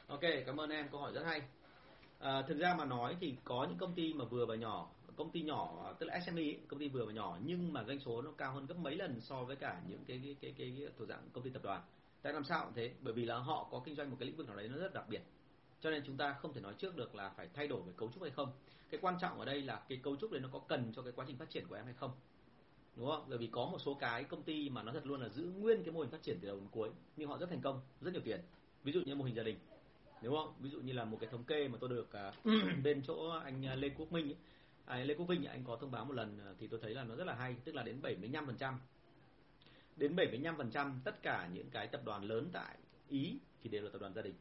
Ok 0.07 0.20
cảm 0.47 0.61
ơn 0.61 0.70
em 0.70 0.88
câu 0.88 1.01
hỏi 1.01 1.12
rất 1.12 1.24
hay. 1.24 1.43
À, 2.18 2.43
thực 2.43 2.59
ra 2.59 2.74
mà 2.74 2.84
nói 2.84 3.16
thì 3.20 3.36
có 3.45 3.66
những 3.68 3.78
công 3.78 3.95
ty 3.95 4.14
mà 4.14 4.24
vừa 4.24 4.47
và 4.47 4.55
nhỏ 4.55 4.91
công 5.21 5.31
ty 5.31 5.43
nhỏ 5.43 5.95
tức 5.99 6.07
là 6.07 6.21
SME 6.21 6.43
công 6.68 6.81
ty 6.81 6.89
vừa 6.89 7.07
và 7.07 7.12
nhỏ 7.12 7.39
nhưng 7.45 7.73
mà 7.73 7.85
doanh 7.85 8.01
số 8.01 8.23
nó 8.23 8.31
cao 8.39 8.53
hơn 8.53 8.66
gấp 8.66 8.75
mấy 8.79 8.97
lần 8.97 9.21
so 9.21 9.45
với 9.45 9.57
cả 9.57 9.83
những 9.89 10.05
cái 10.07 10.21
cái 10.25 10.37
cái 10.41 10.55
cái, 10.59 10.75
cái 10.79 10.89
thuộc 10.99 11.09
dạng 11.09 11.29
công 11.33 11.45
ty 11.45 11.51
tập 11.51 11.62
đoàn. 11.62 11.83
Tại 12.23 12.33
làm 12.33 12.45
sao 12.45 12.64
cũng 12.64 12.75
thế 12.75 12.93
bởi 13.01 13.14
vì 13.14 13.25
là 13.25 13.39
họ 13.39 13.68
có 13.71 13.83
kinh 13.85 13.95
doanh 13.95 14.11
một 14.11 14.16
cái 14.21 14.27
lĩnh 14.27 14.37
vực 14.37 14.47
nào 14.47 14.57
đấy 14.57 14.68
nó 14.68 14.77
rất 14.77 14.95
đặc 14.95 15.05
biệt. 15.09 15.23
Cho 15.81 15.91
nên 15.91 16.03
chúng 16.07 16.16
ta 16.16 16.33
không 16.33 16.53
thể 16.53 16.61
nói 16.61 16.75
trước 16.79 16.97
được 16.97 17.14
là 17.14 17.31
phải 17.37 17.49
thay 17.55 17.68
đổi 17.68 17.83
về 17.83 17.93
cấu 17.97 18.11
trúc 18.12 18.23
hay 18.23 18.31
không. 18.31 18.53
Cái 18.91 19.01
quan 19.03 19.16
trọng 19.21 19.39
ở 19.39 19.45
đây 19.45 19.62
là 19.62 19.83
cái 19.89 19.99
cấu 20.03 20.16
trúc 20.16 20.33
đấy 20.33 20.41
nó 20.41 20.49
có 20.53 20.59
cần 20.68 20.93
cho 20.97 21.03
cái 21.03 21.12
quá 21.16 21.25
trình 21.29 21.37
phát 21.37 21.51
triển 21.51 21.66
của 21.68 21.75
em 21.75 21.85
hay 21.85 21.95
không. 21.95 22.11
Đúng 22.97 23.07
không? 23.07 23.25
Bởi 23.29 23.39
vì 23.39 23.47
có 23.47 23.66
một 23.66 23.79
số 23.79 23.95
cái 23.95 24.25
công 24.25 24.43
ty 24.43 24.71
mà 24.71 24.83
nó 24.83 24.93
thật 24.93 25.07
luôn 25.07 25.21
là 25.21 25.29
giữ 25.29 25.45
nguyên 25.45 25.83
cái 25.85 25.93
mô 25.93 26.01
hình 26.01 26.11
phát 26.11 26.23
triển 26.23 26.39
từ 26.41 26.49
đầu 26.49 26.57
đến 26.57 26.68
cuối 26.71 26.91
nhưng 27.16 27.29
họ 27.29 27.39
rất 27.39 27.49
thành 27.51 27.61
công 27.61 27.81
rất 28.01 28.12
nhiều 28.12 28.23
tiền. 28.25 28.41
Ví 28.85 28.93
dụ 28.93 29.01
như 29.01 29.14
mô 29.14 29.25
hình 29.25 29.35
gia 29.35 29.43
đình. 29.43 29.59
Đúng 30.23 30.37
không? 30.37 30.55
Ví 30.61 30.71
dụ 30.71 30.81
như 30.81 30.93
là 30.93 31.05
một 31.05 31.18
cái 31.21 31.31
thống 31.31 31.45
kê 31.45 31.68
mà 31.68 31.79
tôi 31.81 31.91
được 31.91 32.09
uh, 32.29 32.45
bên 32.83 33.03
chỗ 33.07 33.29
anh 33.29 33.66
à, 33.66 33.75
Lê 33.75 33.89
Quốc 33.89 34.12
Minh 34.12 34.29
ấy, 34.29 34.37
à, 34.91 35.05
Lê 35.05 35.14
Quốc 35.14 35.26
Vinh 35.26 35.45
anh 35.45 35.64
có 35.64 35.76
thông 35.80 35.91
báo 35.91 36.05
một 36.05 36.14
lần 36.14 36.38
ờ, 36.38 36.55
thì 36.59 36.66
tôi 36.66 36.80
thấy 36.82 36.95
là 36.95 37.05
nó 37.05 37.14
rất 37.14 37.24
là 37.24 37.34
hay 37.34 37.57
tức 37.64 37.74
là 37.74 37.82
đến 37.82 38.01
75% 38.03 38.74
đến 39.97 40.16
75% 40.16 40.93
tất 41.05 41.22
cả 41.22 41.49
những 41.53 41.70
cái 41.70 41.86
tập 41.86 42.01
đoàn 42.05 42.24
lớn 42.24 42.51
tại 42.53 42.76
Ý 43.09 43.38
thì 43.62 43.70
đều 43.70 43.82
là 43.82 43.91
tập 43.93 44.01
đoàn 44.01 44.14
gia 44.14 44.22
đình. 44.22 44.34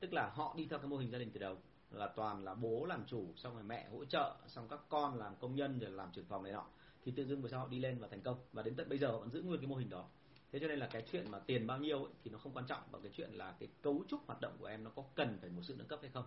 Tức 0.00 0.12
là 0.12 0.30
họ 0.34 0.54
đi 0.56 0.66
theo 0.70 0.78
cái 0.78 0.88
mô 0.88 0.96
hình 0.96 1.10
gia 1.10 1.18
đình 1.18 1.30
từ 1.32 1.40
đầu 1.40 1.56
là 1.90 2.06
toàn 2.06 2.44
là 2.44 2.54
bố 2.54 2.86
làm 2.86 3.04
chủ 3.06 3.26
xong 3.36 3.54
rồi 3.54 3.62
mẹ 3.62 3.88
hỗ 3.88 4.04
trợ 4.04 4.36
xong 4.46 4.68
các 4.68 4.80
con 4.88 5.18
làm 5.18 5.36
công 5.36 5.56
nhân 5.56 5.78
rồi 5.78 5.90
làm 5.90 6.12
trưởng 6.12 6.24
phòng 6.24 6.42
này 6.42 6.52
nọ. 6.52 6.66
Thì 7.04 7.12
tự 7.16 7.24
dưng 7.24 7.42
về 7.42 7.50
sau 7.50 7.60
họ 7.60 7.68
đi 7.68 7.78
lên 7.78 7.98
và 7.98 8.08
thành 8.08 8.20
công 8.20 8.38
và 8.52 8.62
đến 8.62 8.74
tận 8.74 8.88
bây 8.88 8.98
giờ 8.98 9.10
họ 9.10 9.18
vẫn 9.18 9.30
giữ 9.30 9.42
nguyên 9.42 9.60
cái 9.60 9.68
mô 9.68 9.76
hình 9.76 9.90
đó. 9.90 10.08
Thế 10.52 10.58
cho 10.58 10.66
nên 10.66 10.78
là 10.78 10.86
cái 10.86 11.04
chuyện 11.12 11.30
mà 11.30 11.38
tiền 11.38 11.66
bao 11.66 11.78
nhiêu 11.78 12.04
ấy, 12.04 12.12
thì 12.24 12.30
nó 12.30 12.38
không 12.38 12.52
quan 12.52 12.66
trọng 12.66 12.82
bằng 12.92 13.02
cái 13.02 13.12
chuyện 13.14 13.30
là 13.32 13.54
cái 13.58 13.68
cấu 13.82 14.04
trúc 14.08 14.26
hoạt 14.26 14.40
động 14.40 14.52
của 14.58 14.66
em 14.66 14.84
nó 14.84 14.90
có 14.90 15.04
cần 15.14 15.38
phải 15.40 15.50
một 15.50 15.62
sự 15.62 15.74
nâng 15.78 15.88
cấp 15.88 15.98
hay 16.02 16.10
không. 16.14 16.24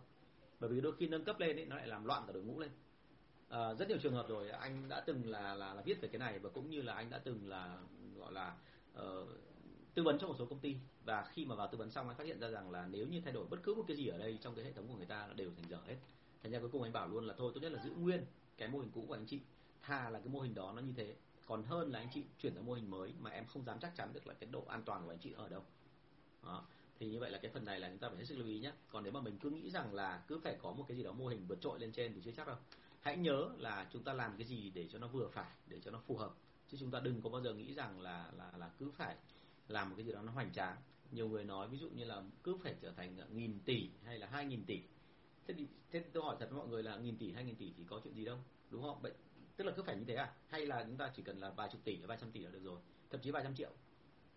Bởi 0.59 0.69
vì 0.69 0.81
đôi 0.81 0.95
khi 0.97 1.07
nâng 1.07 1.23
cấp 1.23 1.39
lên 1.39 1.59
ấy, 1.59 1.65
nó 1.65 1.75
lại 1.75 1.87
làm 1.87 2.05
loạn 2.05 2.23
cả 2.27 2.33
đội 2.33 2.43
ngũ 2.43 2.59
lên 2.59 2.71
à, 3.51 3.73
rất 3.73 3.87
nhiều 3.89 3.97
trường 3.97 4.13
hợp 4.13 4.27
rồi 4.29 4.49
anh 4.49 4.89
đã 4.89 4.99
từng 4.99 5.29
là, 5.29 5.55
là 5.55 5.73
là 5.73 5.81
viết 5.81 6.01
về 6.01 6.07
cái 6.07 6.19
này 6.19 6.39
và 6.39 6.49
cũng 6.49 6.69
như 6.69 6.81
là 6.81 6.93
anh 6.93 7.09
đã 7.09 7.17
từng 7.17 7.49
là 7.49 7.77
gọi 8.17 8.33
là 8.33 8.55
uh, 8.97 9.27
tư 9.93 10.03
vấn 10.03 10.19
cho 10.19 10.27
một 10.27 10.35
số 10.39 10.45
công 10.45 10.59
ty. 10.59 10.75
Và 11.05 11.29
khi 11.33 11.45
mà 11.45 11.55
vào 11.55 11.67
tư 11.71 11.77
vấn 11.77 11.91
xong 11.91 12.07
anh 12.07 12.17
phát 12.17 12.27
hiện 12.27 12.39
ra 12.39 12.47
rằng 12.47 12.71
là 12.71 12.87
nếu 12.91 13.07
như 13.07 13.21
thay 13.21 13.33
đổi 13.33 13.45
bất 13.49 13.57
cứ 13.63 13.73
một 13.73 13.83
cái 13.87 13.97
gì 13.97 14.07
ở 14.07 14.17
đây 14.17 14.37
trong 14.41 14.55
cái 14.55 14.65
hệ 14.65 14.71
thống 14.71 14.87
của 14.87 14.95
người 14.95 15.05
ta 15.05 15.27
là 15.27 15.33
đều 15.33 15.51
thành 15.55 15.69
dở 15.69 15.77
hết. 15.87 15.95
Thành 16.43 16.51
ra 16.51 16.59
cuối 16.59 16.69
cùng 16.71 16.83
anh 16.83 16.93
bảo 16.93 17.07
luôn 17.07 17.27
là 17.27 17.33
thôi 17.37 17.51
tốt 17.55 17.61
nhất 17.61 17.71
là 17.71 17.83
giữ 17.83 17.91
nguyên 17.91 18.25
cái 18.57 18.69
mô 18.69 18.79
hình 18.79 18.91
cũ 18.93 19.05
của 19.07 19.13
anh 19.13 19.25
chị 19.25 19.39
thà 19.81 20.09
là 20.09 20.19
cái 20.19 20.27
mô 20.27 20.39
hình 20.39 20.55
đó 20.55 20.73
nó 20.75 20.81
như 20.81 20.93
thế. 20.97 21.15
Còn 21.45 21.63
hơn 21.63 21.91
là 21.91 21.99
anh 21.99 22.09
chị 22.13 22.23
chuyển 22.41 22.53
sang 22.55 22.65
mô 22.65 22.73
hình 22.73 22.91
mới 22.91 23.13
mà 23.19 23.29
em 23.29 23.45
không 23.45 23.65
dám 23.65 23.79
chắc 23.79 23.95
chắn 23.95 24.13
được 24.13 24.27
là 24.27 24.33
cái 24.33 24.49
độ 24.51 24.63
an 24.67 24.83
toàn 24.85 25.05
của 25.05 25.11
anh 25.11 25.19
chị 25.19 25.33
ở 25.37 25.49
đâu. 25.49 25.63
Đó. 26.43 26.65
thì 26.99 27.09
như 27.09 27.19
vậy 27.19 27.31
là 27.31 27.37
cái 27.37 27.51
phần 27.51 27.65
này 27.65 27.79
là 27.79 27.89
chúng 27.89 27.97
ta 27.97 28.09
phải 28.09 28.17
hết 28.17 28.25
sức 28.25 28.37
lưu 28.37 28.47
ý 28.47 28.59
nhé. 28.59 28.71
Còn 28.89 29.03
nếu 29.03 29.13
mà 29.13 29.21
mình 29.21 29.37
cứ 29.41 29.49
nghĩ 29.49 29.69
rằng 29.69 29.93
là 29.93 30.23
cứ 30.27 30.39
phải 30.39 30.57
có 30.61 30.71
một 30.71 30.85
cái 30.87 30.97
gì 30.97 31.03
đó 31.03 31.11
mô 31.11 31.27
hình 31.27 31.45
vượt 31.47 31.61
trội 31.61 31.79
lên 31.79 31.91
trên 31.91 32.13
thì 32.13 32.21
chưa 32.25 32.31
chắc 32.31 32.47
đâu 32.47 32.55
hãy 33.01 33.17
nhớ 33.17 33.49
là 33.57 33.87
chúng 33.93 34.03
ta 34.03 34.13
làm 34.13 34.37
cái 34.37 34.47
gì 34.47 34.69
để 34.69 34.87
cho 34.91 34.99
nó 34.99 35.07
vừa 35.07 35.27
phải, 35.27 35.51
để 35.67 35.79
cho 35.79 35.91
nó 35.91 35.99
phù 36.07 36.17
hợp. 36.17 36.33
Chứ 36.67 36.77
chúng 36.79 36.91
ta 36.91 36.99
đừng 36.99 37.21
có 37.21 37.29
bao 37.29 37.41
giờ 37.41 37.53
nghĩ 37.53 37.73
rằng 37.73 38.01
là 38.01 38.31
là 38.37 38.51
là 38.57 38.71
cứ 38.77 38.91
phải 38.91 39.15
làm 39.67 39.89
một 39.89 39.95
cái 39.97 40.05
gì 40.05 40.11
đó 40.11 40.21
nó 40.21 40.31
hoành 40.31 40.53
tráng. 40.53 40.77
Nhiều 41.11 41.29
người 41.29 41.43
nói 41.43 41.67
ví 41.67 41.77
dụ 41.77 41.89
như 41.89 42.03
là 42.03 42.23
cứ 42.43 42.57
phải 42.63 42.75
trở 42.81 42.91
thành 42.91 43.19
nghìn 43.31 43.59
tỷ 43.59 43.89
hay 44.05 44.19
là 44.19 44.27
hai 44.27 44.45
nghìn 44.45 44.65
tỷ. 44.65 44.81
Thế 45.47 45.53
thì, 45.53 45.67
thế 45.91 45.99
tôi 46.13 46.23
hỏi 46.23 46.35
thật 46.39 46.47
với 46.49 46.59
mọi 46.59 46.67
người 46.67 46.83
là 46.83 46.97
nghìn 46.97 47.17
tỷ, 47.17 47.31
hai 47.31 47.43
nghìn 47.43 47.55
tỷ 47.55 47.73
thì 47.77 47.83
có 47.89 48.01
chuyện 48.03 48.13
gì 48.13 48.25
đâu, 48.25 48.37
đúng 48.69 48.81
không? 48.81 49.01
Vậy 49.01 49.13
tức 49.55 49.63
là 49.63 49.73
cứ 49.75 49.83
phải 49.83 49.95
như 49.95 50.03
thế 50.07 50.15
à? 50.15 50.33
Hay 50.47 50.65
là 50.65 50.83
chúng 50.83 50.97
ta 50.97 51.11
chỉ 51.15 51.23
cần 51.23 51.39
là 51.39 51.49
vài 51.49 51.69
chục 51.71 51.81
tỷ, 51.83 51.95
vài 51.95 52.17
trăm 52.21 52.31
tỷ 52.31 52.39
là 52.39 52.49
được 52.51 52.63
rồi, 52.63 52.79
thậm 53.09 53.21
chí 53.21 53.31
vài 53.31 53.43
trăm 53.43 53.55
triệu. 53.55 53.71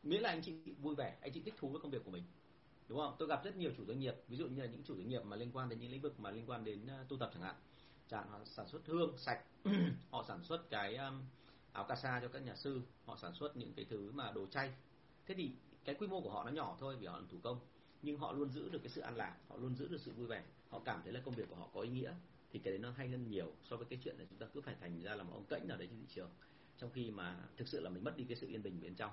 Miễn 0.03 0.21
là 0.21 0.29
anh 0.29 0.43
chị 0.43 0.53
vui 0.83 0.95
vẻ, 0.95 1.17
anh 1.21 1.33
chị 1.33 1.41
thích 1.41 1.55
thú 1.59 1.69
với 1.69 1.81
công 1.81 1.91
việc 1.91 2.05
của 2.05 2.11
mình, 2.11 2.23
đúng 2.89 2.99
không? 2.99 3.17
Tôi 3.19 3.29
gặp 3.29 3.45
rất 3.45 3.57
nhiều 3.57 3.71
chủ 3.77 3.85
doanh 3.85 3.99
nghiệp, 3.99 4.15
ví 4.29 4.37
dụ 4.37 4.47
như 4.47 4.62
là 4.62 4.67
những 4.67 4.83
chủ 4.85 4.97
doanh 4.97 5.09
nghiệp 5.09 5.21
mà 5.25 5.37
liên 5.37 5.51
quan 5.53 5.69
đến 5.69 5.81
những 5.81 5.93
lĩnh 5.93 6.01
vực 6.01 6.21
mà 6.21 6.31
liên 6.31 6.51
quan 6.51 6.65
đến 6.65 6.87
ờ, 6.87 7.05
tu 7.09 7.17
tập 7.17 7.31
chẳng 7.35 7.43
hạn 7.43 7.55
chẳng 8.09 8.31
họ 8.31 8.39
sản 8.45 8.69
xuất 8.69 8.87
hương 8.87 9.19
sạch. 9.19 9.45
Họ 10.11 10.25
sản 10.29 10.43
xuất 10.43 10.71
cái 10.71 10.97
um, 10.97 11.23
áo 11.73 11.85
cà 11.85 11.97
sa 11.97 12.21
cho 12.23 12.29
các 12.29 12.43
nhà 12.43 12.57
sư. 12.57 12.81
Họ 13.05 13.17
sản 13.17 13.35
xuất 13.35 13.57
những 13.57 13.73
cái 13.77 13.85
thứ 13.91 14.11
mà 14.13 14.33
đồ 14.33 14.47
chay. 14.47 14.75
Thế 15.27 15.35
thì 15.35 15.51
cái 15.85 15.95
quy 15.95 16.07
mô 16.07 16.21
của 16.21 16.31
họ 16.31 16.45
nó 16.45 16.51
nhỏ 16.51 16.77
thôi 16.81 16.97
vì 17.01 17.07
họ 17.07 17.17
làm 17.17 17.29
thủ 17.29 17.39
công. 17.43 17.61
Nhưng 18.03 18.19
họ 18.19 18.33
luôn 18.33 18.51
giữ 18.51 18.69
được 18.69 18.79
cái 18.83 18.89
sự 18.89 19.01
an 19.01 19.17
lạc. 19.17 19.37
Họ 19.49 19.57
luôn 19.57 19.75
giữ 19.75 19.89
được 19.89 20.01
sự 20.01 20.13
vui 20.13 20.27
vẻ. 20.27 20.45
Họ 20.69 20.81
cảm 20.85 21.01
thấy 21.05 21.13
là 21.13 21.21
công 21.25 21.35
việc 21.35 21.49
của 21.49 21.57
họ 21.57 21.69
có 21.75 21.81
ý 21.81 21.91
nghĩa. 21.91 22.15
Thì 22.53 22.59
cái 22.59 22.73
đấy 22.73 22.79
nó 22.79 22.91
hay 22.91 23.09
hơn 23.09 23.31
nhiều 23.31 23.53
so 23.63 23.77
với 23.77 23.87
cái 23.91 23.99
chuyện 24.05 24.17
là 24.19 24.25
chúng 24.31 24.39
ta 24.39 24.47
cứ 24.55 24.61
phải 24.61 24.75
thành 24.81 25.01
ra 25.03 25.15
là 25.15 25.23
một 25.23 25.33
ông 25.35 25.45
cẫnh 25.45 25.69
nào 25.69 25.79
đấy 25.79 25.87
trên 25.91 26.01
thị 26.01 26.07
trường. 26.15 26.31
Trong 26.79 26.91
khi 26.91 27.11
mà 27.11 27.37
thực 27.57 27.69
sự 27.69 27.81
là 27.81 27.91
mình 27.91 28.05
mất 28.05 28.17
đi 28.17 28.25
cái 28.25 28.37
sự 28.37 28.47
yên 28.49 28.63
bình 28.63 28.81
bên 28.83 28.95
trong. 28.95 29.11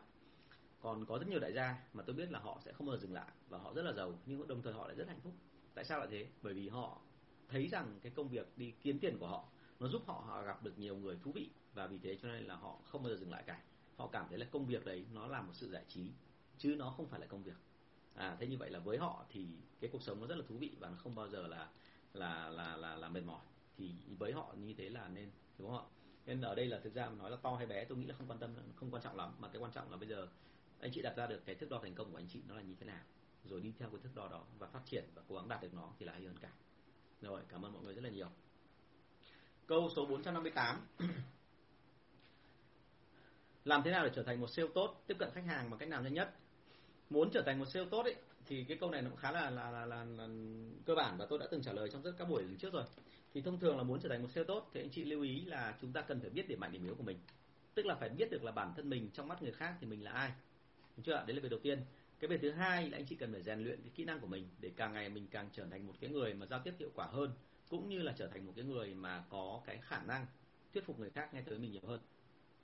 Còn 0.82 1.06
có 1.06 1.18
rất 1.18 1.28
nhiều 1.28 1.40
đại 1.40 1.54
gia 1.54 1.84
mà 1.94 2.04
tôi 2.04 2.16
biết 2.16 2.32
là 2.32 2.40
họ 2.40 2.62
sẽ 2.66 2.74
không 2.74 2.88
bao 2.88 2.98
giờ 2.98 3.02
dừng 3.02 3.14
lại 3.14 3.32
và 3.50 3.58
họ 3.58 3.74
rất 3.74 3.82
là 3.82 3.94
giàu 3.94 4.20
nhưng 4.26 4.48
đồng 4.48 4.62
thời 4.62 4.74
họ 4.74 4.88
lại 4.88 4.96
rất 4.96 5.08
hạnh 5.08 5.20
phúc. 5.24 5.34
Tại 5.74 5.86
sao 5.86 6.00
lại 6.00 6.08
thế? 6.12 6.28
Bởi 6.42 6.54
vì 6.54 6.70
họ 6.70 7.02
thấy 7.52 7.68
rằng 7.68 8.00
cái 8.02 8.12
công 8.16 8.30
việc 8.30 8.58
đi 8.58 8.74
kiếm 8.82 9.00
tiền 9.00 9.18
của 9.20 9.28
họ 9.28 9.46
nó 9.80 9.88
giúp 9.88 10.02
họ, 10.08 10.24
họ 10.28 10.44
gặp 10.44 10.64
được 10.64 10.80
nhiều 10.80 10.96
người 10.96 11.18
thú 11.24 11.32
vị. 11.32 11.50
Và 11.74 11.88
vì 11.88 11.98
thế 11.98 12.18
cho 12.22 12.28
nên 12.28 12.44
là 12.44 12.56
họ 12.56 12.80
không 12.84 13.04
bao 13.04 13.10
giờ 13.10 13.18
dừng 13.18 13.32
lại 13.32 13.44
cả. 13.48 13.62
Họ 13.98 14.08
cảm 14.08 14.26
thấy 14.30 14.38
là 14.38 14.46
công 14.52 14.66
việc 14.66 14.86
đấy 14.86 15.06
nó 15.14 15.28
là 15.28 15.42
một 15.42 15.54
sự 15.54 15.70
giải 15.70 15.84
trí 15.88 16.12
chứ 16.58 16.76
nó 16.78 16.90
không 16.90 17.08
phải 17.08 17.20
là 17.20 17.26
công 17.26 17.44
việc. 17.44 17.58
À 18.16 18.38
thế 18.40 18.48
như 18.48 18.58
vậy 18.58 18.70
là 18.70 18.80
với 18.80 18.98
họ 18.98 19.26
thì 19.30 19.48
cái 19.80 19.90
cuộc 19.94 20.02
sống 20.02 20.22
nó 20.22 20.28
rất 20.28 20.36
là 20.36 20.44
thú 20.48 20.56
vị 20.58 20.72
và 20.80 20.90
nó 20.90 20.98
không 20.98 21.16
bao 21.16 21.28
giờ 21.28 21.48
là 21.48 21.70
là 22.14 22.50
là 22.50 22.78
là 22.78 22.96
là 22.96 23.10
mệt 23.10 23.22
mỏi. 23.22 23.46
Thì 23.78 23.92
với 24.20 24.34
họ 24.34 24.56
như 24.58 24.74
thế 24.74 24.90
là 24.90 25.08
nên 25.08 25.32
đúng 25.58 25.70
không 25.70 25.78
ạ? 25.78 25.86
Nên 26.26 26.42
ở 26.42 26.56
đây 26.56 26.68
là 26.68 26.80
thực 26.80 26.94
ra 26.94 27.10
mà 27.10 27.16
nói 27.16 27.32
là 27.32 27.38
to 27.38 27.56
hay 27.56 27.66
bé 27.66 27.86
tôi 27.86 27.98
nghĩ 27.98 28.06
là 28.06 28.16
không 28.18 28.28
quan 28.28 28.40
tâm 28.40 28.56
không 28.76 28.92
quan 28.92 29.04
trọng 29.04 29.16
lắm. 29.16 29.36
Mà 29.40 29.48
cái 29.48 29.62
quan 29.62 29.72
trọng 29.72 29.92
là 29.92 29.98
bây 29.98 30.08
giờ 30.08 30.28
anh 30.80 30.92
chị 30.94 31.02
đặt 31.02 31.14
ra 31.18 31.28
được 31.28 31.46
cái 31.46 31.56
thước 31.56 31.70
đo 31.70 31.80
thành 31.80 31.96
công 31.96 32.12
của 32.12 32.18
anh 32.18 32.28
chị 32.28 32.42
nó 32.48 32.56
là 32.56 32.62
như 32.62 32.76
thế 32.80 32.86
nào? 32.86 33.04
Rồi 33.46 33.62
đi 33.62 33.74
theo 33.80 33.90
cái 33.90 34.00
thước 34.04 34.16
đo 34.16 34.28
đó 34.28 34.46
và 34.60 34.68
phát 34.68 34.82
triển 34.86 35.06
và 35.16 35.22
cố 35.28 35.36
gắng 35.36 35.48
đạt 35.48 35.62
được 35.62 35.74
nó 35.74 35.94
thì 36.00 36.06
là 36.06 36.14
hay 36.14 36.24
hơn 36.24 36.38
cả 36.42 36.52
rồi 37.22 37.42
cảm 37.50 37.66
ơn 37.66 37.74
mọi 37.74 37.84
người 37.84 37.94
rất 37.94 38.04
là 38.04 38.10
nhiều. 38.10 38.28
Câu 39.68 39.90
số 39.96 40.06
458 40.06 40.88
làm 43.66 43.82
thế 43.84 43.92
nào 43.92 44.06
để 44.06 44.12
trở 44.16 44.24
thành 44.24 44.42
một 44.42 44.48
sale 44.48 44.68
tốt 44.74 45.04
tiếp 45.08 45.16
cận 45.20 45.30
khách 45.34 45.46
hàng 45.46 45.70
bằng 45.70 45.80
cách 45.80 45.90
nào 45.90 46.04
nhanh 46.04 46.14
nhất? 46.14 46.34
Muốn 47.10 47.30
trở 47.34 47.42
thành 47.46 47.60
một 47.60 47.66
sale 47.66 47.88
tốt 47.92 48.04
ấy 48.04 48.16
thì 48.46 48.64
cái 48.64 48.78
câu 48.78 48.92
này 48.92 49.02
nó 49.02 49.10
cũng 49.10 49.20
khá 49.20 49.32
là 49.32 49.50
là, 49.50 49.72
là, 49.72 49.86
là, 49.86 50.04
là 50.04 50.28
cơ 50.86 50.96
bản 50.96 51.18
và 51.18 51.26
tôi 51.26 51.40
đã 51.40 51.48
từng 51.52 51.62
trả 51.62 51.74
lời 51.74 51.90
trong 51.94 52.02
rất 52.02 52.12
các 52.18 52.30
buổi 52.30 52.44
trước 52.60 52.74
rồi. 52.74 52.84
Thì 53.34 53.42
thông 53.42 53.60
thường 53.60 53.78
là 53.78 53.84
muốn 53.84 54.00
trở 54.00 54.10
thành 54.10 54.22
một 54.22 54.30
sale 54.36 54.46
tốt 54.48 54.70
thì 54.74 54.82
anh 54.82 54.90
chị 54.90 55.04
lưu 55.04 55.22
ý 55.22 55.46
là 55.46 55.78
chúng 55.82 55.94
ta 55.94 56.02
cần 56.02 56.20
phải 56.22 56.30
biết 56.30 56.48
điểm 56.48 56.60
mạnh 56.60 56.72
điểm 56.72 56.84
yếu 56.84 56.96
của 56.96 57.04
mình. 57.04 57.18
Tức 57.74 57.86
là 57.86 57.96
phải 57.96 58.10
biết 58.10 58.32
được 58.32 58.44
là 58.44 58.52
bản 58.52 58.74
thân 58.76 58.90
mình 58.90 59.10
trong 59.14 59.28
mắt 59.28 59.42
người 59.42 59.52
khác 59.52 59.76
thì 59.82 59.88
mình 59.88 60.04
là 60.04 60.12
ai. 60.12 60.32
Đúng 60.98 61.04
chưa 61.04 61.24
đấy 61.28 61.36
là 61.36 61.42
việc 61.42 61.52
đầu 61.52 61.60
tiên 61.60 61.80
cái 62.22 62.28
việc 62.28 62.42
thứ 62.42 62.52
hai 62.52 62.90
là 62.90 62.98
anh 62.98 63.06
chị 63.06 63.16
cần 63.16 63.34
phải 63.34 63.44
rèn 63.44 63.60
luyện 63.60 63.82
cái 63.82 63.92
kỹ 63.96 64.06
năng 64.06 64.20
của 64.20 64.28
mình 64.28 64.48
để 64.60 64.72
càng 64.76 64.94
ngày 64.94 65.10
mình 65.10 65.28
càng 65.32 65.50
trở 65.54 65.66
thành 65.66 65.88
một 65.88 65.94
cái 66.02 66.10
người 66.10 66.34
mà 66.34 66.46
giao 66.46 66.60
tiếp 66.64 66.74
hiệu 66.80 66.92
quả 66.96 67.06
hơn 67.06 67.32
cũng 67.70 67.90
như 67.90 68.02
là 68.02 68.14
trở 68.18 68.28
thành 68.28 68.46
một 68.46 68.54
cái 68.56 68.66
người 68.66 68.94
mà 68.94 69.24
có 69.30 69.62
cái 69.66 69.80
khả 69.82 70.04
năng 70.04 70.26
thuyết 70.74 70.86
phục 70.86 71.00
người 71.00 71.10
khác 71.10 71.34
nghe 71.34 71.42
tới 71.42 71.60
mình 71.60 71.72
nhiều 71.72 71.82
hơn. 71.88 72.02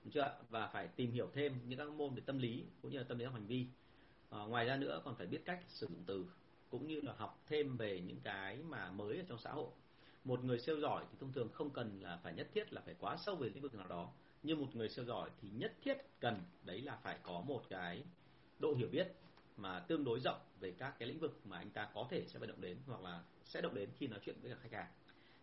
Đúng 0.03 0.11
chưa 0.11 0.37
và 0.49 0.67
phải 0.67 0.87
tìm 0.87 1.11
hiểu 1.11 1.29
thêm 1.33 1.53
những 1.67 1.79
các 1.79 1.89
môn 1.89 2.15
về 2.15 2.21
tâm 2.25 2.37
lý 2.37 2.63
cũng 2.81 2.91
như 2.91 2.97
là 2.97 3.03
tâm 3.03 3.19
lý 3.19 3.25
học 3.25 3.33
hành 3.33 3.47
vi. 3.47 3.65
À, 4.29 4.39
ngoài 4.39 4.65
ra 4.65 4.77
nữa 4.77 5.01
còn 5.05 5.15
phải 5.15 5.27
biết 5.27 5.41
cách 5.45 5.59
sử 5.67 5.87
dụng 5.87 6.03
từ 6.05 6.25
cũng 6.69 6.87
như 6.87 7.01
là 7.01 7.13
học 7.17 7.43
thêm 7.47 7.77
về 7.77 7.99
những 7.99 8.19
cái 8.23 8.57
mà 8.57 8.91
mới 8.91 9.17
ở 9.17 9.23
trong 9.27 9.39
xã 9.39 9.51
hội. 9.51 9.69
Một 10.23 10.43
người 10.43 10.59
siêu 10.59 10.79
giỏi 10.79 11.05
thì 11.11 11.17
thông 11.19 11.33
thường 11.33 11.49
không 11.53 11.69
cần 11.69 11.99
là 12.01 12.19
phải 12.23 12.33
nhất 12.33 12.47
thiết 12.53 12.73
là 12.73 12.81
phải 12.85 12.95
quá 12.99 13.17
sâu 13.17 13.35
về 13.35 13.49
lĩnh 13.49 13.63
vực 13.63 13.75
nào 13.75 13.87
đó 13.87 14.11
nhưng 14.43 14.59
một 14.59 14.75
người 14.75 14.89
siêu 14.89 15.05
giỏi 15.05 15.29
thì 15.41 15.49
nhất 15.49 15.73
thiết 15.81 15.97
cần 16.19 16.41
đấy 16.63 16.81
là 16.81 16.95
phải 17.03 17.19
có 17.23 17.41
một 17.41 17.63
cái 17.69 18.03
độ 18.59 18.73
hiểu 18.73 18.87
biết 18.91 19.07
mà 19.57 19.79
tương 19.79 20.03
đối 20.03 20.19
rộng 20.19 20.39
về 20.59 20.71
các 20.71 20.95
cái 20.99 21.07
lĩnh 21.07 21.19
vực 21.19 21.39
mà 21.43 21.57
anh 21.57 21.69
ta 21.69 21.89
có 21.93 22.07
thể 22.09 22.25
sẽ 22.27 22.39
phải 22.39 22.47
động 22.47 22.61
đến 22.61 22.77
hoặc 22.85 23.01
là 23.01 23.23
sẽ 23.45 23.61
động 23.61 23.75
đến 23.75 23.89
khi 23.97 24.07
nói 24.07 24.19
chuyện 24.23 24.35
với 24.41 24.51
cả 24.51 24.57
khách 24.61 24.71
hàng. 24.71 24.91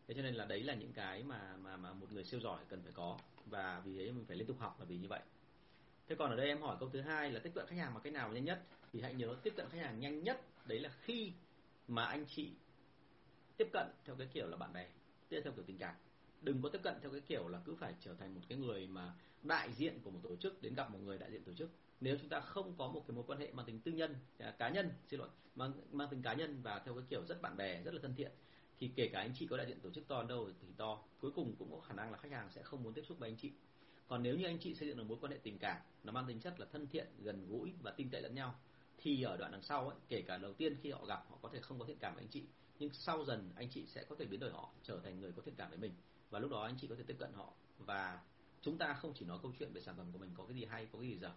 Thế 0.09 0.15
cho 0.15 0.23
nên 0.23 0.35
là 0.35 0.45
đấy 0.45 0.63
là 0.63 0.75
những 0.75 0.93
cái 0.93 1.23
mà 1.23 1.57
mà 1.57 1.77
mà 1.77 1.93
một 1.93 2.13
người 2.13 2.25
siêu 2.25 2.41
giỏi 2.41 2.61
cần 2.69 2.83
phải 2.83 2.93
có 2.93 3.19
và 3.47 3.83
vì 3.85 3.97
thế 3.99 4.13
mình 4.13 4.25
phải 4.29 4.37
liên 4.37 4.47
tục 4.47 4.57
học 4.61 4.81
là 4.81 4.85
vì 4.85 4.97
như 4.97 5.09
vậy. 5.09 5.21
Thế 6.09 6.15
còn 6.15 6.31
ở 6.31 6.37
đây 6.37 6.47
em 6.47 6.63
hỏi 6.63 6.77
câu 6.81 6.89
thứ 6.93 7.01
hai 7.01 7.33
là 7.33 7.41
tiếp 7.41 7.51
cận 7.55 7.67
khách 7.67 7.77
hàng 7.77 7.95
bằng 7.95 8.03
cách 8.03 8.13
nào 8.13 8.33
nhanh 8.33 8.45
nhất? 8.45 8.63
Thì 8.93 9.01
hãy 9.01 9.15
nhớ 9.15 9.37
tiếp 9.43 9.55
cận 9.57 9.67
khách 9.71 9.81
hàng 9.81 10.01
nhanh 10.01 10.23
nhất, 10.23 10.41
đấy 10.67 10.81
là 10.81 10.91
khi 11.01 11.33
mà 11.89 12.05
anh 12.05 12.27
chị 12.29 12.53
tiếp 13.57 13.69
cận 13.73 13.87
theo 14.05 14.17
cái 14.17 14.29
kiểu 14.33 14.49
là 14.49 14.57
bạn 14.57 14.73
bè, 14.73 14.89
tiếp 15.29 15.41
theo 15.45 15.53
kiểu 15.53 15.65
tình 15.67 15.79
cảm 15.79 15.95
đừng 16.45 16.63
có 16.63 16.69
tiếp 16.69 16.81
cận 16.83 16.95
theo 17.03 17.11
cái 17.11 17.21
kiểu 17.21 17.49
là 17.49 17.61
cứ 17.65 17.75
phải 17.75 17.95
trở 18.01 18.15
thành 18.15 18.35
một 18.35 18.41
cái 18.49 18.59
người 18.59 18.87
mà 18.87 19.15
đại 19.43 19.73
diện 19.73 20.01
của 20.05 20.11
một 20.11 20.21
tổ 20.23 20.37
chức 20.37 20.63
đến 20.63 20.75
gặp 20.75 20.91
một 20.91 20.99
người 21.05 21.19
đại 21.19 21.31
diện 21.31 21.45
tổ 21.45 21.53
chức. 21.53 21.71
Nếu 22.01 22.17
chúng 22.21 22.29
ta 22.29 22.41
không 22.41 22.75
có 22.79 22.89
một 22.89 23.05
cái 23.09 23.15
mối 23.15 23.25
quan 23.27 23.39
hệ 23.39 23.53
mang 23.53 23.67
tính 23.67 23.81
tư 23.81 23.93
nhân 23.93 24.17
à, 24.39 24.55
cá 24.59 24.69
nhân 24.69 24.91
xin 25.07 25.21
lỗi 25.21 25.29
mang 25.55 25.73
mang 25.93 26.09
tính 26.11 26.23
cá 26.23 26.35
nhân 26.35 26.61
và 26.63 26.83
theo 26.85 26.95
cái 26.95 27.05
kiểu 27.09 27.25
rất 27.29 27.43
bạn 27.43 27.57
bè 27.57 27.83
rất 27.83 27.95
là 27.95 28.01
thân 28.03 28.15
thiện 28.17 28.33
thì 28.79 28.91
kể 28.97 29.09
cả 29.13 29.21
anh 29.21 29.33
chị 29.39 29.47
có 29.47 29.57
đại 29.57 29.67
diện 29.67 29.81
tổ 29.81 29.91
chức 29.91 30.09
to 30.09 30.23
đâu 30.23 30.51
thì 30.61 30.69
to 30.77 31.03
cuối 31.21 31.31
cùng 31.35 31.57
cũng 31.59 31.73
có 31.73 31.81
khả 31.81 31.95
năng 31.95 32.13
là 32.13 32.19
khách 32.19 32.33
hàng 32.33 32.51
sẽ 32.51 32.63
không 32.63 32.83
muốn 32.83 32.95
tiếp 32.95 33.03
xúc 33.09 33.19
với 33.19 33.31
anh 33.31 33.37
chị. 33.37 33.53
Còn 34.09 34.23
nếu 34.23 34.37
như 34.37 34.45
anh 34.45 34.59
chị 34.59 34.75
xây 34.75 34.89
dựng 34.89 34.97
được 34.97 35.05
mối 35.05 35.19
quan 35.21 35.33
hệ 35.33 35.39
tình 35.43 35.59
cảm 35.59 35.77
nó 36.05 36.13
mang 36.13 36.27
tính 36.27 36.41
chất 36.41 36.61
là 36.61 36.67
thân 36.73 36.87
thiện 36.87 37.07
gần 37.19 37.47
gũi 37.49 37.73
và 37.83 37.91
tin 37.91 38.09
cậy 38.11 38.23
lẫn 38.23 38.35
nhau 38.35 38.55
thì 38.99 39.23
ở 39.23 39.37
đoạn 39.37 39.53
đằng 39.53 39.63
sau 39.63 39.89
ấy, 39.89 39.97
kể 40.09 40.23
cả 40.23 40.39
đầu 40.39 40.53
tiên 40.55 40.77
khi 40.83 40.91
họ 40.91 41.07
gặp 41.07 41.27
họ 41.31 41.39
có 41.43 41.49
thể 41.53 41.61
không 41.61 41.79
có 41.79 41.85
thiện 41.85 41.99
cảm 42.01 42.15
với 42.15 42.25
anh 42.25 42.31
chị 42.31 42.45
nhưng 42.79 42.91
sau 42.93 43.25
dần 43.25 43.51
anh 43.57 43.69
chị 43.71 43.87
sẽ 43.87 44.05
có 44.09 44.17
thể 44.19 44.25
biến 44.25 44.41
đổi 44.41 44.51
họ 44.51 44.71
trở 44.83 45.01
thành 45.05 45.21
người 45.21 45.33
có 45.33 45.43
thiện 45.43 45.55
cảm 45.55 45.69
với 45.69 45.79
mình 45.79 45.93
và 46.31 46.39
lúc 46.39 46.51
đó 46.51 46.63
anh 46.63 46.77
chị 46.81 46.87
có 46.87 46.95
thể 46.95 47.05
tiếp 47.07 47.17
cận 47.19 47.33
họ. 47.33 47.53
Và 47.79 48.21
chúng 48.63 48.79
ta 48.79 48.95
không 48.95 49.13
chỉ 49.15 49.25
nói 49.25 49.39
câu 49.43 49.53
chuyện 49.59 49.73
về 49.73 49.81
sản 49.81 49.97
phẩm 49.97 50.07
của 50.13 50.19
mình 50.19 50.31
có 50.37 50.45
cái 50.45 50.57
gì 50.57 50.65
hay 50.65 50.87
có 50.93 50.99
cái 50.99 51.09
gì 51.09 51.17
dở 51.17 51.31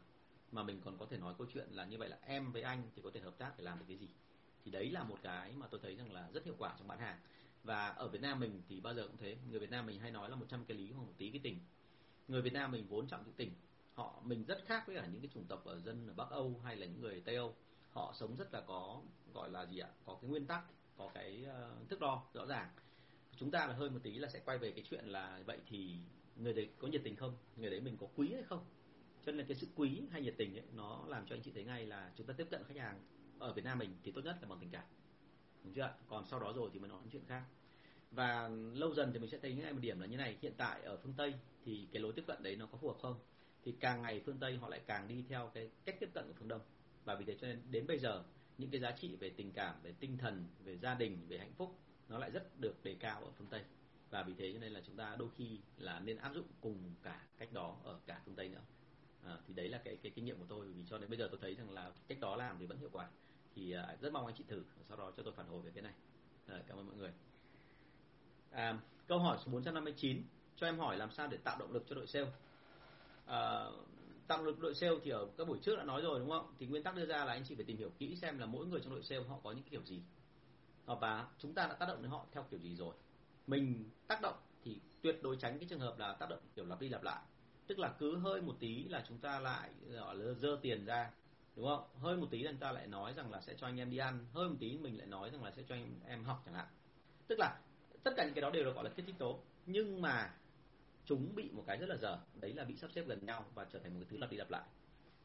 mà 0.51 0.63
mình 0.63 0.81
còn 0.85 0.97
có 0.97 1.05
thể 1.09 1.17
nói 1.17 1.33
câu 1.37 1.47
chuyện 1.53 1.67
là 1.71 1.85
như 1.85 1.97
vậy 1.97 2.09
là 2.09 2.17
em 2.21 2.51
với 2.51 2.61
anh 2.61 2.83
thì 2.95 3.01
có 3.01 3.11
thể 3.13 3.19
hợp 3.19 3.37
tác 3.37 3.53
để 3.57 3.63
làm 3.63 3.79
được 3.79 3.85
cái 3.87 3.97
gì. 3.97 4.09
Thì 4.65 4.71
đấy 4.71 4.91
là 4.91 5.03
một 5.03 5.17
cái 5.23 5.53
mà 5.55 5.67
tôi 5.67 5.79
thấy 5.83 5.95
rằng 5.95 6.11
là 6.11 6.29
rất 6.33 6.45
hiệu 6.45 6.55
quả 6.57 6.75
trong 6.77 6.87
bán 6.87 6.99
hàng. 6.99 7.19
Và 7.63 7.87
ở 7.87 8.07
Việt 8.07 8.21
Nam 8.21 8.39
mình 8.39 8.61
thì 8.69 8.79
bao 8.79 8.93
giờ 8.93 9.07
cũng 9.07 9.17
thế. 9.17 9.37
Người 9.49 9.59
Việt 9.59 9.71
Nam 9.71 9.85
mình 9.85 9.99
hay 9.99 10.11
nói 10.11 10.29
là 10.29 10.35
100 10.35 10.65
cái 10.65 10.77
lý 10.77 10.91
hoặc 10.91 11.03
một 11.03 11.13
tí 11.17 11.29
cái 11.29 11.39
tình. 11.43 11.59
Người 12.27 12.41
Việt 12.41 12.53
Nam 12.53 12.71
mình 12.71 12.87
vốn 12.87 13.07
trọng 13.07 13.23
cái 13.23 13.33
tình. 13.37 13.51
Họ 13.93 14.21
mình 14.23 14.43
rất 14.43 14.63
khác 14.65 14.83
với 14.87 14.95
cả 14.95 15.07
những 15.11 15.21
cái 15.21 15.29
chủng 15.33 15.45
tộc 15.45 15.65
ở 15.65 15.79
dân 15.79 16.07
ở 16.07 16.13
Bắc 16.13 16.29
Âu 16.29 16.61
hay 16.63 16.75
là 16.75 16.85
những 16.85 17.01
người 17.01 17.21
Tây 17.25 17.35
Âu. 17.35 17.55
Họ 17.91 18.13
sống 18.15 18.35
rất 18.35 18.53
là 18.53 18.61
có 18.61 19.01
gọi 19.33 19.51
là 19.51 19.65
gì 19.65 19.79
ạ? 19.79 19.89
Có 20.05 20.17
cái 20.21 20.29
nguyên 20.29 20.45
tắc 20.45 20.63
có 20.97 21.09
cái 21.13 21.45
uh, 21.81 21.89
thước 21.89 21.99
đo 21.99 22.23
rõ 22.33 22.45
ràng 22.45 22.69
chúng 23.37 23.51
ta 23.51 23.67
là 23.67 23.73
hơi 23.73 23.89
một 23.89 23.99
tí 24.03 24.11
là 24.11 24.29
sẽ 24.29 24.39
quay 24.45 24.57
về 24.57 24.71
cái 24.71 24.83
chuyện 24.89 25.05
là 25.05 25.41
vậy 25.45 25.57
thì 25.69 25.95
người 26.35 26.53
đấy 26.53 26.69
có 26.79 26.87
nhiệt 26.87 27.01
tình 27.03 27.15
không? 27.15 27.37
Người 27.57 27.69
đấy 27.69 27.81
mình 27.81 27.97
có 27.97 28.07
quý 28.15 28.33
hay 28.33 28.43
không? 28.43 28.65
Cho 29.25 29.31
nên 29.31 29.47
cái 29.47 29.57
sự 29.57 29.67
quý 29.75 30.01
hay 30.11 30.21
nhiệt 30.21 30.33
tình 30.37 30.55
ấy, 30.55 30.65
nó 30.75 31.03
làm 31.07 31.25
cho 31.25 31.35
anh 31.35 31.41
chị 31.41 31.51
thấy 31.53 31.63
ngay 31.63 31.85
là 31.85 32.11
chúng 32.15 32.27
ta 32.27 32.33
tiếp 32.37 32.47
cận 32.51 32.63
khách 32.67 32.77
hàng 32.77 32.99
ở 33.39 33.53
Việt 33.53 33.65
Nam 33.65 33.79
mình 33.79 33.89
thì 34.03 34.11
tốt 34.11 34.21
nhất 34.25 34.37
là 34.41 34.47
bằng 34.47 34.59
tình 34.59 34.69
cảm. 34.69 34.83
Đúng 35.63 35.73
chưa 35.73 35.93
còn 36.07 36.25
sau 36.25 36.39
đó 36.39 36.53
rồi 36.55 36.69
thì 36.73 36.79
mới 36.79 36.89
nói 36.89 37.01
chuyện 37.11 37.25
khác. 37.27 37.43
Và 38.11 38.49
lâu 38.73 38.93
dần 38.93 39.13
thì 39.13 39.19
mình 39.19 39.29
sẽ 39.29 39.37
thấy 39.37 39.53
ngay 39.53 39.73
một 39.73 39.79
điểm 39.81 39.99
là 39.99 40.05
như 40.05 40.17
này. 40.17 40.37
Hiện 40.41 40.53
tại 40.57 40.81
ở 40.81 40.97
phương 40.97 41.13
Tây 41.17 41.33
thì 41.65 41.87
cái 41.91 42.01
lối 42.01 42.13
tiếp 42.13 42.23
cận 42.27 42.43
đấy 42.43 42.55
nó 42.55 42.65
có 42.65 42.77
phù 42.77 42.87
hợp 42.87 42.97
không? 43.01 43.19
Thì 43.63 43.75
càng 43.79 44.01
ngày 44.01 44.21
phương 44.25 44.37
Tây 44.39 44.57
họ 44.57 44.69
lại 44.69 44.81
càng 44.87 45.07
đi 45.07 45.23
theo 45.29 45.51
cái 45.53 45.69
cách 45.85 45.95
tiếp 45.99 46.09
cận 46.13 46.27
của 46.27 46.33
phương 46.39 46.47
Đông. 46.47 46.61
Và 47.05 47.15
vì 47.15 47.25
thế 47.25 47.35
cho 47.41 47.47
nên 47.47 47.61
đến 47.71 47.87
bây 47.87 47.99
giờ 47.99 48.23
những 48.57 48.69
cái 48.69 48.81
giá 48.81 48.91
trị 48.91 49.15
về 49.15 49.29
tình 49.29 49.51
cảm 49.51 49.75
về 49.83 49.93
tinh 49.99 50.17
thần 50.17 50.45
về 50.63 50.77
gia 50.77 50.93
đình 50.93 51.17
về 51.27 51.37
hạnh 51.37 51.53
phúc 51.57 51.79
nó 52.09 52.17
lại 52.17 52.31
rất 52.31 52.59
được 52.59 52.83
đề 52.83 52.95
cao 52.99 53.23
ở 53.23 53.31
phương 53.37 53.47
Tây. 53.47 53.63
Và 54.09 54.23
vì 54.23 54.33
thế 54.37 54.53
cho 54.53 54.59
nên 54.59 54.71
là 54.71 54.81
chúng 54.85 54.95
ta 54.95 55.15
đôi 55.19 55.29
khi 55.37 55.59
là 55.77 55.99
nên 55.99 56.17
áp 56.17 56.33
dụng 56.33 56.47
cùng 56.61 56.93
cả 57.03 57.25
cách 57.37 57.53
đó 57.53 57.77
ở 57.83 57.99
cả 58.05 58.21
phương 58.25 58.35
Tây 58.35 58.49
nữa. 58.49 58.61
À, 59.25 59.37
thì 59.47 59.53
đấy 59.53 59.69
là 59.69 59.77
cái 59.77 59.97
cái 60.03 60.11
kinh 60.15 60.25
nghiệm 60.25 60.39
của 60.39 60.45
tôi. 60.49 60.67
Vì 60.67 60.83
cho 60.89 60.97
đến 60.97 61.09
bây 61.09 61.19
giờ 61.19 61.27
tôi 61.31 61.39
thấy 61.41 61.55
rằng 61.55 61.69
là 61.69 61.91
cách 62.07 62.19
đó 62.19 62.35
làm 62.35 62.57
thì 62.59 62.65
vẫn 62.65 62.77
hiệu 62.77 62.89
quả. 62.91 63.09
Thì 63.55 63.71
à, 63.71 63.97
rất 64.01 64.13
mong 64.13 64.25
anh 64.25 64.35
chị 64.35 64.43
thử. 64.47 64.63
Sau 64.87 64.97
đó 64.97 65.11
cho 65.17 65.23
tôi 65.23 65.33
phản 65.33 65.47
hồi 65.47 65.61
về 65.61 65.71
cái 65.71 65.83
này. 65.83 65.93
À, 66.47 66.61
cảm 66.67 66.77
ơn 66.77 66.87
mọi 66.87 66.95
người. 66.95 67.11
À, 68.51 68.79
câu 69.07 69.19
hỏi 69.19 69.37
số 69.45 69.51
459 69.51 70.23
cho 70.55 70.67
em 70.67 70.79
hỏi 70.79 70.97
làm 70.97 71.11
sao 71.11 71.27
để 71.27 71.37
tạo 71.37 71.57
động 71.59 71.71
lực 71.71 71.83
cho 71.89 71.95
đội 71.95 72.07
sale? 72.07 72.31
À, 73.25 73.65
tạo 74.27 74.37
động 74.37 74.45
lực 74.45 74.59
đội 74.59 74.75
sale 74.75 74.95
thì 75.03 75.11
ở 75.11 75.27
các 75.37 75.47
buổi 75.47 75.59
trước 75.61 75.75
đã 75.75 75.83
nói 75.83 76.01
rồi 76.01 76.19
đúng 76.19 76.29
không? 76.29 76.53
Thì 76.59 76.65
nguyên 76.65 76.83
tắc 76.83 76.95
đưa 76.95 77.05
ra 77.05 77.25
là 77.25 77.33
anh 77.33 77.43
chị 77.47 77.55
phải 77.55 77.65
tìm 77.65 77.77
hiểu 77.77 77.91
kỹ 77.97 78.15
xem 78.15 78.39
là 78.39 78.45
mỗi 78.45 78.65
người 78.65 78.79
trong 78.83 78.93
đội 78.93 79.03
sale 79.03 79.23
họ 79.23 79.39
có 79.43 79.51
những 79.51 79.63
kiểu 79.63 79.81
gì. 79.85 80.01
Ờ, 80.87 80.95
và 80.95 81.27
chúng 81.39 81.53
ta 81.53 81.67
đã 81.67 81.73
tác 81.73 81.85
động 81.85 82.01
đến 82.01 82.11
họ 82.11 82.25
theo 82.31 82.43
kiểu 82.51 82.59
gì 82.59 82.75
rồi? 82.75 82.95
Mình 83.47 83.89
tác 84.07 84.21
động 84.21 84.35
thì 84.63 84.79
tuyệt 85.01 85.19
đối 85.23 85.37
tránh 85.37 85.59
cái 85.59 85.67
trường 85.69 85.79
hợp 85.79 85.99
là 85.99 86.13
tác 86.13 86.29
động 86.29 86.39
kiểu 86.55 86.65
lặp 86.65 86.81
đi 86.81 86.89
lặp 86.89 87.03
lại. 87.03 87.21
Tức 87.67 87.79
là 87.79 87.95
cứ 87.99 88.17
hơi 88.17 88.41
một 88.41 88.55
tí 88.59 88.83
là 88.83 89.05
chúng 89.07 89.17
ta 89.17 89.39
lại, 89.39 89.69
gọi 89.89 90.15
là, 90.15 90.33
dơ 90.33 90.59
tiền 90.61 90.85
ra, 90.85 91.11
đúng 91.55 91.65
không? 91.65 91.83
Hơi 92.01 92.17
một 92.17 92.27
tí 92.31 92.43
là 92.43 92.51
chúng 92.51 92.59
ta 92.59 92.71
lại 92.71 92.87
nói 92.87 93.13
rằng 93.13 93.31
là 93.31 93.41
sẽ 93.41 93.53
cho 93.57 93.67
anh 93.67 93.79
em 93.79 93.89
đi 93.89 93.97
ăn, 93.97 94.27
hơi 94.33 94.49
một 94.49 94.55
tí 94.59 94.77
mình 94.77 94.97
lại 94.97 95.07
nói 95.07 95.29
rằng 95.29 95.43
là 95.43 95.51
sẽ 95.51 95.63
cho 95.67 95.75
anh 95.75 95.99
em 96.05 96.23
học 96.23 96.41
chẳng 96.45 96.53
hạn. 96.53 96.67
Tức 97.27 97.39
là 97.39 97.59
tất 98.03 98.11
cả 98.17 98.25
những 98.25 98.33
cái 98.33 98.41
đó 98.41 98.49
đều 98.49 98.63
được 98.65 98.75
gọi 98.75 98.83
là 98.83 98.89
kích 98.95 99.05
thích 99.05 99.15
tố. 99.19 99.39
Nhưng 99.65 100.01
mà 100.01 100.33
chúng 101.05 101.35
bị 101.35 101.49
một 101.53 101.63
cái 101.67 101.77
rất 101.77 101.89
là 101.89 101.97
dở, 101.97 102.19
đấy 102.33 102.53
là 102.53 102.63
bị 102.63 102.75
sắp 102.75 102.91
xếp 102.91 103.03
gần 103.07 103.25
nhau 103.25 103.45
và 103.53 103.65
trở 103.65 103.79
thành 103.79 103.93
một 103.93 103.99
cái 103.99 104.07
thứ 104.11 104.17
lặp 104.17 104.31
đi 104.31 104.37
lặp 104.37 104.51
lại. 104.51 104.63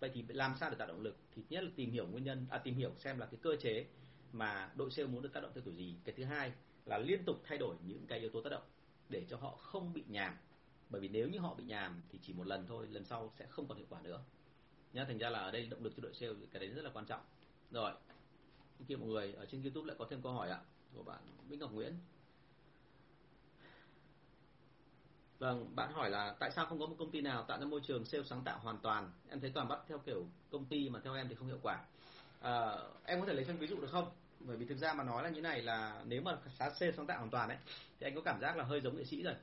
Vậy 0.01 0.11
thì 0.15 0.25
làm 0.29 0.55
sao 0.61 0.71
để 0.71 0.77
tạo 0.77 0.89
động 0.89 1.01
lực? 1.03 1.17
Thì 1.35 1.43
nhất 1.51 1.65
là 1.65 1.71
tìm 1.77 1.91
hiểu 1.91 2.07
nguyên 2.07 2.25
nhân 2.25 2.47
à 2.51 2.59
tìm 2.59 2.75
hiểu 2.75 2.91
xem 2.99 3.19
là 3.19 3.27
cái 3.27 3.41
cơ 3.43 3.57
chế 3.57 3.87
mà 4.33 4.71
đội 4.77 4.91
sale 4.91 5.09
muốn 5.09 5.23
được 5.23 5.33
tác 5.33 5.41
động 5.41 5.51
theo 5.55 5.63
kiểu 5.65 5.75
gì 5.75 5.95
cái 6.05 6.15
thứ 6.19 6.25
hai 6.25 6.53
là 6.87 6.99
liên 6.99 7.25
tục 7.25 7.37
thay 7.45 7.59
đổi 7.59 7.77
những 7.87 8.07
cái 8.07 8.19
yếu 8.19 8.31
tố 8.31 8.41
tác 8.43 8.51
động 8.51 8.63
để 9.09 9.27
cho 9.29 9.37
họ 9.37 9.57
không 9.57 9.93
bị 9.93 10.05
nhàm 10.09 10.37
bởi 10.91 11.01
vì 11.01 11.09
nếu 11.09 11.29
như 11.29 11.39
họ 11.39 11.55
bị 11.55 11.65
nhàm 11.65 12.03
thì 12.13 12.19
chỉ 12.23 12.33
một 12.33 12.47
lần 12.47 12.67
thôi 12.69 12.87
lần 12.91 13.05
sau 13.05 13.33
sẽ 13.39 13.47
không 13.47 13.69
còn 13.69 13.79
hiệu 13.79 13.87
quả 13.91 14.01
nữa 14.03 14.21
nhá 14.93 15.05
thành 15.05 15.19
ra 15.19 15.31
là 15.31 15.39
ở 15.39 15.51
đây 15.51 15.67
động 15.67 15.85
lực 15.85 15.93
cho 15.97 16.03
đội 16.03 16.15
sale 16.15 16.33
cái 16.53 16.61
đấy 16.61 16.69
rất 16.69 16.83
là 16.83 16.91
quan 16.95 17.07
trọng 17.07 17.21
rồi 17.71 17.93
kia 18.89 18.97
mọi 18.97 19.09
người 19.09 19.33
ở 19.33 19.47
trên 19.47 19.63
youtube 19.63 19.87
lại 19.87 19.97
có 19.99 20.07
thêm 20.11 20.23
câu 20.23 20.33
hỏi 20.33 20.51
ạ 20.51 20.61
của 20.95 21.03
bạn 21.03 21.21
Bích 21.49 21.61
Ngọc 21.61 21.73
Nguyễn 21.73 21.95
Vâng, 25.39 25.77
bạn 25.77 25.93
hỏi 25.93 26.11
là 26.11 26.37
tại 26.41 26.51
sao 26.51 26.67
không 26.67 26.79
có 26.79 26.87
một 26.87 26.97
công 26.99 27.11
ty 27.11 27.21
nào 27.21 27.43
tạo 27.43 27.59
ra 27.61 27.67
môi 27.67 27.81
trường 27.81 28.05
sale 28.05 28.25
sáng 28.25 28.43
tạo 28.45 28.59
hoàn 28.59 28.79
toàn? 28.79 29.13
Em 29.31 29.41
thấy 29.41 29.51
toàn 29.51 29.69
bắt 29.69 29.81
theo 29.89 29.99
kiểu 29.99 30.27
công 30.51 30.65
ty 30.65 30.89
mà 30.91 31.01
theo 31.05 31.15
em 31.15 31.29
thì 31.29 31.35
không 31.35 31.49
hiệu 31.49 31.59
quả. 31.63 31.85
À, 32.41 32.77
em 33.05 33.21
có 33.21 33.27
thể 33.27 33.33
lấy 33.33 33.45
thêm 33.45 33.57
ví 33.57 33.67
dụ 33.67 33.81
được 33.81 33.91
không? 33.91 34.11
Bởi 34.47 34.57
vì 34.57 34.67
thực 34.67 34.79
ra 34.79 34.95
mà 34.95 35.05
nói 35.05 35.23
là 35.23 35.31
như 35.31 35.41
này 35.41 35.63
là 35.63 36.03
nếu 36.07 36.23
mà 36.23 36.39
sale 36.59 36.93
sáng 36.93 37.07
tạo 37.07 37.19
hoàn 37.19 37.31
toàn 37.31 37.49
ấy, 37.49 37.59
thì 38.01 38.07
anh 38.07 38.15
có 38.15 38.21
cảm 38.21 38.41
giác 38.41 38.57
là 38.57 38.65
hơi 38.65 38.81
giống 38.81 38.97
nghệ 38.97 39.05
sĩ 39.05 39.23
rồi. 39.23 39.35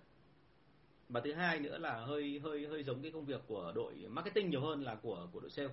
Và 1.10 1.22
thứ 1.24 1.34
hai 1.34 1.60
nữa 1.60 1.78
là 1.78 2.06
hơi 2.06 2.40
hơi 2.44 2.68
hơi 2.68 2.84
giống 2.84 3.02
cái 3.02 3.12
công 3.12 3.26
việc 3.26 3.42
của 3.48 3.72
đội 3.76 3.94
marketing 4.10 4.50
nhiều 4.50 4.62
hơn 4.62 4.84
là 4.84 4.96
của 4.96 5.28
của 5.32 5.40
đội 5.40 5.50
sale. 5.50 5.70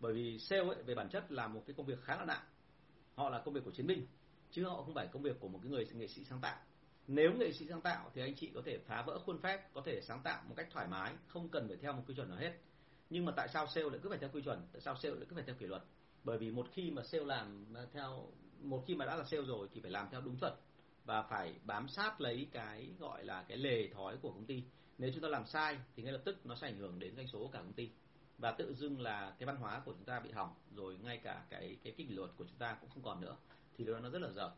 Bởi 0.00 0.12
vì 0.12 0.38
sale 0.38 0.68
ấy, 0.68 0.82
về 0.82 0.94
bản 0.94 1.08
chất 1.08 1.32
là 1.32 1.48
một 1.48 1.62
cái 1.66 1.74
công 1.76 1.86
việc 1.86 1.98
khá 2.02 2.16
là 2.16 2.24
nặng. 2.24 2.42
Họ 3.14 3.30
là 3.30 3.38
công 3.38 3.54
việc 3.54 3.64
của 3.64 3.70
chiến 3.70 3.86
binh, 3.86 4.06
chứ 4.50 4.64
họ 4.64 4.82
không 4.82 4.94
phải 4.94 5.06
công 5.12 5.22
việc 5.22 5.40
của 5.40 5.48
một 5.48 5.58
cái 5.62 5.70
người 5.70 5.86
nghệ 5.94 6.06
sĩ 6.06 6.24
sáng 6.24 6.40
tạo 6.40 6.56
nếu 7.12 7.32
nghệ 7.32 7.52
sĩ 7.52 7.66
sáng 7.68 7.80
tạo 7.80 8.10
thì 8.14 8.22
anh 8.22 8.34
chị 8.34 8.50
có 8.54 8.62
thể 8.64 8.78
phá 8.78 9.02
vỡ 9.02 9.18
khuôn 9.26 9.38
phép, 9.38 9.74
có 9.74 9.82
thể 9.86 10.00
sáng 10.00 10.20
tạo 10.24 10.42
một 10.48 10.54
cách 10.56 10.68
thoải 10.72 10.86
mái, 10.88 11.12
không 11.28 11.48
cần 11.48 11.68
phải 11.68 11.76
theo 11.76 11.92
một 11.92 12.02
quy 12.06 12.14
chuẩn 12.14 12.28
nào 12.28 12.38
hết 12.38 12.52
nhưng 13.10 13.24
mà 13.24 13.32
tại 13.36 13.48
sao 13.48 13.66
sale 13.66 13.90
lại 13.90 13.98
cứ 14.02 14.08
phải 14.08 14.18
theo 14.18 14.30
quy 14.32 14.42
chuẩn, 14.42 14.66
tại 14.72 14.80
sao 14.80 14.96
sale 14.96 15.14
lại 15.14 15.26
cứ 15.28 15.34
phải 15.34 15.44
theo 15.46 15.54
kỷ 15.54 15.66
luật 15.66 15.82
bởi 16.24 16.38
vì 16.38 16.50
một 16.50 16.66
khi 16.72 16.90
mà 16.90 17.02
sale 17.02 17.24
làm 17.24 17.74
theo 17.92 18.26
một 18.62 18.84
khi 18.86 18.94
mà 18.94 19.04
đã 19.04 19.16
là 19.16 19.24
sale 19.24 19.42
rồi 19.42 19.68
thì 19.74 19.80
phải 19.80 19.90
làm 19.90 20.08
theo 20.10 20.20
đúng 20.20 20.36
chuẩn 20.36 20.52
và 21.04 21.22
phải 21.22 21.54
bám 21.64 21.88
sát 21.88 22.20
lấy 22.20 22.48
cái 22.52 22.88
gọi 22.98 23.24
là 23.24 23.42
cái 23.42 23.58
lề 23.58 23.88
thói 23.88 24.16
của 24.22 24.30
công 24.30 24.46
ty. 24.46 24.62
Nếu 24.98 25.10
chúng 25.14 25.22
ta 25.22 25.28
làm 25.28 25.46
sai 25.46 25.78
thì 25.96 26.02
ngay 26.02 26.12
lập 26.12 26.22
tức 26.24 26.46
nó 26.46 26.54
sẽ 26.54 26.66
ảnh 26.68 26.78
hưởng 26.78 26.98
đến 26.98 27.16
doanh 27.16 27.28
số 27.28 27.38
của 27.38 27.48
cả 27.48 27.58
công 27.58 27.72
ty. 27.72 27.90
Và 28.38 28.52
tự 28.52 28.74
dưng 28.74 29.00
là 29.00 29.34
cái 29.38 29.46
văn 29.46 29.56
hóa 29.56 29.82
của 29.84 29.92
chúng 29.92 30.04
ta 30.04 30.20
bị 30.20 30.30
hỏng, 30.30 30.54
rồi 30.76 30.98
ngay 31.02 31.18
cả 31.18 31.44
cái 31.50 31.76
cái 31.82 31.92
kỷ 31.92 32.04
luật 32.08 32.30
của 32.36 32.44
chúng 32.44 32.58
ta 32.58 32.76
cũng 32.80 32.90
không 32.90 33.02
còn 33.02 33.20
nữa, 33.20 33.36
thì 33.78 33.84
đó 33.84 33.98
nó 33.98 34.10
rất 34.10 34.22
là 34.22 34.30
dở. 34.30 34.50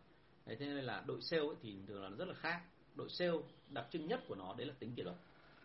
Thế 0.46 0.57
nên 0.59 0.84
là 0.84 1.03
đội 1.07 1.20
sale 1.20 1.42
ấy 1.42 1.57
thì 1.62 1.76
thường 1.86 2.03
là 2.03 2.09
nó 2.09 2.16
rất 2.16 2.28
là 2.28 2.34
khác. 2.34 2.62
Đội 2.94 3.09
sale 3.11 3.32
đặc 3.68 3.86
trưng 3.90 4.09
nhất 4.09 4.20
của 4.28 4.34
nó 4.34 4.55
đấy 4.59 4.66
là 4.66 4.74
tính 4.78 4.94
kỷ 4.94 5.03
luật. 5.03 5.16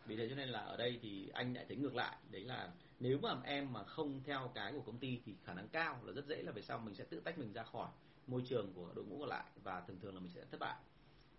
Vì 0.05 0.15
thế 0.17 0.29
cho 0.29 0.35
nên 0.35 0.49
là 0.49 0.59
ở 0.59 0.77
đây 0.77 0.99
thì 1.01 1.29
anh 1.33 1.53
lại 1.53 1.65
thấy 1.67 1.77
ngược 1.77 1.95
lại, 1.95 2.17
đấy 2.31 2.41
là 2.41 2.71
nếu 2.99 3.19
mà 3.21 3.35
em 3.43 3.73
mà 3.73 3.83
không 3.83 4.21
theo 4.25 4.51
cái 4.55 4.71
của 4.71 4.81
công 4.81 4.97
ty 4.97 5.21
thì 5.25 5.35
khả 5.43 5.53
năng 5.53 5.67
cao 5.67 5.99
là 6.03 6.13
rất 6.13 6.25
dễ 6.25 6.41
là 6.41 6.51
về 6.51 6.61
sau 6.61 6.79
mình 6.79 6.95
sẽ 6.95 7.03
tự 7.03 7.19
tách 7.19 7.37
mình 7.37 7.53
ra 7.53 7.63
khỏi 7.63 7.89
môi 8.27 8.41
trường 8.45 8.73
của 8.73 8.89
đội 8.95 9.05
ngũ 9.05 9.19
còn 9.19 9.29
lại 9.29 9.45
và 9.63 9.81
thường 9.81 9.99
thường 10.01 10.13
là 10.13 10.19
mình 10.19 10.31
sẽ 10.31 10.45
thất 10.51 10.59
bại. 10.59 10.75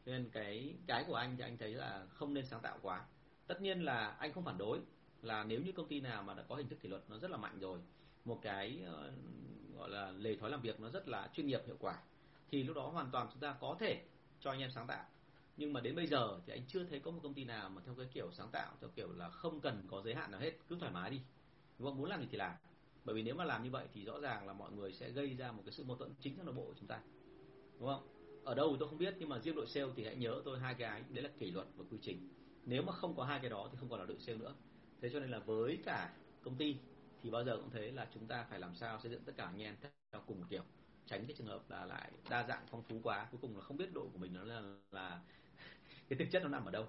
Cho 0.06 0.12
nên 0.12 0.30
cái 0.32 0.74
cái 0.86 1.04
của 1.06 1.14
anh 1.14 1.36
thì 1.36 1.42
anh 1.42 1.58
thấy 1.58 1.70
là 1.74 2.06
không 2.08 2.34
nên 2.34 2.46
sáng 2.46 2.60
tạo 2.60 2.78
quá. 2.82 3.04
Tất 3.46 3.62
nhiên 3.62 3.84
là 3.84 4.08
anh 4.08 4.32
không 4.32 4.44
phản 4.44 4.58
đối 4.58 4.80
là 5.22 5.44
nếu 5.44 5.60
như 5.62 5.72
công 5.72 5.88
ty 5.88 6.00
nào 6.00 6.22
mà 6.22 6.34
đã 6.34 6.42
có 6.48 6.54
hình 6.54 6.68
thức 6.68 6.80
kỷ 6.80 6.88
luật 6.88 7.02
nó 7.08 7.18
rất 7.18 7.30
là 7.30 7.36
mạnh 7.36 7.58
rồi 7.60 7.78
một 8.24 8.38
cái 8.42 8.82
uh, 8.82 9.78
gọi 9.78 9.90
là 9.90 10.10
lề 10.10 10.36
thói 10.36 10.50
làm 10.50 10.60
việc 10.60 10.80
nó 10.80 10.90
rất 10.90 11.08
là 11.08 11.30
chuyên 11.34 11.46
nghiệp 11.46 11.60
hiệu 11.66 11.76
quả 11.80 11.98
thì 12.50 12.62
lúc 12.62 12.76
đó 12.76 12.88
hoàn 12.88 13.10
toàn 13.10 13.28
chúng 13.32 13.40
ta 13.40 13.56
có 13.60 13.76
thể 13.80 14.04
cho 14.40 14.50
anh 14.50 14.60
em 14.60 14.70
sáng 14.70 14.86
tạo. 14.86 15.04
Nhưng 15.56 15.72
mà 15.72 15.80
đến 15.80 15.96
bây 15.96 16.06
giờ 16.06 16.40
thì 16.46 16.52
anh 16.52 16.62
chưa 16.68 16.84
thấy 16.84 17.00
có 17.00 17.10
một 17.10 17.20
công 17.22 17.34
ty 17.34 17.44
nào 17.44 17.70
mà 17.70 17.82
theo 17.84 17.94
cái 17.94 18.06
kiểu 18.12 18.32
sáng 18.32 18.48
tạo 18.52 18.72
theo 18.80 18.90
kiểu 18.96 19.12
là 19.12 19.30
không 19.30 19.60
cần 19.60 19.86
có 19.90 20.02
giới 20.02 20.14
hạn 20.14 20.30
nào 20.30 20.40
hết 20.40 20.52
cứ 20.68 20.76
thoải 20.80 20.92
mái 20.92 21.10
đi. 21.10 21.20
Đúng 21.78 21.88
không? 21.88 21.98
Muốn 21.98 22.10
làm 22.10 22.20
gì 22.20 22.28
thì 22.30 22.38
làm 22.38 22.54
bởi 23.08 23.14
vì 23.14 23.22
nếu 23.22 23.34
mà 23.34 23.44
làm 23.44 23.62
như 23.62 23.70
vậy 23.70 23.86
thì 23.94 24.04
rõ 24.04 24.20
ràng 24.20 24.46
là 24.46 24.52
mọi 24.52 24.72
người 24.72 24.92
sẽ 24.92 25.10
gây 25.10 25.34
ra 25.34 25.52
một 25.52 25.62
cái 25.66 25.72
sự 25.72 25.84
mâu 25.84 25.96
thuẫn 25.96 26.10
chính 26.20 26.36
trong 26.36 26.46
nội 26.46 26.54
bộ 26.54 26.64
của 26.64 26.74
chúng 26.78 26.88
ta. 26.88 27.00
Đúng 27.78 27.88
không? 27.88 28.08
Ở 28.44 28.54
đâu 28.54 28.76
tôi 28.80 28.88
không 28.88 28.98
biết 28.98 29.14
nhưng 29.18 29.28
mà 29.28 29.38
riêng 29.38 29.54
đội 29.54 29.66
sale 29.66 29.86
thì 29.96 30.04
hãy 30.04 30.16
nhớ 30.16 30.42
tôi 30.44 30.58
hai 30.58 30.74
cái 30.74 31.02
đấy 31.08 31.22
là 31.22 31.30
kỷ 31.38 31.50
luật 31.50 31.66
và 31.76 31.84
quy 31.90 31.98
trình. 32.02 32.28
Nếu 32.64 32.82
mà 32.82 32.92
không 32.92 33.16
có 33.16 33.24
hai 33.24 33.40
cái 33.40 33.50
đó 33.50 33.68
thì 33.72 33.78
không 33.80 33.88
còn 33.88 34.00
là 34.00 34.06
đội 34.06 34.18
sale 34.18 34.38
nữa. 34.38 34.54
Thế 35.00 35.10
cho 35.12 35.20
nên 35.20 35.30
là 35.30 35.38
với 35.38 35.78
cả 35.84 36.12
công 36.42 36.56
ty 36.56 36.76
thì 37.22 37.30
bao 37.30 37.44
giờ 37.44 37.56
cũng 37.56 37.70
thế 37.70 37.90
là 37.90 38.08
chúng 38.14 38.26
ta 38.26 38.46
phải 38.50 38.60
làm 38.60 38.74
sao 38.74 39.00
xây 39.00 39.10
dựng 39.10 39.22
tất 39.24 39.32
cả 39.36 39.44
anh 39.44 39.62
em 39.62 39.74
theo 40.12 40.22
cùng 40.26 40.40
một 40.40 40.46
kiểu. 40.50 40.62
Tránh 41.06 41.26
cái 41.26 41.36
trường 41.38 41.46
hợp 41.46 41.70
là 41.70 41.84
lại 41.84 42.10
đa 42.30 42.46
dạng 42.48 42.66
phong 42.70 42.82
phú 42.82 43.00
quá 43.02 43.26
cuối 43.30 43.38
cùng 43.42 43.56
là 43.56 43.62
không 43.62 43.76
biết 43.76 43.94
đội 43.94 44.06
của 44.12 44.18
mình 44.18 44.34
nó 44.34 44.44
là 44.44 44.62
là 44.90 45.20
cái 46.08 46.18
thực 46.18 46.30
chất 46.30 46.42
nó 46.42 46.48
nằm 46.48 46.64
ở 46.64 46.70
đâu. 46.70 46.86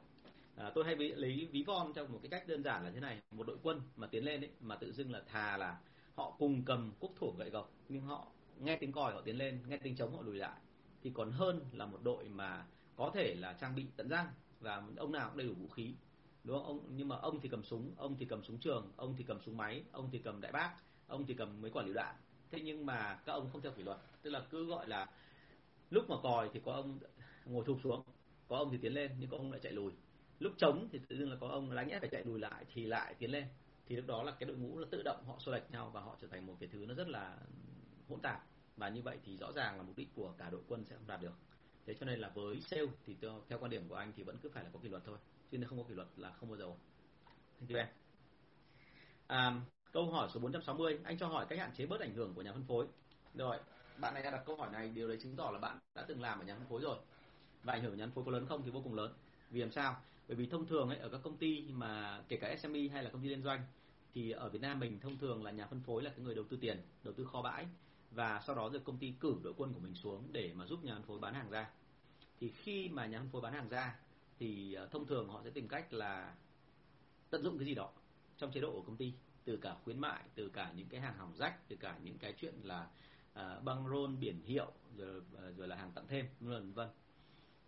À, 0.56 0.72
tôi 0.76 0.86
hay 0.86 0.96
lấy 0.96 1.50
ví 1.52 1.64
von 1.64 1.94
trong 1.94 2.12
một 2.12 2.20
cái 2.22 2.30
cách 2.30 2.48
đơn 2.48 2.64
giản 2.64 2.84
là 2.84 2.92
thế 2.92 3.00
này. 3.00 3.20
Một 3.32 3.48
đội 3.48 3.58
quân 3.64 3.82
mà 3.96 4.08
tiến 4.08 4.26
lên 4.26 4.42
ấy 4.42 4.50
mà 4.60 4.76
tự 4.76 4.92
dưng 4.92 5.12
là 5.12 5.22
thà 5.28 5.58
là 5.58 5.78
họ 6.20 6.36
cùng 6.40 6.62
cầm 6.66 6.92
quốc 7.00 7.12
thủ 7.16 7.34
gậy 7.38 7.50
gộc 7.50 7.72
nhưng 7.90 8.02
họ 8.02 8.28
nghe 8.60 8.76
tiếng 8.76 8.92
còi 8.92 9.14
họ 9.14 9.22
tiến 9.22 9.38
lên, 9.38 9.60
nghe 9.68 9.78
tiếng 9.78 9.96
trống 9.96 10.16
họ 10.16 10.22
lùi 10.22 10.36
lại. 10.36 10.60
Thì 11.04 11.12
còn 11.14 11.32
hơn 11.32 11.66
là 11.72 11.86
một 11.86 12.00
đội 12.04 12.30
mà 12.30 12.66
có 12.96 13.12
thể 13.14 13.36
là 13.36 13.54
trang 13.54 13.76
bị 13.76 13.86
tận 13.96 14.10
răng 14.10 14.28
và 14.60 14.84
ông 14.98 15.12
nào 15.12 15.30
cũng 15.30 15.38
đầy 15.38 15.48
đủ 15.48 15.54
vũ 15.54 15.68
khí. 15.68 15.94
Đúng 16.44 16.58
không? 16.58 16.66
Ông, 16.66 16.80
nhưng 16.96 17.08
mà 17.08 17.16
ông 17.16 17.40
thì 17.40 17.50
cầm 17.50 17.64
súng, 17.64 17.92
ông 17.98 18.16
thì 18.20 18.26
cầm 18.26 18.44
súng 18.44 18.58
trường, 18.58 18.92
ông 18.96 19.16
thì 19.18 19.24
cầm 19.28 19.42
súng 19.42 19.58
máy, 19.58 19.84
ông 19.92 20.10
thì 20.12 20.20
cầm 20.20 20.42
đại 20.42 20.52
bác, 20.52 20.76
ông 21.08 21.26
thì 21.26 21.34
cầm 21.34 21.62
mấy 21.62 21.72
quả 21.72 21.84
lựu 21.84 21.94
đạn. 21.94 22.16
Thế 22.52 22.60
nhưng 22.62 22.86
mà 22.86 23.20
các 23.26 23.34
ông 23.34 23.50
không 23.52 23.62
theo 23.62 23.72
kỷ 23.72 23.84
luật, 23.84 23.98
tức 24.22 24.30
là 24.30 24.46
cứ 24.50 24.66
gọi 24.66 24.88
là 24.88 25.10
lúc 25.90 26.10
mà 26.10 26.16
còi 26.24 26.50
thì 26.54 26.62
có 26.66 26.72
ông 26.74 27.00
ngồi 27.46 27.66
thụp 27.66 27.80
xuống, 27.84 28.04
có 28.48 28.58
ông 28.58 28.72
thì 28.72 28.78
tiến 28.78 28.94
lên, 28.94 29.12
nhưng 29.20 29.30
có 29.30 29.38
ông 29.38 29.52
lại 29.52 29.60
chạy 29.64 29.72
lùi. 29.72 29.92
Lúc 30.40 30.54
trống 30.58 30.88
thì 30.92 31.00
tự 31.08 31.18
dưng 31.18 31.32
là 31.32 31.38
có 31.42 31.48
ông 31.48 31.72
lái 31.72 31.86
nhét 31.86 32.02
phải 32.02 32.10
chạy 32.10 32.24
lùi 32.24 32.40
lại 32.40 32.66
thì 32.74 32.86
lại 32.86 33.16
tiến 33.20 33.32
lên 33.32 33.46
thì 33.90 33.96
lúc 33.96 34.08
đó 34.08 34.24
là 34.24 34.32
cái 34.32 34.48
đội 34.48 34.58
ngũ 34.58 34.80
nó 34.80 34.86
tự 34.92 35.02
động 35.04 35.24
họ 35.28 35.36
xô 35.40 35.52
lệch 35.52 35.72
nhau 35.72 35.90
và 35.94 36.02
họ 36.02 36.18
trở 36.22 36.28
thành 36.28 36.46
một 36.46 36.56
cái 36.60 36.70
thứ 36.72 36.86
nó 36.88 36.94
rất 36.94 37.08
là 37.08 37.38
hỗn 38.10 38.20
tạp. 38.20 38.46
Và 38.78 38.90
như 38.90 39.02
vậy 39.02 39.18
thì 39.26 39.38
rõ 39.38 39.52
ràng 39.52 39.78
là 39.78 39.84
mục 39.84 39.98
đích 39.98 40.08
của 40.16 40.34
cả 40.38 40.50
đội 40.50 40.62
quân 40.68 40.86
sẽ 40.86 40.96
không 40.96 41.08
đạt 41.08 41.22
được. 41.22 41.34
Thế 41.86 41.94
cho 42.00 42.06
nên 42.06 42.20
là 42.20 42.30
với 42.30 42.62
sale 42.62 42.86
thì 43.06 43.16
theo 43.22 43.60
quan 43.60 43.72
điểm 43.72 43.90
của 43.90 43.96
anh 43.96 44.14
thì 44.16 44.24
vẫn 44.24 44.38
cứ 44.42 44.50
phải 44.50 44.64
là 44.64 44.70
có 44.74 44.80
kỷ 44.84 44.90
luật 44.90 45.04
thôi 45.06 45.18
chứ 45.52 45.58
nếu 45.58 45.70
không 45.70 45.78
có 45.78 45.84
kỷ 45.90 45.94
luật 45.94 46.08
là 46.18 46.32
không 46.32 46.50
bao 46.50 46.58
giờ 46.58 46.64
ổn. 46.64 46.78
Thank 47.60 47.70
you 47.70 47.78
em. 47.78 47.88
À, 49.28 49.62
câu 49.92 50.12
hỏi 50.12 50.30
số 50.34 50.40
460 50.40 51.00
anh 51.04 51.18
cho 51.18 51.28
hỏi 51.28 51.46
cách 51.50 51.60
hạn 51.60 51.72
chế 51.78 51.86
bớt 51.86 52.00
ảnh 52.02 52.14
hưởng 52.14 52.34
của 52.34 52.42
nhà 52.42 52.54
phân 52.54 52.64
phối. 52.64 52.88
Rồi 53.34 53.58
bạn 53.98 54.14
này 54.14 54.24
đã 54.24 54.32
đặt 54.32 54.44
câu 54.46 54.56
hỏi 54.56 54.70
này 54.72 54.90
điều 54.90 55.08
đấy 55.08 55.18
chứng 55.22 55.36
tỏ 55.36 55.52
là 55.52 55.60
bạn 55.60 55.80
đã 55.96 56.06
từng 56.08 56.22
làm 56.22 56.40
ở 56.40 56.46
nhà 56.46 56.56
phân 56.56 56.68
phối 56.68 56.82
rồi. 56.82 56.98
Và 57.64 57.74
ảnh 57.74 57.84
hưởng 57.84 57.98
nhà 57.98 58.06
phân 58.06 58.12
phối 58.12 58.24
có 58.26 58.32
lớn 58.32 58.46
không 58.50 58.64
thì 58.64 58.72
vô 58.72 58.82
cùng 58.84 58.94
lớn. 58.94 59.14
Vì 59.50 59.62
làm 59.62 59.72
sao? 59.72 60.02
Bởi 60.28 60.36
vì 60.36 60.46
thông 60.46 60.68
thường 60.68 60.90
ấy 60.90 60.98
ở 60.98 61.10
các 61.10 61.22
công 61.24 61.38
ty 61.38 61.66
mà 61.70 62.24
kể 62.28 62.38
cả 62.38 62.56
SME 62.56 62.88
hay 62.94 63.04
là 63.04 63.10
công 63.10 63.22
ty 63.22 63.30
liên 63.30 63.44
doanh 63.44 63.62
thì 64.14 64.32
ở 64.32 64.50
Việt 64.50 64.62
Nam 64.62 64.80
mình 64.80 65.00
thông 65.00 65.18
thường 65.18 65.44
là 65.44 65.52
nhà 65.52 65.68
phân 65.68 65.82
phối 65.82 66.04
là 66.04 66.10
cái 66.10 66.20
người 66.20 66.36
đầu 66.36 66.46
tư 66.50 66.58
tiền 66.62 66.82
đầu 67.04 67.14
tư 67.14 67.26
kho 67.26 67.42
bãi. 67.42 67.68
Và 68.12 68.42
sau 68.48 68.56
đó 68.56 68.70
rồi 68.70 68.82
công 68.86 68.98
ty 68.98 69.14
cử 69.20 69.36
đội 69.44 69.54
quân 69.58 69.74
của 69.74 69.80
mình 69.80 69.96
xuống 69.96 70.28
để 70.32 70.54
mà 70.56 70.66
giúp 70.66 70.84
nhà 70.84 70.94
phân 70.94 71.04
phối 71.04 71.20
bán 71.20 71.34
hàng 71.34 71.50
ra. 71.50 71.70
Thì 72.40 72.50
khi 72.50 72.90
mà 72.90 73.06
nhà 73.06 73.20
phân 73.20 73.30
phối 73.30 73.42
bán 73.42 73.54
hàng 73.54 73.70
ra 73.70 74.00
thì 74.40 74.74
ờ, 74.74 74.88
thông 74.88 75.08
thường 75.08 75.30
họ 75.30 75.42
sẽ 75.44 75.50
tìm 75.50 75.68
cách 75.68 75.94
là 75.94 76.36
tận 77.30 77.44
dụng 77.44 77.58
cái 77.58 77.66
gì 77.66 77.76
đó 77.76 77.92
trong 78.38 78.52
chế 78.52 78.62
độ 78.62 78.72
của 78.72 78.82
công 78.82 78.98
ty. 78.98 79.14
Từ 79.46 79.58
cả 79.58 79.76
khuyến 79.84 80.00
mại 80.00 80.24
từ 80.36 80.50
cả 80.50 80.74
những 80.76 80.88
cái 80.90 81.02
hàng 81.02 81.18
hỏng 81.18 81.34
rách 81.38 81.68
từ 81.68 81.76
cả 81.76 82.00
những 82.04 82.18
cái 82.18 82.34
chuyện 82.38 82.54
là 82.64 82.88
uh, 83.34 83.64
băng 83.64 83.88
rôn 83.90 84.20
biển 84.20 84.42
hiệu 84.46 84.72
rồi 84.98 85.22
ờ, 85.38 85.52
rồi 85.52 85.68
là 85.68 85.76
hàng 85.76 85.92
tặng 85.96 86.08
thêm 86.08 86.26
vân 86.40 86.74
vân. 86.74 86.90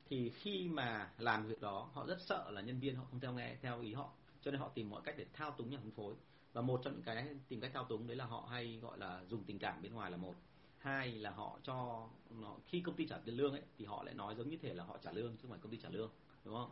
Thì 0.09 0.29
khi 0.29 0.67
mà 0.67 1.11
làm 1.17 1.47
việc 1.47 1.61
đó 1.61 1.89
họ 1.93 2.05
rất 2.05 2.21
sợ 2.21 2.51
là 2.51 2.61
nhân 2.61 2.79
viên 2.79 2.95
họ 2.95 3.03
không 3.11 3.19
theo 3.19 3.33
nghe 3.33 3.55
theo 3.61 3.81
ý 3.81 3.93
họ. 3.93 4.11
Cho 4.41 4.51
nên 4.51 4.59
họ 4.59 4.69
tìm 4.69 4.89
mọi 4.89 5.01
cách 5.05 5.15
để 5.17 5.25
thao 5.33 5.51
túng 5.51 5.69
nhà 5.69 5.77
phân 5.77 5.91
phối 5.91 6.13
và 6.53 6.61
một 6.61 6.81
trong 6.83 6.93
những 6.93 7.03
cái 7.03 7.35
tìm 7.47 7.61
cách 7.61 7.71
thao 7.73 7.85
túng 7.85 8.07
đấy 8.07 8.17
là 8.17 8.25
họ 8.25 8.47
hay 8.51 8.79
gọi 8.81 8.97
là 8.97 9.23
dùng 9.29 9.43
tình 9.43 9.59
cảm 9.59 9.81
bên 9.81 9.93
ngoài 9.93 10.11
là 10.11 10.17
một. 10.17 10.35
Hai 10.77 11.11
là 11.11 11.31
họ 11.31 11.59
cho 11.63 12.07
nó, 12.29 12.55
khi 12.67 12.81
công 12.81 12.95
ty 12.95 13.07
trả 13.07 13.17
tiền 13.17 13.35
lương 13.35 13.51
ấy 13.51 13.61
thì 13.77 13.85
họ 13.85 14.03
lại 14.03 14.13
nói 14.13 14.35
giống 14.35 14.49
như 14.49 14.57
thể 14.57 14.73
là 14.73 14.83
họ 14.83 14.97
trả 14.97 15.11
lương 15.11 15.31
chứ 15.31 15.41
không 15.41 15.51
phải 15.51 15.59
công 15.59 15.71
ty 15.71 15.77
trả 15.77 15.89
lương 15.89 16.11
đúng 16.43 16.55
không? 16.55 16.71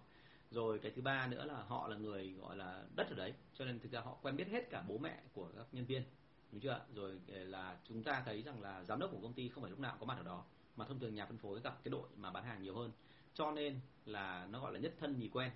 Rồi 0.51 0.79
cái 0.79 0.91
thứ 0.95 1.01
ba 1.01 1.27
nữa 1.27 1.45
là 1.45 1.63
họ 1.63 1.87
là 1.87 1.95
người 1.95 2.33
gọi 2.33 2.57
là 2.57 2.83
đất 2.95 3.07
ở 3.09 3.15
đấy 3.15 3.33
cho 3.53 3.65
nên 3.65 3.79
thực 3.79 3.91
ra 3.91 4.01
họ 4.01 4.17
quen 4.21 4.35
biết 4.35 4.47
hết 4.47 4.69
cả 4.69 4.83
bố 4.87 4.97
mẹ 4.97 5.21
của 5.33 5.49
các 5.57 5.65
nhân 5.71 5.85
viên 5.85 6.03
đúng 6.51 6.61
chưa 6.61 6.85
rồi 6.95 7.19
ờ, 7.27 7.43
là 7.43 7.77
chúng 7.87 8.03
ta 8.03 8.21
thấy 8.25 8.41
rằng 8.41 8.61
là 8.61 8.83
giám 8.83 8.99
đốc 8.99 9.11
của 9.11 9.19
công 9.21 9.33
ty 9.33 9.49
không 9.49 9.63
phải 9.63 9.69
lúc 9.69 9.79
nào 9.79 9.97
có 9.99 10.05
mặt 10.05 10.17
ở 10.17 10.23
đó 10.23 10.43
mà 10.75 10.85
thông 10.85 10.99
thường 10.99 11.15
nhà 11.15 11.25
phân 11.25 11.37
phối 11.37 11.61
gặp 11.61 11.83
cái 11.83 11.91
đội 11.91 12.09
mà 12.17 12.31
bán 12.31 12.43
hàng 12.43 12.61
nhiều 12.63 12.75
hơn. 12.75 12.91
Cho 13.33 13.51
nên 13.51 13.79
là 14.05 14.47
nó 14.51 14.61
gọi 14.61 14.73
là 14.73 14.79
nhất 14.79 14.93
thân 14.99 15.19
nhì 15.19 15.29
quen. 15.29 15.51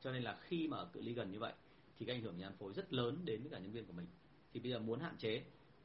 Cho 0.00 0.12
nên 0.12 0.22
là 0.22 0.38
khi 0.42 0.68
mà 0.68 0.76
ở 0.76 0.88
cự 0.92 1.00
ly 1.00 1.12
gần 1.12 1.32
như 1.32 1.38
vậy 1.38 1.52
thì 2.02 2.06
cái 2.06 2.16
ảnh 2.16 2.22
hưởng 2.22 2.38
nhà 2.38 2.48
phân 2.48 2.58
phối 2.58 2.72
rất 2.72 2.92
lớn 2.92 3.24
đến 3.24 3.42
với 3.42 3.50
cả 3.50 3.58
nhân 3.58 3.72
viên 3.72 3.86
của 3.86 3.92
mình. 3.92 4.06
Thì 4.52 4.60
bây 4.60 4.72
giờ 4.72 4.78
muốn 4.78 5.00
hạn 5.00 5.16
chế 5.18 5.44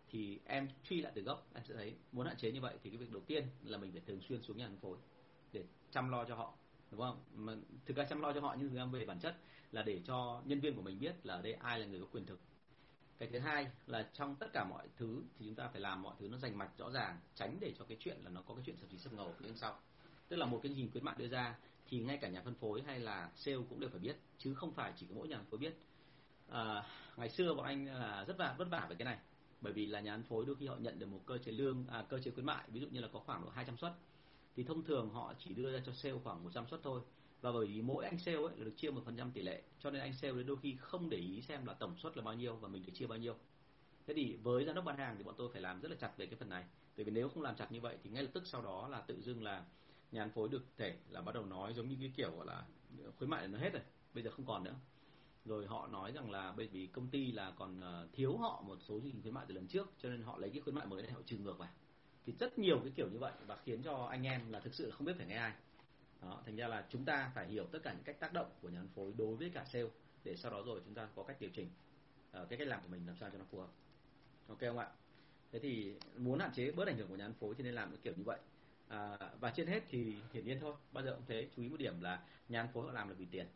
thì 0.09 0.39
em 0.45 0.69
truy 0.83 1.01
lại 1.01 1.11
từ 1.15 1.21
gốc, 1.21 1.47
em 1.53 1.63
sẽ 1.65 1.73
thấy 1.73 1.95
muốn 2.11 2.27
hạn 2.27 2.37
chế 2.37 2.51
như 2.51 2.61
vậy 2.61 2.75
thì 2.83 2.89
cái 2.89 2.97
việc 2.97 3.11
đầu 3.11 3.21
tiên 3.27 3.43
là 3.63 3.77
mình 3.77 3.91
phải 3.91 4.01
thường 4.07 4.21
xuyên 4.21 4.41
xuống 4.41 4.57
nhà 4.57 4.67
phân 4.67 4.77
phối 4.77 4.97
để 5.51 5.63
chăm 5.91 6.09
lo 6.09 6.25
cho 6.25 6.35
họ, 6.35 6.53
đúng 6.91 7.01
không? 7.01 7.23
Mà 7.35 7.55
thực 7.85 7.97
ra 7.97 8.03
chăm 8.03 8.21
lo 8.21 8.33
cho 8.33 8.41
họ 8.41 8.55
nhưng 8.59 8.69
thực 8.69 8.75
ra 8.75 8.85
về 8.85 9.05
bản 9.05 9.19
chất 9.19 9.37
là 9.71 9.83
để 9.83 10.01
cho 10.05 10.41
nhân 10.45 10.59
viên 10.59 10.75
của 10.75 10.81
mình 10.81 10.99
biết 10.99 11.15
là 11.23 11.33
ở 11.33 11.41
đây 11.41 11.53
ai 11.53 11.79
là 11.79 11.85
người 11.85 11.99
có 11.99 12.07
quyền 12.11 12.25
thực. 12.25 12.39
Cái 13.17 13.29
thứ 13.31 13.39
hai 13.39 13.67
là 13.87 14.09
trong 14.13 14.35
tất 14.35 14.47
cả 14.53 14.63
mọi 14.63 14.87
thứ 14.97 15.23
thì 15.39 15.45
chúng 15.45 15.55
ta 15.55 15.67
phải 15.67 15.81
làm 15.81 16.01
mọi 16.01 16.15
thứ 16.19 16.27
nó 16.27 16.37
rành 16.37 16.57
mạch, 16.57 16.77
rõ 16.77 16.91
ràng, 16.91 17.19
tránh 17.35 17.57
để 17.59 17.73
cho 17.79 17.85
cái 17.85 17.97
chuyện 17.99 18.17
là 18.23 18.29
nó 18.29 18.41
có 18.41 18.55
cái 18.55 18.63
chuyện 18.65 18.77
sập 18.77 18.89
xí 18.91 18.97
sập 18.97 19.13
ngầu 19.13 19.33
phía 19.39 19.53
sau. 19.55 19.79
Tức 20.27 20.35
là 20.35 20.45
một 20.45 20.59
cái 20.63 20.71
hình 20.71 20.91
khuyến 20.91 21.05
mại 21.05 21.15
đưa 21.17 21.27
ra 21.27 21.57
thì 21.89 21.99
ngay 21.99 22.17
cả 22.17 22.29
nhà 22.29 22.41
phân 22.41 22.55
phối 22.55 22.81
hay 22.81 22.99
là 22.99 23.31
sale 23.35 23.57
cũng 23.69 23.79
đều 23.79 23.89
phải 23.89 23.99
biết, 23.99 24.17
chứ 24.37 24.53
không 24.53 24.73
phải 24.73 24.93
chỉ 24.95 25.05
có 25.09 25.15
mỗi 25.15 25.27
nhà 25.27 25.37
phân 25.37 25.45
phối 25.45 25.57
biết 25.57 25.77
à, 26.49 26.83
ngày 27.17 27.29
xưa 27.29 27.53
bọn 27.53 27.65
anh 27.65 27.85
là 27.85 28.25
rất 28.27 28.39
là 28.39 28.55
vất 28.57 28.67
vả 28.69 28.87
về 28.89 28.95
cái 28.95 29.05
này. 29.05 29.17
Bởi 29.61 29.73
vì 29.73 29.85
là 29.85 29.99
nhà 29.99 30.15
phân 30.15 30.23
phối 30.23 30.45
đôi 30.45 30.55
khi 30.55 30.67
họ 30.67 30.75
nhận 30.75 30.99
được 30.99 31.05
một 31.05 31.21
cơ 31.25 31.37
chế 31.37 31.51
lương 31.51 31.87
à, 31.87 32.05
cơ 32.09 32.19
chế 32.19 32.31
khuyến 32.31 32.45
mại 32.45 32.63
ví 32.71 32.79
dụ 32.79 32.87
như 32.87 32.99
là 32.99 33.07
có 33.13 33.19
khoảng 33.19 33.41
độ 33.43 33.49
200 33.49 33.77
suất. 33.77 33.93
Thì 34.55 34.63
thông 34.63 34.83
thường 34.83 35.09
họ 35.09 35.33
chỉ 35.39 35.53
đưa 35.53 35.71
ra 35.71 35.79
cho 35.85 35.91
sale 35.93 36.15
khoảng 36.23 36.43
100 36.43 36.67
suất 36.67 36.79
thôi. 36.83 37.01
Và 37.41 37.51
bởi 37.51 37.67
vì 37.67 37.81
mỗi 37.81 38.05
anh 38.05 38.19
sale 38.19 38.37
ấy 38.37 38.57
là 38.57 38.65
được 38.65 38.73
chia 38.77 38.91
một 38.91 39.01
phần 39.05 39.17
trăm 39.17 39.31
tỷ 39.31 39.41
lệ 39.41 39.61
cho 39.79 39.91
nên 39.91 40.01
anh 40.01 40.13
sale 40.13 40.43
đôi 40.43 40.57
khi 40.61 40.75
không 40.79 41.09
để 41.09 41.17
ý 41.17 41.41
xem 41.41 41.65
là 41.65 41.73
tổng 41.73 41.97
suất 41.97 42.17
là 42.17 42.23
bao 42.23 42.33
nhiêu 42.33 42.55
và 42.55 42.67
mình 42.67 42.85
được 42.85 42.91
chia 42.95 43.07
bao 43.07 43.17
nhiêu. 43.17 43.35
Thế 44.07 44.13
thì 44.13 44.37
với 44.43 44.65
giám 44.65 44.75
đốc 44.75 44.85
bán 44.85 44.97
hàng 44.97 45.15
thì 45.17 45.23
bọn 45.23 45.35
tôi 45.37 45.49
phải 45.53 45.61
làm 45.61 45.81
rất 45.81 45.91
là 45.91 45.97
chặt 45.99 46.11
về 46.17 46.25
cái 46.25 46.35
phần 46.35 46.49
này. 46.49 46.65
Bởi 46.97 47.05
vì 47.05 47.11
nếu 47.11 47.29
không 47.29 47.43
làm 47.43 47.55
chặt 47.55 47.71
như 47.71 47.81
vậy 47.81 47.97
thì 48.03 48.09
ngay 48.09 48.23
lập 48.23 48.29
tức 48.33 48.47
sau 48.47 48.61
đó 48.61 48.87
là 48.87 49.01
tự 49.01 49.21
dưng 49.21 49.43
là 49.43 49.63
nhà 50.11 50.23
phân 50.23 50.31
phối 50.31 50.49
được 50.49 50.65
thể 50.77 50.97
là 51.09 51.21
bắt 51.21 51.35
đầu 51.35 51.45
nói 51.45 51.73
giống 51.73 51.89
như 51.89 51.95
cái 51.99 52.11
kiểu 52.15 52.31
gọi 52.37 52.45
là 52.45 52.63
khuyến 53.17 53.29
mại 53.29 53.47
nó 53.47 53.59
hết 53.59 53.73
rồi 53.73 53.81
bây 54.13 54.23
giờ 54.23 54.31
không 54.31 54.45
còn 54.45 54.63
nữa 54.63 54.75
rồi 55.47 55.65
họ 55.65 55.87
nói 55.87 56.11
rằng 56.11 56.31
là 56.31 56.53
bởi 56.57 56.67
vì 56.67 56.87
công 56.87 57.07
ty 57.07 57.31
là 57.31 57.53
còn 57.57 57.81
ờ, 57.81 58.07
thiếu 58.13 58.37
họ 58.37 58.63
một 58.67 58.77
số 58.81 58.99
chương 58.99 59.11
trình 59.11 59.21
khuyến 59.21 59.33
mại 59.33 59.45
từ 59.47 59.55
lần 59.55 59.67
trước 59.67 59.91
cho 60.01 60.09
nên 60.09 60.21
họ 60.21 60.37
lấy 60.37 60.49
cái 60.49 60.61
khuyến 60.61 60.75
mại 60.75 60.85
mới 60.85 61.01
để 61.01 61.11
họ 61.11 61.21
trừ 61.25 61.37
ngược 61.37 61.57
vào. 61.57 61.69
Thì 62.25 62.33
rất 62.39 62.59
nhiều 62.59 62.79
cái 62.79 62.91
kiểu 62.95 63.09
như 63.09 63.19
vậy 63.19 63.33
và 63.47 63.55
khiến 63.55 63.83
cho 63.83 64.05
anh 64.05 64.23
em 64.23 64.51
là 64.51 64.59
thực 64.59 64.73
sự 64.73 64.91
không 64.91 65.05
biết 65.05 65.13
phải 65.17 65.25
nghe 65.25 65.35
ai. 65.35 65.53
Đó 66.21 66.41
thành 66.45 66.55
ra 66.55 66.67
là 66.67 66.85
chúng 66.89 67.05
ta 67.05 67.31
phải 67.35 67.47
hiểu 67.47 67.65
tất 67.71 67.79
cả 67.83 67.93
những 67.93 68.03
cách 68.03 68.19
tác 68.19 68.33
động 68.33 68.49
của 68.61 68.69
nhà 68.69 68.79
phân 68.79 68.89
phối 68.95 69.13
đối 69.17 69.35
với 69.35 69.49
cả 69.49 69.65
sale 69.65 69.89
để 70.23 70.35
sau 70.35 70.51
đó 70.51 70.63
rồi 70.65 70.81
chúng 70.85 70.93
ta 70.93 71.07
có 71.15 71.23
cách 71.23 71.37
điều 71.39 71.49
chỉnh 71.49 71.69
uh, 72.41 72.49
cái 72.49 72.59
cách 72.59 72.67
làm 72.67 72.81
của 72.81 72.89
mình 72.89 73.07
làm 73.07 73.15
sao 73.15 73.29
cho 73.29 73.37
nó 73.37 73.45
phù 73.51 73.59
hợp. 73.59 73.69
Ok 74.47 74.59
không 74.59 74.77
ạ? 74.77 74.89
Thế 75.51 75.59
thì 75.59 75.95
muốn 76.17 76.39
hạn 76.39 76.51
chế 76.55 76.71
bớt 76.71 76.87
ảnh 76.87 76.97
hưởng 76.97 77.07
của 77.07 77.15
nhà 77.15 77.25
phân 77.25 77.33
phối 77.33 77.55
thì 77.55 77.63
nên 77.63 77.73
làm 77.73 77.89
cái 77.89 77.99
kiểu 78.03 78.13
như 78.17 78.23
vậy. 78.23 78.39
À, 78.87 79.17
và 79.39 79.53
trên 79.55 79.67
hết 79.67 79.83
thì 79.89 80.15
hiển 80.33 80.45
nhiên 80.45 80.59
thôi 80.59 80.75
bao 80.91 81.03
giờ 81.03 81.13
cũng 81.15 81.25
thế 81.27 81.47
chú 81.55 81.61
ý 81.61 81.69
một 81.69 81.77
điểm 81.77 82.01
là 82.01 82.23
nhà 82.49 82.63
phân 82.63 82.73
phối 82.73 82.85
họ 82.85 82.91
làm 82.91 83.09
là 83.09 83.13
vì 83.13 83.25
tiền 83.25 83.47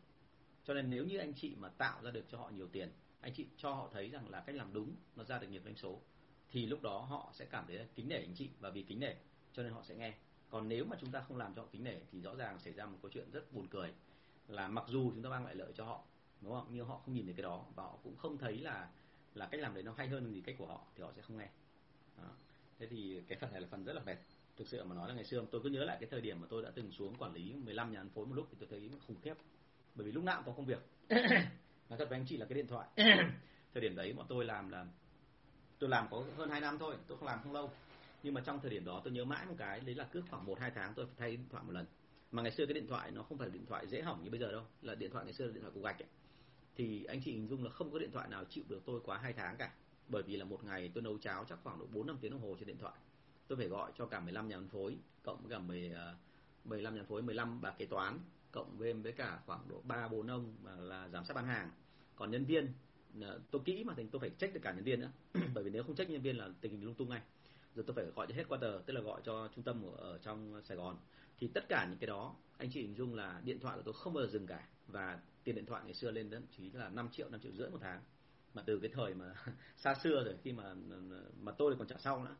cho 0.64 0.74
nên 0.74 0.90
nếu 0.90 1.04
như 1.04 1.18
anh 1.18 1.34
chị 1.34 1.54
mà 1.58 1.68
tạo 1.68 2.02
ra 2.02 2.10
được 2.10 2.24
cho 2.28 2.38
họ 2.38 2.50
nhiều 2.50 2.68
tiền, 2.72 2.90
anh 3.20 3.32
chị 3.34 3.46
cho 3.56 3.72
họ 3.74 3.88
thấy 3.92 4.10
rằng 4.10 4.28
là 4.28 4.40
cách 4.40 4.56
làm 4.56 4.72
đúng 4.72 4.96
nó 5.16 5.24
ra 5.24 5.38
được 5.38 5.48
nhiều 5.50 5.62
doanh 5.64 5.76
số, 5.76 6.00
thì 6.50 6.66
lúc 6.66 6.82
đó 6.82 6.98
họ 6.98 7.30
sẽ 7.32 7.44
cảm 7.44 7.64
thấy 7.66 7.86
kính 7.94 8.08
nể 8.08 8.16
anh 8.16 8.34
chị 8.34 8.50
và 8.60 8.70
vì 8.70 8.82
kính 8.82 9.00
nể, 9.00 9.14
cho 9.52 9.62
nên 9.62 9.72
họ 9.72 9.82
sẽ 9.82 9.94
nghe. 9.94 10.14
Còn 10.50 10.68
nếu 10.68 10.84
mà 10.84 10.96
chúng 11.00 11.10
ta 11.10 11.20
không 11.20 11.36
làm 11.36 11.54
cho 11.54 11.62
họ 11.62 11.68
kính 11.72 11.84
nể 11.84 12.00
thì 12.12 12.20
rõ 12.20 12.34
ràng 12.36 12.58
xảy 12.58 12.72
ra 12.72 12.86
một 12.86 12.98
câu 13.02 13.10
chuyện 13.10 13.30
rất 13.32 13.52
buồn 13.52 13.68
cười 13.68 13.94
là 14.48 14.68
mặc 14.68 14.84
dù 14.88 15.10
chúng 15.10 15.22
ta 15.22 15.28
mang 15.28 15.44
lại 15.44 15.54
lợi 15.54 15.72
cho 15.74 15.84
họ, 15.84 16.04
đúng 16.40 16.52
không? 16.52 16.66
Nhưng 16.70 16.86
họ 16.86 16.98
không 17.04 17.14
nhìn 17.14 17.24
thấy 17.24 17.34
cái 17.34 17.42
đó 17.42 17.64
và 17.74 17.82
họ 17.82 17.98
cũng 18.02 18.16
không 18.16 18.38
thấy 18.38 18.58
là 18.58 18.90
là 19.34 19.46
cách 19.46 19.60
làm 19.60 19.74
đấy 19.74 19.82
nó 19.82 19.92
hay 19.96 20.08
hơn 20.08 20.32
gì 20.32 20.40
cách 20.40 20.54
của 20.58 20.66
họ 20.66 20.84
thì 20.96 21.02
họ 21.02 21.12
sẽ 21.16 21.22
không 21.22 21.38
nghe. 21.38 21.48
Đó. 22.18 22.28
thế 22.78 22.86
thì 22.86 23.20
cái 23.28 23.38
phần 23.38 23.52
này 23.52 23.60
là 23.60 23.68
phần 23.70 23.84
rất 23.84 23.92
là 23.92 24.02
mệt. 24.06 24.16
Thực 24.56 24.68
sự 24.68 24.84
mà 24.84 24.94
nói 24.94 25.08
là 25.08 25.14
ngày 25.14 25.24
xưa, 25.24 25.44
tôi 25.50 25.60
cứ 25.64 25.70
nhớ 25.70 25.84
lại 25.84 25.96
cái 26.00 26.08
thời 26.10 26.20
điểm 26.20 26.40
mà 26.40 26.46
tôi 26.50 26.62
đã 26.62 26.70
từng 26.74 26.92
xuống 26.92 27.14
quản 27.18 27.32
lý 27.32 27.54
15 27.54 27.92
nhà 27.92 28.00
phân 28.00 28.10
phối 28.10 28.26
một 28.26 28.34
lúc 28.34 28.48
thì 28.50 28.56
tôi 28.60 28.68
thấy 28.68 28.90
khủng 29.06 29.20
khiếp 29.22 29.34
bởi 29.94 30.06
vì 30.06 30.12
lúc 30.12 30.24
nào 30.24 30.42
cũng 30.44 30.46
có 30.46 30.56
công 30.56 30.66
việc. 30.66 30.82
Nói 31.88 31.98
thật 31.98 32.08
với 32.08 32.18
anh 32.18 32.26
chị 32.28 32.36
là 32.36 32.46
cái 32.46 32.54
điện 32.54 32.66
thoại. 32.66 32.88
Thời 33.74 33.80
điểm 33.80 33.96
đấy 33.96 34.12
bọn 34.12 34.26
tôi 34.28 34.44
làm 34.44 34.68
là 34.70 34.86
tôi 35.78 35.90
làm 35.90 36.06
có 36.10 36.24
hơn 36.36 36.50
2 36.50 36.60
năm 36.60 36.78
thôi 36.78 36.96
tôi 37.06 37.18
không 37.18 37.26
làm 37.26 37.38
không 37.42 37.52
lâu. 37.52 37.70
Nhưng 38.22 38.34
mà 38.34 38.40
trong 38.40 38.60
thời 38.60 38.70
điểm 38.70 38.84
đó 38.84 39.00
tôi 39.04 39.12
nhớ 39.12 39.24
mãi 39.24 39.46
một 39.46 39.54
cái 39.58 39.80
đấy 39.80 39.94
là 39.94 40.08
cứ 40.12 40.22
khoảng 40.30 40.46
một 40.46 40.60
hai 40.60 40.70
tháng 40.74 40.94
tôi 40.94 41.06
phải 41.06 41.14
thay 41.18 41.30
điện 41.30 41.48
thoại 41.50 41.64
một 41.66 41.72
lần. 41.72 41.86
Mà 42.32 42.42
ngày 42.42 42.52
xưa 42.52 42.66
cái 42.66 42.74
điện 42.74 42.86
thoại 42.86 43.10
nó 43.10 43.22
không 43.22 43.38
phải 43.38 43.48
là 43.48 43.54
điện 43.54 43.66
thoại 43.66 43.86
dễ 43.86 44.02
hỏng 44.02 44.24
như 44.24 44.30
bây 44.30 44.40
giờ 44.40 44.52
đâu 44.52 44.62
là 44.82 44.94
điện 44.94 45.10
thoại 45.10 45.24
ngày 45.24 45.34
xưa 45.34 45.46
là 45.46 45.52
điện 45.52 45.62
thoại 45.62 45.72
cục 45.74 45.84
gạch 45.84 46.02
ấy. 46.02 46.08
thì 46.76 47.04
anh 47.04 47.20
chị 47.24 47.32
hình 47.32 47.48
dung 47.48 47.64
là 47.64 47.70
không 47.70 47.92
có 47.92 47.98
điện 47.98 48.10
thoại 48.12 48.28
nào 48.28 48.44
chịu 48.44 48.64
được 48.68 48.82
tôi 48.86 49.00
quá 49.04 49.18
hai 49.18 49.32
tháng 49.32 49.56
cả. 49.56 49.72
Bởi 50.08 50.22
vì 50.22 50.36
là 50.36 50.44
một 50.44 50.64
ngày 50.64 50.90
tôi 50.94 51.02
nấu 51.02 51.18
cháo 51.18 51.44
chắc 51.48 51.58
khoảng 51.62 51.78
độ 51.78 51.86
4 51.92 52.06
năm 52.06 52.18
tiếng 52.20 52.32
đồng 52.32 52.40
hồ 52.40 52.56
trên 52.58 52.68
điện 52.68 52.78
thoại. 52.78 52.94
Tôi 53.48 53.56
phải 53.56 53.68
gọi 53.68 53.92
cho 53.98 54.06
cả 54.06 54.20
15 54.20 54.48
nhà 54.48 54.56
phân 54.56 54.68
phối 54.68 54.96
cộng 55.22 55.42
với 55.42 55.50
cả 55.50 55.58
10 55.58 55.92
15 56.64 56.94
nhà 56.94 57.00
phân 57.00 57.08
phối 57.08 57.22
15 57.22 57.60
bà 57.60 57.70
kế 57.70 57.86
toán 57.86 58.18
cộng 58.52 58.78
thêm 58.80 59.02
với 59.02 59.12
cả 59.12 59.40
khoảng 59.46 59.68
độ 59.68 59.80
ba 59.84 60.08
bốn 60.08 60.26
ông 60.26 60.54
mà 60.62 60.76
là 60.76 61.08
giám 61.08 61.24
sát 61.24 61.34
bán 61.34 61.46
hàng. 61.46 61.70
Còn 62.16 62.30
nhân 62.30 62.44
viên 62.44 62.72
ờ, 63.20 63.40
tôi 63.50 63.62
kỹ 63.64 63.84
mà 63.84 63.94
thì 63.96 64.06
tôi 64.12 64.20
phải 64.20 64.30
check 64.30 64.54
được 64.54 64.60
cả 64.62 64.72
nhân 64.72 64.84
viên 64.84 65.00
nữa. 65.00 65.10
Bởi 65.54 65.64
vì 65.64 65.70
nếu 65.70 65.82
không 65.82 65.96
check 65.96 66.10
nhân 66.10 66.22
viên 66.22 66.36
là 66.36 66.48
tình 66.60 66.72
hình 66.72 66.84
lung 66.84 66.94
tung 66.94 67.08
ngay. 67.08 67.20
Rồi 67.74 67.84
tôi 67.86 67.94
phải 67.94 68.04
gọi 68.04 68.26
cho 68.28 68.34
hết 68.34 68.44
qua 68.48 68.58
tờ 68.60 68.80
tức 68.86 68.94
là 68.94 69.00
gọi 69.00 69.20
cho 69.24 69.48
trung 69.54 69.64
tâm 69.64 69.82
ở, 69.82 70.12
ở 70.12 70.18
trong 70.18 70.62
Sài 70.64 70.76
Gòn. 70.76 70.96
Thì 71.38 71.48
tất 71.54 71.64
cả 71.68 71.86
những 71.90 71.98
cái 71.98 72.06
đó 72.06 72.36
anh 72.58 72.70
chị 72.72 72.82
hình 72.82 72.94
dung 72.94 73.14
là 73.14 73.40
điện 73.44 73.60
thoại 73.60 73.76
của 73.76 73.82
tôi 73.82 73.94
không 73.94 74.14
bao 74.14 74.24
giờ 74.24 74.30
dừng 74.30 74.46
cả. 74.46 74.68
Và 74.86 75.20
tiền 75.44 75.54
điện 75.54 75.66
thoại 75.66 75.82
ngày 75.84 75.94
xưa 75.94 76.10
lên 76.10 76.30
đến 76.30 76.46
chỉ 76.56 76.70
là 76.72 76.88
5 76.88 77.08
triệu 77.12 77.28
5 77.30 77.40
triệu 77.40 77.52
rưỡi 77.52 77.70
một 77.70 77.78
tháng. 77.80 78.00
Mà 78.54 78.62
từ 78.66 78.78
cái 78.78 78.90
thời 78.94 79.14
mà 79.14 79.34
xa 79.76 79.94
xưa 79.94 80.24
rồi 80.24 80.36
khi 80.42 80.52
mà 80.52 80.74
mà 81.40 81.52
tôi 81.52 81.76
còn 81.78 81.86
trả 81.86 81.96
sau 81.98 82.24
nữa 82.24 82.36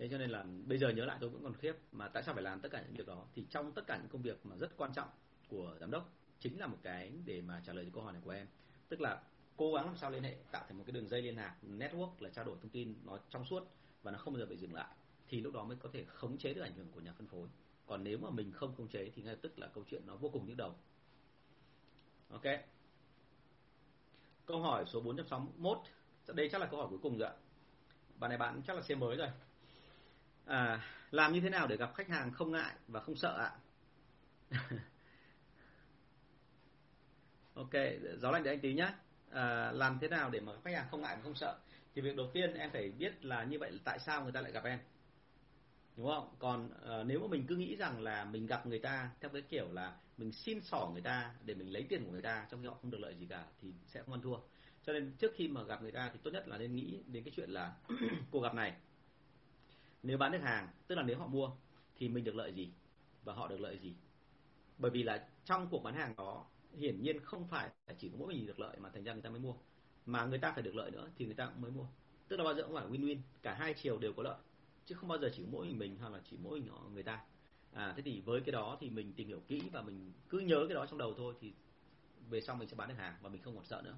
thế 0.00 0.08
cho 0.08 0.18
nên 0.18 0.30
là 0.30 0.44
bây 0.66 0.78
giờ 0.78 0.88
nhớ 0.88 1.04
lại 1.04 1.18
tôi 1.20 1.30
vẫn 1.30 1.42
còn 1.42 1.54
khiếp 1.54 1.76
mà 1.92 2.08
tại 2.08 2.22
sao 2.22 2.34
phải 2.34 2.42
làm 2.42 2.60
tất 2.60 2.68
cả 2.72 2.82
những 2.82 2.94
việc 2.94 3.06
đó? 3.06 3.26
Thì 3.34 3.46
trong 3.50 3.72
tất 3.72 3.86
cả 3.86 3.96
những 3.96 4.08
công 4.08 4.22
việc 4.22 4.46
mà 4.46 4.56
rất 4.56 4.76
quan 4.76 4.92
trọng 4.92 5.08
của 5.48 5.76
giám 5.80 5.90
đốc 5.90 6.12
chính 6.38 6.60
là 6.60 6.66
một 6.66 6.76
cái 6.82 7.12
để 7.24 7.40
mà 7.40 7.62
trả 7.66 7.72
lời 7.72 7.84
cho 7.84 7.90
câu 7.94 8.02
hỏi 8.02 8.12
này 8.12 8.22
của 8.24 8.30
em. 8.30 8.46
Tức 8.88 9.00
là 9.00 9.22
cố 9.56 9.74
gắng 9.74 9.86
làm 9.86 9.96
sao 9.96 10.10
liên 10.10 10.22
hệ, 10.22 10.36
tạo 10.50 10.64
thành 10.68 10.78
một 10.78 10.84
cái 10.86 10.92
đường 10.92 11.08
dây 11.08 11.22
liên 11.22 11.36
lạc, 11.36 11.56
network 11.62 12.10
là 12.18 12.30
trao 12.30 12.44
đổi 12.44 12.56
thông 12.62 12.70
tin 12.70 12.94
nó 13.04 13.18
trong 13.30 13.44
suốt 13.44 13.70
và 14.02 14.10
nó 14.10 14.18
không 14.18 14.34
bao 14.34 14.40
giờ 14.40 14.46
bị 14.46 14.56
dừng 14.56 14.74
lại. 14.74 14.94
Thì 15.28 15.40
lúc 15.40 15.54
đó 15.54 15.64
mới 15.64 15.76
có 15.76 15.88
thể 15.92 16.04
khống 16.04 16.38
chế 16.38 16.54
được 16.54 16.62
ảnh 16.62 16.74
hưởng 16.74 16.88
của 16.92 17.00
nhà 17.00 17.12
phân 17.12 17.26
phối. 17.26 17.48
Còn 17.86 18.04
nếu 18.04 18.18
mà 18.18 18.30
mình 18.30 18.52
không 18.52 18.74
khống 18.76 18.88
chế 18.88 19.10
thì 19.14 19.22
ngay 19.22 19.34
lập 19.34 19.40
tức 19.42 19.58
là 19.58 19.66
câu 19.66 19.84
chuyện 19.90 20.02
nó 20.06 20.16
vô 20.16 20.28
cùng 20.28 20.46
nhức 20.46 20.56
đầu. 20.56 20.74
Ok. 22.30 22.44
Câu 24.46 24.60
hỏi 24.62 24.84
số 24.86 25.00
461 25.00 25.78
đây 26.26 26.48
chắc 26.52 26.60
là 26.60 26.66
câu 26.66 26.80
hỏi 26.80 26.88
cuối 26.90 26.98
cùng 27.02 27.18
rồi 27.18 27.28
ạ. 27.28 27.34
Bạn 28.16 28.28
này 28.28 28.38
bạn 28.38 28.62
chắc 28.66 28.76
là 28.76 28.82
xe 28.82 28.94
mới 28.94 29.16
rồi 29.16 29.28
à, 30.46 30.80
làm 31.10 31.32
như 31.32 31.40
thế 31.40 31.50
nào 31.50 31.66
để 31.66 31.76
gặp 31.76 31.94
khách 31.94 32.08
hàng 32.08 32.32
không 32.32 32.52
ngại 32.52 32.74
và 32.88 33.00
không 33.00 33.16
sợ 33.16 33.38
ạ? 33.38 33.50
Ok 37.54 37.70
gió 38.18 38.30
lạnh 38.30 38.42
để 38.42 38.50
anh 38.50 38.60
tí 38.60 38.74
nhá. 38.74 38.94
À, 39.30 39.72
làm 39.72 39.98
thế 40.00 40.08
nào 40.08 40.30
để 40.30 40.40
mà 40.40 40.52
khách 40.64 40.74
hàng 40.74 40.86
không 40.90 41.00
ngại 41.02 41.16
và 41.16 41.22
không 41.22 41.34
sợ? 41.34 41.58
Thì 41.94 42.02
việc 42.02 42.16
đầu 42.16 42.30
tiên 42.32 42.54
em 42.54 42.70
phải 42.70 42.90
biết 42.98 43.24
là 43.24 43.44
như 43.44 43.58
vậy 43.58 43.70
là 43.70 43.78
tại 43.84 43.98
sao 43.98 44.22
người 44.22 44.32
ta 44.32 44.40
lại 44.40 44.52
gặp 44.52 44.64
em. 44.64 44.78
Đúng 45.96 46.06
không? 46.06 46.34
Còn 46.38 46.70
à, 46.88 47.02
nếu 47.06 47.20
mà 47.20 47.26
mình 47.26 47.46
cứ 47.48 47.56
nghĩ 47.56 47.76
rằng 47.76 48.02
là 48.02 48.24
mình 48.24 48.46
gặp 48.46 48.66
người 48.66 48.78
ta 48.78 49.10
theo 49.20 49.30
cái 49.30 49.42
kiểu 49.42 49.72
là 49.72 49.96
mình 50.18 50.32
xin 50.32 50.60
xỏ 50.60 50.90
người 50.92 51.02
ta 51.02 51.34
để 51.44 51.54
mình 51.54 51.72
lấy 51.72 51.86
tiền 51.88 52.04
của 52.04 52.12
người 52.12 52.22
ta 52.22 52.46
trong 52.50 52.62
khi 52.62 52.68
họ 52.68 52.74
không 52.82 52.90
được 52.90 53.00
lợi 53.00 53.14
gì 53.14 53.26
cả 53.26 53.44
thì 53.62 53.72
sẽ 53.86 54.02
không 54.02 54.14
ăn 54.14 54.22
thua. 54.22 54.36
Cho 54.86 54.92
nên 54.92 55.12
trước 55.18 55.32
khi 55.36 55.48
mà 55.48 55.62
gặp 55.62 55.82
người 55.82 55.92
ta 55.92 56.10
thì 56.12 56.18
tốt 56.22 56.30
nhất 56.30 56.48
là 56.48 56.58
nên 56.58 56.76
nghĩ 56.76 56.98
đến 57.06 57.24
cái 57.24 57.32
chuyện 57.36 57.50
là 57.50 57.72
cuộc 58.30 58.40
gặp 58.40 58.54
này 58.54 58.74
nếu 60.02 60.18
bán 60.18 60.32
được 60.32 60.38
hàng, 60.42 60.68
tức 60.86 60.94
là 60.94 61.02
nếu 61.02 61.18
họ 61.18 61.26
mua, 61.26 61.50
thì 61.96 62.08
mình 62.08 62.24
được 62.24 62.34
lợi 62.34 62.52
gì? 62.52 62.72
Và 63.24 63.34
họ 63.34 63.48
được 63.48 63.60
lợi 63.60 63.78
gì? 63.78 63.94
Bởi 64.78 64.90
vì 64.90 65.02
là 65.02 65.28
trong 65.44 65.66
cuộc 65.70 65.82
bán 65.82 65.94
hàng 65.94 66.14
đó, 66.16 66.46
hiển 66.78 67.02
nhiên 67.02 67.20
không 67.20 67.48
phải 67.48 67.70
chỉ 67.98 68.08
có 68.08 68.16
mỗi 68.18 68.34
mình 68.34 68.46
được 68.46 68.60
lợi 68.60 68.76
mà 68.80 68.90
thành 68.90 69.04
ra 69.04 69.12
người 69.12 69.22
ta 69.22 69.30
mới 69.30 69.40
mua. 69.40 69.54
Mà 70.06 70.24
người 70.24 70.38
ta 70.38 70.52
phải 70.52 70.62
được 70.62 70.74
lợi 70.74 70.90
nữa 70.90 71.10
thì 71.16 71.24
người 71.24 71.34
ta 71.34 71.46
cũng 71.46 71.62
mới 71.62 71.70
mua. 71.70 71.86
Tức 72.28 72.36
là 72.36 72.44
bao 72.44 72.54
giờ 72.54 72.62
cũng 72.62 72.74
phải 72.74 72.86
win-win, 72.86 73.18
cả 73.42 73.54
hai 73.54 73.74
chiều 73.74 73.98
đều 73.98 74.12
có 74.12 74.22
lợi. 74.22 74.38
Chứ 74.86 74.94
không 74.94 75.08
bao 75.08 75.18
giờ 75.18 75.30
chỉ 75.36 75.44
mỗi 75.50 75.66
mình 75.66 75.78
mình 75.78 75.96
hoặc 76.00 76.08
là 76.12 76.20
chỉ 76.30 76.36
mỗi 76.42 76.60
mình 76.60 76.70
người 76.94 77.02
ta. 77.02 77.24
À 77.72 77.92
thế 77.96 78.02
thì 78.02 78.20
với 78.20 78.40
cái 78.40 78.52
đó 78.52 78.76
thì 78.80 78.90
mình 78.90 79.12
tìm 79.12 79.28
hiểu 79.28 79.40
kỹ 79.48 79.62
và 79.72 79.82
mình 79.82 80.12
cứ 80.28 80.38
nhớ 80.38 80.64
cái 80.68 80.74
đó 80.74 80.86
trong 80.86 80.98
đầu 80.98 81.14
thôi 81.16 81.34
thì 81.40 81.52
về 82.30 82.40
sau 82.40 82.56
mình 82.56 82.68
sẽ 82.68 82.76
bán 82.76 82.88
được 82.88 82.94
hàng 82.98 83.14
và 83.22 83.28
mình 83.28 83.42
không 83.42 83.56
còn 83.56 83.64
sợ 83.64 83.82
nữa 83.84 83.96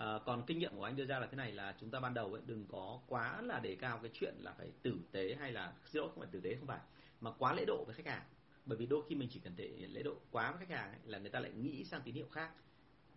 à, 0.00 0.18
còn 0.24 0.42
kinh 0.46 0.58
nghiệm 0.58 0.76
của 0.76 0.84
anh 0.84 0.96
đưa 0.96 1.04
ra 1.04 1.18
là 1.18 1.26
thế 1.26 1.36
này 1.36 1.52
là 1.52 1.74
chúng 1.80 1.90
ta 1.90 2.00
ban 2.00 2.14
đầu 2.14 2.32
ấy 2.32 2.42
đừng 2.46 2.66
có 2.72 3.00
quá 3.06 3.42
là 3.42 3.60
đề 3.60 3.76
cao 3.80 3.98
cái 4.02 4.10
chuyện 4.14 4.34
là 4.38 4.52
phải 4.58 4.70
tử 4.82 4.94
tế 5.12 5.36
hay 5.40 5.52
là 5.52 5.72
xin 5.86 6.00
lỗi 6.00 6.10
không 6.14 6.18
phải 6.18 6.28
tử 6.32 6.40
tế 6.40 6.56
không 6.58 6.66
phải 6.66 6.80
mà 7.20 7.30
quá 7.38 7.54
lễ 7.54 7.64
độ 7.66 7.84
với 7.86 7.94
khách 7.94 8.06
hàng. 8.06 8.22
Bởi 8.66 8.78
vì 8.78 8.86
đôi 8.86 9.02
khi 9.08 9.14
mình 9.14 9.28
chỉ 9.32 9.40
cần 9.44 9.56
thể 9.56 9.68
lễ 9.68 10.02
độ 10.02 10.14
quá 10.30 10.52
với 10.52 10.66
khách 10.66 10.76
hàng 10.76 10.90
ấy, 10.90 11.00
là 11.04 11.18
người 11.18 11.30
ta 11.30 11.40
lại 11.40 11.52
nghĩ 11.52 11.84
sang 11.84 12.02
tín 12.04 12.14
hiệu 12.14 12.26
khác. 12.32 12.50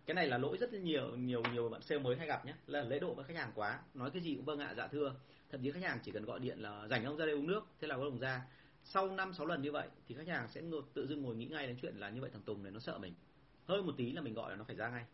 Cái 0.06 0.14
này 0.14 0.26
là 0.26 0.38
lỗi 0.38 0.56
rất 0.60 0.72
nhiều 0.72 1.16
nhiều 1.16 1.42
nhiều 1.52 1.68
bạn 1.68 1.82
sale 1.82 2.00
mới 2.00 2.16
hay 2.16 2.26
gặp 2.26 2.46
nhé 2.46 2.54
là 2.66 2.82
lễ 2.82 2.98
độ 2.98 3.14
với 3.14 3.24
khách 3.24 3.36
hàng 3.36 3.52
quá. 3.54 3.80
Nói 3.94 4.10
cái 4.10 4.22
gì 4.22 4.34
cũng 4.34 4.44
vâng 4.44 4.58
ạ 4.58 4.74
dạ 4.76 4.86
thưa. 4.86 5.14
Thậm 5.50 5.62
chí 5.62 5.70
khách 5.70 5.82
hàng 5.82 5.98
chỉ 6.04 6.12
cần 6.12 6.24
gọi 6.24 6.40
điện 6.40 6.58
là 6.58 6.88
rảnh 6.88 7.04
ông 7.04 7.16
ra 7.16 7.26
đây 7.26 7.34
uống 7.34 7.46
nước 7.46 7.66
thế 7.80 7.88
là 7.88 7.96
có 7.96 8.04
đồng 8.04 8.18
ra. 8.18 8.42
Sau 8.84 9.10
năm 9.10 9.32
sáu 9.32 9.46
lần 9.46 9.62
như 9.62 9.72
vậy 9.72 9.88
thì 10.08 10.14
khách 10.14 10.28
hàng 10.28 10.48
sẽ 10.48 10.62
ngồi, 10.62 10.82
tự 10.94 11.06
dưng 11.06 11.22
ngồi 11.22 11.36
nghĩ 11.36 11.46
ngay 11.46 11.66
đến 11.66 11.76
chuyện 11.82 11.96
là 11.96 12.10
như 12.10 12.20
vậy 12.20 12.30
thằng 12.32 12.42
Tùng 12.42 12.62
này 12.62 12.72
nó 12.72 12.80
sợ 12.80 12.98
mình. 12.98 13.14
Hơi 13.64 13.82
một 13.82 13.94
tí 13.96 14.12
là 14.12 14.20
mình 14.20 14.34
gọi 14.34 14.50
là 14.50 14.56
nó 14.56 14.64
phải 14.64 14.76
ra 14.76 14.90
ngay 14.90 15.04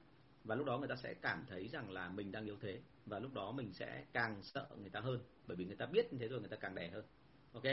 và 0.44 0.54
lúc 0.54 0.66
đó 0.66 0.78
người 0.78 0.88
ta 0.88 0.96
sẽ 0.96 1.14
cảm 1.14 1.44
thấy 1.48 1.68
rằng 1.68 1.90
là 1.90 2.08
mình 2.08 2.32
đang 2.32 2.44
yếu 2.44 2.56
thế. 2.60 2.80
Và 3.06 3.18
lúc 3.18 3.34
đó 3.34 3.52
mình 3.52 3.72
sẽ 3.72 4.04
càng 4.12 4.42
sợ 4.42 4.68
người 4.80 4.90
ta 4.90 5.00
hơn. 5.00 5.20
Bởi 5.46 5.56
vì 5.56 5.64
người 5.64 5.76
ta 5.76 5.86
biết 5.86 6.12
như 6.12 6.18
thế 6.18 6.28
rồi, 6.28 6.40
người 6.40 6.48
ta 6.48 6.56
càng 6.56 6.74
đẻ 6.74 6.88
hơn. 6.88 7.04
Ok? 7.52 7.64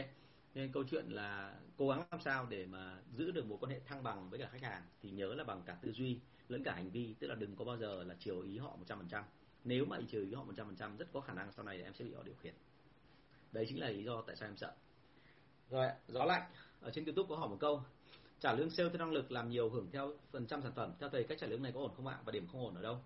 Nên 0.54 0.72
câu 0.72 0.84
chuyện 0.92 1.06
là 1.10 1.60
cố 1.78 1.90
gắng 1.90 2.04
làm 2.12 2.22
sao 2.22 2.46
để 2.50 2.66
mà 2.66 3.02
giữ 3.14 3.32
được 3.32 3.46
mối 3.46 3.58
quan 3.62 3.72
hệ 3.72 3.80
thăng 3.80 4.04
bằng 4.04 4.30
với 4.30 4.40
cả 4.40 4.50
khách 4.52 4.62
hàng 4.62 4.84
thì 5.02 5.12
nhớ 5.12 5.34
là 5.34 5.44
bằng 5.44 5.62
cả 5.66 5.78
tư 5.82 5.92
duy 5.92 6.20
lẫn 6.48 6.64
cả 6.64 6.74
hành 6.74 6.92
vi. 6.92 7.16
Tức 7.20 7.28
là 7.28 7.36
đừng 7.36 7.56
có 7.56 7.66
bao 7.66 7.78
giờ 7.78 8.04
là 8.04 8.16
chiều 8.20 8.42
ý 8.42 8.58
họ 8.58 8.78
100% 8.88 9.24
nếu 9.64 9.86
mà 9.86 9.98
chiều 10.08 10.22
ý 10.22 10.34
họ 10.34 10.46
100% 10.46 10.98
rất 10.98 11.08
có 11.14 11.22
khả 11.22 11.34
năng 11.34 11.52
sau 11.52 11.66
này 11.66 11.82
em 11.82 11.94
sẽ 11.94 12.06
bị 12.06 12.14
họ 12.14 12.24
điều 12.24 12.36
khiển. 12.36 12.54
Đấy 13.52 13.66
chính 13.70 13.80
là 13.80 13.90
lý 13.90 14.04
do 14.04 14.22
tại 14.28 14.36
sao 14.36 14.50
em 14.50 14.58
sợ. 14.58 14.74
Rồi 15.70 15.88
gió 16.08 16.26
lạnh. 16.26 16.52
Ở 16.82 16.92
trên 16.92 17.06
youtube 17.06 17.30
có 17.30 17.36
hỏi 17.36 17.50
một 17.50 17.58
câu 17.60 17.82
trả 18.40 18.54
lương 18.54 18.70
sale 18.70 18.90
theo 18.90 18.98
năng 18.98 19.12
lực 19.12 19.32
làm 19.32 19.50
nhiều 19.50 19.70
hưởng 19.70 19.92
theo 19.92 20.14
phần 20.32 20.48
trăm 20.48 20.62
sản 20.62 20.72
phẩm 20.76 20.94
theo 21.00 21.10
thầy 21.10 21.24
cách 21.24 21.38
trả 21.42 21.48
lương 21.48 21.64
này 21.64 21.72
có 21.72 21.80
ổn 21.80 21.92
không 21.96 22.08
ạ 22.08 22.18
và 22.26 22.32
điểm 22.32 22.48
không 22.52 22.62
ổn 22.66 22.76
ở 22.76 22.82
đâu? 22.82 23.00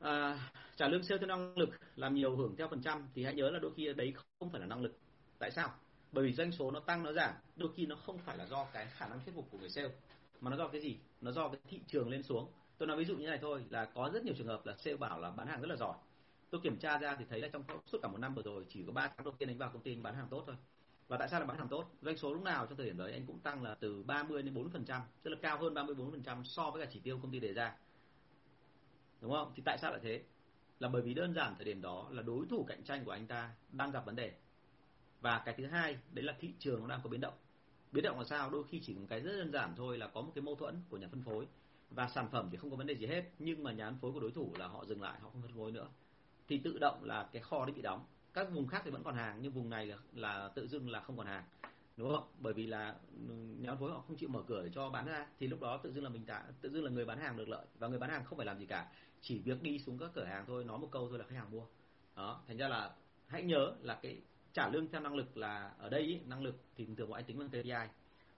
À, 0.00 0.50
trả 0.76 0.88
lương 0.88 1.02
sale 1.02 1.18
theo 1.18 1.28
năng 1.28 1.58
lực 1.58 1.70
làm 1.96 2.14
nhiều 2.14 2.36
hưởng 2.36 2.56
theo 2.56 2.68
phần 2.68 2.82
trăm 2.82 3.08
thì 3.14 3.24
hãy 3.24 3.34
nhớ 3.34 3.50
là 3.50 3.58
đôi 3.58 3.72
khi 3.76 3.92
đấy 3.92 4.14
không 4.38 4.50
phải 4.50 4.60
là 4.60 4.66
năng 4.66 4.82
lực. 4.82 4.98
Tại 5.38 5.50
sao? 5.50 5.74
Bởi 6.12 6.24
vì 6.24 6.32
doanh 6.32 6.52
số 6.52 6.70
nó 6.70 6.80
tăng 6.80 7.02
nó 7.02 7.12
giảm. 7.12 7.34
Đôi 7.56 7.70
khi 7.76 7.86
nó 7.86 7.96
không 7.96 8.18
phải 8.18 8.36
là 8.38 8.46
do 8.46 8.64
cái 8.72 8.86
khả 8.86 9.08
năng 9.08 9.20
thuyết 9.24 9.34
phục 9.34 9.48
của 9.50 9.58
người 9.58 9.70
sale 9.70 9.88
mà 10.40 10.50
nó 10.50 10.56
do 10.56 10.68
cái 10.68 10.80
gì? 10.80 10.98
Nó 11.20 11.30
do 11.32 11.48
cái 11.48 11.60
thị 11.68 11.80
trường 11.86 12.08
lên 12.08 12.22
xuống. 12.22 12.52
Tôi 12.78 12.86
nói 12.86 12.96
ví 12.96 13.04
dụ 13.04 13.16
như 13.16 13.26
này 13.26 13.38
thôi 13.42 13.64
là 13.70 13.84
có 13.84 14.10
rất 14.14 14.24
nhiều 14.24 14.34
trường 14.38 14.46
hợp 14.46 14.66
là 14.66 14.76
sale 14.78 14.96
bảo 14.96 15.20
là 15.20 15.30
bán 15.30 15.46
hàng 15.46 15.60
rất 15.60 15.68
là 15.68 15.76
giỏi. 15.76 15.96
Tôi 16.50 16.60
kiểm 16.64 16.78
tra 16.78 16.98
ra 16.98 17.16
thì 17.18 17.24
thấy 17.28 17.40
là 17.40 17.48
trong 17.48 17.64
suốt 17.86 17.98
cả 18.02 18.08
một 18.08 18.18
năm 18.18 18.34
vừa 18.34 18.42
rồi 18.42 18.64
chỉ 18.68 18.84
có 18.86 18.92
3 18.92 19.08
tháng 19.08 19.24
đầu 19.24 19.34
tiên 19.38 19.48
anh 19.48 19.58
vào 19.58 19.70
công 19.72 19.82
ty 19.82 19.92
anh 19.92 20.02
bán 20.02 20.14
hàng 20.14 20.28
tốt 20.30 20.44
thôi 20.46 20.56
và 21.10 21.16
tại 21.16 21.28
sao 21.28 21.40
là 21.40 21.46
bán 21.46 21.58
hàng 21.58 21.68
tốt? 21.68 21.84
Doanh 22.02 22.16
số 22.16 22.34
lúc 22.34 22.42
nào 22.42 22.66
trong 22.66 22.76
thời 22.76 22.86
điểm 22.86 22.98
đấy 22.98 23.12
anh 23.12 23.26
cũng 23.26 23.38
tăng 23.38 23.62
là 23.62 23.74
từ 23.80 24.02
30 24.02 24.42
đến 24.42 24.54
40 24.54 24.70
phần 24.72 24.84
trăm, 24.84 25.02
tức 25.22 25.30
là 25.30 25.36
cao 25.42 25.58
hơn 25.58 25.74
34 25.74 26.10
phần 26.10 26.22
trăm 26.22 26.44
so 26.44 26.70
với 26.70 26.84
cả 26.84 26.90
chỉ 26.92 27.00
tiêu 27.00 27.18
công 27.22 27.30
ty 27.32 27.40
đề 27.40 27.52
ra. 27.52 27.76
Đúng 29.20 29.32
không? 29.32 29.52
Thì 29.56 29.62
tại 29.64 29.78
sao 29.78 29.90
lại 29.90 30.00
thế? 30.02 30.22
Là 30.80 30.88
bởi 30.88 31.02
vì 31.02 31.14
đơn 31.14 31.34
giản 31.34 31.54
thời 31.56 31.64
điểm 31.64 31.82
đó 31.82 32.08
là 32.10 32.22
đối 32.22 32.46
thủ 32.46 32.64
cạnh 32.68 32.84
tranh 32.84 33.04
của 33.04 33.10
anh 33.10 33.26
ta 33.26 33.50
đang 33.72 33.90
gặp 33.90 34.06
vấn 34.06 34.16
đề. 34.16 34.32
Và 35.20 35.42
cái 35.44 35.54
thứ 35.58 35.66
hai, 35.66 35.96
đấy 36.12 36.24
là 36.24 36.36
thị 36.40 36.52
trường 36.58 36.80
nó 36.80 36.86
đang 36.86 37.00
có 37.02 37.10
biến 37.10 37.20
động. 37.20 37.34
Biến 37.92 38.04
động 38.04 38.18
là 38.18 38.24
sao? 38.24 38.50
Đôi 38.50 38.64
khi 38.68 38.80
chỉ 38.80 38.94
một 38.94 39.06
cái 39.08 39.20
rất 39.20 39.32
đơn 39.32 39.52
giản 39.52 39.74
thôi 39.76 39.98
là 39.98 40.06
có 40.06 40.20
một 40.22 40.32
cái 40.34 40.42
mâu 40.42 40.54
thuẫn 40.54 40.82
của 40.88 40.96
nhà 40.96 41.08
phân 41.10 41.22
phối. 41.22 41.46
Và 41.90 42.08
sản 42.08 42.28
phẩm 42.32 42.48
thì 42.50 42.56
không 42.56 42.70
có 42.70 42.76
vấn 42.76 42.86
đề 42.86 42.94
gì 42.94 43.06
hết, 43.06 43.24
nhưng 43.38 43.62
mà 43.62 43.72
nhà 43.72 43.90
phân 43.90 43.98
phối 43.98 44.12
của 44.12 44.20
đối 44.20 44.30
thủ 44.30 44.52
là 44.58 44.66
họ 44.66 44.84
dừng 44.84 45.02
lại, 45.02 45.20
họ 45.20 45.30
không 45.30 45.42
phân 45.42 45.52
phối 45.52 45.72
nữa. 45.72 45.88
Thì 46.48 46.58
tự 46.58 46.78
động 46.78 47.04
là 47.04 47.28
cái 47.32 47.42
kho 47.42 47.64
đấy 47.64 47.74
bị 47.74 47.82
đóng 47.82 48.04
các 48.34 48.50
vùng 48.52 48.66
khác 48.66 48.82
thì 48.84 48.90
vẫn 48.90 49.02
còn 49.04 49.14
hàng 49.14 49.38
nhưng 49.42 49.52
vùng 49.52 49.70
này 49.70 49.86
là, 49.86 49.96
là 50.12 50.48
tự 50.54 50.66
dưng 50.66 50.90
là 50.90 51.00
không 51.00 51.16
còn 51.16 51.26
hàng 51.26 51.44
đúng 51.96 52.10
không? 52.14 52.28
Bởi 52.38 52.52
vì 52.52 52.66
là 52.66 52.94
ừ, 53.28 53.34
nhóm 53.58 53.78
phối 53.78 53.90
họ 53.90 54.04
không 54.06 54.16
chịu 54.16 54.28
mở 54.28 54.42
cửa 54.46 54.62
để 54.62 54.70
cho 54.74 54.90
bán 54.90 55.06
ra 55.06 55.26
thì 55.38 55.46
lúc 55.46 55.60
đó 55.60 55.80
tự 55.82 55.92
dưng 55.92 56.04
là 56.04 56.10
mình 56.10 56.26
tạ 56.26 56.44
tự 56.60 56.70
dưng 56.70 56.84
là 56.84 56.90
người 56.90 57.04
bán 57.04 57.20
hàng 57.20 57.36
được 57.36 57.48
lợi 57.48 57.66
và 57.78 57.88
người 57.88 57.98
bán 57.98 58.10
hàng 58.10 58.24
không 58.24 58.36
phải 58.38 58.46
làm 58.46 58.58
gì 58.58 58.66
cả 58.66 58.88
chỉ 59.20 59.38
việc 59.38 59.62
đi 59.62 59.78
xuống 59.78 59.98
các 59.98 60.10
cửa 60.14 60.24
hàng 60.24 60.44
thôi 60.46 60.64
nói 60.64 60.78
một 60.78 60.88
câu 60.90 61.08
thôi 61.08 61.18
là 61.18 61.24
khách 61.28 61.36
hàng 61.36 61.50
mua. 61.50 61.64
Đó 62.16 62.42
thành 62.46 62.56
ra 62.56 62.68
là 62.68 62.94
hãy 63.26 63.42
nhớ 63.42 63.74
là 63.80 63.98
cái 64.02 64.22
trả 64.52 64.68
lương 64.68 64.88
theo 64.88 65.00
năng 65.00 65.14
lực 65.14 65.36
là 65.36 65.74
ở 65.78 65.88
đây 65.88 66.00
ý, 66.00 66.20
năng 66.26 66.42
lực 66.42 66.54
thì 66.76 66.86
thường 66.96 67.08
bọn 67.08 67.18
anh 67.18 67.24
tính 67.24 67.38
bằng 67.38 67.48
KPI 67.48 67.92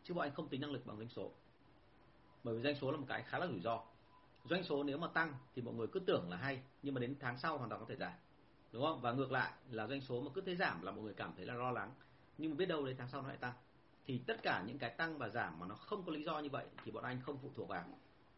chứ 0.04 0.14
bọn 0.14 0.22
anh 0.22 0.34
không 0.34 0.48
tính 0.48 0.60
năng 0.60 0.72
lực 0.72 0.86
bằng 0.86 0.96
doanh 0.96 1.08
số. 1.08 1.32
Bởi 2.44 2.54
vì 2.54 2.62
doanh 2.62 2.74
số 2.80 2.90
là 2.90 2.96
một 2.96 3.06
cái 3.08 3.22
khá 3.22 3.38
là 3.38 3.46
rủi 3.46 3.60
ro. 3.60 3.82
Doanh 4.44 4.64
số 4.64 4.84
nếu 4.84 4.98
mà 4.98 5.08
tăng 5.08 5.34
thì 5.54 5.62
mọi 5.62 5.74
người 5.74 5.86
cứ 5.86 6.00
tưởng 6.00 6.30
là 6.30 6.36
hay 6.36 6.62
nhưng 6.82 6.94
mà 6.94 7.00
đến 7.00 7.16
tháng 7.20 7.38
sau 7.38 7.58
hoàn 7.58 7.70
toàn 7.70 7.80
có 7.80 7.86
thể 7.88 7.96
giảm 7.96 8.12
đúng 8.72 8.82
không? 8.82 9.00
Và 9.00 9.12
ngược 9.12 9.32
lại 9.32 9.52
là 9.70 9.86
doanh 9.86 10.00
số 10.00 10.20
mà 10.20 10.30
cứ 10.34 10.40
thế 10.40 10.56
giảm 10.56 10.82
là 10.82 10.90
mọi 10.92 11.00
người 11.00 11.14
cảm 11.14 11.32
thấy 11.36 11.46
là 11.46 11.54
lo 11.54 11.70
lắng. 11.70 11.92
Nhưng 12.38 12.50
mà 12.50 12.56
biết 12.56 12.66
đâu 12.66 12.84
đấy 12.84 12.94
tháng 12.98 13.08
sau 13.08 13.22
nó 13.22 13.28
lại 13.28 13.36
tăng. 13.36 13.52
Thì 14.06 14.18
tất 14.26 14.42
cả 14.42 14.64
những 14.66 14.78
cái 14.78 14.90
tăng 14.90 15.18
và 15.18 15.28
giảm 15.28 15.58
mà 15.58 15.66
nó 15.66 15.74
không 15.74 16.02
có 16.04 16.12
lý 16.12 16.24
do 16.24 16.38
như 16.38 16.48
vậy 16.48 16.66
thì 16.84 16.90
bọn 16.90 17.04
anh 17.04 17.20
không 17.20 17.38
phụ 17.42 17.50
thuộc 17.54 17.68
vào. 17.68 17.84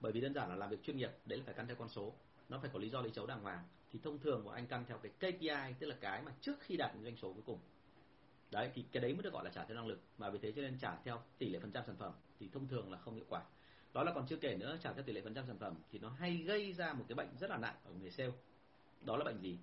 Bởi 0.00 0.12
vì 0.12 0.20
đơn 0.20 0.34
giản 0.34 0.48
là 0.48 0.56
làm 0.56 0.70
việc 0.70 0.82
chuyên 0.82 0.96
nghiệp, 0.96 1.10
đấy 1.26 1.38
là 1.38 1.44
phải 1.44 1.54
căn 1.54 1.66
theo 1.66 1.76
con 1.76 1.88
số. 1.88 2.12
Nó 2.48 2.58
phải 2.58 2.70
có 2.72 2.78
lý 2.78 2.88
do 2.88 3.00
lý 3.00 3.10
chấu 3.10 3.26
đàng 3.26 3.42
hoàng. 3.42 3.64
Thì 3.92 3.98
thông 4.02 4.18
thường 4.18 4.44
bọn 4.44 4.54
anh 4.54 4.66
căn 4.66 4.84
theo 4.88 4.98
cái 4.98 5.12
KPI 5.32 5.74
tức 5.78 5.86
là 5.86 5.96
cái 6.00 6.22
mà 6.22 6.32
trước 6.40 6.60
khi 6.60 6.76
đạt 6.76 6.90
doanh 7.02 7.16
số 7.16 7.32
cuối 7.32 7.42
cùng. 7.46 7.58
Đấy, 8.50 8.70
thì 8.74 8.84
cái 8.92 9.00
đấy 9.00 9.12
mới 9.12 9.22
được 9.22 9.32
gọi 9.32 9.44
là 9.44 9.50
trả 9.50 9.64
theo 9.64 9.76
năng 9.76 9.86
lực. 9.86 10.00
Mà 10.18 10.30
vì 10.30 10.38
thế 10.38 10.52
cho 10.56 10.62
nên 10.62 10.78
trả 10.78 10.96
theo 11.04 11.22
tỷ 11.38 11.48
lệ 11.48 11.58
phần 11.60 11.70
trăm 11.72 11.84
sản 11.86 11.96
phẩm 11.96 12.12
thì 12.40 12.48
thông 12.52 12.68
thường 12.68 12.92
là 12.92 12.98
không 12.98 13.14
hiệu 13.14 13.24
quả. 13.28 13.42
Đó 13.94 14.02
là 14.02 14.12
còn 14.12 14.26
chưa 14.26 14.36
kể 14.36 14.56
nữa, 14.56 14.78
trả 14.82 14.92
theo 14.92 15.02
tỷ 15.02 15.12
lệ 15.12 15.20
phần 15.20 15.34
trăm 15.34 15.46
sản 15.46 15.58
phẩm 15.58 15.74
thì 15.92 15.98
nó 15.98 16.08
hay 16.08 16.36
gây 16.36 16.72
ra 16.72 16.92
một 16.92 17.04
cái 17.08 17.14
bệnh 17.14 17.28
rất 17.40 17.50
là 17.50 17.56
nặng 17.56 17.74
ở 17.84 17.92
người 18.00 18.10
sale. 18.10 18.32
Đó 19.00 19.16
là 19.16 19.24
bệnh 19.24 19.40
gì? 19.40 19.58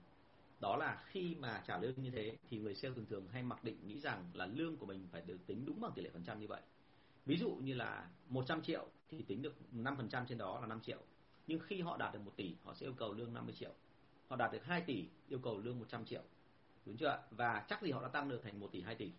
Đó 0.62 0.78
là 0.78 1.03
khi 1.07 1.36
mà 1.39 1.64
trả 1.68 1.78
lương 1.78 1.93
như 2.01 2.12
thế 2.12 2.38
thì 2.49 2.57
người 2.57 2.76
sale 2.76 2.93
thường 2.95 3.05
thường 3.05 3.28
hay 3.28 3.43
mặc 3.43 3.64
định 3.64 3.88
nghĩ 3.88 3.99
rằng 3.99 4.32
là 4.34 4.45
lương 4.45 4.78
của 4.78 4.86
mình 4.86 5.07
phải 5.12 5.22
được 5.22 5.38
tính 5.47 5.66
đúng 5.66 5.82
bằng 5.82 5.91
tỷ 5.95 6.01
lệ 6.01 6.09
phần 6.14 6.24
trăm 6.24 6.39
như 6.39 6.47
vậy. 6.47 6.62
Ví 7.26 7.38
dụ 7.38 7.49
như 7.49 7.74
là 7.74 8.09
100 8.30 8.62
triệu 8.62 8.88
thì 9.09 9.24
tính 9.28 9.41
được 9.41 9.55
5% 9.74 10.26
trên 10.26 10.38
đó 10.38 10.59
là 10.59 10.68
5 10.68 10.82
triệu. 10.82 10.97
Nhưng 11.47 11.59
khi 11.59 11.82
họ 11.82 11.97
đạt 11.97 12.14
được 12.14 12.20
1 12.26 12.32
tỷ, 12.36 12.55
họ 12.64 12.74
sẽ 12.74 12.86
yêu 12.86 12.93
cầu 12.93 13.14
lương 13.14 13.34
50 13.34 13.53
triệu. 13.53 13.72
Họ 14.28 14.36
đạt 14.36 14.51
được 14.51 14.66
2 14.66 14.82
tỷ, 14.82 15.05
yêu 15.30 15.39
cầu 15.39 15.59
lương 15.59 15.80
100 15.80 16.05
triệu. 16.05 16.22
Đúng 16.86 16.97
chưa 16.97 17.24
và 17.32 17.66
chắc 17.70 17.82
gì 17.82 17.91
họ 17.91 18.01
đã 18.01 18.07
tăng 18.07 18.30
được 18.30 18.41
thành 18.43 18.59
1 18.59 18.72
tỷ 18.72 18.82
2 18.82 18.95
tỷ? 18.95 19.12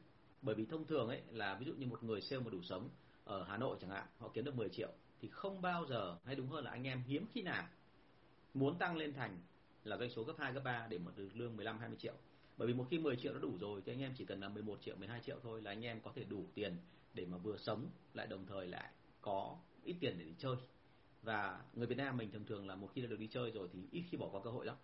Bởi 0.42 0.54
vì 0.54 0.66
thông 0.66 0.86
thường 0.86 1.08
ấy 1.08 1.22
là 1.30 1.54
ví 1.54 1.66
dụ 1.66 1.74
như 1.74 1.86
một 1.86 2.02
người 2.02 2.20
sale 2.20 2.42
mà 2.42 2.50
đủ 2.50 2.62
sống 2.62 2.88
ở 3.24 3.44
Hà 3.44 3.56
Nội 3.56 3.76
chẳng 3.80 3.90
hạn, 3.90 4.06
họ 4.18 4.28
kiếm 4.34 4.44
được 4.44 4.54
10 4.54 4.68
triệu, 4.68 4.88
thì 5.20 5.28
không 5.28 5.62
bao 5.62 5.86
giờ, 5.86 6.16
hay 6.24 6.34
đúng 6.34 6.48
hơn 6.48 6.64
là 6.64 6.70
anh 6.70 6.86
em 6.86 7.02
hiếm 7.06 7.26
khi 7.32 7.42
nào 7.42 7.64
muốn 8.54 8.78
tăng 8.78 8.96
lên 8.96 9.14
thành 9.14 9.38
là 9.84 9.96
doanh 9.96 10.10
số 10.10 10.24
gấp 10.24 10.34
2 10.38 10.52
gấp 10.52 10.60
3 10.64 10.86
để 10.90 10.98
một 10.98 11.10
lương 11.34 11.56
15 11.56 11.78
20 11.78 11.96
triệu. 12.00 12.14
Bởi 12.56 12.68
vì 12.68 12.74
một 12.74 12.86
khi 12.90 12.98
10 12.98 13.16
triệu 13.16 13.32
nó 13.32 13.38
đủ 13.38 13.58
rồi 13.60 13.82
thì 13.84 13.92
anh 13.92 14.00
em 14.00 14.12
chỉ 14.16 14.24
cần 14.24 14.40
là 14.40 14.48
11 14.48 14.78
triệu 14.82 14.96
12 14.96 15.20
triệu 15.20 15.36
thôi 15.42 15.62
là 15.62 15.70
anh 15.70 15.84
em 15.84 16.00
có 16.00 16.12
thể 16.14 16.24
đủ 16.24 16.46
tiền 16.54 16.76
để 17.14 17.26
mà 17.26 17.36
vừa 17.36 17.56
sống 17.56 17.90
lại 18.14 18.26
đồng 18.26 18.46
thời 18.46 18.66
lại 18.66 18.90
có 19.20 19.56
ít 19.84 19.96
tiền 20.00 20.14
để 20.18 20.24
đi 20.24 20.34
chơi. 20.38 20.56
Và 21.22 21.62
người 21.74 21.86
Việt 21.86 21.98
Nam 21.98 22.16
mình 22.16 22.30
thường 22.30 22.44
thường 22.44 22.66
là 22.66 22.74
một 22.74 22.90
khi 22.94 23.02
đã 23.02 23.08
được 23.08 23.18
đi 23.18 23.26
chơi 23.26 23.50
rồi 23.50 23.68
thì 23.72 23.80
ít 23.90 24.04
khi 24.10 24.16
bỏ 24.16 24.28
qua 24.32 24.40
cơ 24.44 24.50
hội 24.50 24.66
lắm. 24.66 24.76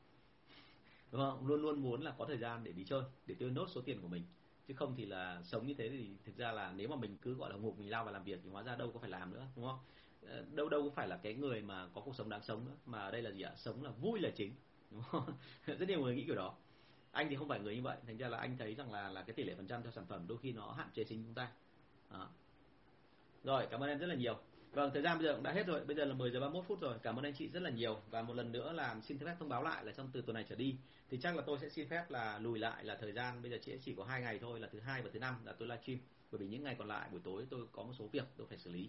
Đúng 1.13 1.21
không? 1.21 1.47
Luôn 1.47 1.63
luôn 1.63 1.83
muốn 1.83 2.03
là 2.03 2.15
có 2.19 2.25
thời 2.25 2.39
gian 2.39 2.65
để 2.65 2.73
đi 2.73 2.85
chơi, 2.85 3.03
để 3.27 3.35
tiêu 3.35 3.51
nốt 3.51 3.67
số 3.71 3.81
tiền 3.81 4.01
của 4.03 4.09
mình. 4.09 4.23
Chứ 4.69 4.75
không 4.75 4.95
thì 4.97 5.07
là 5.07 5.43
sống 5.43 5.67
như 5.67 5.75
thế 5.75 5.89
thì 5.89 6.09
thực 6.25 6.37
ra 6.37 6.53
là 6.53 6.73
nếu 6.77 6.89
mà 6.89 6.97
mình 6.97 7.17
cứ 7.23 7.35
gọi 7.35 7.51
là 7.51 7.57
ngục 7.57 7.79
mình 7.79 7.91
lao 7.91 8.05
vào 8.05 8.13
làm 8.13 8.25
việc 8.25 8.41
thì 8.45 8.51
hóa 8.51 8.63
ra 8.63 8.77
đâu 8.77 8.91
có 8.93 9.01
phải 9.01 9.11
làm 9.11 9.35
nữa, 9.35 9.47
đúng 9.57 9.65
không? 9.65 9.79
Ờ, 10.27 10.45
đâu 10.53 10.69
đâu 10.69 10.83
có 10.83 10.91
phải 10.91 11.09
là 11.09 11.17
cái 11.17 11.35
người 11.35 11.63
mà 11.63 11.89
có 11.95 12.01
cuộc 12.01 12.17
sống 12.17 12.29
đáng 12.29 12.43
sống 12.43 12.65
nữa 12.65 12.77
mà 12.87 12.99
ở 12.99 13.11
đây 13.11 13.23
là 13.23 13.31
gì 13.31 13.43
ạ? 13.43 13.53
Sống 13.57 13.83
là 13.83 13.91
vui 13.91 14.21
là 14.21 14.31
chính 14.31 14.53
đúng 14.91 15.03
không? 15.03 15.33
rất 15.67 15.89
nhiều 15.89 16.01
người 16.01 16.15
nghĩ 16.15 16.25
kiểu 16.25 16.37
đó. 16.37 16.55
Anh 17.11 17.29
thì 17.31 17.37
không 17.37 17.49
phải 17.49 17.61
người 17.61 17.77
như 17.77 17.83
vậy. 17.83 17.97
Thành 18.07 18.17
ra 18.17 18.29
là 18.29 18.39
anh 18.39 18.57
thấy 18.59 18.75
rằng 18.75 18.93
là 18.93 19.09
là 19.09 19.23
cái 19.23 19.35
tỷ 19.35 19.45
lệ 19.45 19.55
phần 19.55 19.67
trăm 19.67 19.83
cho 19.83 19.91
sản 19.91 20.07
phẩm 20.07 20.25
đôi 20.29 20.39
khi 20.39 20.53
nó 20.53 20.73
hạn 20.73 20.89
chế 20.95 21.05
chính 21.05 21.25
chúng 21.25 21.35
ta. 21.35 21.49
Đó. 22.11 22.29
rồi, 23.45 23.67
cảm 23.71 23.81
ơn 23.81 23.89
em 23.89 23.99
rất 23.99 24.07
là 24.07 24.15
nhiều. 24.15 24.39
Vâng 24.73 24.91
thời 24.93 25.03
gian 25.03 25.19
bây 25.19 25.27
giờ 25.27 25.35
cũng 25.35 25.43
đã 25.43 25.53
hết 25.53 25.67
rồi. 25.67 25.85
Bây 25.85 25.97
giờ 25.97 26.05
là 26.05 26.15
10 26.15 26.31
giờ 26.31 26.41
31 26.41 26.65
phút 26.69 26.81
rồi. 26.81 26.99
Cảm 27.03 27.19
ơn 27.19 27.25
anh 27.25 27.35
chị 27.35 27.49
rất 27.49 27.63
là 27.63 27.71
nhiều. 27.71 28.01
Và 28.11 28.23
một 28.23 28.35
lần 28.35 28.53
nữa 28.53 28.73
là 28.73 28.97
xin 29.03 29.19
phép 29.19 29.37
thông 29.39 29.49
báo 29.49 29.63
lại 29.63 29.85
là 29.85 29.93
trong 29.93 30.11
từ 30.13 30.23
tuần 30.23 30.35
này 30.35 30.45
trở 30.49 30.57
đi, 30.57 30.77
thì 31.11 31.19
chắc 31.23 31.37
là 31.37 31.43
tôi 31.47 31.59
sẽ 31.59 31.69
xin 31.69 31.89
phép 31.89 32.11
là 32.11 32.39
lùi 32.39 32.59
lại 32.59 32.85
là 32.85 32.97
thời 33.01 33.13
gian 33.13 33.43
bây 33.43 33.51
giờ 33.51 33.59
chỉ 33.63 33.79
chỉ 33.85 33.95
có 33.95 34.05
hai 34.05 34.21
ngày 34.23 34.39
thôi, 34.39 34.61
là 34.61 34.69
thứ 34.73 34.81
hai 34.81 35.03
và 35.03 35.11
thứ 35.13 35.19
năm 35.19 35.35
là 35.45 35.53
tôi 35.53 35.69
livestream. 35.69 35.99
Bởi 36.31 36.39
vì 36.39 36.47
những 36.47 36.65
ngày 36.65 36.77
còn 36.79 36.89
lại, 36.89 37.09
buổi 37.13 37.21
tối 37.25 37.47
tôi 37.51 37.67
có 37.73 37.83
một 37.83 37.93
số 37.99 38.07
việc 38.07 38.25
tôi 38.37 38.47
phải 38.47 38.59
xử 38.59 38.71
lý 38.71 38.89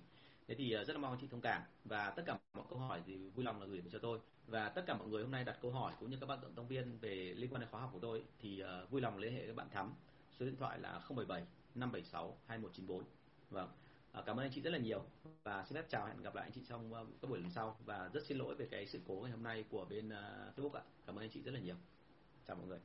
thế 0.49 0.55
thì 0.55 0.71
ờ, 0.71 0.83
rất 0.83 0.93
là 0.93 0.99
mong 0.99 1.17
chị 1.21 1.27
thông 1.31 1.41
cảm. 1.41 1.61
Và 1.85 2.09
tất 2.09 2.23
cả 2.25 2.37
mọi 2.53 2.65
câu 2.69 2.79
hỏi 2.79 3.01
thì 3.05 3.17
vui 3.17 3.45
lòng 3.45 3.61
là 3.61 3.67
gửi 3.67 3.81
về 3.81 3.89
cho 3.91 3.99
tôi. 3.99 4.19
Và 4.47 4.69
tất 4.69 4.83
cả 4.87 4.93
mọi 4.97 5.07
người 5.07 5.21
hôm 5.23 5.31
nay 5.31 5.43
đặt 5.43 5.57
câu 5.61 5.71
hỏi 5.71 5.93
cũng 5.99 6.09
như 6.09 6.17
các 6.21 6.25
bạn 6.25 6.39
cộng 6.41 6.55
thông 6.55 6.67
viên 6.67 6.97
về 6.99 7.33
liên 7.37 7.53
quan 7.53 7.61
đến 7.61 7.69
khóa 7.71 7.81
học 7.81 7.89
của 7.93 7.99
tôi 7.99 8.23
thì 8.39 8.59
ờ, 8.59 8.85
vui 8.89 9.01
lòng 9.01 9.17
liên 9.17 9.33
hệ 9.33 9.45
với 9.45 9.55
bạn 9.55 9.67
thắm. 9.69 9.93
Số 10.39 10.45
điện 10.45 10.55
thoại 10.59 10.79
là 10.79 11.01
077 11.09 11.41
576 11.75 12.37
2194 12.47 13.03
vâng. 13.49 13.69
Ờ, 14.11 14.23
cảm 14.25 14.39
ơn 14.39 14.45
anh 14.45 14.51
chị 14.51 14.61
rất 14.61 14.69
là 14.69 14.77
nhiều. 14.77 15.03
Và 15.43 15.65
xin 15.65 15.75
phép 15.75 15.85
chào 15.89 16.07
hẹn 16.07 16.21
gặp 16.21 16.35
lại 16.35 16.43
anh 16.43 16.51
chị 16.51 16.61
trong 16.69 16.93
uh, 16.93 17.07
các 17.21 17.29
buổi 17.29 17.39
lần 17.39 17.49
sau. 17.49 17.77
Và 17.85 18.09
rất 18.13 18.25
xin 18.25 18.37
lỗi 18.37 18.55
về 18.55 18.67
cái 18.71 18.87
sự 18.87 18.99
cố 19.07 19.19
ngày 19.21 19.31
hôm 19.31 19.43
nay 19.43 19.65
của 19.69 19.85
bên 19.89 20.07
uh, 20.07 20.57
Facebook 20.57 20.73
ạ. 20.73 20.81
Cảm 21.05 21.15
ơn 21.15 21.23
anh 21.23 21.29
chị 21.29 21.41
rất 21.41 21.51
là 21.51 21.59
nhiều. 21.59 21.75
Chào 22.47 22.55
mọi 22.55 22.67
người. 22.67 22.79